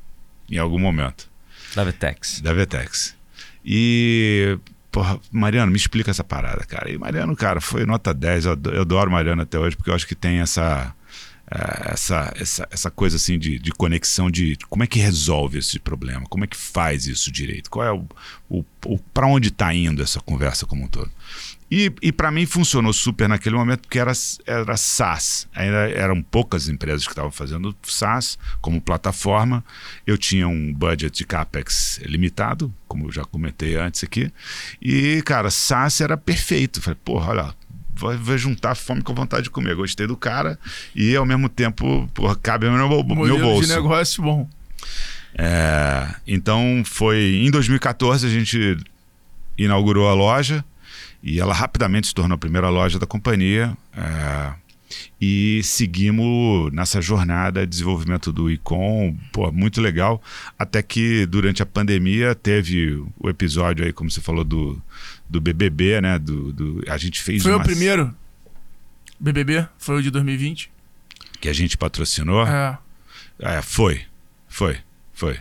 em 0.50 0.58
algum 0.58 0.78
momento. 0.78 1.28
Da 1.74 1.84
Vetex. 1.84 2.40
Da 2.40 2.52
Vetex. 2.52 3.14
E 3.64 4.58
porra, 4.94 5.18
Mariano, 5.32 5.72
me 5.72 5.76
explica 5.76 6.10
essa 6.10 6.22
parada, 6.22 6.64
cara. 6.64 6.90
E 6.90 6.96
Mariano, 6.96 7.34
cara, 7.34 7.60
foi 7.60 7.84
nota 7.84 8.14
10. 8.14 8.44
Eu, 8.44 8.52
adoro 8.80 9.10
Mariano 9.10 9.42
até 9.42 9.58
hoje, 9.58 9.76
porque 9.76 9.90
eu 9.90 9.94
acho 9.94 10.06
que 10.06 10.14
tem 10.14 10.38
essa. 10.38 10.94
É, 11.50 11.92
essa, 11.92 12.32
essa, 12.36 12.68
essa 12.70 12.90
coisa 12.90 13.16
assim 13.16 13.38
de, 13.38 13.58
de 13.58 13.70
conexão 13.70 14.30
de 14.30 14.56
como 14.70 14.82
é 14.82 14.86
que 14.86 14.98
resolve 14.98 15.58
esse 15.58 15.78
problema, 15.78 16.24
como 16.26 16.42
é 16.42 16.46
que 16.46 16.56
faz 16.56 17.06
isso 17.06 17.30
direito, 17.30 17.68
qual 17.68 17.86
é 17.86 17.92
o, 17.92 18.06
o, 18.48 18.64
o 18.86 18.98
para 19.12 19.26
onde 19.26 19.48
está 19.48 19.72
indo 19.74 20.02
essa 20.02 20.20
conversa 20.20 20.64
como 20.64 20.84
um 20.84 20.88
todo. 20.88 21.10
E, 21.76 21.92
e 22.00 22.12
para 22.12 22.30
mim 22.30 22.46
funcionou 22.46 22.92
super 22.92 23.28
naquele 23.28 23.56
momento 23.56 23.80
porque 23.80 23.98
era, 23.98 24.12
era 24.46 24.76
SaaS. 24.76 25.48
Ainda 25.52 25.90
eram 25.90 26.22
poucas 26.22 26.68
empresas 26.68 27.04
que 27.04 27.10
estavam 27.10 27.32
fazendo 27.32 27.76
SaaS 27.82 28.38
como 28.60 28.80
plataforma. 28.80 29.64
Eu 30.06 30.16
tinha 30.16 30.46
um 30.46 30.72
budget 30.72 31.18
de 31.18 31.24
CAPEX 31.24 31.98
limitado, 32.04 32.72
como 32.86 33.08
eu 33.08 33.12
já 33.12 33.24
comentei 33.24 33.74
antes 33.74 34.04
aqui. 34.04 34.30
E, 34.80 35.20
cara, 35.22 35.50
SaaS 35.50 36.00
era 36.00 36.16
perfeito. 36.16 36.80
Falei, 36.80 36.96
porra, 37.04 37.30
olha, 37.32 37.54
vou 37.96 38.38
juntar 38.38 38.76
fome 38.76 39.02
com 39.02 39.12
vontade 39.12 39.42
de 39.42 39.50
comer. 39.50 39.74
Gostei 39.74 40.06
do 40.06 40.16
cara 40.16 40.56
e, 40.94 41.16
ao 41.16 41.26
mesmo 41.26 41.48
tempo, 41.48 42.08
porra, 42.14 42.36
cabe 42.36 42.68
no 42.68 42.88
meu, 42.88 43.04
meu 43.04 43.40
bolso. 43.40 43.66
de 43.66 43.74
negócio 43.74 44.22
bom. 44.22 44.48
É, 45.36 46.14
então, 46.24 46.84
foi 46.84 47.42
em 47.44 47.50
2014 47.50 48.28
a 48.28 48.30
gente 48.30 48.76
inaugurou 49.58 50.08
a 50.08 50.14
loja. 50.14 50.64
E 51.26 51.40
ela 51.40 51.54
rapidamente 51.54 52.08
se 52.08 52.14
tornou 52.14 52.34
a 52.34 52.38
primeira 52.38 52.68
loja 52.68 52.98
da 52.98 53.06
companhia. 53.06 53.74
É, 53.96 54.52
e 55.18 55.62
seguimos 55.64 56.70
nessa 56.70 57.00
jornada 57.00 57.62
de 57.62 57.66
desenvolvimento 57.66 58.30
do 58.30 58.50
Icon, 58.50 59.16
pô, 59.32 59.50
muito 59.50 59.80
legal. 59.80 60.22
Até 60.58 60.82
que 60.82 61.24
durante 61.24 61.62
a 61.62 61.66
pandemia 61.66 62.34
teve 62.34 63.02
o 63.18 63.30
episódio 63.30 63.86
aí, 63.86 63.92
como 63.92 64.10
você 64.10 64.20
falou, 64.20 64.44
do, 64.44 64.80
do 65.26 65.40
BBB, 65.40 66.02
né? 66.02 66.18
Do, 66.18 66.52
do 66.52 66.84
a 66.86 66.98
gente 66.98 67.22
fez. 67.22 67.42
Foi 67.42 67.54
o 67.54 67.60
primeiro 67.60 68.14
BBB? 69.18 69.66
Foi 69.78 69.96
o 69.96 70.02
de 70.02 70.10
2020? 70.10 70.70
Que 71.40 71.48
a 71.48 71.54
gente 71.54 71.78
patrocinou? 71.78 72.46
É. 72.46 72.78
é 73.38 73.62
foi, 73.62 74.02
foi, 74.46 74.76
foi. 75.14 75.38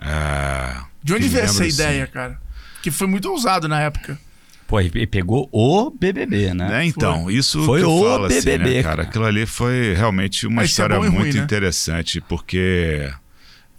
É, 0.00 0.80
de 1.00 1.14
onde 1.14 1.28
veio 1.28 1.44
essa 1.44 1.64
assim. 1.64 1.72
ideia, 1.72 2.08
cara? 2.08 2.40
Que 2.82 2.90
foi 2.90 3.06
muito 3.06 3.30
ousado 3.30 3.68
na 3.68 3.80
época. 3.80 4.18
Pô, 4.66 4.80
e 4.80 5.06
pegou 5.06 5.48
o 5.52 5.90
BBB, 5.90 6.52
né? 6.52 6.82
É, 6.82 6.84
então, 6.84 7.24
foi. 7.24 7.34
isso 7.34 7.64
foi 7.64 7.84
o 7.84 8.02
falo, 8.02 8.28
BBB, 8.28 8.64
assim, 8.64 8.74
né, 8.74 8.82
cara? 8.82 9.02
Aquilo 9.02 9.24
ali 9.24 9.46
foi 9.46 9.94
realmente 9.94 10.46
uma 10.46 10.64
Esse 10.64 10.70
é 10.70 10.84
história 10.84 10.94
é 10.94 10.98
muito 10.98 11.14
ruim, 11.16 11.32
né? 11.32 11.40
interessante, 11.40 12.20
porque 12.20 13.08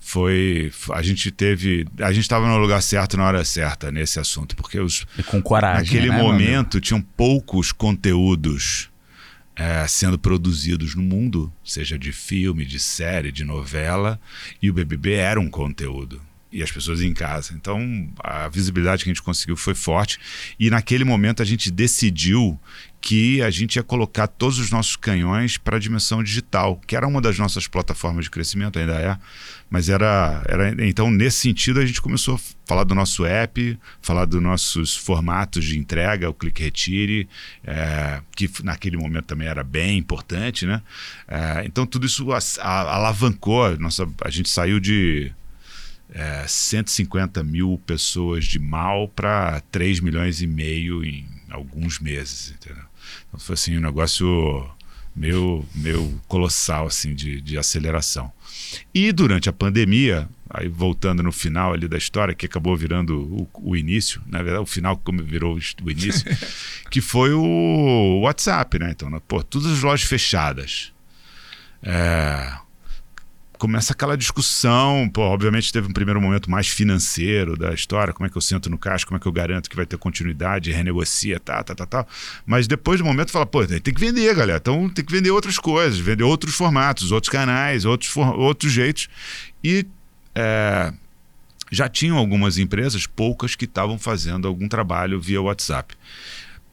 foi 0.07 0.71
a 0.93 1.01
gente 1.01 1.29
teve 1.31 1.85
a 1.99 2.13
gente 2.13 2.21
estava 2.21 2.47
no 2.47 2.57
lugar 2.57 2.81
certo 2.81 3.17
na 3.17 3.25
hora 3.25 3.43
certa 3.43 3.91
nesse 3.91 4.17
assunto 4.21 4.55
porque 4.55 4.79
os 4.79 5.05
e 5.19 5.23
com 5.23 5.41
coragem 5.41 5.83
naquele 5.83 6.09
né, 6.09 6.17
momento 6.17 6.79
tinham 6.79 7.01
poucos 7.01 7.73
conteúdos 7.73 8.89
é, 9.53 9.85
sendo 9.85 10.17
produzidos 10.17 10.95
no 10.95 11.01
mundo 11.01 11.51
seja 11.61 11.99
de 11.99 12.13
filme 12.13 12.65
de 12.65 12.79
série 12.79 13.33
de 13.33 13.43
novela 13.43 14.17
e 14.61 14.69
o 14.69 14.73
BBB 14.73 15.15
era 15.15 15.41
um 15.41 15.49
conteúdo 15.49 16.21
e 16.57 16.63
as 16.63 16.71
pessoas 16.71 17.01
em 17.01 17.13
casa. 17.13 17.53
Então, 17.53 18.09
a 18.19 18.47
visibilidade 18.47 19.03
que 19.03 19.11
a 19.11 19.13
gente 19.13 19.21
conseguiu 19.21 19.55
foi 19.55 19.75
forte. 19.75 20.19
E 20.59 20.71
naquele 20.71 21.03
momento 21.03 21.43
a 21.43 21.45
gente 21.45 21.69
decidiu 21.69 22.59
que 22.99 23.43
a 23.43 23.51
gente 23.51 23.75
ia 23.75 23.83
colocar 23.83 24.25
todos 24.25 24.57
os 24.57 24.71
nossos 24.71 24.95
canhões 24.95 25.55
para 25.55 25.77
a 25.77 25.79
dimensão 25.79 26.23
digital, 26.23 26.81
que 26.87 26.95
era 26.95 27.07
uma 27.07 27.21
das 27.21 27.37
nossas 27.37 27.67
plataformas 27.67 28.25
de 28.25 28.31
crescimento, 28.31 28.79
ainda 28.79 28.95
é. 28.95 29.15
Mas 29.69 29.87
era, 29.87 30.43
era. 30.47 30.83
Então, 30.83 31.11
nesse 31.11 31.37
sentido, 31.37 31.79
a 31.79 31.85
gente 31.85 32.01
começou 32.01 32.33
a 32.33 32.39
falar 32.65 32.85
do 32.85 32.95
nosso 32.95 33.23
app, 33.23 33.77
falar 34.01 34.25
dos 34.25 34.41
nossos 34.41 34.95
formatos 34.95 35.63
de 35.63 35.77
entrega, 35.77 36.27
o 36.27 36.33
Clique 36.33 36.63
Retire, 36.63 37.29
é, 37.63 38.19
que 38.35 38.49
naquele 38.63 38.97
momento 38.97 39.25
também 39.25 39.47
era 39.47 39.63
bem 39.63 39.99
importante, 39.99 40.65
né? 40.65 40.81
É, 41.27 41.61
então, 41.67 41.85
tudo 41.85 42.07
isso 42.07 42.25
alavancou. 42.59 43.77
Nossa, 43.77 44.09
a 44.25 44.29
gente 44.31 44.49
saiu 44.49 44.79
de 44.79 45.31
é, 46.13 46.45
150 46.47 47.43
mil 47.43 47.81
pessoas 47.85 48.45
de 48.45 48.59
mal 48.59 49.07
para 49.07 49.61
3 49.71 49.99
milhões 49.99 50.41
e 50.41 50.47
meio 50.47 51.03
em 51.03 51.25
alguns 51.49 51.99
meses, 51.99 52.51
entendeu? 52.51 52.83
Então 53.27 53.39
foi 53.39 53.53
assim 53.53 53.77
um 53.77 53.81
negócio 53.81 54.69
meio, 55.15 55.65
meio 55.75 56.21
colossal 56.27 56.87
assim 56.87 57.13
de, 57.13 57.41
de 57.41 57.57
aceleração. 57.57 58.31
E 58.93 59.11
durante 59.11 59.49
a 59.49 59.53
pandemia, 59.53 60.29
aí 60.49 60.67
voltando 60.67 61.23
no 61.23 61.31
final 61.31 61.73
ali 61.73 61.87
da 61.87 61.97
história, 61.97 62.33
que 62.33 62.45
acabou 62.45 62.75
virando 62.75 63.49
o, 63.53 63.71
o 63.71 63.75
início, 63.75 64.21
na 64.27 64.41
verdade 64.41 64.63
o 64.63 64.67
final 64.67 64.97
como 64.97 65.23
virou 65.23 65.57
o 65.83 65.91
início, 65.91 66.25
que 66.89 67.01
foi 67.01 67.33
o 67.33 68.21
WhatsApp, 68.21 68.79
né? 68.79 68.91
Então, 68.91 69.09
pô, 69.27 69.43
todas 69.43 69.71
as 69.71 69.81
lojas 69.81 70.07
fechadas. 70.07 70.93
É, 71.83 72.53
começa 73.57 73.93
aquela 73.93 74.17
discussão. 74.17 75.09
Pô, 75.11 75.21
obviamente 75.21 75.71
teve 75.71 75.87
um 75.87 75.93
primeiro 75.93 76.21
momento 76.21 76.49
mais 76.49 76.67
financeiro 76.67 77.57
da 77.57 77.73
história, 77.73 78.13
como 78.13 78.27
é 78.27 78.29
que 78.29 78.37
eu 78.37 78.41
sento 78.41 78.69
no 78.69 78.77
caixa, 78.77 79.05
como 79.05 79.17
é 79.17 79.19
que 79.19 79.27
eu 79.27 79.31
garanto 79.31 79.69
que 79.69 79.75
vai 79.75 79.85
ter 79.85 79.97
continuidade, 79.97 80.71
renegocia, 80.71 81.39
tá, 81.39 81.63
tá, 81.63 81.75
tá, 81.75 81.85
tá. 81.85 82.05
Mas 82.45 82.67
depois 82.67 82.99
do 82.99 83.05
momento 83.05 83.31
fala, 83.31 83.45
pô, 83.45 83.65
tem 83.65 83.79
que 83.79 83.99
vender, 83.99 84.33
galera. 84.35 84.59
Então 84.59 84.87
tem 84.89 85.03
que 85.03 85.11
vender 85.11 85.31
outras 85.31 85.57
coisas, 85.57 85.99
vender 85.99 86.23
outros 86.23 86.55
formatos, 86.55 87.11
outros 87.11 87.31
canais, 87.31 87.85
outros, 87.85 88.15
outros 88.15 88.71
jeitos. 88.71 89.09
E 89.63 89.85
é, 90.35 90.93
já 91.71 91.89
tinham 91.89 92.17
algumas 92.17 92.57
empresas, 92.57 93.05
poucas, 93.05 93.55
que 93.55 93.65
estavam 93.65 93.97
fazendo 93.97 94.47
algum 94.47 94.67
trabalho 94.67 95.19
via 95.19 95.41
WhatsApp. 95.41 95.95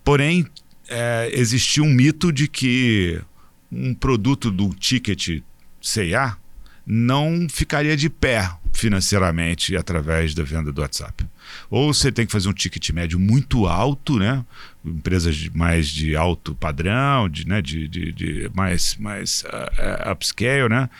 Porém, 0.04 0.46
é, 0.88 1.30
existia 1.32 1.82
um 1.82 1.88
mito 1.88 2.32
de 2.32 2.46
que 2.46 3.20
um 3.72 3.94
produto 3.94 4.50
do 4.50 4.68
ticket 4.74 5.42
C&A 5.80 6.36
não 6.86 7.46
ficaria 7.48 7.96
de 7.96 8.10
pé 8.10 8.50
financeiramente 8.72 9.76
através 9.76 10.34
da 10.34 10.42
venda 10.42 10.72
do 10.72 10.80
WhatsApp. 10.80 11.24
Ou 11.70 11.92
você 11.92 12.10
tem 12.10 12.26
que 12.26 12.32
fazer 12.32 12.48
um 12.48 12.52
ticket 12.52 12.90
médio 12.90 13.18
muito 13.18 13.66
alto, 13.66 14.18
né? 14.18 14.44
Empresas 14.84 15.36
de, 15.36 15.56
mais 15.56 15.88
de 15.88 16.16
alto 16.16 16.54
padrão, 16.54 17.28
de, 17.28 17.46
né? 17.46 17.62
de, 17.62 17.88
de, 17.88 18.12
de 18.12 18.50
mais, 18.52 18.96
mais 18.96 19.44
uh, 19.44 20.12
upscale, 20.12 20.68
né? 20.68 20.90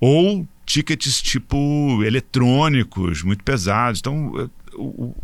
Ou 0.00 0.46
tickets 0.64 1.20
tipo 1.20 2.02
eletrônicos, 2.04 3.22
muito 3.22 3.42
pesados. 3.42 4.00
Então, 4.00 4.50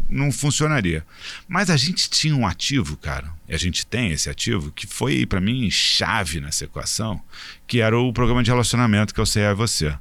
não 0.08 0.30
funcionaria. 0.32 1.04
Mas 1.48 1.70
a 1.70 1.76
gente 1.76 2.08
tinha 2.10 2.34
um 2.34 2.46
ativo, 2.46 2.96
cara, 2.96 3.32
a 3.48 3.56
gente 3.56 3.86
tem 3.86 4.10
esse 4.10 4.28
ativo, 4.28 4.70
que 4.72 4.86
foi, 4.86 5.26
para 5.26 5.40
mim, 5.40 5.70
chave 5.70 6.40
nessa 6.40 6.64
equação, 6.64 7.20
que 7.66 7.80
era 7.80 7.98
o 7.98 8.12
programa 8.12 8.42
de 8.42 8.50
relacionamento 8.50 9.14
que 9.14 9.20
eu 9.20 9.26
sei 9.26 9.44
a 9.44 9.54
você. 9.54 9.94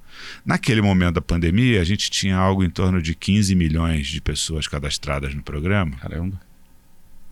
Naquele 0.45 0.81
momento 0.81 1.15
da 1.15 1.21
pandemia, 1.21 1.81
a 1.81 1.83
gente 1.83 2.09
tinha 2.09 2.35
algo 2.37 2.63
em 2.63 2.69
torno 2.69 3.01
de 3.01 3.13
15 3.15 3.53
milhões 3.55 4.07
de 4.07 4.21
pessoas 4.21 4.67
cadastradas 4.67 5.33
no 5.33 5.43
programa. 5.43 5.95
Caramba. 5.97 6.39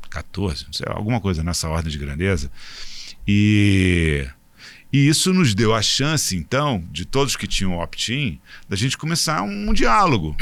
14, 0.10 0.66
não 0.66 0.74
sei, 0.74 0.86
alguma 0.90 1.20
coisa 1.20 1.44
nessa 1.44 1.68
ordem 1.68 1.92
de 1.92 1.98
grandeza. 1.98 2.52
E 3.28 4.28
e 4.92 5.08
isso 5.08 5.34
nos 5.34 5.54
deu 5.54 5.76
a 5.76 5.82
chance, 5.82 6.36
então, 6.36 6.84
de 6.92 7.06
todos 7.06 7.36
que 7.36 7.46
tinham 7.46 7.78
opt-in, 7.78 8.40
da 8.70 8.76
gente 8.76 8.98
começar 8.98 9.42
um 9.42 9.74
diálogo. 9.74 10.36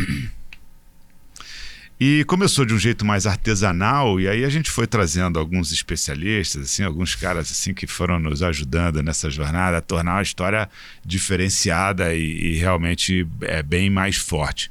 E 1.98 2.26
começou 2.26 2.66
de 2.66 2.74
um 2.74 2.78
jeito 2.78 3.06
mais 3.06 3.26
artesanal, 3.26 4.20
e 4.20 4.28
aí 4.28 4.44
a 4.44 4.50
gente 4.50 4.70
foi 4.70 4.86
trazendo 4.86 5.40
alguns 5.40 5.72
especialistas, 5.72 6.64
assim, 6.64 6.84
alguns 6.84 7.16
caras 7.16 7.50
assim 7.50 7.74
que 7.74 7.88
foram 7.88 8.20
nos 8.20 8.44
ajudando 8.44 9.02
nessa 9.02 9.30
jornada 9.30 9.78
a 9.78 9.82
tornar 9.82 10.18
a 10.18 10.22
história 10.22 10.70
diferenciada 11.06 12.14
e, 12.14 12.22
e 12.22 12.58
realmente 12.58 13.26
é 13.42 13.64
bem 13.64 13.90
mais 13.90 14.18
forte. 14.18 14.70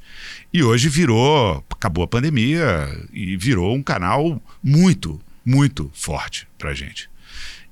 E 0.53 0.63
hoje 0.63 0.91
virou, 0.91 1.65
acabou 1.71 2.05
a 2.05 2.09
pandemia 2.09 2.89
e 3.11 3.39
virou 3.39 3.75
um 3.75 3.83
canal 3.83 4.43
muito, 4.63 5.19
muito 5.43 5.91
forte 5.95 6.47
para 6.59 6.75
gente. 6.75 7.09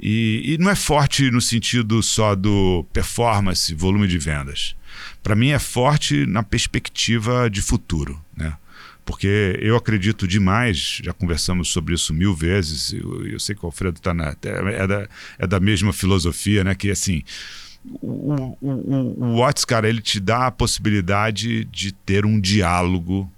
E, 0.01 0.55
e 0.55 0.59
não 0.59 0.70
é 0.70 0.74
forte 0.74 1.31
no 1.31 1.43
sentido 1.43 2.03
só 2.03 2.35
do 2.35 2.87
performance, 2.91 3.74
volume 3.74 4.09
de 4.09 4.19
vendas. 4.19 4.74
Para 5.23 5.37
mim 5.37 5.51
é 5.51 5.59
forte 5.59 6.24
na 6.24 6.43
perspectiva 6.43 7.51
de 7.51 7.61
futuro, 7.61 8.19
né? 8.35 8.57
Porque 9.05 9.59
eu 9.61 9.77
acredito 9.77 10.27
demais, 10.29 11.01
já 11.03 11.12
conversamos 11.12 11.69
sobre 11.69 11.95
isso 11.95 12.15
mil 12.15 12.35
vezes, 12.35 12.93
eu, 12.93 13.27
eu 13.27 13.41
sei 13.41 13.55
que 13.55 13.65
o 13.65 13.66
Alfredo 13.66 14.01
tá 14.01 14.15
na, 14.15 14.37
é, 14.43 14.87
da, 14.87 15.09
é 15.39 15.47
da 15.47 15.61
mesma 15.61 15.93
filosofia, 15.93 16.62
né? 16.62 16.74
Que 16.74 16.91
assim, 16.91 17.23
o, 17.85 18.57
o, 18.61 19.24
o 19.24 19.37
Watts, 19.39 19.65
cara, 19.65 19.89
ele 19.89 20.01
te 20.01 20.20
dá 20.20 20.47
a 20.47 20.51
possibilidade 20.51 21.65
de 21.65 21.93
ter 21.93 22.24
um 22.24 22.41
diálogo, 22.41 23.31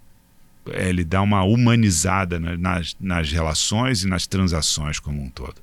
é, 0.71 0.89
ele 0.89 1.05
dá 1.05 1.23
uma 1.23 1.43
humanizada 1.45 2.39
nas, 2.39 2.95
nas 3.01 3.33
relações 3.33 4.05
e 4.05 4.09
nas 4.09 4.27
transações 4.27 4.99
como 4.99 5.23
um 5.23 5.31
todo. 5.31 5.57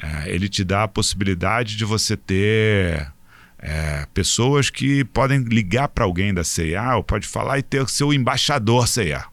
É, 0.00 0.30
ele 0.32 0.48
te 0.48 0.64
dá 0.64 0.84
a 0.84 0.88
possibilidade 0.88 1.76
de 1.76 1.84
você 1.84 2.16
ter 2.16 3.12
é, 3.58 4.06
pessoas 4.14 4.70
que 4.70 5.04
podem 5.04 5.40
ligar 5.40 5.88
para 5.88 6.04
alguém 6.04 6.32
da 6.32 6.44
CIA 6.44 6.96
ou 6.96 7.02
pode 7.02 7.26
falar 7.26 7.58
e 7.58 7.62
ter 7.62 7.82
o 7.82 7.88
seu 7.88 8.12
embaixador 8.12 8.86
CIA, 8.86 9.24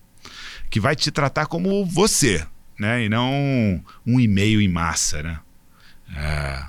que 0.70 0.80
vai 0.80 0.96
te 0.96 1.12
tratar 1.12 1.46
como 1.46 1.86
você, 1.86 2.46
né? 2.80 3.06
E 3.06 3.10
não 3.10 3.84
um 4.06 4.20
e-mail 4.20 4.62
em 4.62 4.68
massa, 4.68 5.22
né? 5.22 5.40
É, 6.16 6.66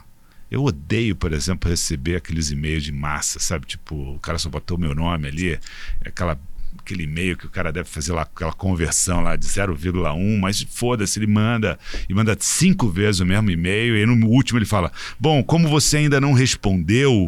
eu 0.51 0.63
odeio, 0.63 1.17
por 1.17 1.33
exemplo, 1.33 1.69
receber 1.69 2.17
aqueles 2.17 2.51
e-mails 2.51 2.85
de 2.85 2.93
massa, 2.93 3.39
sabe? 3.41 3.67
Tipo, 3.67 4.15
o 4.15 4.19
cara 4.19 4.39
só 4.39 4.49
botou 4.49 4.79
meu 4.79 4.95
nome 4.95 5.29
ali, 5.29 5.59
aquela 6.05 6.39
aquele 6.87 7.03
e-mail 7.03 7.37
que 7.37 7.47
o 7.47 7.51
cara 7.51 7.73
deve 7.73 7.89
fazer 7.89 8.13
lá 8.13 8.23
aquela 8.23 8.53
conversão 8.53 9.21
lá 9.21 9.35
de 9.35 9.45
0,1, 9.45 10.39
mas 10.39 10.65
foda-se, 10.71 11.19
ele 11.19 11.27
manda 11.27 11.77
e 12.09 12.15
manda 12.15 12.37
cinco 12.39 12.89
vezes 12.89 13.21
o 13.21 13.27
mesmo 13.27 13.51
e-mail, 13.51 13.97
e 13.97 14.07
no 14.07 14.29
último 14.29 14.59
ele 14.59 14.67
fala: 14.67 14.93
Bom, 15.19 15.43
como 15.43 15.69
você 15.69 15.99
ainda 15.99 16.21
não 16.21 16.33
respondeu, 16.33 17.27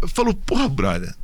eu 0.00 0.08
falo, 0.08 0.34
porra, 0.34 0.68
brother. 0.68 1.14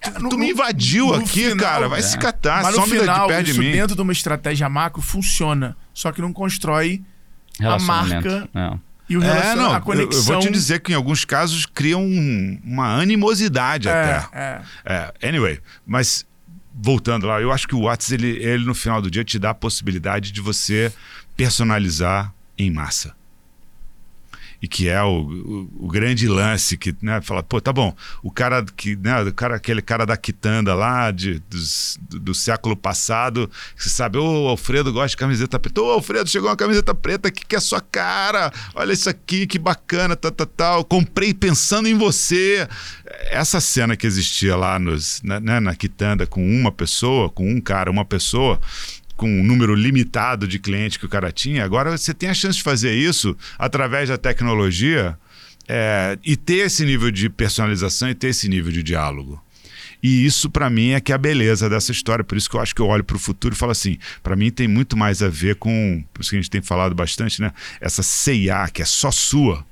Tu, 0.00 0.22
no, 0.22 0.28
tu 0.30 0.38
me 0.38 0.50
invadiu 0.50 1.08
no 1.08 1.14
aqui, 1.14 1.50
final, 1.50 1.56
cara. 1.56 1.88
Vai 1.88 2.00
é. 2.00 2.02
se 2.02 2.18
catar, 2.18 2.62
Mas 2.62 2.74
some 2.74 2.92
no 2.92 3.00
final, 3.00 3.26
de 3.26 3.32
perto 3.34 3.50
isso 3.50 3.60
de 3.60 3.66
mim. 3.66 3.72
dentro 3.72 3.96
de 3.96 4.02
uma 4.02 4.12
estratégia 4.12 4.68
macro 4.68 5.00
funciona. 5.00 5.76
Só 5.94 6.12
que 6.12 6.20
não 6.20 6.32
constrói 6.32 7.02
a 7.60 7.78
marca. 7.78 8.48
É. 8.54 8.78
E 9.08 9.16
o 9.16 9.22
é, 9.22 9.54
não, 9.54 9.72
a 9.72 9.80
conexão. 9.80 10.12
Eu, 10.12 10.18
eu, 10.18 10.22
vou 10.24 10.38
te 10.40 10.50
dizer 10.50 10.80
que 10.80 10.92
em 10.92 10.94
alguns 10.94 11.24
casos 11.24 11.64
criam 11.66 12.02
um, 12.02 12.58
uma 12.64 12.96
animosidade 13.00 13.88
é, 13.88 13.92
até. 13.92 14.28
É. 14.34 14.62
é. 15.22 15.28
Anyway, 15.28 15.60
mas 15.86 16.26
voltando 16.84 17.26
lá, 17.26 17.40
eu 17.40 17.50
acho 17.50 17.66
que 17.66 17.74
o 17.74 17.80
WhatsApp, 17.80 18.22
ele, 18.22 18.44
ele 18.44 18.66
no 18.66 18.74
final 18.74 19.00
do 19.00 19.10
dia 19.10 19.24
te 19.24 19.38
dá 19.38 19.50
a 19.50 19.54
possibilidade 19.54 20.30
de 20.30 20.40
você 20.42 20.92
personalizar 21.34 22.30
em 22.58 22.70
massa 22.70 23.14
e 24.64 24.68
que 24.68 24.88
é 24.88 25.02
o, 25.02 25.20
o, 25.20 25.84
o, 25.84 25.88
grande 25.88 26.26
lance 26.26 26.78
que 26.78 26.96
né, 27.02 27.20
fala, 27.20 27.42
pô, 27.42 27.60
tá 27.60 27.70
bom, 27.70 27.94
o 28.22 28.30
cara 28.30 28.64
que, 28.74 28.96
né, 28.96 29.22
o 29.22 29.30
cara, 29.30 29.56
aquele 29.56 29.82
cara 29.82 30.06
da 30.06 30.16
quitanda 30.16 30.74
lá 30.74 31.10
de, 31.10 31.38
dos, 31.50 31.98
do, 32.00 32.18
do, 32.18 32.34
século 32.34 32.74
passado, 32.74 33.50
você 33.76 33.90
sabe, 33.90 34.16
oh, 34.16 34.48
Alfredo 34.48 34.90
gosta 34.90 35.08
de 35.08 35.16
camiseta 35.18 35.58
preta, 35.58 35.82
ô 35.82 35.90
Alfredo, 35.90 36.30
chegou 36.30 36.48
uma 36.48 36.56
camiseta 36.56 36.94
preta 36.94 37.28
aqui 37.28 37.44
que 37.44 37.54
é 37.54 37.58
a 37.58 37.60
sua 37.60 37.82
cara, 37.82 38.50
olha 38.74 38.94
isso 38.94 39.10
aqui, 39.10 39.46
que 39.46 39.58
bacana, 39.58 40.16
tal, 40.16 40.30
tal, 40.30 40.46
tal, 40.46 40.84
comprei 40.84 41.34
pensando 41.34 41.86
em 41.86 41.94
você. 41.94 42.66
Essa 43.28 43.60
cena 43.60 43.98
que 43.98 44.06
existia 44.06 44.56
lá 44.56 44.78
nos, 44.78 45.20
né, 45.22 45.60
na 45.60 45.74
quitanda 45.74 46.26
com 46.26 46.42
uma 46.42 46.72
pessoa, 46.72 47.28
com 47.28 47.46
um 47.46 47.60
cara, 47.60 47.90
uma 47.90 48.04
pessoa, 48.04 48.58
com 49.16 49.28
um 49.28 49.44
número 49.44 49.74
limitado 49.74 50.46
de 50.46 50.58
clientes 50.58 50.96
que 50.96 51.06
o 51.06 51.08
cara 51.08 51.30
tinha. 51.30 51.64
Agora 51.64 51.96
você 51.96 52.12
tem 52.12 52.28
a 52.28 52.34
chance 52.34 52.58
de 52.58 52.64
fazer 52.64 52.94
isso 52.94 53.36
através 53.58 54.08
da 54.08 54.18
tecnologia 54.18 55.18
é, 55.68 56.18
e 56.24 56.36
ter 56.36 56.66
esse 56.66 56.84
nível 56.84 57.10
de 57.10 57.28
personalização 57.28 58.10
e 58.10 58.14
ter 58.14 58.28
esse 58.28 58.48
nível 58.48 58.72
de 58.72 58.82
diálogo. 58.82 59.42
E 60.02 60.26
isso, 60.26 60.50
para 60.50 60.68
mim, 60.68 60.90
é 60.90 61.00
que 61.00 61.12
é 61.12 61.14
a 61.14 61.18
beleza 61.18 61.70
dessa 61.70 61.90
história. 61.90 62.22
Por 62.22 62.36
isso 62.36 62.50
que 62.50 62.56
eu 62.56 62.60
acho 62.60 62.74
que 62.74 62.82
eu 62.82 62.86
olho 62.86 63.02
para 63.02 63.16
o 63.16 63.18
futuro 63.18 63.54
e 63.54 63.56
falo 63.56 63.72
assim: 63.72 63.96
para 64.22 64.36
mim 64.36 64.50
tem 64.50 64.68
muito 64.68 64.98
mais 64.98 65.22
a 65.22 65.30
ver 65.30 65.56
com. 65.56 66.04
Por 66.12 66.20
isso 66.20 66.30
que 66.30 66.36
a 66.36 66.40
gente 66.40 66.50
tem 66.50 66.60
falado 66.60 66.94
bastante, 66.94 67.40
né? 67.40 67.50
Essa 67.80 68.02
CIA, 68.02 68.68
que 68.68 68.82
é 68.82 68.84
só 68.84 69.10
sua 69.10 69.64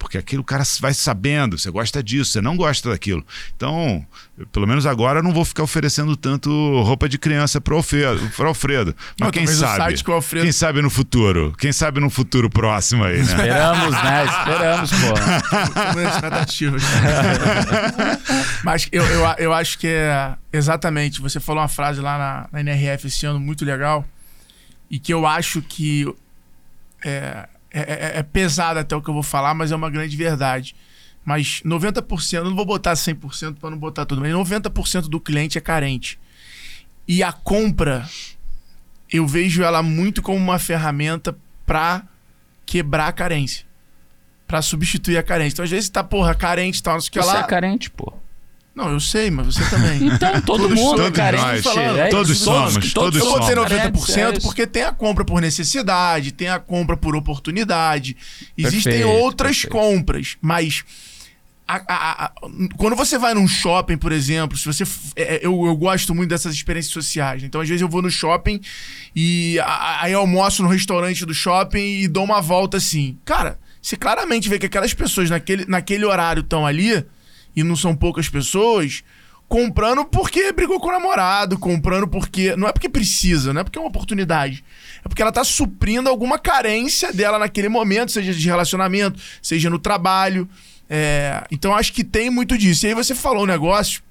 porque 0.00 0.16
aquilo 0.16 0.40
o 0.40 0.44
cara 0.44 0.64
vai 0.80 0.94
sabendo, 0.94 1.58
você 1.58 1.70
gosta 1.70 2.02
disso, 2.02 2.32
você 2.32 2.40
não 2.40 2.56
gosta 2.56 2.88
daquilo. 2.88 3.24
Então, 3.54 4.04
eu, 4.36 4.46
pelo 4.46 4.66
menos 4.66 4.86
agora 4.86 5.18
eu 5.18 5.22
não 5.22 5.30
vou 5.30 5.44
ficar 5.44 5.62
oferecendo 5.62 6.16
tanto 6.16 6.50
roupa 6.80 7.06
de 7.06 7.18
criança 7.18 7.60
para 7.60 7.74
Alfredo, 7.74 8.26
pro 8.34 8.48
Alfredo. 8.48 8.96
Mas 9.18 9.26
não, 9.26 9.30
quem 9.30 9.46
sabe? 9.46 10.02
Que 10.02 10.10
Alfredo... 10.10 10.44
Quem 10.44 10.52
sabe 10.52 10.80
no 10.80 10.88
futuro? 10.88 11.54
Quem 11.58 11.70
sabe 11.70 12.00
no 12.00 12.08
futuro 12.08 12.48
próximo 12.48 13.04
aí, 13.04 13.18
né? 13.18 13.22
Esperamos, 13.22 13.92
né? 13.92 14.24
Esperamos, 14.24 14.90
pô. 14.90 16.00
expectativas. 16.00 16.82
Mas 18.64 18.88
eu, 18.90 19.04
eu, 19.04 19.22
eu 19.36 19.52
acho 19.52 19.78
que 19.78 19.86
é 19.86 20.34
exatamente, 20.50 21.20
você 21.20 21.38
falou 21.38 21.60
uma 21.60 21.68
frase 21.68 22.00
lá 22.00 22.16
na, 22.16 22.48
na 22.50 22.60
NRF 22.60 23.06
esse 23.06 23.26
ano 23.26 23.38
muito 23.38 23.66
legal 23.66 24.06
e 24.90 24.98
que 24.98 25.12
eu 25.12 25.26
acho 25.26 25.60
que 25.60 26.10
é, 27.04 27.46
é, 27.72 27.80
é, 27.80 28.18
é 28.18 28.22
pesado 28.22 28.78
até 28.78 28.94
o 28.96 29.02
que 29.02 29.08
eu 29.08 29.14
vou 29.14 29.22
falar, 29.22 29.54
mas 29.54 29.72
é 29.72 29.76
uma 29.76 29.90
grande 29.90 30.16
verdade. 30.16 30.74
Mas 31.24 31.62
90%, 31.64 32.34
eu 32.34 32.44
não 32.44 32.56
vou 32.56 32.64
botar 32.64 32.94
100% 32.94 33.56
para 33.56 33.70
não 33.70 33.78
botar 33.78 34.06
tudo, 34.06 34.20
mas 34.20 34.32
90% 34.32 35.02
do 35.02 35.20
cliente 35.20 35.58
é 35.58 35.60
carente. 35.60 36.18
E 37.06 37.22
a 37.22 37.32
compra, 37.32 38.08
eu 39.10 39.26
vejo 39.26 39.62
ela 39.62 39.82
muito 39.82 40.22
como 40.22 40.38
uma 40.38 40.58
ferramenta 40.58 41.36
para 41.66 42.04
quebrar 42.64 43.08
a 43.08 43.12
carência. 43.12 43.66
para 44.46 44.62
substituir 44.62 45.16
a 45.16 45.22
carência. 45.22 45.54
Então, 45.54 45.64
às 45.64 45.70
vezes, 45.70 45.88
tá, 45.88 46.02
porra, 46.02 46.34
carente 46.34 46.82
tal, 46.82 46.94
não 46.94 47.00
sei 47.00 47.08
o 47.08 47.12
que 47.12 47.18
lá. 47.20 47.24
Você 47.24 47.36
é 47.36 47.42
carente, 47.44 47.90
pô. 47.90 48.12
Não, 48.74 48.90
eu 48.90 49.00
sei, 49.00 49.30
mas 49.30 49.46
você 49.46 49.64
também. 49.68 50.08
Então, 50.14 50.40
todo 50.42 50.62
todos, 50.62 50.78
mundo, 50.78 50.96
todos 50.96 51.16
cara. 51.16 51.36
Nós, 51.36 51.62
falando, 51.62 51.98
é 51.98 52.08
todos 52.08 52.38
somos, 52.38 52.92
todos, 52.92 53.20
todos 53.20 53.20
Eu 53.20 53.26
botei 53.26 53.54
90% 53.54 54.36
é 54.36 54.40
porque 54.40 54.66
tem 54.66 54.82
a 54.82 54.92
compra 54.92 55.24
por 55.24 55.40
necessidade, 55.40 56.32
tem 56.32 56.48
a 56.48 56.58
compra 56.58 56.96
por 56.96 57.16
oportunidade. 57.16 58.16
Existem 58.56 58.92
perfeito, 58.92 59.08
outras 59.08 59.62
perfeito. 59.62 59.72
compras, 59.72 60.36
mas 60.40 60.84
a, 61.70 61.82
a, 61.88 62.24
a, 62.24 62.32
quando 62.76 62.96
você 62.96 63.16
vai 63.16 63.32
num 63.32 63.46
shopping, 63.46 63.96
por 63.96 64.10
exemplo, 64.10 64.58
se 64.58 64.66
você. 64.66 64.82
É, 65.14 65.36
é, 65.36 65.46
eu, 65.46 65.66
eu 65.66 65.76
gosto 65.76 66.12
muito 66.14 66.30
dessas 66.30 66.52
experiências 66.52 66.92
sociais. 66.92 67.44
Então, 67.44 67.60
às 67.60 67.68
vezes, 67.68 67.80
eu 67.80 67.88
vou 67.88 68.02
no 68.02 68.10
shopping 68.10 68.60
e 69.14 69.56
aí 70.00 70.12
almoço 70.12 70.62
no 70.64 70.68
restaurante 70.68 71.24
do 71.24 71.32
shopping 71.32 72.00
e 72.00 72.08
dou 72.08 72.24
uma 72.24 72.40
volta 72.40 72.78
assim. 72.78 73.16
Cara, 73.24 73.56
você 73.80 73.96
claramente 73.96 74.48
vê 74.48 74.58
que 74.58 74.66
aquelas 74.66 74.92
pessoas 74.92 75.30
naquele, 75.30 75.64
naquele 75.66 76.04
horário 76.04 76.40
estão 76.40 76.66
ali, 76.66 77.04
e 77.60 77.64
não 77.64 77.76
são 77.76 77.94
poucas 77.94 78.28
pessoas, 78.28 79.02
comprando 79.48 80.04
porque 80.04 80.52
brigou 80.52 80.78
com 80.78 80.88
o 80.88 80.92
namorado, 80.92 81.58
comprando 81.58 82.06
porque. 82.06 82.54
Não 82.56 82.68
é 82.68 82.72
porque 82.72 82.88
precisa, 82.88 83.52
não 83.52 83.60
é 83.60 83.64
porque 83.64 83.78
é 83.78 83.82
uma 83.82 83.88
oportunidade. 83.88 84.64
É 85.04 85.08
porque 85.08 85.22
ela 85.22 85.32
tá 85.32 85.42
suprindo 85.42 86.08
alguma 86.08 86.38
carência 86.38 87.12
dela 87.12 87.38
naquele 87.38 87.68
momento, 87.68 88.12
seja 88.12 88.32
de 88.32 88.46
relacionamento, 88.46 89.20
seja 89.42 89.68
no 89.68 89.78
trabalho. 89.78 90.48
É, 90.88 91.44
então 91.50 91.74
acho 91.74 91.92
que 91.92 92.04
tem 92.04 92.30
muito 92.30 92.56
disso. 92.58 92.86
E 92.86 92.88
aí 92.88 92.94
você 92.94 93.14
falou 93.14 93.44
um 93.44 93.46
negócio 93.46 94.02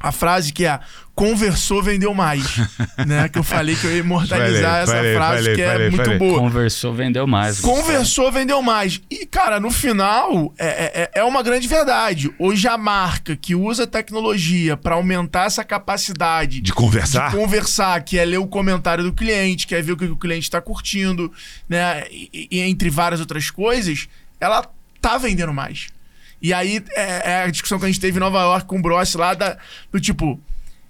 a 0.00 0.10
frase 0.10 0.50
que 0.50 0.64
é 0.64 0.80
conversou, 1.14 1.82
vendeu 1.82 2.14
mais. 2.14 2.42
né? 3.06 3.28
Que 3.28 3.38
eu 3.38 3.42
falei 3.42 3.76
que 3.76 3.84
eu 3.84 3.92
ia 3.92 3.98
imortalizar 3.98 4.70
falei, 4.70 4.82
essa 4.82 4.92
falei, 4.92 5.14
frase 5.14 5.42
falei, 5.42 5.54
que 5.54 5.62
é 5.62 5.90
muito 5.90 6.18
boa. 6.18 6.38
Conversou, 6.38 6.94
vendeu 6.94 7.26
mais. 7.26 7.60
Conversou, 7.60 8.32
vendeu 8.32 8.62
mais. 8.62 9.02
E, 9.10 9.26
cara, 9.26 9.60
no 9.60 9.70
final, 9.70 10.54
é, 10.58 10.66
é, 10.66 11.02
é, 11.02 11.20
é 11.20 11.24
uma 11.24 11.42
grande 11.42 11.68
verdade. 11.68 12.32
Hoje 12.38 12.66
a 12.66 12.78
marca 12.78 13.36
que 13.36 13.54
usa 13.54 13.86
tecnologia 13.86 14.78
para 14.78 14.94
aumentar 14.94 15.44
essa 15.44 15.62
capacidade 15.62 16.62
de 16.62 16.72
conversar, 16.72 17.30
de 17.30 17.36
conversar, 17.36 18.02
que 18.02 18.18
é 18.18 18.24
ler 18.24 18.38
o 18.38 18.46
comentário 18.46 19.04
do 19.04 19.12
cliente, 19.12 19.66
que 19.66 19.74
é 19.74 19.82
ver 19.82 19.92
o 19.92 19.96
que 19.98 20.06
o 20.06 20.16
cliente 20.16 20.44
está 20.44 20.62
curtindo, 20.62 21.30
né? 21.68 22.04
E, 22.10 22.48
e 22.50 22.60
entre 22.60 22.88
várias 22.88 23.20
outras 23.20 23.50
coisas, 23.50 24.08
ela 24.40 24.66
tá 25.02 25.18
vendendo 25.18 25.52
mais. 25.52 25.88
E 26.42 26.54
aí 26.54 26.82
é, 26.92 27.32
é, 27.32 27.42
a 27.42 27.50
discussão 27.50 27.78
que 27.78 27.84
a 27.84 27.88
gente 27.88 28.00
teve 28.00 28.16
em 28.16 28.20
Nova 28.20 28.40
York 28.40 28.66
com 28.66 28.78
o 28.78 28.82
Bross 28.82 29.14
lá, 29.14 29.34
da, 29.34 29.58
do 29.92 30.00
tipo. 30.00 30.40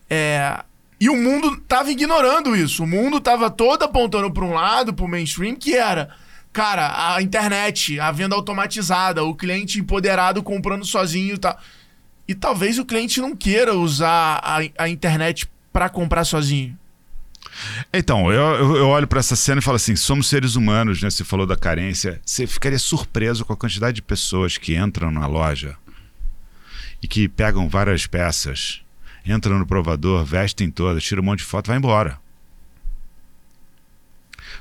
É, 0.09 0.63
e 1.01 1.09
o 1.09 1.17
mundo 1.17 1.57
tava 1.63 1.91
ignorando 1.91 2.55
isso. 2.55 2.85
O 2.85 2.87
mundo 2.87 3.21
tava 3.21 3.51
todo 3.51 3.83
apontando 3.83 4.31
para 4.31 4.45
um 4.45 4.53
lado, 4.53 4.93
pro 4.93 5.09
mainstream, 5.09 5.57
que 5.57 5.75
era. 5.75 6.11
Cara, 6.53 7.15
a 7.15 7.23
internet, 7.23 7.99
a 7.99 8.11
venda 8.11 8.35
automatizada, 8.35 9.25
o 9.25 9.35
cliente 9.35 9.79
empoderado 9.79 10.43
comprando 10.43 10.85
sozinho 10.85 11.37
e 11.37 11.39
tal. 11.39 11.59
E 12.29 12.35
talvez 12.35 12.79
o 12.79 12.85
cliente 12.85 13.21
não 13.21 13.35
queira 13.35 13.75
usar 13.75 14.41
a, 14.43 14.59
a 14.79 14.89
internet 14.89 15.51
para 15.73 15.89
comprar 15.89 16.25
sozinho. 16.25 16.79
Então, 17.93 18.33
eu, 18.33 18.77
eu 18.77 18.89
olho 18.89 19.07
para 19.07 19.21
essa 19.21 19.37
cena 19.37 19.61
e 19.61 19.63
falo 19.63 19.77
assim: 19.77 19.97
somos 19.97 20.29
seres 20.29 20.55
humanos, 20.55 21.03
né? 21.03 21.11
Você 21.11 21.25
falou 21.25 21.47
da 21.47 21.57
carência. 21.57 22.21
Você 22.25 22.47
ficaria 22.47 22.79
surpreso 22.79 23.45
com 23.45 23.53
a 23.53 23.57
quantidade 23.57 23.97
de 23.97 24.03
pessoas 24.03 24.57
que 24.57 24.77
entram 24.77 25.11
na 25.11 25.27
loja 25.27 25.77
e 27.03 27.09
que 27.09 27.29
pegam 27.29 27.69
várias 27.69 28.07
peças, 28.07 28.83
entram 29.25 29.59
no 29.59 29.67
provador, 29.67 30.25
vestem 30.25 30.71
todas, 30.71 31.03
tiram 31.03 31.23
um 31.23 31.27
monte 31.27 31.41
de 31.41 31.47
foto, 31.47 31.69
vai 31.69 31.77
embora. 31.77 32.19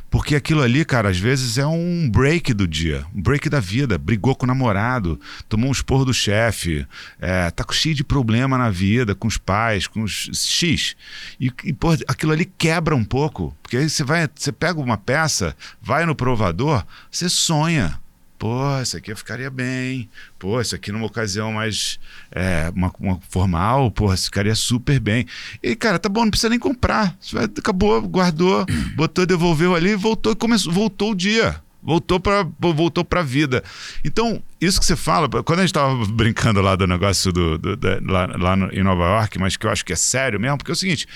Porque 0.10 0.36
aquilo 0.36 0.62
ali, 0.62 0.84
cara, 0.84 1.10
às 1.10 1.18
vezes 1.18 1.58
é 1.58 1.66
um 1.66 2.10
break 2.10 2.54
do 2.54 2.68
dia, 2.68 3.06
um 3.14 3.22
break 3.22 3.50
da 3.50 3.60
vida. 3.60 3.98
Brigou 3.98 4.36
com 4.36 4.46
o 4.46 4.48
namorado, 4.48 5.20
tomou 5.48 5.70
um 5.70 5.72
esporro 5.72 6.06
do 6.06 6.14
chefe, 6.14 6.86
é, 7.20 7.50
tá 7.52 7.66
cheio 7.72 7.96
de 7.96 8.04
problema 8.04 8.58
na 8.58 8.70
vida, 8.70 9.14
com 9.14 9.28
os 9.28 9.38
pais, 9.38 9.88
com 9.88 10.02
os 10.02 10.30
X. 10.34 10.96
E, 11.40 11.52
e 11.64 11.74
pô, 11.74 11.90
aquilo 12.08 12.32
ali 12.32 12.46
quebra 12.46 12.96
um 12.96 13.04
pouco. 13.04 13.56
Porque 13.62 13.78
aí 13.78 13.90
você 13.90 14.04
vai, 14.04 14.28
você 14.34 14.52
pega 14.52 14.80
uma 14.80 14.98
peça, 14.98 15.56
vai 15.82 16.06
no 16.06 16.16
provador, 16.16 16.84
você 17.12 17.30
sonha 17.30 18.00
pô, 18.40 18.82
isso 18.82 18.96
aqui 18.96 19.12
eu 19.12 19.18
ficaria 19.18 19.50
bem, 19.50 20.10
pô, 20.40 20.60
isso 20.62 20.74
aqui 20.74 20.94
numa 20.94 21.06
ocasião 21.06 21.52
mais 21.52 22.00
é, 22.32 22.72
uma, 22.74 22.92
uma, 22.98 23.20
formal, 23.30 23.92
pô, 23.92 24.12
isso 24.14 24.26
ficaria 24.26 24.56
super 24.56 24.98
bem. 24.98 25.28
E, 25.62 25.76
cara, 25.76 26.00
tá 26.00 26.08
bom, 26.08 26.22
não 26.22 26.32
precisa 26.32 26.50
nem 26.50 26.58
comprar. 26.58 27.16
Acabou, 27.58 28.02
guardou, 28.02 28.66
botou, 28.96 29.26
devolveu 29.26 29.76
ali, 29.76 29.94
voltou, 29.94 30.34
começou, 30.36 30.72
voltou 30.72 31.12
o 31.12 31.16
dia. 31.16 31.62
Voltou 31.82 32.20
para 32.20 32.46
voltou 32.60 33.08
a 33.10 33.24
vida. 33.24 33.64
Então, 34.04 34.44
isso 34.60 34.82
que 34.82 34.86
você 34.86 34.98
fala, 34.98 35.30
quando 35.30 35.60
a 35.60 35.62
gente 35.62 35.70
estava 35.70 36.06
brincando 36.08 36.62
lá 36.62 36.76
do 36.76 36.86
negócio 36.86 37.32
do, 37.32 37.58
do, 37.58 37.78
do 37.78 38.12
lá, 38.12 38.26
lá 38.38 38.56
no, 38.56 38.70
em 38.74 38.84
Nova 38.84 39.04
York, 39.06 39.40
mas 39.40 39.56
que 39.56 39.66
eu 39.66 39.72
acho 39.72 39.86
que 39.86 39.94
é 39.94 39.96
sério 39.96 40.38
mesmo, 40.40 40.58
porque 40.58 40.72
é 40.72 40.74
o 40.74 40.76
seguinte: 40.76 41.08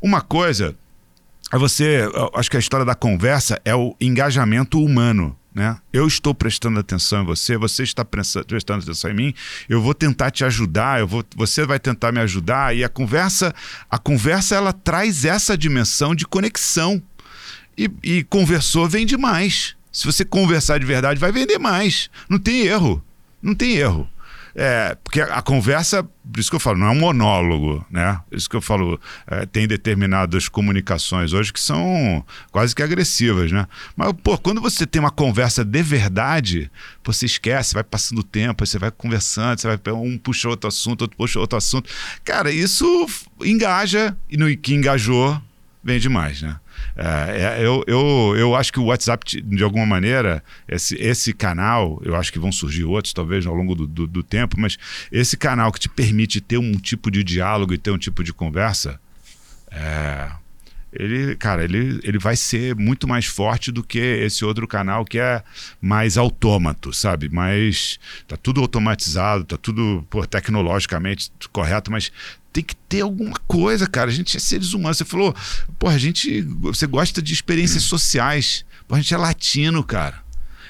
uma 0.00 0.20
coisa 0.20 0.76
é 1.52 1.58
você, 1.58 2.08
acho 2.34 2.48
que 2.48 2.56
a 2.56 2.60
história 2.60 2.86
da 2.86 2.94
conversa 2.94 3.60
é 3.64 3.74
o 3.74 3.96
engajamento 4.00 4.80
humano. 4.80 5.36
Né? 5.54 5.78
Eu 5.92 6.08
estou 6.08 6.34
prestando 6.34 6.80
atenção 6.80 7.22
em 7.22 7.26
você, 7.26 7.56
você 7.56 7.84
está 7.84 8.04
prestando 8.04 8.82
atenção 8.82 9.10
em 9.10 9.14
mim. 9.14 9.34
Eu 9.68 9.80
vou 9.80 9.94
tentar 9.94 10.32
te 10.32 10.44
ajudar, 10.44 10.98
eu 10.98 11.06
vou, 11.06 11.24
você 11.36 11.64
vai 11.64 11.78
tentar 11.78 12.10
me 12.10 12.18
ajudar 12.20 12.74
e 12.74 12.82
a 12.82 12.88
conversa, 12.88 13.54
a 13.88 13.96
conversa 13.96 14.56
ela 14.56 14.72
traz 14.72 15.24
essa 15.24 15.56
dimensão 15.56 16.14
de 16.14 16.26
conexão. 16.26 17.00
E, 17.76 17.90
e 18.02 18.24
conversou 18.24 18.88
vende 18.88 19.16
mais. 19.16 19.74
Se 19.90 20.06
você 20.06 20.24
conversar 20.24 20.78
de 20.78 20.86
verdade, 20.86 21.20
vai 21.20 21.30
vender 21.30 21.58
mais. 21.58 22.10
Não 22.28 22.38
tem 22.38 22.62
erro. 22.62 23.02
Não 23.40 23.54
tem 23.54 23.76
erro. 23.76 24.08
É, 24.56 24.96
porque 25.02 25.20
a 25.20 25.42
conversa, 25.42 26.04
por 26.04 26.38
isso 26.38 26.48
que 26.48 26.54
eu 26.54 26.60
falo, 26.60 26.78
não 26.78 26.86
é 26.86 26.90
um 26.90 27.00
monólogo, 27.00 27.84
né? 27.90 28.20
Por 28.30 28.36
isso 28.36 28.48
que 28.48 28.54
eu 28.54 28.60
falo, 28.60 29.00
é, 29.26 29.44
tem 29.46 29.66
determinadas 29.66 30.48
comunicações 30.48 31.32
hoje 31.32 31.52
que 31.52 31.58
são 31.58 32.24
quase 32.52 32.74
que 32.74 32.82
agressivas, 32.82 33.50
né? 33.50 33.66
Mas, 33.96 34.12
pô, 34.22 34.38
quando 34.38 34.60
você 34.60 34.86
tem 34.86 35.00
uma 35.00 35.10
conversa 35.10 35.64
de 35.64 35.82
verdade, 35.82 36.70
você 37.02 37.26
esquece, 37.26 37.74
vai 37.74 37.82
passando 37.82 38.18
o 38.18 38.24
tempo, 38.24 38.64
você 38.64 38.78
vai 38.78 38.92
conversando, 38.92 39.60
você 39.60 39.66
vai 39.66 39.92
um 39.92 40.16
puxa 40.16 40.48
outro 40.48 40.68
assunto, 40.68 41.02
outro 41.02 41.16
puxa 41.16 41.40
outro 41.40 41.58
assunto. 41.58 41.90
Cara, 42.24 42.52
isso 42.52 43.06
engaja, 43.42 44.16
e 44.30 44.36
no 44.36 44.56
que 44.56 44.72
engajou, 44.72 45.40
vem 45.82 45.98
demais, 45.98 46.40
né? 46.42 46.60
É, 46.96 47.60
é, 47.60 47.66
eu, 47.66 47.84
eu, 47.86 48.34
eu 48.36 48.54
acho 48.54 48.72
que 48.72 48.80
o 48.80 48.84
WhatsApp, 48.84 49.40
de 49.40 49.64
alguma 49.64 49.86
maneira, 49.86 50.42
esse, 50.68 50.94
esse 50.96 51.32
canal, 51.32 52.00
eu 52.04 52.14
acho 52.14 52.32
que 52.32 52.38
vão 52.38 52.52
surgir 52.52 52.84
outros, 52.84 53.12
talvez, 53.12 53.46
ao 53.46 53.54
longo 53.54 53.74
do, 53.74 53.86
do, 53.86 54.06
do 54.06 54.22
tempo, 54.22 54.58
mas 54.58 54.78
esse 55.10 55.36
canal 55.36 55.72
que 55.72 55.80
te 55.80 55.88
permite 55.88 56.40
ter 56.40 56.58
um 56.58 56.72
tipo 56.72 57.10
de 57.10 57.24
diálogo 57.24 57.72
e 57.74 57.78
ter 57.78 57.90
um 57.90 57.98
tipo 57.98 58.22
de 58.22 58.32
conversa, 58.32 59.00
é, 59.70 60.30
ele, 60.96 61.34
cara, 61.36 61.64
ele, 61.64 62.00
ele 62.04 62.18
vai 62.18 62.36
ser 62.36 62.74
muito 62.76 63.08
mais 63.08 63.26
forte 63.26 63.72
do 63.72 63.82
que 63.82 63.98
esse 63.98 64.44
outro 64.44 64.66
canal 64.66 65.04
que 65.04 65.18
é 65.18 65.42
mais 65.80 66.16
autômato, 66.16 66.92
sabe? 66.92 67.28
Mas 67.28 67.98
tá 68.28 68.36
tudo 68.36 68.60
automatizado, 68.60 69.44
tá 69.44 69.56
tudo 69.56 70.06
pô, 70.08 70.24
tecnologicamente 70.26 71.32
correto, 71.52 71.90
mas 71.90 72.12
tem 72.52 72.62
que 72.62 72.76
ter 72.76 73.00
alguma 73.00 73.36
coisa, 73.48 73.88
cara. 73.88 74.08
A 74.08 74.14
gente 74.14 74.36
é 74.36 74.40
seres 74.40 74.72
humanos. 74.72 74.98
Você 74.98 75.04
falou, 75.04 75.34
pô, 75.78 75.88
a 75.88 75.98
gente, 75.98 76.42
você 76.42 76.86
gosta 76.86 77.20
de 77.20 77.34
experiências 77.34 77.82
sociais. 77.82 78.64
Pô, 78.86 78.94
a 78.94 78.98
gente 78.98 79.12
é 79.12 79.16
latino, 79.16 79.82
cara. 79.82 80.22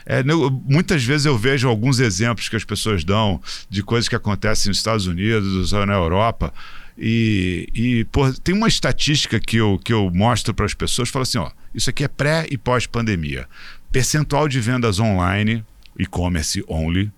É, 0.06 0.22
muitas 0.22 1.05
vezes 1.05 1.26
eu 1.26 1.36
vejo 1.36 1.68
alguns 1.68 1.98
exemplos 1.98 2.48
que 2.48 2.56
as 2.56 2.64
pessoas 2.64 3.05
dão 3.05 3.40
de 3.68 3.82
coisas 3.82 4.09
que 4.09 4.16
acontecem 4.16 4.70
nos 4.70 4.78
Estados 4.78 5.06
Unidos 5.06 5.74
ou 5.74 5.84
na 5.84 5.94
Europa. 5.94 6.52
E, 6.96 7.68
e 7.74 8.04
pô, 8.04 8.32
tem 8.32 8.54
uma 8.54 8.68
estatística 8.68 9.40
que 9.40 9.56
eu, 9.56 9.78
que 9.78 9.92
eu 9.92 10.10
mostro 10.14 10.54
para 10.54 10.64
as 10.64 10.74
pessoas, 10.74 11.08
falo 11.08 11.24
assim, 11.24 11.38
ó, 11.38 11.50
isso 11.74 11.90
aqui 11.90 12.04
é 12.04 12.08
pré 12.08 12.46
e 12.50 12.56
pós-pandemia. 12.56 13.48
Percentual 13.90 14.48
de 14.48 14.60
vendas 14.60 15.00
online, 15.00 15.64
e-commerce 15.98 16.64
only, 16.68 17.12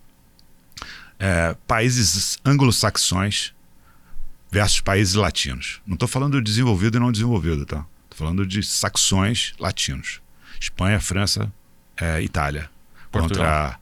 é, 1.19 1.55
países 1.67 2.39
anglo-saxões 2.45 3.55
versus 4.51 4.81
países 4.81 5.15
latinos. 5.15 5.81
Não 5.87 5.95
estou 5.95 6.09
falando 6.09 6.39
de 6.39 6.45
desenvolvido 6.45 6.97
e 6.97 7.01
não 7.01 7.13
desenvolvido, 7.13 7.67
tá? 7.67 7.85
Estou 8.05 8.27
falando 8.27 8.47
de 8.47 8.63
saxões 8.63 9.55
latinos. 9.59 10.21
Espanha, 10.59 11.01
França, 11.01 11.53
é, 11.97 12.23
Itália. 12.23 12.71
Portugal. 13.11 13.79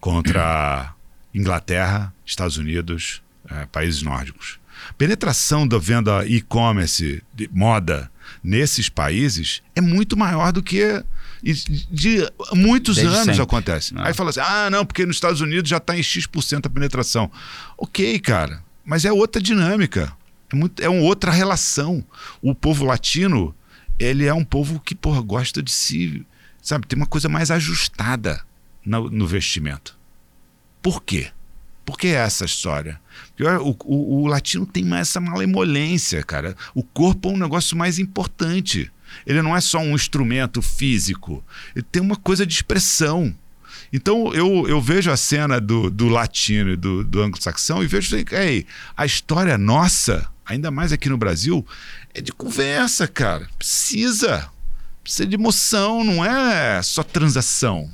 Contra, 0.00 0.32
contra 0.32 0.94
Inglaterra, 1.34 2.14
Estados 2.24 2.56
Unidos, 2.56 3.22
é, 3.50 3.66
países 3.66 4.02
nórdicos. 4.02 4.58
Penetração 4.96 5.66
da 5.66 5.78
venda 5.78 6.24
e-commerce, 6.26 7.22
de 7.34 7.48
moda, 7.52 8.10
nesses 8.42 8.88
países 8.88 9.62
é 9.74 9.80
muito 9.80 10.16
maior 10.16 10.52
do 10.52 10.62
que 10.62 11.04
de 11.90 12.26
muitos 12.52 12.96
Desde 12.96 13.12
anos 13.14 13.26
sempre. 13.26 13.42
acontece. 13.42 13.92
Não. 13.94 14.02
Aí 14.02 14.14
fala 14.14 14.30
assim: 14.30 14.40
ah, 14.40 14.70
não, 14.70 14.84
porque 14.86 15.04
nos 15.04 15.16
Estados 15.16 15.40
Unidos 15.40 15.68
já 15.68 15.76
está 15.76 15.96
em 15.96 16.02
X% 16.02 16.66
a 16.66 16.70
penetração. 16.70 17.30
Ok, 17.76 18.18
cara, 18.20 18.62
mas 18.84 19.04
é 19.04 19.12
outra 19.12 19.42
dinâmica, 19.42 20.12
é, 20.50 20.56
muito, 20.56 20.82
é 20.82 20.88
uma 20.88 21.02
outra 21.02 21.30
relação. 21.30 22.04
O 22.40 22.54
povo 22.54 22.84
latino, 22.84 23.54
ele 23.98 24.24
é 24.24 24.32
um 24.32 24.44
povo 24.44 24.80
que, 24.80 24.94
porra, 24.94 25.20
gosta 25.20 25.62
de 25.62 25.70
se. 25.70 26.24
Sabe, 26.62 26.86
tem 26.86 26.96
uma 26.96 27.06
coisa 27.06 27.28
mais 27.28 27.50
ajustada 27.50 28.42
no, 28.84 29.10
no 29.10 29.26
vestimento. 29.26 29.98
Por 30.80 31.02
quê? 31.02 31.30
Por 31.84 31.98
que 31.98 32.08
essa 32.08 32.44
história? 32.44 33.00
Porque 33.36 33.44
o, 33.44 33.76
o, 33.84 34.22
o, 34.22 34.26
latino 34.26 34.64
tem 34.64 34.94
essa 34.94 35.20
malemolência, 35.20 36.22
cara. 36.22 36.56
O 36.74 36.82
corpo 36.82 37.28
é 37.28 37.32
um 37.32 37.36
negócio 37.36 37.76
mais 37.76 37.98
importante. 37.98 38.90
Ele 39.26 39.42
não 39.42 39.54
é 39.54 39.60
só 39.60 39.78
um 39.78 39.94
instrumento 39.94 40.62
físico. 40.62 41.44
Ele 41.74 41.84
tem 41.90 42.00
uma 42.00 42.16
coisa 42.16 42.46
de 42.46 42.54
expressão. 42.54 43.34
Então 43.92 44.32
eu, 44.32 44.66
eu 44.68 44.80
vejo 44.80 45.10
a 45.10 45.16
cena 45.16 45.60
do, 45.60 45.90
do 45.90 46.08
latino 46.08 46.70
e 46.70 46.76
do, 46.76 47.04
do 47.04 47.22
anglo-saxão 47.22 47.82
e 47.82 47.86
vejo 47.86 48.16
ei, 48.32 48.66
a 48.96 49.04
história 49.04 49.56
nossa, 49.58 50.28
ainda 50.44 50.70
mais 50.70 50.92
aqui 50.92 51.08
no 51.08 51.18
Brasil, 51.18 51.64
é 52.12 52.20
de 52.20 52.32
conversa, 52.32 53.06
cara. 53.06 53.48
Precisa. 53.58 54.48
Precisa 55.02 55.26
de 55.26 55.34
emoção, 55.34 56.02
não 56.02 56.24
é 56.24 56.82
só 56.82 57.02
transação 57.02 57.90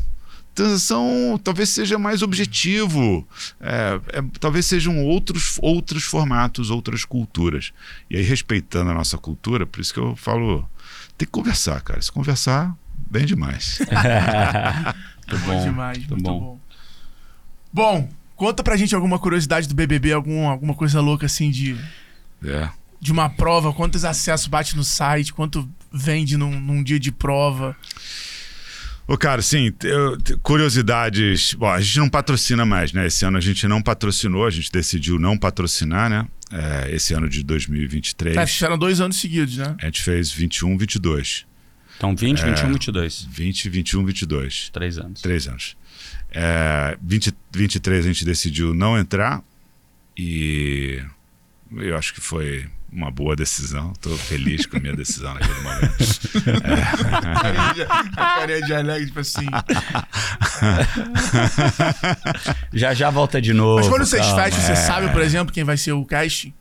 transação 0.54 1.40
talvez 1.42 1.68
seja 1.68 1.98
mais 1.98 2.22
objetivo, 2.22 3.26
é, 3.60 4.00
é, 4.12 4.22
talvez 4.38 4.66
sejam 4.66 5.04
outros, 5.04 5.58
outros 5.62 6.04
formatos, 6.04 6.70
outras 6.70 7.04
culturas. 7.04 7.72
E 8.08 8.16
aí, 8.16 8.22
respeitando 8.22 8.90
a 8.90 8.94
nossa 8.94 9.16
cultura, 9.16 9.66
por 9.66 9.80
isso 9.80 9.92
que 9.94 10.00
eu 10.00 10.16
falo, 10.16 10.68
tem 11.16 11.26
que 11.26 11.32
conversar, 11.32 11.80
cara. 11.80 12.00
Se 12.00 12.10
conversar, 12.10 12.74
bem 13.10 13.24
demais. 13.24 13.78
muito 15.28 15.46
bom 15.46 15.62
demais, 15.62 15.98
muito, 15.98 16.10
muito 16.10 16.24
bom. 16.24 16.40
bom. 16.40 16.60
Bom, 17.72 18.08
conta 18.34 18.62
pra 18.62 18.76
gente 18.76 18.94
alguma 18.94 19.18
curiosidade 19.18 19.68
do 19.68 19.74
BBB, 19.74 20.12
algum, 20.12 20.48
alguma 20.48 20.74
coisa 20.74 21.00
louca 21.00 21.26
assim 21.26 21.50
de... 21.50 21.76
É. 22.44 22.68
De 23.00 23.12
uma 23.12 23.30
prova, 23.30 23.72
quantos 23.72 24.04
acessos 24.04 24.46
bate 24.46 24.76
no 24.76 24.84
site, 24.84 25.32
quanto 25.32 25.66
vende 25.90 26.36
num, 26.36 26.60
num 26.60 26.82
dia 26.82 27.00
de 27.00 27.10
prova. 27.10 27.74
Ô, 29.10 29.18
cara, 29.18 29.42
sim, 29.42 29.72
eu, 29.82 30.16
curiosidades. 30.40 31.52
Bom, 31.54 31.68
a 31.68 31.80
gente 31.80 31.98
não 31.98 32.08
patrocina 32.08 32.64
mais, 32.64 32.92
né? 32.92 33.08
Esse 33.08 33.24
ano 33.24 33.38
a 33.38 33.40
gente 33.40 33.66
não 33.66 33.82
patrocinou, 33.82 34.46
a 34.46 34.50
gente 34.50 34.70
decidiu 34.70 35.18
não 35.18 35.36
patrocinar, 35.36 36.08
né? 36.08 36.28
É, 36.52 36.94
esse 36.94 37.12
ano 37.12 37.28
de 37.28 37.42
2023. 37.42 38.36
É, 38.36 38.46
fizeram 38.46 38.78
dois 38.78 39.00
anos 39.00 39.16
seguidos, 39.16 39.56
né? 39.56 39.74
A 39.82 39.86
gente 39.86 40.00
fez 40.00 40.30
21, 40.30 40.78
22. 40.78 41.44
Então 41.96 42.14
20, 42.14 42.38
é, 42.40 42.46
21, 42.50 42.72
22. 42.72 43.26
20, 43.28 43.68
21, 43.68 44.04
22. 44.04 44.70
Três 44.72 44.96
anos. 44.96 45.20
Três 45.20 45.48
anos. 45.48 45.76
É, 46.30 46.96
20, 47.02 47.34
23 47.52 48.04
a 48.04 48.08
gente 48.08 48.24
decidiu 48.24 48.72
não 48.72 48.96
entrar 48.96 49.42
e 50.16 51.02
eu 51.72 51.96
acho 51.96 52.14
que 52.14 52.20
foi 52.20 52.64
uma 52.92 53.10
boa 53.10 53.36
decisão. 53.36 53.92
Estou 53.92 54.16
feliz 54.16 54.66
com 54.66 54.76
a 54.76 54.80
minha 54.80 54.94
decisão 54.94 55.34
naquele 55.34 55.60
momento. 55.60 55.96
é. 56.64 57.86
A 58.16 58.36
carinha 58.36 58.62
de 58.62 58.74
alegre, 58.74 59.06
tipo 59.06 59.20
assim. 59.20 59.46
já 62.72 62.92
já 62.94 63.10
volta 63.10 63.40
de 63.40 63.52
novo. 63.52 63.80
Mas 63.80 63.88
quando 63.88 64.04
vocês 64.04 64.26
fecham, 64.26 64.60
você 64.60 64.72
é. 64.72 64.76
sabe, 64.76 65.10
por 65.12 65.22
exemplo, 65.22 65.52
quem 65.52 65.64
vai 65.64 65.76
ser 65.76 65.92
o 65.92 66.04
cast? 66.04 66.52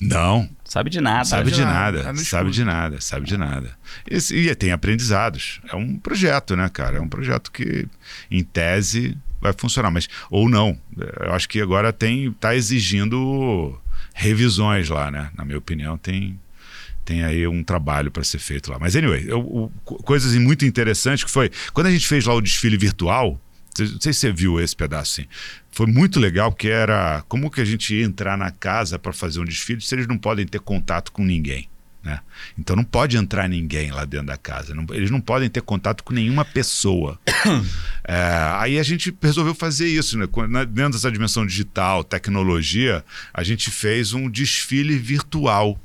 Não. 0.00 0.48
Sabe 0.64 0.90
de 0.90 1.00
nada. 1.00 1.24
Sabe 1.24 1.50
de 1.50 1.64
nada. 1.64 2.02
Tá 2.04 2.14
sabe 2.16 2.50
de 2.50 2.64
nada. 2.64 3.00
Sabe 3.00 3.26
de 3.26 3.36
nada. 3.36 3.70
E, 4.08 4.16
e 4.32 4.54
tem 4.54 4.70
aprendizados. 4.70 5.60
É 5.68 5.74
um 5.74 5.96
projeto, 5.96 6.54
né, 6.54 6.68
cara? 6.68 6.98
É 6.98 7.00
um 7.00 7.08
projeto 7.08 7.50
que, 7.50 7.88
em 8.30 8.44
tese, 8.44 9.16
vai 9.40 9.52
funcionar. 9.56 9.90
Mas, 9.90 10.08
ou 10.30 10.48
não. 10.48 10.78
Eu 10.96 11.32
acho 11.32 11.48
que 11.48 11.60
agora 11.60 11.92
tem. 11.92 12.30
tá 12.32 12.54
exigindo 12.54 13.76
revisões 14.18 14.88
lá, 14.88 15.10
né? 15.10 15.30
Na 15.36 15.44
minha 15.44 15.56
opinião, 15.56 15.96
tem, 15.96 16.38
tem 17.04 17.22
aí 17.22 17.46
um 17.46 17.62
trabalho 17.62 18.10
para 18.10 18.24
ser 18.24 18.40
feito 18.40 18.70
lá. 18.70 18.76
Mas, 18.78 18.96
anyway, 18.96 19.24
eu, 19.28 19.72
coisas 19.84 20.34
muito 20.34 20.64
interessantes 20.64 21.24
que 21.24 21.30
foi. 21.30 21.50
Quando 21.72 21.86
a 21.86 21.90
gente 21.90 22.06
fez 22.06 22.26
lá 22.26 22.34
o 22.34 22.40
desfile 22.40 22.76
virtual, 22.76 23.40
não 23.78 24.00
sei 24.00 24.12
se 24.12 24.20
você 24.20 24.32
viu 24.32 24.60
esse 24.60 24.74
pedaço 24.74 25.20
assim. 25.20 25.30
Foi 25.70 25.86
muito 25.86 26.18
legal, 26.18 26.52
que 26.52 26.68
era 26.68 27.22
como 27.28 27.48
que 27.48 27.60
a 27.60 27.64
gente 27.64 27.94
ia 27.94 28.04
entrar 28.04 28.36
na 28.36 28.50
casa 28.50 28.98
para 28.98 29.12
fazer 29.12 29.40
um 29.40 29.44
desfile 29.44 29.80
se 29.80 29.94
eles 29.94 30.08
não 30.08 30.18
podem 30.18 30.44
ter 30.44 30.58
contato 30.58 31.12
com 31.12 31.24
ninguém. 31.24 31.68
Né? 32.02 32.20
Então 32.56 32.76
não 32.76 32.84
pode 32.84 33.16
entrar 33.16 33.48
ninguém 33.48 33.90
lá 33.90 34.04
dentro 34.04 34.28
da 34.28 34.36
casa. 34.36 34.74
Não, 34.74 34.86
eles 34.90 35.10
não 35.10 35.20
podem 35.20 35.48
ter 35.48 35.62
contato 35.62 36.04
com 36.04 36.12
nenhuma 36.12 36.44
pessoa. 36.44 37.18
é, 38.04 38.54
aí 38.58 38.78
a 38.78 38.82
gente 38.82 39.14
resolveu 39.20 39.54
fazer 39.54 39.88
isso. 39.88 40.16
Né? 40.16 40.26
Dentro 40.66 40.92
dessa 40.92 41.10
dimensão 41.10 41.44
digital, 41.46 42.04
tecnologia, 42.04 43.04
a 43.34 43.42
gente 43.42 43.70
fez 43.70 44.12
um 44.12 44.30
desfile 44.30 44.96
virtual. 44.96 45.78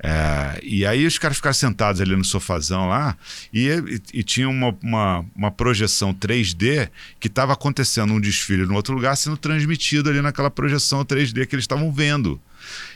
É, 0.00 0.60
e 0.62 0.86
aí 0.86 1.04
os 1.06 1.18
caras 1.18 1.38
ficaram 1.38 1.54
sentados 1.54 2.00
ali 2.00 2.14
no 2.14 2.24
sofazão 2.24 2.86
lá 2.86 3.16
e, 3.52 3.66
e, 3.68 4.20
e 4.20 4.22
tinha 4.22 4.48
uma, 4.48 4.72
uma, 4.80 5.24
uma, 5.34 5.50
projeção 5.50 6.14
3D 6.14 6.88
que 7.18 7.26
estava 7.26 7.52
acontecendo 7.52 8.12
um 8.12 8.20
desfile 8.20 8.64
no 8.64 8.76
outro 8.76 8.94
lugar 8.94 9.16
sendo 9.16 9.36
transmitido 9.36 10.08
ali 10.08 10.22
naquela 10.22 10.52
projeção 10.52 11.04
3D 11.04 11.46
que 11.46 11.56
eles 11.56 11.64
estavam 11.64 11.90
vendo. 11.90 12.40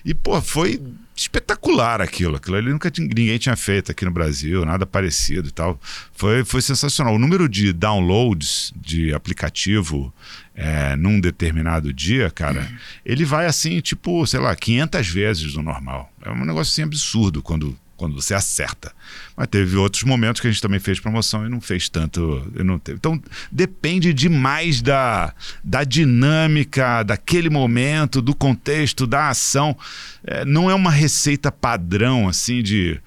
E, 0.05 0.15
pô, 0.15 0.41
foi 0.41 0.81
espetacular 1.15 2.01
aquilo. 2.01 2.37
Aquilo 2.37 2.57
ali 2.57 2.71
nunca 2.71 2.91
tinha, 2.91 3.07
ninguém 3.07 3.39
tinha 3.39 3.57
feito 3.57 3.93
aqui 3.93 4.05
no 4.05 4.11
Brasil, 4.11 4.65
nada 4.65 4.87
parecido 4.87 5.49
e 5.49 5.53
tal. 5.53 5.79
Foi, 6.15 6.45
foi 6.45 6.63
sensacional. 6.63 7.15
O 7.15 7.19
número 7.19 7.49
de 7.49 7.73
downloads 7.73 8.73
de 8.77 9.13
aplicativo 9.15 10.13
é, 10.55 10.97
num 10.97 11.21
determinado 11.21 11.93
dia, 11.93 12.31
cara, 12.31 12.61
uhum. 12.61 12.77
ele 13.05 13.25
vai 13.25 13.47
assim, 13.47 13.81
tipo, 13.81 14.27
sei 14.27 14.41
lá, 14.41 14.55
500 14.55 15.09
vezes 15.09 15.53
do 15.53 15.63
normal. 15.63 16.13
É 16.25 16.31
um 16.31 16.45
negócio 16.45 16.73
assim 16.73 16.83
absurdo 16.83 17.43
quando 17.43 17.77
quando 18.03 18.21
você 18.21 18.35
acerta. 18.35 18.93
Mas 19.37 19.47
teve 19.47 19.77
outros 19.77 20.03
momentos 20.03 20.41
que 20.41 20.49
a 20.49 20.51
gente 20.51 20.61
também 20.61 20.81
fez 20.81 20.99
promoção 20.99 21.47
e 21.47 21.49
não 21.49 21.61
fez 21.61 21.89
tanto. 21.89 22.51
Não 22.53 22.77
teve. 22.77 22.99
Então 22.99 23.23
depende 23.51 24.13
demais 24.13 24.83
da, 24.83 25.33
da 25.63 25.85
dinâmica, 25.85 27.05
daquele 27.05 27.49
momento, 27.49 28.21
do 28.21 28.35
contexto, 28.35 29.07
da 29.07 29.29
ação. 29.29 29.77
É, 30.25 30.45
não 30.45 30.69
é 30.69 30.75
uma 30.75 30.91
receita 30.91 31.53
padrão 31.53 32.29
assim 32.29 32.61
de 32.61 33.01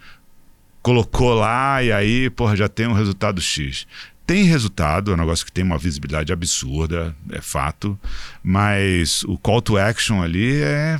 colocou 0.81 1.33
lá 1.33 1.83
e 1.83 1.91
aí, 1.91 2.29
porra, 2.29 2.55
já 2.55 2.69
tem 2.69 2.87
um 2.87 2.93
resultado 2.93 3.41
X. 3.41 3.85
Tem 4.25 4.43
resultado, 4.45 5.11
é 5.11 5.13
um 5.13 5.17
negócio 5.17 5.45
que 5.45 5.51
tem 5.51 5.63
uma 5.63 5.77
visibilidade 5.77 6.31
absurda, 6.31 7.13
é 7.31 7.41
fato, 7.41 7.99
mas 8.41 9.23
o 9.23 9.37
call 9.37 9.61
to 9.61 9.77
action 9.77 10.23
ali 10.23 10.61
é 10.61 10.97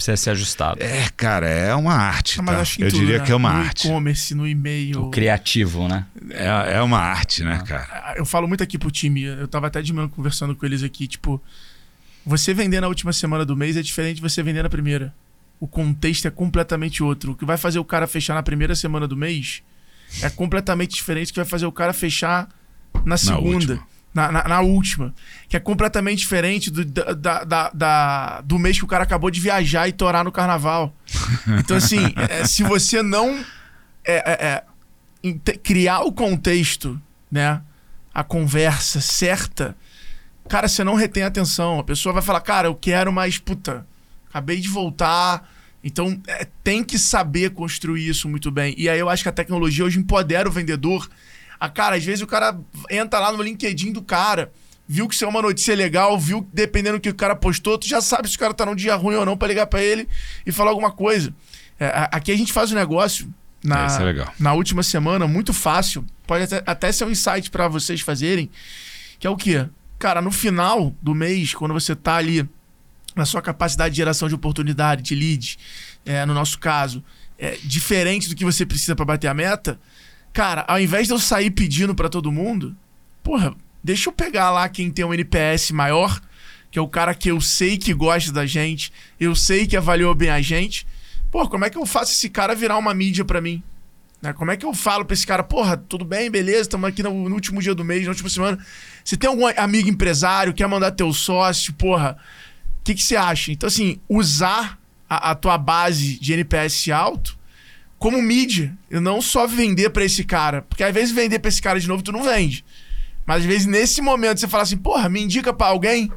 precisa 0.00 0.16
ser 0.16 0.30
ajustado. 0.30 0.82
É, 0.82 1.08
cara, 1.16 1.48
é 1.48 1.74
uma 1.74 1.94
arte. 1.94 2.42
Tá? 2.42 2.64
Eu 2.78 2.90
tudo, 2.90 3.00
diria 3.00 3.18
né? 3.18 3.24
que 3.24 3.30
é 3.30 3.34
uma 3.34 3.52
no 3.52 3.58
arte. 3.58 3.86
No 3.86 3.92
e-commerce, 3.92 4.34
no 4.34 4.48
e-mail. 4.48 5.04
O 5.04 5.10
criativo, 5.10 5.86
né? 5.86 6.06
É, 6.30 6.76
é 6.76 6.82
uma 6.82 6.98
arte, 6.98 7.44
né, 7.44 7.58
ah. 7.60 7.64
cara? 7.64 7.88
Ah, 7.90 8.14
eu 8.16 8.24
falo 8.24 8.48
muito 8.48 8.62
aqui 8.62 8.78
pro 8.78 8.90
time, 8.90 9.22
eu 9.22 9.46
tava 9.46 9.66
até 9.66 9.82
de 9.82 9.92
manhã 9.92 10.08
conversando 10.08 10.56
com 10.56 10.64
eles 10.64 10.82
aqui, 10.82 11.06
tipo, 11.06 11.40
você 12.24 12.54
vender 12.54 12.80
na 12.80 12.88
última 12.88 13.12
semana 13.12 13.44
do 13.44 13.56
mês 13.56 13.76
é 13.76 13.82
diferente 13.82 14.16
de 14.16 14.22
você 14.22 14.42
vender 14.42 14.62
na 14.62 14.70
primeira. 14.70 15.14
O 15.58 15.68
contexto 15.68 16.26
é 16.26 16.30
completamente 16.30 17.02
outro. 17.02 17.32
O 17.32 17.34
que 17.34 17.44
vai 17.44 17.58
fazer 17.58 17.78
o 17.78 17.84
cara 17.84 18.06
fechar 18.06 18.34
na 18.34 18.42
primeira 18.42 18.74
semana 18.74 19.06
do 19.06 19.16
mês 19.16 19.62
é 20.22 20.30
completamente 20.30 20.94
diferente 20.94 21.28
do 21.28 21.34
que 21.34 21.40
vai 21.40 21.48
fazer 21.48 21.66
o 21.66 21.72
cara 21.72 21.92
fechar 21.92 22.48
na 23.04 23.18
segunda. 23.18 23.74
Na 23.74 23.82
na, 24.12 24.30
na, 24.30 24.44
na, 24.44 24.60
última. 24.60 25.14
Que 25.48 25.56
é 25.56 25.60
completamente 25.60 26.18
diferente 26.18 26.70
do, 26.70 26.84
da, 26.84 27.44
da, 27.44 27.70
da, 27.70 28.40
do 28.42 28.58
mês 28.58 28.78
que 28.78 28.84
o 28.84 28.88
cara 28.88 29.04
acabou 29.04 29.30
de 29.30 29.40
viajar 29.40 29.88
e 29.88 29.92
torar 29.92 30.24
no 30.24 30.32
carnaval. 30.32 30.94
Então, 31.58 31.76
assim, 31.76 32.12
é, 32.28 32.44
se 32.44 32.62
você 32.62 33.02
não 33.02 33.44
é, 34.04 34.16
é, 34.16 34.64
é 35.28 35.58
criar 35.62 36.00
o 36.00 36.12
contexto, 36.12 37.00
né? 37.30 37.62
A 38.12 38.24
conversa 38.24 39.00
certa, 39.00 39.76
cara, 40.48 40.66
você 40.66 40.82
não 40.82 40.94
retém 40.94 41.22
atenção. 41.22 41.78
A 41.78 41.84
pessoa 41.84 42.12
vai 42.12 42.22
falar, 42.22 42.40
cara, 42.40 42.68
eu 42.68 42.74
quero 42.74 43.12
mais, 43.12 43.38
puta, 43.38 43.86
acabei 44.28 44.60
de 44.60 44.68
voltar. 44.68 45.48
Então, 45.82 46.20
é, 46.26 46.46
tem 46.62 46.82
que 46.82 46.98
saber 46.98 47.50
construir 47.50 48.08
isso 48.08 48.28
muito 48.28 48.50
bem. 48.50 48.74
E 48.76 48.88
aí 48.88 48.98
eu 48.98 49.08
acho 49.08 49.22
que 49.22 49.28
a 49.28 49.32
tecnologia 49.32 49.84
hoje 49.84 49.98
empodera 49.98 50.48
o 50.48 50.52
vendedor 50.52 51.08
a 51.60 51.68
cara, 51.68 51.96
às 51.96 52.04
vezes 52.04 52.22
o 52.22 52.26
cara 52.26 52.58
entra 52.88 53.20
lá 53.20 53.30
no 53.30 53.42
LinkedIn 53.42 53.92
do 53.92 54.00
cara, 54.00 54.50
viu 54.88 55.06
que 55.06 55.14
isso 55.14 55.24
é 55.24 55.28
uma 55.28 55.42
notícia 55.42 55.74
legal, 55.76 56.18
viu 56.18 56.48
dependendo 56.52 56.96
do 56.96 57.00
que 57.00 57.10
o 57.10 57.14
cara 57.14 57.36
postou, 57.36 57.76
tu 57.78 57.86
já 57.86 58.00
sabe 58.00 58.28
se 58.28 58.36
o 58.36 58.38
cara 58.38 58.54
tá 58.54 58.64
num 58.64 58.74
dia 58.74 58.96
ruim 58.96 59.16
ou 59.16 59.26
não 59.26 59.36
para 59.36 59.48
ligar 59.48 59.66
para 59.66 59.82
ele 59.82 60.08
e 60.46 60.50
falar 60.50 60.70
alguma 60.70 60.90
coisa. 60.90 61.34
É, 61.78 62.08
aqui 62.10 62.32
a 62.32 62.36
gente 62.36 62.52
faz 62.52 62.72
um 62.72 62.74
negócio 62.74 63.32
na, 63.62 63.86
é, 63.86 64.26
na 64.38 64.54
última 64.54 64.82
semana 64.82 65.26
muito 65.28 65.52
fácil, 65.52 66.04
pode 66.26 66.44
até, 66.44 66.62
até 66.64 66.92
ser 66.92 67.04
um 67.04 67.10
insight 67.10 67.50
para 67.50 67.68
vocês 67.68 68.00
fazerem, 68.00 68.50
que 69.18 69.26
é 69.26 69.30
o 69.30 69.36
quê? 69.36 69.68
Cara, 69.98 70.22
no 70.22 70.32
final 70.32 70.94
do 71.02 71.14
mês, 71.14 71.52
quando 71.52 71.74
você 71.74 71.94
tá 71.94 72.16
ali 72.16 72.48
na 73.14 73.26
sua 73.26 73.42
capacidade 73.42 73.94
de 73.94 73.98
geração 73.98 74.28
de 74.28 74.34
oportunidade, 74.34 75.02
de 75.02 75.14
lead, 75.14 75.58
é, 76.06 76.24
no 76.24 76.32
nosso 76.32 76.58
caso, 76.58 77.04
é, 77.38 77.58
diferente 77.62 78.28
do 78.28 78.34
que 78.34 78.44
você 78.44 78.64
precisa 78.64 78.96
para 78.96 79.04
bater 79.04 79.28
a 79.28 79.34
meta, 79.34 79.78
Cara, 80.32 80.64
ao 80.68 80.80
invés 80.80 81.08
de 81.08 81.12
eu 81.12 81.18
sair 81.18 81.50
pedindo 81.50 81.94
para 81.94 82.08
todo 82.08 82.30
mundo, 82.30 82.76
porra, 83.22 83.54
deixa 83.82 84.08
eu 84.08 84.12
pegar 84.12 84.50
lá 84.50 84.68
quem 84.68 84.90
tem 84.90 85.04
um 85.04 85.12
NPS 85.12 85.72
maior, 85.72 86.20
que 86.70 86.78
é 86.78 86.82
o 86.82 86.88
cara 86.88 87.14
que 87.14 87.30
eu 87.30 87.40
sei 87.40 87.76
que 87.76 87.92
gosta 87.92 88.30
da 88.32 88.46
gente, 88.46 88.92
eu 89.18 89.34
sei 89.34 89.66
que 89.66 89.76
avaliou 89.76 90.14
bem 90.14 90.30
a 90.30 90.40
gente. 90.40 90.86
Pô, 91.30 91.48
como 91.48 91.64
é 91.64 91.70
que 91.70 91.76
eu 91.76 91.84
faço 91.84 92.12
esse 92.12 92.28
cara 92.28 92.54
virar 92.54 92.78
uma 92.78 92.94
mídia 92.94 93.24
para 93.24 93.40
mim? 93.40 93.62
Né? 94.22 94.32
Como 94.32 94.50
é 94.50 94.56
que 94.56 94.64
eu 94.64 94.72
falo 94.72 95.04
pra 95.04 95.14
esse 95.14 95.26
cara, 95.26 95.42
porra, 95.42 95.76
tudo 95.76 96.04
bem, 96.04 96.30
beleza, 96.30 96.62
estamos 96.62 96.88
aqui 96.88 97.02
no, 97.02 97.28
no, 97.28 97.34
último 97.34 97.60
dia 97.60 97.74
do 97.74 97.84
mês, 97.84 98.04
na 98.04 98.10
última 98.10 98.28
semana. 98.28 98.58
Você 99.04 99.16
tem 99.16 99.28
algum 99.28 99.46
amigo 99.56 99.88
empresário, 99.88 100.54
quer 100.54 100.68
mandar 100.68 100.92
teu 100.92 101.12
sócio, 101.12 101.72
porra, 101.72 102.16
o 102.80 102.84
que, 102.84 102.94
que 102.94 103.02
você 103.02 103.16
acha? 103.16 103.50
Então, 103.50 103.66
assim, 103.66 103.98
usar 104.08 104.78
a, 105.08 105.30
a 105.30 105.34
tua 105.34 105.58
base 105.58 106.20
de 106.20 106.32
NPS 106.34 106.90
alto 106.90 107.39
como 108.00 108.20
mídia. 108.20 108.72
E 108.90 108.98
não 108.98 109.20
só 109.22 109.46
vender 109.46 109.90
para 109.90 110.04
esse 110.04 110.24
cara. 110.24 110.62
Porque 110.62 110.82
às 110.82 110.92
vezes 110.92 111.14
vender 111.14 111.38
para 111.38 111.48
esse 111.50 111.62
cara 111.62 111.78
de 111.78 111.86
novo, 111.86 112.02
tu 112.02 112.10
não 112.10 112.24
vende. 112.24 112.64
Mas 113.24 113.42
às 113.42 113.44
vezes 113.44 113.66
nesse 113.66 114.00
momento 114.02 114.40
você 114.40 114.48
fala 114.48 114.64
assim, 114.64 114.76
porra, 114.76 115.08
me 115.08 115.20
indica 115.20 115.52
pra 115.52 115.68
alguém, 115.68 116.10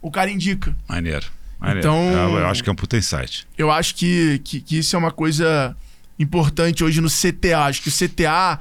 o 0.00 0.10
cara 0.10 0.30
indica. 0.30 0.74
Maneiro. 0.88 1.26
maneiro. 1.58 1.80
Então- 1.80 2.10
Eu, 2.12 2.38
eu 2.38 2.46
acho 2.46 2.62
que 2.62 2.70
é 2.70 2.72
um 2.72 2.76
puta 2.76 2.96
insight. 2.96 3.46
Eu 3.58 3.70
acho 3.70 3.94
que, 3.96 4.40
que, 4.44 4.60
que 4.60 4.78
isso 4.78 4.94
é 4.96 4.98
uma 4.98 5.10
coisa 5.10 5.76
importante 6.18 6.82
hoje 6.84 7.00
no 7.00 7.08
CTA. 7.10 7.64
Acho 7.64 7.82
que 7.82 7.88
o 7.88 7.92
CTA, 7.92 8.60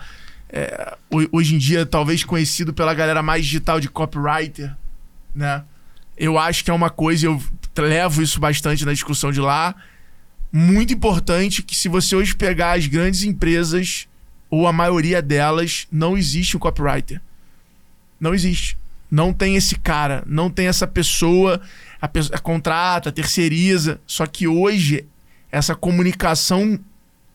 é, 0.49 0.97
ho- 1.11 1.29
hoje 1.31 1.55
em 1.55 1.57
dia, 1.59 1.85
talvez 1.85 2.23
conhecido 2.25 2.73
pela 2.73 2.93
galera 2.93 3.21
mais 3.21 3.45
digital 3.45 3.79
de 3.79 3.87
copywriter, 3.87 4.75
né? 5.33 5.63
Eu 6.17 6.37
acho 6.37 6.63
que 6.63 6.69
é 6.71 6.73
uma 6.73 6.89
coisa, 6.89 7.25
eu 7.27 7.41
levo 7.77 8.21
isso 8.21 8.39
bastante 8.39 8.85
na 8.85 8.93
discussão 8.93 9.31
de 9.31 9.39
lá, 9.39 9.73
muito 10.55 10.93
importante 10.93 11.63
que 11.63 11.75
se 11.75 11.89
você 11.89 12.15
hoje 12.15 12.35
pegar 12.35 12.77
as 12.77 12.85
grandes 12.85 13.23
empresas, 13.23 14.07
ou 14.51 14.67
a 14.67 14.71
maioria 14.71 15.19
delas, 15.19 15.87
não 15.91 16.15
existe 16.15 16.55
um 16.55 16.59
copywriter. 16.59 17.19
Não 18.19 18.35
existe. 18.35 18.77
Não 19.09 19.33
tem 19.33 19.55
esse 19.55 19.75
cara, 19.75 20.23
não 20.27 20.51
tem 20.51 20.67
essa 20.67 20.85
pessoa, 20.85 21.59
a 21.99 22.07
pessoa 22.07 22.37
contrata, 22.37 23.11
terceiriza. 23.11 23.99
Só 24.05 24.27
que 24.27 24.47
hoje 24.47 25.07
essa 25.51 25.73
comunicação 25.73 26.79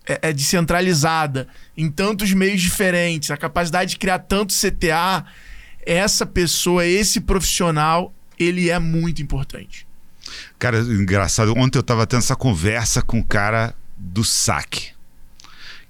é, 0.06 0.28
é 0.28 0.32
descentralizada 0.32 1.48
em 1.76 1.90
tantos 1.90 2.32
meios 2.32 2.62
diferentes, 2.62 3.32
a 3.32 3.36
capacidade 3.36 3.90
de 3.90 3.98
criar 3.98 4.20
tanto 4.20 4.54
CTA, 4.54 5.24
essa 5.84 6.24
pessoa, 6.24 6.86
esse 6.86 7.20
profissional, 7.20 8.14
ele 8.38 8.70
é 8.70 8.78
muito 8.78 9.20
importante. 9.20 9.87
Cara, 10.58 10.80
engraçado, 10.80 11.52
ontem 11.56 11.78
eu 11.78 11.82
tava 11.82 12.06
tendo 12.06 12.20
essa 12.20 12.36
conversa 12.36 13.02
com 13.02 13.20
o 13.20 13.24
cara 13.24 13.74
do 13.96 14.24
saque. 14.24 14.90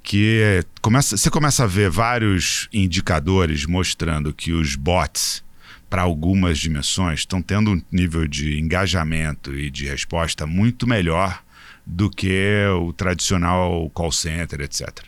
Que 0.02 0.64
começa, 0.80 1.16
você 1.16 1.30
começa 1.30 1.64
a 1.64 1.66
ver 1.66 1.90
vários 1.90 2.68
indicadores 2.72 3.66
mostrando 3.66 4.32
que 4.32 4.52
os 4.52 4.74
bots, 4.74 5.44
para 5.90 6.02
algumas 6.02 6.58
dimensões, 6.58 7.20
estão 7.20 7.42
tendo 7.42 7.72
um 7.72 7.82
nível 7.92 8.26
de 8.26 8.58
engajamento 8.58 9.54
e 9.54 9.70
de 9.70 9.86
resposta 9.86 10.46
muito 10.46 10.86
melhor 10.86 11.42
do 11.84 12.10
que 12.10 12.66
o 12.80 12.92
tradicional 12.92 13.90
call 13.90 14.12
center, 14.12 14.60
etc. 14.60 15.04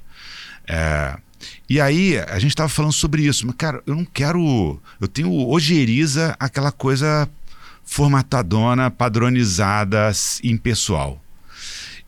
É, 0.66 1.16
e 1.68 1.80
aí, 1.80 2.18
a 2.18 2.38
gente 2.38 2.50
estava 2.50 2.68
falando 2.68 2.92
sobre 2.92 3.22
isso, 3.22 3.46
mas, 3.46 3.56
cara, 3.56 3.82
eu 3.86 3.94
não 3.94 4.04
quero. 4.04 4.80
Eu 5.00 5.08
tenho 5.08 5.32
ojeriza 5.48 6.36
aquela 6.38 6.72
coisa 6.72 7.28
formatadona, 7.84 8.90
padronizada, 8.90 10.10
impessoal. 10.44 11.22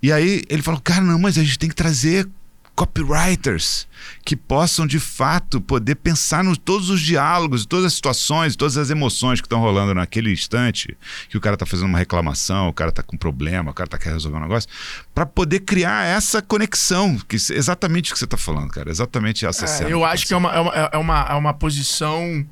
E 0.03 0.11
aí 0.13 0.43
ele 0.49 0.63
falou, 0.63 0.81
cara, 0.81 1.01
não, 1.03 1.19
mas 1.19 1.39
a 1.39 1.43
gente 1.43 1.59
tem 1.59 1.69
que 1.69 1.75
trazer 1.75 2.29
copywriters 2.75 3.87
que 4.25 4.35
possam 4.35 4.87
de 4.87 4.99
fato 4.99 5.61
poder 5.61 5.95
pensar 5.97 6.45
em 6.45 6.55
todos 6.55 6.89
os 6.91 7.01
diálogos, 7.01 7.67
todas 7.67 7.85
as 7.87 7.93
situações, 7.95 8.57
todas 8.57 8.77
as 8.77 8.91
emoções 8.91 9.41
que 9.41 9.47
estão 9.47 9.61
rolando 9.61 9.93
naquele 9.95 10.33
instante, 10.33 10.97
que 11.29 11.37
o 11.37 11.41
cara 11.41 11.55
está 11.55 11.67
fazendo 11.67 11.87
uma 11.87 11.99
reclamação, 11.99 12.69
o 12.69 12.73
cara 12.73 12.89
está 12.91 13.03
com 13.03 13.15
um 13.15 13.19
problema, 13.19 13.71
o 13.71 13.75
cara 13.75 13.87
está 13.87 13.99
querendo 13.99 14.15
resolver 14.15 14.39
um 14.39 14.41
negócio, 14.41 14.69
para 15.15 15.27
poder 15.27 15.61
criar 15.61 16.05
essa 16.07 16.41
conexão, 16.41 17.19
que 17.29 17.37
é 17.37 17.55
exatamente 17.55 18.11
o 18.11 18.15
que 18.15 18.19
você 18.19 18.25
está 18.25 18.39
falando, 18.39 18.71
cara, 18.71 18.91
exatamente 18.91 19.45
essa 19.47 19.65
É, 19.65 19.69
cena. 19.69 19.91
eu 19.91 20.05
acho 20.05 20.27
que 20.27 20.33
é 20.33 20.37
uma, 20.37 20.51
é, 20.53 20.61
uma, 20.61 20.75
é, 20.75 20.97
uma, 20.99 21.21
é 21.31 21.35
uma 21.35 21.55
posição 21.55 22.45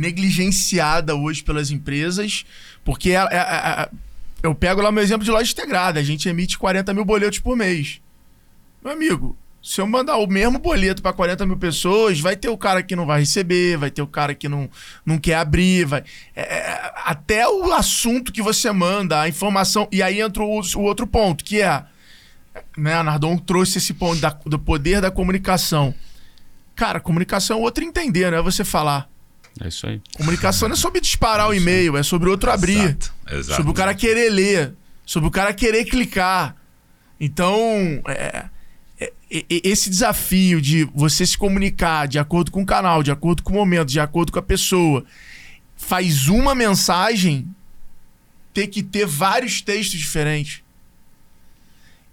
negligenciada 0.00 1.14
hoje 1.14 1.42
pelas 1.42 1.70
empresas, 1.70 2.44
porque 2.84 3.10
é- 3.10 3.28
é- 3.30 3.36
é- 3.36 3.88
eu 4.42 4.54
pego 4.54 4.80
lá 4.80 4.90
meu 4.90 5.02
exemplo 5.02 5.24
de 5.24 5.30
loja 5.30 5.52
integrada, 5.52 6.00
a 6.00 6.02
gente 6.02 6.28
emite 6.28 6.58
40 6.58 6.94
mil 6.94 7.04
boletos 7.04 7.38
por 7.38 7.56
mês. 7.56 8.00
Meu 8.82 8.92
amigo, 8.94 9.36
se 9.62 9.78
eu 9.80 9.86
mandar 9.86 10.16
o 10.16 10.26
mesmo 10.26 10.58
boleto 10.58 11.02
para 11.02 11.12
40 11.12 11.44
mil 11.44 11.58
pessoas, 11.58 12.18
vai 12.18 12.34
ter 12.34 12.48
o 12.48 12.56
cara 12.56 12.82
que 12.82 12.96
não 12.96 13.04
vai 13.04 13.20
receber, 13.20 13.76
vai 13.76 13.90
ter 13.90 14.00
o 14.00 14.06
cara 14.06 14.34
que 14.34 14.48
não, 14.48 14.70
não 15.04 15.18
quer 15.18 15.34
abrir, 15.34 15.84
vai. 15.84 16.02
é, 16.34 16.40
é, 16.42 16.92
até 17.04 17.46
o 17.46 17.70
assunto 17.74 18.32
que 18.32 18.40
você 18.40 18.72
manda, 18.72 19.20
a 19.20 19.28
informação. 19.28 19.86
E 19.92 20.02
aí 20.02 20.20
entra 20.20 20.42
o, 20.42 20.60
o 20.76 20.80
outro 20.82 21.06
ponto, 21.06 21.44
que 21.44 21.60
é. 21.60 21.84
Né, 22.76 22.94
a 22.94 23.02
Nardon 23.04 23.36
trouxe 23.36 23.78
esse 23.78 23.92
ponto 23.94 24.20
da- 24.20 24.36
do 24.46 24.58
poder 24.58 25.00
da 25.00 25.10
comunicação. 25.10 25.94
Cara, 26.74 26.98
comunicação 26.98 27.58
é 27.58 27.60
outro 27.60 27.84
entender, 27.84 28.30
não 28.30 28.38
é 28.38 28.42
você 28.42 28.64
falar. 28.64 29.08
É 29.58 29.68
isso 29.68 29.86
aí. 29.86 30.00
Comunicação 30.14 30.68
não 30.68 30.74
é 30.74 30.78
sobre 30.78 31.00
disparar 31.00 31.48
o 31.48 31.54
e-mail, 31.54 31.96
é 31.96 32.02
sobre 32.02 32.28
o 32.28 32.32
outro 32.32 32.50
abrir. 32.50 32.78
Exato, 32.78 33.12
exato. 33.30 33.56
Sobre 33.56 33.70
o 33.70 33.74
cara 33.74 33.94
querer 33.94 34.30
ler. 34.30 34.74
Sobre 35.04 35.28
o 35.28 35.30
cara 35.30 35.52
querer 35.52 35.84
clicar. 35.84 36.54
Então, 37.18 38.00
é, 38.06 38.48
é, 38.98 39.12
é, 39.30 39.44
esse 39.48 39.90
desafio 39.90 40.60
de 40.60 40.84
você 40.94 41.26
se 41.26 41.36
comunicar 41.36 42.06
de 42.06 42.18
acordo 42.18 42.50
com 42.50 42.62
o 42.62 42.66
canal, 42.66 43.02
de 43.02 43.10
acordo 43.10 43.42
com 43.42 43.52
o 43.52 43.56
momento, 43.56 43.88
de 43.88 44.00
acordo 44.00 44.30
com 44.30 44.38
a 44.38 44.42
pessoa, 44.42 45.04
faz 45.76 46.28
uma 46.28 46.54
mensagem 46.54 47.46
ter 48.54 48.68
que 48.68 48.82
ter 48.82 49.06
vários 49.06 49.60
textos 49.60 49.98
diferentes. 49.98 50.62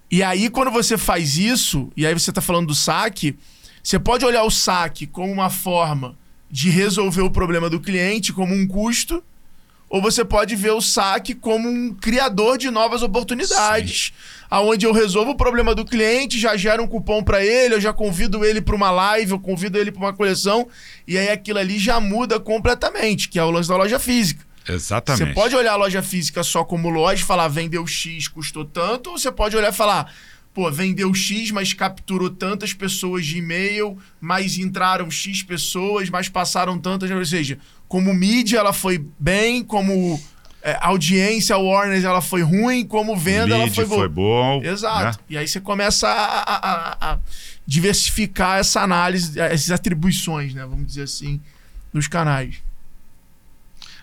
E 0.09 0.23
aí, 0.23 0.49
quando 0.49 0.72
você 0.72 0.97
faz 0.97 1.38
isso, 1.38 1.91
e 1.95 2.05
aí 2.05 2.14
você 2.14 2.31
está 2.31 2.41
falando 2.41 2.68
do 2.68 2.76
saque, 2.76 3.38
você 3.84 3.99
pode 3.99 4.26
olhar 4.26 4.43
o 4.43 4.51
saque 4.51 5.05
como 5.05 5.31
uma 5.31 5.49
forma 5.49 6.18
de 6.49 6.69
resolver 6.69 7.22
o 7.22 7.30
problema 7.30 7.69
do 7.69 7.80
cliente, 7.80 8.34
como 8.34 8.53
um 8.53 8.68
custo, 8.68 9.24
ou 9.90 10.02
você 10.02 10.26
pode 10.26 10.56
ver 10.56 10.72
o 10.72 10.82
saque 10.82 11.34
como 11.34 11.69
um 11.69 11.94
criador 11.94 12.57
de 12.57 12.69
novas 12.69 13.02
oportunidades, 13.02 14.11
aonde 14.49 14.86
eu 14.86 14.91
resolvo 14.91 15.32
o 15.32 15.36
problema 15.36 15.74
do 15.74 15.86
cliente, 15.86 16.40
já 16.40 16.57
gero 16.57 16.84
um 16.84 16.88
cupom 16.88 17.24
para 17.24 17.44
ele, 17.44 17.76
eu 17.76 17.82
já 17.82 17.94
convido 17.94 18.44
ele 18.44 18.61
para 18.61 18.76
uma 18.76 18.91
live, 18.91 19.32
eu 19.32 19.40
convido 19.40 19.78
ele 19.78 19.91
para 19.91 20.02
uma 20.02 20.14
coleção, 20.14 20.68
e 21.07 21.18
aí 21.18 21.30
aquilo 21.30 21.60
ali 21.60 21.80
já 21.80 21.99
muda 21.99 22.40
completamente, 22.40 23.30
que 23.30 23.40
é 23.40 23.44
o 23.44 23.52
lance 23.52 23.69
da 23.69 23.78
loja 23.78 23.98
física. 23.98 24.45
Exatamente. 24.68 25.28
Você 25.30 25.34
pode 25.34 25.56
olhar 25.56 25.74
a 25.74 25.78
loja 25.78 26.03
física 26.03 26.44
só 26.44 26.64
como 26.65 26.90
loja 26.90 27.24
e 27.24 27.26
falar 27.26 27.48
vendeu 27.48 27.88
X, 27.88 28.28
custou 28.28 28.65
tanto, 28.65 29.11
ou 29.11 29.18
você 29.18 29.32
pode 29.32 29.56
olhar 29.56 29.69
e 29.69 29.76
falar, 29.76 30.14
pô, 30.58 30.72
vendeu 30.72 31.14
X, 31.14 31.52
mas 31.52 31.72
capturou 31.72 32.32
tantas 32.32 32.74
pessoas 32.74 33.24
de 33.28 33.38
e-mail, 33.38 33.96
mas 34.20 34.58
entraram 34.58 35.12
X 35.12 35.44
pessoas, 35.44 36.10
mas 36.10 36.28
passaram 36.30 36.80
tantas. 36.80 37.12
Ou 37.12 37.24
seja, 37.24 37.60
como 37.88 38.12
mídia 38.12 38.58
ela 38.58 38.74
foi 38.74 39.06
bem, 39.20 39.64
como 39.64 40.20
é, 40.64 40.76
audiência, 40.82 41.56
Warner 41.56 42.04
ela 42.04 42.24
foi 42.24 42.42
ruim, 42.42 42.84
como 42.84 43.16
venda 43.16 43.54
ela 43.54 43.66
Lead 43.66 43.76
foi 43.76 43.86
boa. 43.86 44.00
foi 44.00 44.10
bom. 44.10 44.62
Exato. 44.64 45.20
né? 45.20 45.26
E 45.30 45.38
aí 45.38 45.48
você 45.48 45.62
começa 45.62 46.08
a, 46.08 46.40
a- 46.40 46.72
a- 46.72 47.12
a 47.14 47.20
diversificar 47.68 48.58
essa 48.58 48.82
análise, 48.82 49.40
essas 49.40 49.70
atribuições, 49.70 50.56
né? 50.56 50.66
Vamos 50.66 50.88
dizer 50.88 51.04
assim, 51.04 51.40
nos 51.94 52.08
canais. 52.08 52.64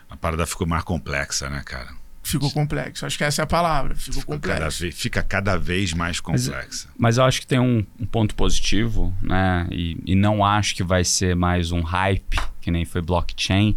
A 0.09 0.17
parada 0.17 0.47
ficou 0.47 0.69
mais 0.69 0.85
complexa, 0.85 1.51
né, 1.51 1.63
cara? 1.67 1.89
Ficou 2.25 2.51
complexo. 2.51 3.05
Acho 3.05 3.19
que 3.19 3.25
essa 3.25 3.43
é 3.43 3.45
a 3.45 3.47
palavra. 3.47 3.95
Ficou, 3.95 4.21
Ficou 4.21 4.39
cada 4.41 4.55
complexo. 4.55 4.81
vez- 4.83 4.95
fica 4.99 5.23
cada 5.23 5.57
vez 5.59 5.93
mais 5.93 6.19
complexa. 6.21 6.89
Mas 6.99 7.19
eu 7.19 7.25
acho 7.25 7.41
que 7.41 7.47
tem 7.47 7.61
um, 7.61 7.85
um 8.01 8.07
ponto 8.07 8.35
positivo, 8.35 9.15
né? 9.23 9.69
E, 9.71 9.97
e 10.07 10.15
não 10.15 10.45
acho 10.45 10.75
que 10.75 10.83
vai 10.83 11.05
ser 11.05 11.37
mais 11.37 11.71
um 11.71 11.83
hype, 11.83 12.39
que 12.61 12.71
nem 12.71 12.85
foi 12.85 13.03
blockchain, 13.03 13.77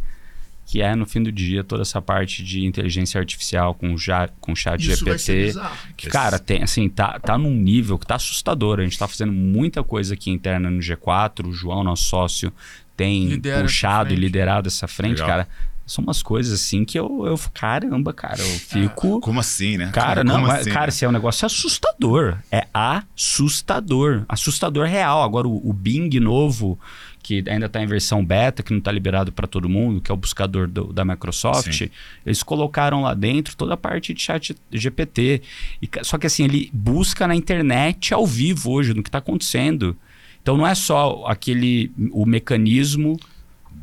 que 0.65 0.81
é, 0.81 0.95
no 0.95 1.05
fim 1.05 1.23
do 1.23 1.31
dia, 1.31 1.63
toda 1.63 1.81
essa 1.81 2.01
parte 2.01 2.43
de 2.43 2.65
inteligência 2.65 3.19
artificial 3.19 3.73
com, 3.73 3.97
ja, 3.97 4.29
com 4.41 4.53
chat 4.55 4.81
Isso 4.81 5.05
vai 5.05 5.17
ser 5.17 5.53
GPT. 5.53 5.69
Que, 5.95 6.09
cara, 6.09 6.37
tem, 6.39 6.61
assim, 6.63 6.89
tá, 6.89 7.19
tá 7.19 7.37
num 7.37 7.53
nível 7.53 7.97
que 7.97 8.05
tá 8.05 8.15
assustador. 8.15 8.79
A 8.79 8.83
gente 8.83 8.97
tá 8.97 9.07
fazendo 9.07 9.31
muita 9.31 9.81
coisa 9.83 10.13
aqui 10.13 10.29
interna 10.29 10.69
no 10.69 10.79
G4. 10.79 11.47
O 11.47 11.53
João, 11.53 11.83
nosso 11.85 12.03
sócio, 12.03 12.51
tem 12.97 13.27
Lidera 13.27 13.61
puxado 13.61 14.13
e 14.13 14.17
liderado 14.17 14.67
essa 14.67 14.87
frente, 14.87 15.21
Legal. 15.21 15.27
cara. 15.27 15.47
São 15.87 16.03
umas 16.03 16.21
coisas 16.21 16.51
assim 16.53 16.83
que 16.83 16.99
eu, 16.99 17.25
eu 17.25 17.39
caramba, 17.53 18.13
cara, 18.13 18.39
eu 18.41 18.45
fico. 18.59 19.21
Como 19.21 19.39
assim, 19.39 19.77
né? 19.77 19.89
Cara, 19.93 20.21
Como 20.23 20.37
não, 20.45 20.51
é- 20.51 20.59
assim, 20.59 20.69
cara, 20.69 20.87
né? 20.87 20.89
esse 20.89 21.05
é 21.05 21.07
um 21.07 21.13
negócio 21.13 21.45
assustador. 21.45 22.37
É 22.51 22.67
assustador. 22.73 24.25
Assustador 24.27 24.85
real. 24.85 25.23
Agora, 25.23 25.47
o, 25.47 25.69
o 25.69 25.73
Bing 25.73 26.09
novo, 26.19 26.77
que 27.23 27.43
ainda 27.47 27.67
está 27.67 27.81
em 27.81 27.85
versão 27.87 28.23
beta, 28.23 28.61
que 28.63 28.71
não 28.71 28.79
está 28.79 28.91
liberado 28.91 29.31
para 29.31 29.47
todo 29.47 29.69
mundo, 29.69 30.01
que 30.01 30.11
é 30.11 30.13
o 30.13 30.17
buscador 30.17 30.67
do- 30.67 30.91
da 30.93 31.03
Microsoft, 31.05 31.71
Sim. 31.73 31.89
eles 32.25 32.43
colocaram 32.43 33.01
lá 33.01 33.13
dentro 33.13 33.55
toda 33.55 33.73
a 33.73 33.77
parte 33.77 34.13
de 34.13 34.21
chat 34.21 34.55
GPT. 34.71 35.41
E, 35.81 35.89
só 36.03 36.17
que 36.17 36.27
assim, 36.27 36.43
ele 36.43 36.69
busca 36.73 37.27
na 37.27 37.35
internet 37.35 38.13
ao 38.13 38.25
vivo 38.25 38.71
hoje, 38.71 38.93
no 38.93 39.01
que 39.03 39.09
está 39.09 39.19
acontecendo. 39.19 39.95
Então 40.41 40.55
não 40.57 40.65
é 40.67 40.75
só 40.75 41.23
aquele 41.27 41.91
o 42.11 42.25
mecanismo 42.25 43.17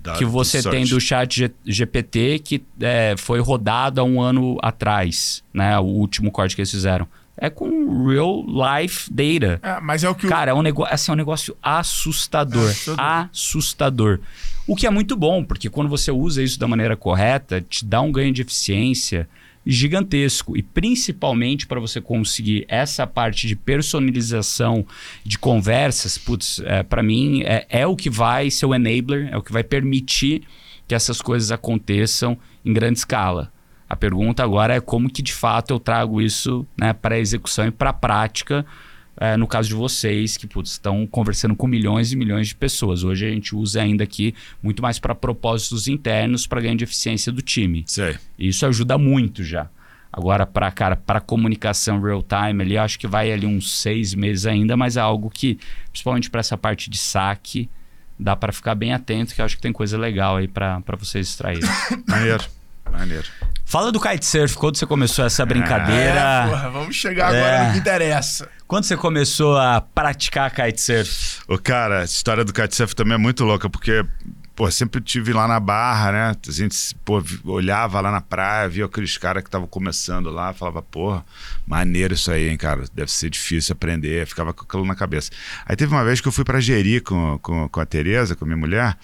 Da- 0.05 0.13
que 0.13 0.25
você 0.25 0.61
do 0.61 0.71
tem 0.71 0.85
do 0.85 1.01
chat 1.01 1.35
G- 1.35 1.51
GPT 1.65 2.39
que 2.39 2.63
é, 2.81 3.15
foi 3.17 3.41
rodado 3.41 4.01
há 4.01 4.05
um 4.05 4.21
ano 4.21 4.59
atrás, 4.63 5.43
né? 5.53 5.79
O 5.79 5.85
último 5.85 6.31
corte 6.31 6.55
que 6.55 6.61
eles 6.61 6.71
fizeram. 6.71 7.09
É 7.37 7.51
com 7.51 8.07
real 8.07 8.45
life 8.47 9.11
data. 9.13 9.59
É, 9.61 9.81
mas 9.81 10.05
é 10.05 10.09
o 10.09 10.15
que 10.15 10.27
o- 10.27 10.29
Cara, 10.29 10.51
é 10.53 10.55
um 10.55 10.63
negócio, 10.63 10.95
assim, 10.95 11.11
é 11.11 11.15
um 11.15 11.17
negócio 11.17 11.57
assustador. 11.61 12.69
É 12.69 12.71
assustador. 12.71 13.01
Assustador. 13.33 14.21
O 14.67 14.77
que 14.77 14.87
é 14.87 14.91
muito 14.91 15.17
bom, 15.17 15.43
porque 15.43 15.69
quando 15.69 15.89
você 15.89 16.11
usa 16.13 16.43
isso 16.43 16.59
da 16.61 16.69
maneira 16.69 16.97
correta, 16.97 17.61
te 17.61 17.85
dá 17.85 18.01
um 18.01 18.13
ganho 18.13 18.33
de 18.33 18.43
eficiência 18.43 19.29
gigantesco. 19.67 20.57
E 20.57 20.63
principalmente 20.63 21.67
para 21.67 21.81
você 21.81 22.01
conseguir 22.01 22.65
essa 22.69 23.07
parte 23.07 23.47
de 23.47 23.57
personalização 23.57 24.87
de 25.25 25.39
conversas, 25.39 26.19
putz, 26.19 26.61
é, 26.65 26.83
para 26.83 27.03
mim 27.03 27.43
é, 27.43 27.67
é 27.69 27.87
o 27.87 27.97
que 27.97 28.11
vai 28.11 28.51
ser 28.51 28.67
o 28.67 28.75
enabler, 28.75 29.29
é 29.33 29.37
o 29.37 29.43
que 29.43 29.53
vai 29.53 29.65
permitir 29.65 30.43
que 30.87 30.95
essas 30.95 31.21
coisas 31.23 31.51
aconteçam 31.51 32.37
em 32.65 32.73
grande 32.73 32.99
escala. 32.99 33.53
A 33.89 33.97
pergunta 33.97 34.43
agora 34.43 34.75
é 34.75 34.81
como 34.81 35.11
que 35.11 35.23
de 35.23 35.33
fato 35.33 35.73
eu 35.73 35.79
trago 35.79 36.21
isso 36.21 36.67
né, 36.77 36.93
para 36.93 37.15
a 37.15 37.19
execução 37.19 37.67
e 37.67 37.71
para 37.71 37.91
a 37.91 37.93
prática, 37.93 38.65
é, 39.17 39.37
no 39.37 39.47
caso 39.47 39.69
de 39.69 39.75
vocês, 39.75 40.37
que 40.37 40.47
putz, 40.47 40.73
estão 40.73 41.07
conversando 41.07 41.55
com 41.55 41.67
milhões 41.67 42.13
e 42.13 42.17
milhões 42.17 42.49
de 42.49 42.55
pessoas. 42.55 43.05
Hoje 43.05 43.27
a 43.27 43.31
gente 43.31 43.55
usa 43.55 43.83
ainda 43.83 44.05
aqui 44.05 44.35
muito 44.63 44.83
mais 44.83 44.99
para 44.99 45.15
propósitos 45.15 45.87
internos 45.87 46.47
para 46.47 46.61
ganho 46.61 46.77
de 46.77 46.85
eficiência 46.85 47.31
do 47.31 47.43
time. 47.43 47.85
Sei. 47.87 48.17
Isso 48.39 48.67
ajuda 48.67 48.99
muito 48.99 49.45
já. 49.45 49.69
Agora, 50.13 50.47
para 50.47 50.71
cara, 50.71 50.95
para 50.95 51.21
comunicação 51.21 52.01
real 52.01 52.23
time, 52.23 52.63
ali, 52.63 52.79
acho 52.79 52.99
que 52.99 53.07
vai 53.07 53.33
ali 53.33 53.47
uns 53.47 53.81
seis 53.81 54.15
meses 54.15 54.47
ainda, 54.47 54.77
mas 54.77 54.97
é 54.97 55.01
algo 55.01 55.29
que, 55.29 55.59
principalmente 55.91 56.31
para 56.31 56.39
essa 56.39 56.57
parte 56.57 56.89
de 56.89 56.97
saque, 56.99 57.69
dá 58.19 58.37
para 58.37 58.53
ficar 58.53 58.77
bem 58.77 58.93
atento, 58.93 59.35
que 59.35 59.43
acho 59.43 59.57
que 59.57 59.63
tem 59.63 59.73
coisa 59.73 59.99
legal 59.99 60.37
aí 60.37 60.47
para 60.47 60.81
vocês 60.97 61.29
extraírem. 61.29 61.69
Maneiro, 62.07 62.45
maneiro. 62.91 63.25
Fala 63.65 63.91
do 63.91 63.99
kitesurf, 63.99 64.57
quando 64.57 64.77
você 64.77 64.87
começou 64.87 65.25
essa 65.25 65.45
brincadeira? 65.45 66.21
É, 66.21 66.47
porra, 66.49 66.71
vamos 66.71 66.95
chegar 66.95 67.29
agora 67.29 67.47
É. 67.47 67.67
no 67.67 67.73
que 67.73 67.79
interessa. 67.79 68.49
Quando 68.69 68.85
você 68.85 68.97
começou 68.97 69.57
a 69.59 69.81
praticar 69.81 70.51
kitesurf? 70.51 71.41
Ô, 71.49 71.59
cara, 71.59 72.03
a 72.03 72.05
história 72.05 72.45
do 72.45 72.53
kitesurf 72.53 72.95
também 72.95 73.15
é 73.15 73.19
muito 73.19 73.43
louca, 73.45 73.69
porque, 73.69 74.05
pô, 74.55 74.71
sempre 74.71 75.01
tive 75.01 75.33
lá 75.33 75.49
na 75.49 75.59
Barra, 75.59 76.13
né? 76.13 76.37
A 76.47 76.51
gente, 76.53 76.77
pô, 77.05 77.23
olhava 77.47 78.01
lá 78.01 78.11
na 78.13 78.21
praia, 78.21 78.69
via 78.69 78.85
aqueles 78.85 79.17
caras 79.17 79.43
que 79.43 79.49
estavam 79.49 79.67
começando 79.67 80.31
lá, 80.31 80.53
falava, 80.53 80.83
porra, 80.83 81.25
maneiro 81.67 82.15
isso 82.15 82.31
aí, 82.31 82.51
hein, 82.51 82.57
cara? 82.59 82.85
Deve 82.95 83.11
ser 83.11 83.31
difícil 83.31 83.73
aprender, 83.73 84.27
ficava 84.27 84.53
com 84.53 84.65
aquilo 84.65 84.85
na 84.85 84.95
cabeça. 84.95 85.31
Aí 85.67 85.75
teve 85.75 85.93
uma 85.93 86.05
vez 86.05 86.21
que 86.21 86.29
eu 86.29 86.33
fui 86.33 86.45
pra 86.45 86.61
Jeri 86.61 87.01
com, 87.01 87.39
com, 87.39 87.69
com 87.69 87.81
a 87.81 87.87
Tereza, 87.87 88.37
com 88.37 88.45
a 88.45 88.47
minha 88.47 88.59
mulher, 88.59 88.97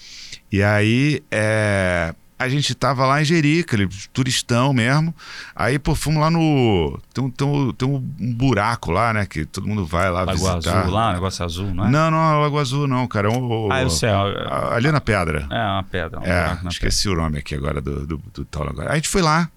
e 0.53 0.63
aí, 0.63 1.23
é, 1.31 2.15
a 2.41 2.49
gente 2.49 2.75
tava 2.75 3.05
lá 3.07 3.21
em 3.21 3.25
Jeri, 3.25 3.61
aquele 3.61 3.87
turistão 4.13 4.73
mesmo. 4.73 5.15
Aí, 5.55 5.79
pô, 5.79 5.95
fomos 5.95 6.21
lá 6.21 6.31
no. 6.31 6.99
Tem, 7.13 7.23
um- 7.25 7.31
tem, 7.31 7.73
tem 7.75 7.89
um 7.89 8.01
buraco 8.35 8.91
lá, 8.91 9.13
né? 9.13 9.27
Que 9.27 9.45
todo 9.45 9.67
mundo 9.67 9.85
vai 9.87 10.11
lá 10.11 10.21
Lagoa 10.25 10.55
visitar. 10.57 10.81
Azul 10.81 10.93
lá, 10.93 11.13
negócio 11.13 11.45
azul, 11.45 11.75
não 11.75 11.87
é? 11.87 11.91
Não, 11.91 12.11
não, 12.11 12.19
é 12.35 12.43
Lagoa 12.43 12.61
Azul, 12.63 12.87
não, 12.89 13.07
cara. 13.07 13.29
É 13.29 13.31
um, 13.37 13.71
Ah, 13.71 13.83
eu 13.83 13.91
sei. 13.91 14.09
É 14.09 14.13
a- 14.13 14.75
Ali 14.75 14.91
na 14.91 15.01
pedra. 15.01 15.47
é 15.51 15.65
uma 15.67 15.83
pedra. 15.85 16.19
Um 16.21 16.25
É, 16.25 16.59
esqueci 16.69 17.09
o 17.09 17.15
nome 17.15 17.39
aqui 17.39 17.55
agora 17.55 17.81
do, 17.81 18.07
do, 18.07 18.23
do 18.33 18.45
tal 18.45 18.69
agora. 18.69 18.91
A 18.93 18.95
gente 18.97 19.09
foi 19.09 19.23
lá. 19.23 19.49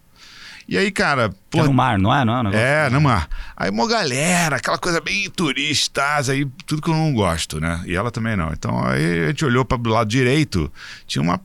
E 0.68 0.78
aí, 0.78 0.92
cara, 0.92 1.34
pô. 1.50 1.60
É 1.60 1.64
no 1.64 1.74
mar, 1.74 2.00
não 2.00 2.14
é? 2.14 2.24
Não 2.24 2.38
é, 2.38 2.42
um 2.42 2.54
É, 2.54 2.90
no 2.90 3.02
mar. 3.02 3.28
Aí 3.56 3.70
uma 3.70 3.88
galera, 3.88 4.56
aquela 4.58 4.78
coisa 4.78 5.02
bem 5.02 5.30
turistas, 5.30 6.30
aí 6.30 6.46
tudo 6.66 6.82
que 6.82 6.90
eu 6.90 6.94
não 6.96 7.14
gosto, 7.14 7.60
né? 7.60 7.84
E 7.86 7.96
ela 7.96 8.10
também 8.12 8.36
não. 8.36 8.52
Então 8.54 8.84
aí 8.86 9.26
a 9.26 9.28
gente 9.28 9.44
olhou 9.44 9.66
para 9.66 9.78
do 9.78 9.90
lado 9.90 10.08
direito, 10.10 10.72
tinha 11.06 11.22
uma 11.22 11.40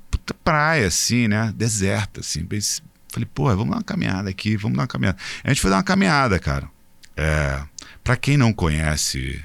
praia 0.44 0.86
assim, 0.86 1.26
né? 1.28 1.52
Deserta, 1.56 2.20
assim. 2.20 2.46
Falei, 3.10 3.28
pô, 3.34 3.44
vamos 3.44 3.70
dar 3.70 3.76
uma 3.76 3.82
caminhada 3.82 4.30
aqui, 4.30 4.56
vamos 4.56 4.76
dar 4.76 4.82
uma 4.82 4.88
caminhada. 4.88 5.18
A 5.42 5.48
gente 5.48 5.60
foi 5.60 5.70
dar 5.70 5.76
uma 5.78 5.82
caminhada, 5.82 6.38
cara. 6.38 6.68
É, 7.16 7.60
para 8.04 8.16
quem 8.16 8.36
não 8.36 8.52
conhece 8.52 9.42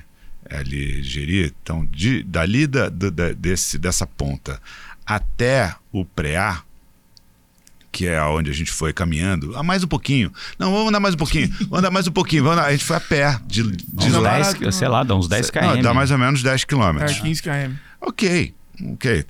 ali 0.49 1.01
Jeri, 1.01 1.53
então 1.63 1.85
de, 1.85 2.21
dali 2.23 2.67
da, 2.67 2.89
da- 2.89 3.31
desse, 3.33 3.79
dessa 3.79 4.05
ponta 4.05 4.61
até 5.05 5.73
o 5.91 6.05
Preá, 6.05 6.61
que 7.93 8.07
é 8.07 8.21
onde 8.23 8.49
a 8.49 8.53
gente 8.53 8.71
foi 8.71 8.91
caminhando, 8.91 9.55
ah, 9.55 9.63
mais 9.63 9.83
um 9.83 9.87
pouquinho. 9.87 10.33
Não, 10.59 10.71
vamos 10.71 10.89
andar 10.89 10.99
mais 10.99 11.13
um 11.13 11.17
pouquinho. 11.17 11.47
Vamos 11.61 11.79
andar 11.79 11.91
mais 11.91 12.07
um 12.07 12.11
pouquinho. 12.11 12.43
Vamos 12.43 12.57
andar. 12.57 12.67
A 12.67 12.71
gente 12.71 12.83
foi 12.83 12.95
a 12.97 12.99
pé, 12.99 13.39
de, 13.45 13.63
de 13.71 13.85
Uns 14.09 14.13
lá. 14.15 14.33
10, 14.33 14.53
barato, 14.55 14.71
sei 14.73 14.87
lá, 14.87 15.03
dá 15.03 15.15
uns 15.15 15.27
10 15.27 15.49
km. 15.51 15.61
Não, 15.61 15.81
dá 15.81 15.93
mais 15.93 16.09
ou 16.11 16.17
menos 16.17 16.41
10 16.43 16.61
É, 16.61 16.65
quilômetros. 16.65 17.19
15 17.19 17.41
km. 17.43 17.73
Ok, 18.01 18.53
ok. 18.93 19.25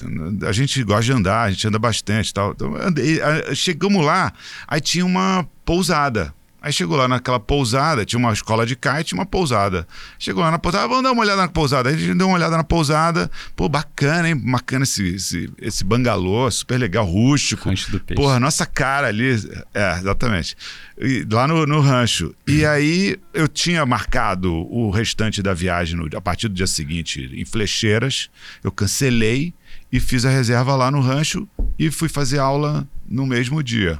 A 0.48 0.52
gente 0.53 0.81
gosta 0.84 1.03
de 1.03 1.11
andar, 1.11 1.44
a 1.44 1.52
gente 1.52 1.68
anda 1.68 1.77
bastante 1.77 2.30
e 2.30 2.34
tal. 2.34 2.52
Então, 2.53 2.76
andei, 2.77 3.22
a- 3.22 3.53
chegamos 3.53 4.03
lá, 4.03 4.31
aí 4.68 4.80
tinha 4.81 5.06
uma 5.06 5.45
pousada. 5.65 6.34
Aí 6.64 6.72
chegou 6.72 6.95
lá 6.95 7.10
naquela 7.10 7.41
pousada, 7.41 8.06
tinha 8.06 8.18
uma 8.18 8.31
escola 8.31 8.65
de 8.65 8.73
kite 8.73 9.11
e 9.11 9.14
uma 9.15 9.26
pousada. 9.26 9.85
Chegou 10.18 10.41
lá 10.41 10.49
na 10.49 10.57
pousada, 10.57 10.88
vamos 10.88 11.03
dar 11.03 11.11
uma 11.11 11.22
olhada 11.22 11.41
na 11.41 11.49
pousada. 11.49 11.90
Aí 11.90 11.95
a 11.95 11.98
gente 11.98 12.18
deu 12.18 12.27
uma 12.27 12.38
olhada 12.38 12.56
na 12.56 12.64
pousada. 12.64 13.30
Pô, 13.53 13.68
bacana, 13.68 14.30
hein? 14.30 14.35
Bacana 14.38 14.84
esse, 14.84 15.15
esse, 15.15 15.52
esse 15.60 15.84
bangalô, 15.84 16.49
super 16.49 16.77
legal, 16.77 17.06
rústico. 17.06 17.68
Rancho 17.68 17.91
do 17.91 17.99
Peixe. 17.99 18.15
Porra, 18.22 18.40
nossa 18.40 18.65
cara 18.65 19.07
ali. 19.07 19.30
É, 19.73 19.98
exatamente. 19.99 20.56
E 20.98 21.27
lá 21.30 21.45
no, 21.49 21.65
no 21.65 21.81
rancho. 21.81 22.34
E 22.48 22.65
aí 22.65 23.18
eu 23.34 23.49
tinha 23.49 23.85
marcado 23.85 24.53
o 24.53 24.90
restante 24.90 25.44
da 25.44 25.53
viagem 25.53 25.98
no- 25.98 26.07
a 26.18 26.22
partir 26.22 26.48
do 26.48 26.53
dia 26.56 26.65
seguinte 26.68 27.30
em 27.34 27.44
Flecheiras. 27.44 28.30
Eu 28.64 28.72
cancelei 28.72 29.53
e 29.91 29.99
fiz 29.99 30.23
a 30.26 30.30
reserva 30.30 30.76
lá 30.77 30.90
no 30.90 31.02
rancho 31.02 31.45
e 31.77 31.91
fui 31.91 32.07
fazer 32.07 32.40
aula 32.40 32.88
no 33.06 33.26
mesmo 33.26 33.61
dia. 33.61 33.99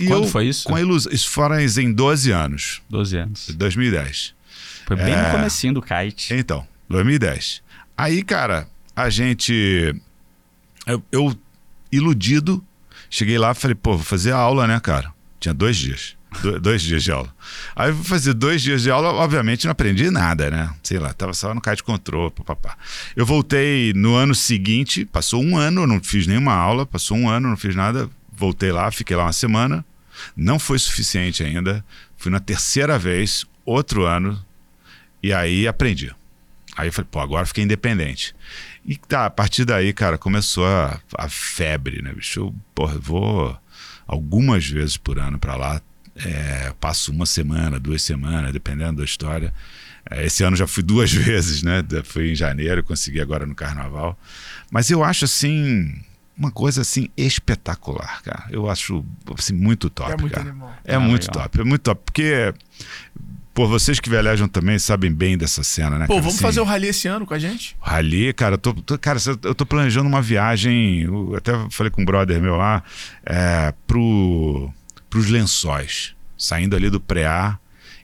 E 0.00 0.06
Quando 0.06 0.24
eu, 0.24 0.28
foi 0.28 0.46
isso? 0.48 0.64
Com 0.64 0.74
a 0.74 0.80
ilusão. 0.80 1.12
Isso 1.12 1.28
foram 1.28 1.58
em 1.60 1.92
12 1.92 2.30
anos, 2.30 2.82
12 2.88 3.16
anos. 3.16 3.48
2010. 3.54 4.34
Foi 4.86 4.96
bem 4.96 5.14
no 5.16 5.22
É. 5.22 5.30
comecinho 5.30 5.74
do 5.74 5.82
kite. 5.82 6.32
Então, 6.34 6.66
2010. 6.88 7.62
Aí, 7.96 8.22
cara, 8.22 8.66
a 8.96 9.08
gente. 9.10 9.94
Eu, 10.86 11.02
eu, 11.12 11.36
iludido, 11.92 12.64
cheguei 13.08 13.38
lá 13.38 13.52
e 13.52 13.54
falei, 13.54 13.74
pô, 13.74 13.96
vou 13.96 14.04
fazer 14.04 14.32
aula, 14.32 14.66
né, 14.66 14.78
cara? 14.80 15.12
Tinha 15.38 15.54
dois 15.54 15.76
dias. 15.76 16.16
Do- 16.42 16.60
dois 16.60 16.80
dias 16.82 17.02
de 17.02 17.10
aula. 17.10 17.28
Aí 17.74 17.90
eu 17.90 17.94
vou 17.94 18.04
fazer 18.04 18.32
dois 18.34 18.62
dias 18.62 18.82
de 18.82 18.90
aula, 18.90 19.08
obviamente 19.12 19.64
não 19.64 19.72
aprendi 19.72 20.10
nada, 20.10 20.48
né? 20.48 20.70
Sei 20.82 20.96
lá, 20.98 21.12
tava 21.12 21.32
só 21.34 21.52
no 21.52 21.60
kite 21.60 21.82
control, 21.82 22.30
papapá. 22.30 22.76
Eu 23.16 23.26
voltei 23.26 23.92
no 23.94 24.14
ano 24.14 24.32
seguinte, 24.34 25.04
passou 25.04 25.42
um 25.42 25.56
ano, 25.56 25.86
não 25.88 26.00
fiz 26.00 26.28
nenhuma 26.28 26.52
aula, 26.54 26.86
passou 26.86 27.16
um 27.16 27.28
ano, 27.28 27.48
não 27.48 27.56
fiz 27.56 27.74
nada. 27.74 28.08
Voltei 28.32 28.70
lá, 28.70 28.90
fiquei 28.92 29.16
lá 29.16 29.24
uma 29.24 29.32
semana. 29.32 29.84
Não 30.36 30.58
foi 30.58 30.78
suficiente 30.78 31.42
ainda. 31.42 31.84
Fui 32.16 32.30
na 32.30 32.40
terceira 32.40 32.98
vez, 32.98 33.46
outro 33.64 34.04
ano, 34.04 34.44
e 35.22 35.32
aí 35.32 35.66
aprendi. 35.66 36.14
Aí 36.76 36.88
eu 36.88 36.92
falei, 36.92 37.08
pô, 37.10 37.20
agora 37.20 37.46
fiquei 37.46 37.64
independente. 37.64 38.34
E 38.84 38.96
tá, 38.96 39.26
a 39.26 39.30
partir 39.30 39.64
daí, 39.64 39.92
cara, 39.92 40.16
começou 40.16 40.66
a, 40.66 41.00
a 41.18 41.28
febre, 41.28 42.00
né, 42.02 42.12
bicho? 42.12 42.40
Eu, 42.40 42.54
porra, 42.74 42.98
vou 42.98 43.58
algumas 44.06 44.66
vezes 44.66 44.96
por 44.96 45.18
ano 45.18 45.38
pra 45.38 45.56
lá. 45.56 45.80
É, 46.16 46.72
passo 46.80 47.12
uma 47.12 47.26
semana, 47.26 47.78
duas 47.78 48.02
semanas, 48.02 48.52
dependendo 48.52 48.98
da 48.98 49.04
história. 49.04 49.54
É, 50.10 50.26
esse 50.26 50.42
ano 50.42 50.56
já 50.56 50.66
fui 50.66 50.82
duas 50.82 51.12
vezes, 51.14 51.62
né? 51.62 51.84
Fui 52.04 52.32
em 52.32 52.34
janeiro, 52.34 52.82
consegui 52.82 53.20
agora 53.20 53.46
no 53.46 53.54
carnaval. 53.54 54.18
Mas 54.70 54.90
eu 54.90 55.04
acho 55.04 55.24
assim. 55.24 56.02
Uma 56.40 56.50
coisa 56.50 56.80
assim 56.80 57.08
espetacular, 57.16 58.22
cara. 58.22 58.46
Eu 58.50 58.70
acho 58.70 59.04
assim, 59.38 59.52
muito 59.52 59.90
top. 59.90 60.10
É 60.10 60.16
muito 60.16 60.32
cara. 60.34 60.48
animal. 60.48 60.72
É 60.84 60.94
Ah, 60.94 61.00
muito 61.00 61.26
legal. 61.28 61.42
top, 61.44 61.60
é 61.60 61.64
muito 61.64 61.82
top. 61.82 62.00
Porque, 62.06 62.54
por 63.52 63.68
vocês 63.68 64.00
que 64.00 64.08
velejam 64.08 64.48
também 64.48 64.78
sabem 64.78 65.12
bem 65.12 65.36
dessa 65.36 65.62
cena, 65.62 65.98
né? 65.98 66.06
Pô, 66.06 66.14
cara? 66.14 66.22
vamos 66.22 66.36
Assim, 66.36 66.42
fazer 66.42 66.60
o 66.60 66.64
rally 66.64 66.86
esse 66.88 67.06
ano 67.08 67.26
com 67.26 67.34
a 67.34 67.38
gente? 67.38 67.76
Rally, 67.78 68.32
cara, 68.32 68.54
eu 68.54 68.58
tô, 68.58 68.72
tô- 68.72 68.98
cara, 68.98 69.18
eu 69.44 69.54
tô 69.54 69.66
planejando 69.66 70.08
uma 70.08 70.22
viagem. 70.22 71.02
Eu 71.02 71.34
até 71.36 71.52
falei 71.68 71.90
com 71.90 72.00
um 72.00 72.04
brother 72.06 72.40
meu 72.40 72.56
lá, 72.56 72.82
é, 73.26 73.74
pro, 73.86 74.72
pros 75.10 75.26
lençóis. 75.28 76.14
Saindo 76.38 76.74
ali 76.74 76.88
do 76.88 76.98
Preá, 76.98 77.58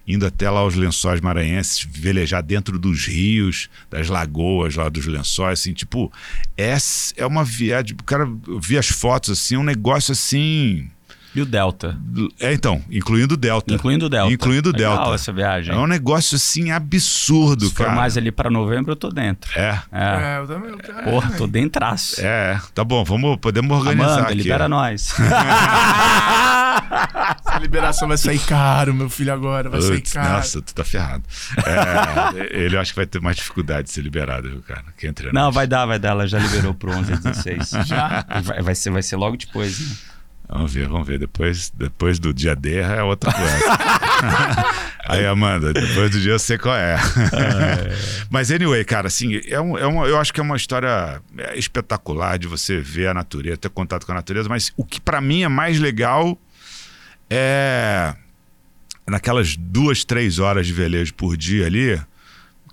indo 0.06 0.24
até 0.26 0.48
lá 0.48 0.64
os 0.64 0.74
lençóis 0.74 1.20
maranhenses, 1.20 1.86
velejar 1.90 2.42
dentro 2.42 2.78
dos 2.78 3.06
rios, 3.06 3.68
das 3.90 4.08
lagoas 4.08 4.76
lá 4.76 4.88
dos 4.88 5.06
lençóis, 5.06 5.60
assim, 5.60 5.72
tipo, 5.72 6.12
é, 6.56 6.76
é 7.16 7.26
uma 7.26 7.44
viagem. 7.44 7.96
Cara, 8.06 8.22
eu 8.46 8.60
vi 8.60 8.78
as 8.78 8.88
fotos 8.88 9.30
assim, 9.30 9.56
um 9.56 9.64
negócio 9.64 10.12
assim. 10.12 10.88
E 11.34 11.40
o 11.42 11.44
Delta? 11.44 11.98
É, 12.40 12.54
então, 12.54 12.82
incluindo 12.90 13.34
o 13.34 13.36
Delta. 13.36 13.74
Incluindo 13.74 14.06
o 14.06 14.08
Delta. 14.08 14.32
Incluindo 14.32 14.70
o 14.70 14.72
Legal 14.72 14.96
Delta. 14.96 15.14
essa 15.16 15.30
viagem. 15.34 15.74
É 15.74 15.76
um 15.76 15.86
negócio 15.86 16.34
assim 16.36 16.70
absurdo, 16.70 17.66
Se 17.66 17.74
for 17.74 17.84
cara. 17.84 17.94
mais 17.96 18.16
ali 18.16 18.32
pra 18.32 18.48
novembro, 18.48 18.92
eu 18.92 18.96
tô 18.96 19.10
dentro. 19.10 19.50
É. 19.54 19.78
É. 19.92 20.36
É, 20.36 20.38
eu 20.38 20.46
também. 20.46 20.70
Eu 20.70 21.04
Porra, 21.04 21.30
tô 21.36 21.46
dentraço. 21.46 22.22
É, 22.22 22.58
tá 22.74 22.82
bom, 22.82 23.04
vamos, 23.04 23.36
podemos 23.36 23.76
organizar 23.76 24.12
Amanda, 24.12 24.28
aqui. 24.28 24.34
libera 24.34 24.66
nós. 24.66 25.14
Essa 27.46 27.58
liberação 27.58 28.08
vai 28.08 28.16
sair 28.16 28.38
caro, 28.40 28.94
meu 28.94 29.08
filho, 29.08 29.32
agora. 29.32 29.68
Vai 29.68 29.80
sair 29.80 29.96
Putz, 29.96 30.12
caro. 30.12 30.32
nossa, 30.34 30.62
tu 30.62 30.74
tá 30.74 30.84
ferrado. 30.84 31.24
É, 31.64 32.64
ele 32.64 32.76
acho 32.76 32.92
que 32.92 32.96
vai 32.96 33.06
ter 33.06 33.20
mais 33.20 33.36
dificuldade 33.36 33.88
de 33.88 33.92
ser 33.92 34.02
liberado, 34.02 34.48
viu, 34.48 34.62
cara? 34.62 34.84
Que 34.96 35.06
entre 35.06 35.32
Não, 35.32 35.50
vai 35.50 35.66
dar, 35.66 35.86
vai 35.86 35.98
dar. 35.98 36.10
Ela 36.10 36.26
já 36.26 36.38
liberou 36.38 36.74
pro 36.74 36.92
11 36.92 37.12
a 37.12 37.16
16. 37.16 37.70
Já? 37.86 38.24
Vai, 38.42 38.62
vai 38.62 38.74
ser, 38.74 38.90
vai 38.90 39.02
ser 39.02 39.16
logo 39.16 39.36
depois. 39.36 39.78
Né? 39.78 39.96
Vamos 40.48 40.72
ver, 40.72 40.88
vamos 40.88 41.06
ver. 41.06 41.18
Depois, 41.18 41.70
depois 41.70 42.18
do 42.18 42.32
dia 42.32 42.54
D 42.54 42.76
é 42.78 43.02
outra 43.02 43.32
coisa. 43.32 43.58
Aí, 45.08 45.26
Amanda, 45.26 45.72
depois 45.72 46.10
do 46.10 46.20
dia 46.20 46.32
eu 46.32 46.38
sei 46.38 46.58
qual 46.58 46.74
é. 46.74 46.96
Mas, 48.30 48.50
anyway, 48.50 48.84
cara, 48.84 49.08
assim, 49.08 49.40
é 49.46 49.60
um, 49.60 49.76
é 49.76 49.86
uma, 49.86 50.06
eu 50.06 50.18
acho 50.18 50.32
que 50.32 50.40
é 50.40 50.42
uma 50.42 50.56
história 50.56 51.20
é, 51.38 51.58
espetacular 51.58 52.38
de 52.38 52.46
você 52.46 52.80
ver 52.80 53.08
a 53.08 53.14
natureza, 53.14 53.56
ter 53.56 53.68
contato 53.70 54.04
com 54.06 54.12
a 54.12 54.16
natureza. 54.16 54.48
Mas 54.48 54.72
o 54.76 54.84
que 54.84 55.00
pra 55.00 55.20
mim 55.20 55.42
é 55.42 55.48
mais 55.48 55.78
legal 55.78 56.38
é 57.30 58.14
naquelas 59.08 59.56
duas, 59.56 60.04
três 60.04 60.38
horas 60.38 60.66
de 60.66 60.72
velejo 60.72 61.14
por 61.14 61.36
dia 61.36 61.66
ali. 61.66 62.00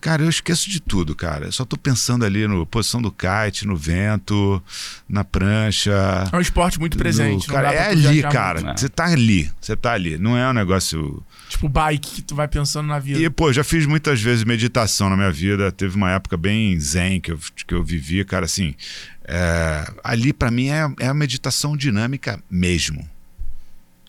Cara, 0.02 0.22
eu 0.22 0.30
esqueço 0.30 0.70
de 0.70 0.82
tudo, 0.82 1.16
cara. 1.16 1.46
Eu 1.46 1.52
só 1.54 1.64
tô 1.64 1.78
pensando 1.78 2.26
ali 2.26 2.46
no 2.46 2.66
posição 2.66 3.02
do 3.02 3.10
kite, 3.10 3.66
no 3.66 3.78
vento, 3.78 4.62
na 5.08 5.24
prancha. 5.24 5.94
É 6.30 6.36
um 6.36 6.42
esporte 6.42 6.78
muito 6.78 6.98
presente. 6.98 7.48
No, 7.48 7.54
cara, 7.54 7.74
é 7.74 7.88
ali, 7.88 8.22
cara. 8.24 8.76
Você 8.76 8.90
tá 8.90 9.06
ali. 9.06 9.50
Você 9.62 9.78
tá 9.78 9.94
ali. 9.94 10.18
Não 10.18 10.38
é 10.38 10.50
um 10.50 10.52
negócio. 10.52 11.24
Tipo 11.48 11.70
bike 11.70 12.16
que 12.16 12.22
tu 12.22 12.36
vai 12.36 12.50
pensando 12.50 12.88
na 12.88 13.00
vida. 13.00 13.18
E, 13.18 13.30
pô, 13.30 13.54
já 13.54 13.64
fiz 13.64 13.86
muitas 13.86 14.22
vezes 14.22 14.44
meditação 14.44 15.10
na 15.10 15.16
minha 15.16 15.32
vida. 15.32 15.72
Teve 15.72 15.96
uma 15.96 16.12
época 16.12 16.36
bem 16.36 16.78
zen 16.78 17.22
que 17.22 17.32
eu, 17.32 17.40
que 17.66 17.74
eu 17.74 17.82
vivi, 17.82 18.26
cara, 18.26 18.44
assim. 18.44 18.76
É, 19.24 19.90
ali, 20.04 20.34
para 20.34 20.52
mim, 20.52 20.68
é, 20.68 20.86
é 21.00 21.08
a 21.08 21.14
meditação 21.14 21.78
dinâmica 21.78 22.44
mesmo. 22.52 23.08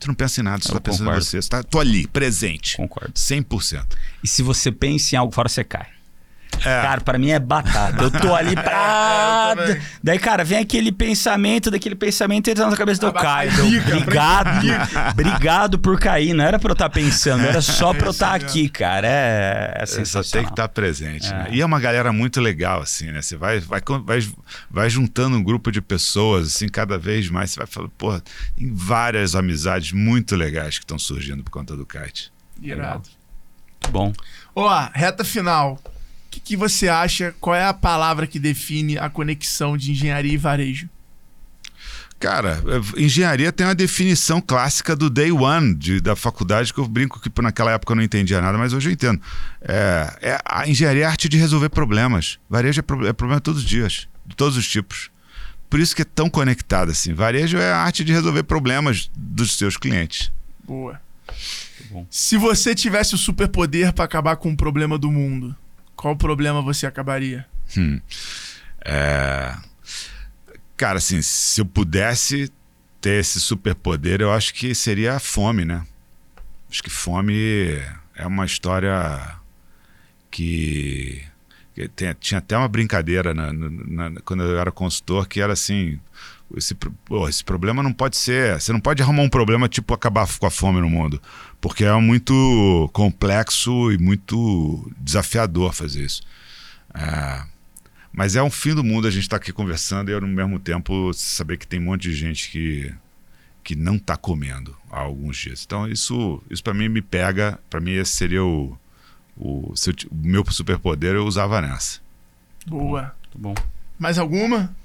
Você 0.05 0.09
não 0.09 0.14
pensa 0.14 0.40
em 0.43 0.44
nada, 0.44 0.62
você 0.62 0.68
está 0.68 0.81
pensando 0.81 1.10
em 1.10 1.14
você. 1.14 1.40
Tá, 1.40 1.62
tô 1.62 1.81
ali, 1.81 2.06
presente. 2.06 2.76
Concordo. 2.76 3.14
100%. 3.14 3.86
E 4.22 4.28
se 4.28 4.43
você 4.43 4.70
pensa 4.70 5.14
em 5.14 5.18
algo 5.18 5.32
fora, 5.32 5.48
você 5.48 5.64
cai. 5.64 5.86
É. 6.60 6.82
Cara, 6.82 7.01
pra 7.01 7.18
mim 7.18 7.31
é 7.31 7.39
batata. 7.39 8.02
Eu 8.02 8.10
tô 8.10 8.35
ali 8.35 8.55
pra. 8.56 9.55
É, 9.59 9.81
Daí, 10.02 10.18
cara, 10.18 10.44
vem 10.44 10.59
aquele 10.59 10.93
pensamento, 10.93 11.70
daquele 11.70 11.94
pensamento 11.94 12.48
entra 12.48 12.68
na 12.68 12.76
cabeça 12.76 13.01
do 13.01 13.12
Caio. 13.12 13.51
Obrigado. 13.64 14.66
obrigado 15.12 15.78
por 15.78 15.98
cair. 15.98 16.35
Não 16.35 16.44
era 16.44 16.59
pra 16.59 16.70
eu 16.70 16.74
estar 16.74 16.89
tá 16.89 16.94
pensando, 16.94 17.44
era 17.44 17.60
só 17.62 17.93
pra 17.93 18.06
eu 18.06 18.10
estar 18.10 18.31
tá 18.31 18.35
aqui, 18.35 18.68
cara. 18.68 19.06
É, 19.06 19.78
é 19.81 19.86
sensacional. 19.86 20.24
Só 20.24 20.32
tem 20.32 20.44
que 20.44 20.52
estar 20.52 20.68
tá 20.68 20.68
presente. 20.68 21.31
Né? 21.31 21.40
É. 21.40 21.51
Né? 21.51 21.56
E 21.56 21.60
é 21.60 21.66
uma 21.66 21.81
galera 21.81 22.12
muito 22.12 22.40
legal, 22.40 22.82
assim, 22.82 23.10
né? 23.10 23.22
Você 23.22 23.36
vai, 23.36 23.60
vai, 23.60 23.81
vai, 24.05 24.28
vai 24.70 24.90
juntando 24.90 25.36
um 25.36 25.43
grupo 25.43 25.70
de 25.70 25.81
pessoas, 25.81 26.48
assim, 26.48 26.68
cada 26.68 26.98
vez 26.98 27.28
mais. 27.28 27.51
Você 27.51 27.60
vai 27.60 27.66
falando, 27.66 27.90
porra, 27.90 28.22
tem 28.56 28.72
várias 28.74 29.35
amizades 29.35 29.93
muito 29.93 30.35
legais 30.36 30.78
que 30.78 30.85
estão 30.85 30.98
surgindo 30.98 31.43
por 31.43 31.51
conta 31.51 31.76
do 31.76 31.86
kite. 31.86 32.32
Irado. 32.62 33.09
Muito 33.82 33.93
bom. 33.93 34.12
Ó, 34.55 34.89
reta 34.94 35.24
final 35.24 35.78
que, 36.35 36.40
que 36.40 36.56
você 36.56 36.89
acha? 36.89 37.35
Qual 37.40 37.55
é 37.55 37.65
a 37.65 37.73
palavra 37.73 38.27
que 38.27 38.39
define 38.39 38.98
a 38.98 39.09
conexão 39.09 39.77
de 39.77 39.93
engenharia 39.93 40.32
e 40.32 40.36
varejo? 40.36 40.89
Cara, 42.19 42.62
engenharia 42.97 43.52
tem 43.52 43.66
uma 43.66 43.74
definição 43.74 44.40
clássica 44.40 44.97
do 44.97 45.11
day 45.11 45.31
one 45.31 45.74
de, 45.74 46.01
da 46.01 46.16
faculdade 46.16 46.73
que 46.73 46.81
eu 46.81 46.89
brinco 46.89 47.20
que 47.20 47.31
naquela 47.43 47.73
época 47.73 47.93
eu 47.93 47.97
não 47.97 48.02
entendia 48.02 48.40
nada, 48.40 48.56
mas 48.56 48.73
hoje 48.73 48.89
eu 48.89 48.93
entendo. 48.93 49.20
É, 49.61 50.19
é 50.23 50.40
a 50.44 50.66
engenharia 50.66 51.02
é 51.02 51.06
a 51.06 51.11
arte 51.11 51.28
de 51.28 51.36
resolver 51.36 51.69
problemas. 51.69 52.39
Varejo 52.48 52.81
é, 52.81 52.82
pro, 52.82 53.06
é 53.06 53.12
problema 53.12 53.40
todos 53.40 53.62
os 53.62 53.69
dias, 53.69 54.09
de 54.27 54.35
todos 54.35 54.56
os 54.56 54.66
tipos. 54.66 55.11
Por 55.69 55.81
isso 55.81 55.94
que 55.94 56.02
é 56.02 56.06
tão 56.06 56.31
conectado 56.31 56.90
assim. 56.90 57.12
Varejo 57.12 57.59
é 57.59 57.70
a 57.70 57.78
arte 57.78 58.05
de 58.05 58.12
resolver 58.12 58.44
problemas 58.44 59.11
dos 59.15 59.59
seus 59.59 59.77
clientes. 59.77 60.32
Boa. 60.66 61.01
Se 62.09 62.36
você 62.36 62.74
tivesse 62.74 63.15
o 63.15 63.19
superpoder 63.19 63.93
para 63.93 64.05
acabar 64.05 64.36
com 64.36 64.51
o 64.51 64.56
problema 64.56 64.97
do 64.97 65.11
mundo, 65.11 65.55
qual 65.97 66.16
problema 66.16 66.62
você 66.62 66.87
acabaria? 66.87 67.47
Hum. 67.77 68.01
É... 68.85 69.55
Cara, 70.77 70.99
assim, 70.99 71.23
se 71.23 71.61
eu 71.61 71.66
pudesse 71.66 72.51
ter 73.01 73.21
esse 73.21 73.41
superpoder, 73.41 74.21
eu 74.21 74.33
acho 74.33 74.53
que 74.55 74.75
seria 74.75 75.15
a 75.15 75.21
fome, 75.21 75.65
né? 75.65 75.87
Acho 76.71 76.83
que 76.83 76.91
fome 76.91 77.81
é 78.15 78.27
uma 78.27 78.45
história 78.45 79.39
que. 80.31 81.23
Tem, 81.97 82.15
tinha 82.21 82.39
até 82.39 82.57
uma 82.57 82.69
brincadeira 82.69 83.35
na, 83.35 83.53
na, 83.53 84.11
na, 84.11 84.21
quando 84.21 84.45
eu 84.45 84.59
era 84.59 84.71
consultor 84.71 85.27
que 85.29 85.41
era 85.41 85.53
assim: 85.53 86.01
esse, 86.57 86.75
pô, 86.75 87.29
esse 87.29 87.45
problema 87.45 87.83
não 87.83 87.93
pode 87.93 88.16
ser. 88.16 88.61
Você 88.61 88.73
não 88.73 88.81
pode 88.81 89.03
arrumar 89.03 89.23
um 89.23 89.29
problema 89.29 89.69
tipo 89.69 89.93
acabar 89.95 90.27
com 90.39 90.47
a 90.47 90.51
fome 90.51 90.81
no 90.81 90.89
mundo. 90.89 91.21
Porque 91.65 91.82
é 91.82 91.95
muito 91.95 92.91
complexo 92.93 93.91
e 93.91 93.97
muito 93.97 94.93
desafiador 94.99 95.73
fazer 95.73 96.05
isso. 96.05 96.23
É, 96.93 97.43
mas 98.12 98.36
é 98.36 98.43
um 98.43 98.51
fim 98.51 98.74
do 98.74 98.85
mundo 98.85 99.09
a 99.09 99.11
gente 99.11 99.23
estar 99.23 99.39
tá 99.39 99.43
aqui 99.43 99.51
conversando 99.51 100.11
e 100.11 100.15
ao 100.15 100.20
mesmo 100.20 100.59
tempo 100.59 101.11
saber 101.15 101.57
que 101.57 101.66
tem 101.66 101.81
um 101.81 101.85
monte 101.85 102.03
de 102.03 102.12
gente 102.12 102.51
que, 102.51 102.95
que 103.62 103.74
não 103.74 103.97
está 103.97 104.15
comendo 104.15 104.77
há 104.91 105.01
alguns 105.01 105.39
dias. 105.39 105.65
Então 105.65 105.89
isso, 105.89 106.43
isso 106.51 106.62
para 106.62 106.74
mim 106.74 106.91
me 106.91 107.01
pega. 107.01 107.59
Para 107.70 107.81
mim 107.81 107.93
esse 107.93 108.12
seria 108.12 108.45
o, 108.45 108.78
o, 109.35 109.73
o 109.73 109.74
meu 110.12 110.45
superpoder. 110.51 111.15
Eu 111.15 111.24
usava 111.24 111.62
nessa. 111.62 111.99
Boa. 112.66 113.16
Muito 113.23 113.39
bom. 113.39 113.55
Mais 113.99 114.19
alguma? 114.19 114.77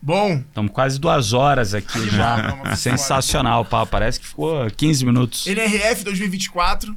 Bom. 0.00 0.42
Estamos 0.48 0.72
quase 0.72 1.00
duas 1.00 1.32
horas 1.32 1.74
aqui 1.74 2.08
já. 2.10 2.76
Sensacional, 2.76 3.64
pá. 3.64 3.84
Parece 3.84 4.20
que 4.20 4.26
ficou 4.26 4.70
15 4.70 5.04
minutos. 5.04 5.46
NRF 5.46 6.04
2024. 6.04 6.96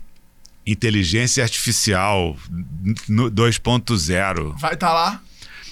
Inteligência 0.65 1.43
Artificial 1.43 2.35
2.0. 3.09 4.59
Vai 4.59 4.73
estar 4.73 4.87
tá 4.87 4.93
lá? 4.93 5.21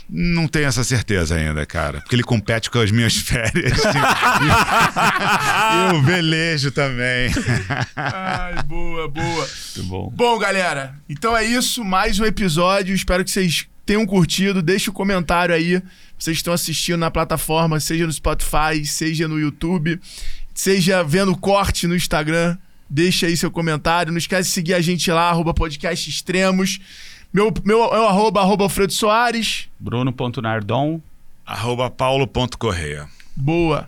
Não 0.10 0.48
tenho 0.48 0.68
essa 0.68 0.86
certeza 0.86 1.36
ainda, 1.36 1.66
cara. 1.66 2.00
Porque 2.00 2.16
ele 2.16 2.24
compete 2.24 2.72
com 2.72 2.80
as 2.80 2.92
minhas 2.92 3.16
férias. 3.18 3.78
e 5.74 5.96
o 5.96 6.02
velejo 6.02 6.72
também. 6.72 7.30
Ai, 7.96 8.64
boa, 8.64 9.10
boa. 9.10 9.50
Muito 9.76 9.84
bom. 9.84 10.10
Bom, 10.16 10.40
galera. 10.40 10.96
Então 11.10 11.36
é 11.36 11.44
isso. 11.44 11.84
Mais 11.84 12.20
um 12.20 12.26
episódio. 12.26 12.96
Espero 12.96 13.24
que 13.24 13.30
vocês 13.30 13.68
tenham 13.86 14.06
curtido. 14.06 14.62
Deixe 14.62 14.90
o 14.90 14.94
um 14.94 14.96
comentário 14.96 15.54
aí 15.54 15.82
vocês 16.18 16.38
estão 16.38 16.54
assistindo 16.54 16.98
na 16.98 17.12
plataforma, 17.12 17.80
seja 17.80 18.06
no 18.06 18.14
Spotify, 18.14 18.84
seja 18.86 19.28
no 19.28 19.40
YouTube, 19.40 20.00
seja 20.54 21.04
vendo 21.04 21.38
corte 21.38 21.88
no 21.88 21.96
Instagram, 21.96 22.58
deixa 22.90 23.28
aí 23.28 23.38
seu 23.38 23.52
comentário. 23.52 24.12
Não 24.12 24.18
esquece 24.18 24.50
de 24.50 24.54
seguir 24.54 24.74
a 24.74 24.82
gente 24.82 25.12
lá, 25.12 25.30
arroba 25.30 25.54
podcast 25.54 26.10
extremos. 26.10 26.80
Meu, 27.32 27.54
meu 27.64 27.84
é 27.94 28.00
o 28.00 28.08
arroba, 28.08 28.42
arroba 28.42 28.64
Alfredo 28.64 28.94
Soares. 28.94 29.70
Bruno.nardon. 29.80 31.02
Arroba 31.46 31.90
paulo.correia. 31.90 33.08
Boa. 33.36 33.88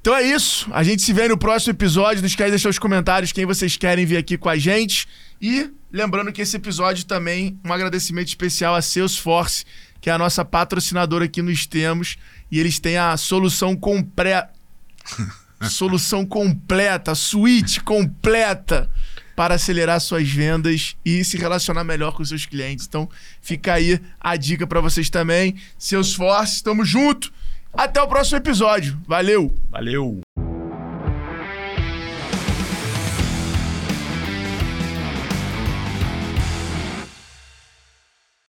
Então 0.00 0.14
é 0.14 0.22
isso. 0.22 0.68
A 0.72 0.82
gente 0.82 1.02
se 1.02 1.12
vê 1.12 1.28
no 1.28 1.36
próximo 1.36 1.72
episódio. 1.72 2.22
Não 2.22 2.26
esquece 2.26 2.46
de 2.46 2.52
deixar 2.52 2.68
os 2.68 2.78
comentários 2.78 3.32
quem 3.32 3.44
vocês 3.44 3.76
querem 3.76 4.06
vir 4.06 4.16
aqui 4.16 4.38
com 4.38 4.48
a 4.48 4.56
gente. 4.56 5.06
E 5.42 5.70
lembrando 5.92 6.32
que 6.32 6.40
esse 6.40 6.56
episódio 6.56 7.04
também, 7.04 7.58
um 7.64 7.72
agradecimento 7.72 8.28
especial 8.28 8.74
a 8.74 8.82
Salesforce 8.82 9.64
que 10.06 10.10
é 10.10 10.12
a 10.12 10.18
nossa 10.18 10.44
patrocinadora 10.44 11.24
aqui 11.24 11.42
nos 11.42 11.66
Temos, 11.66 12.16
e 12.48 12.60
eles 12.60 12.78
têm 12.78 12.96
a 12.96 13.16
solução 13.16 13.74
completa. 13.74 14.52
solução 15.68 16.24
completa, 16.24 17.12
suíte 17.16 17.80
completa 17.80 18.88
para 19.34 19.56
acelerar 19.56 20.00
suas 20.00 20.28
vendas 20.30 20.96
e 21.04 21.24
se 21.24 21.36
relacionar 21.36 21.82
melhor 21.82 22.12
com 22.12 22.24
seus 22.24 22.46
clientes. 22.46 22.86
Então, 22.86 23.10
fica 23.42 23.74
aí 23.74 24.00
a 24.20 24.36
dica 24.36 24.64
para 24.64 24.80
vocês 24.80 25.10
também. 25.10 25.56
Seus 25.76 26.14
forces, 26.14 26.62
tamo 26.62 26.84
junto. 26.84 27.32
Até 27.72 28.00
o 28.00 28.06
próximo 28.06 28.36
episódio. 28.36 28.96
Valeu. 29.08 29.52
Valeu. 29.68 30.25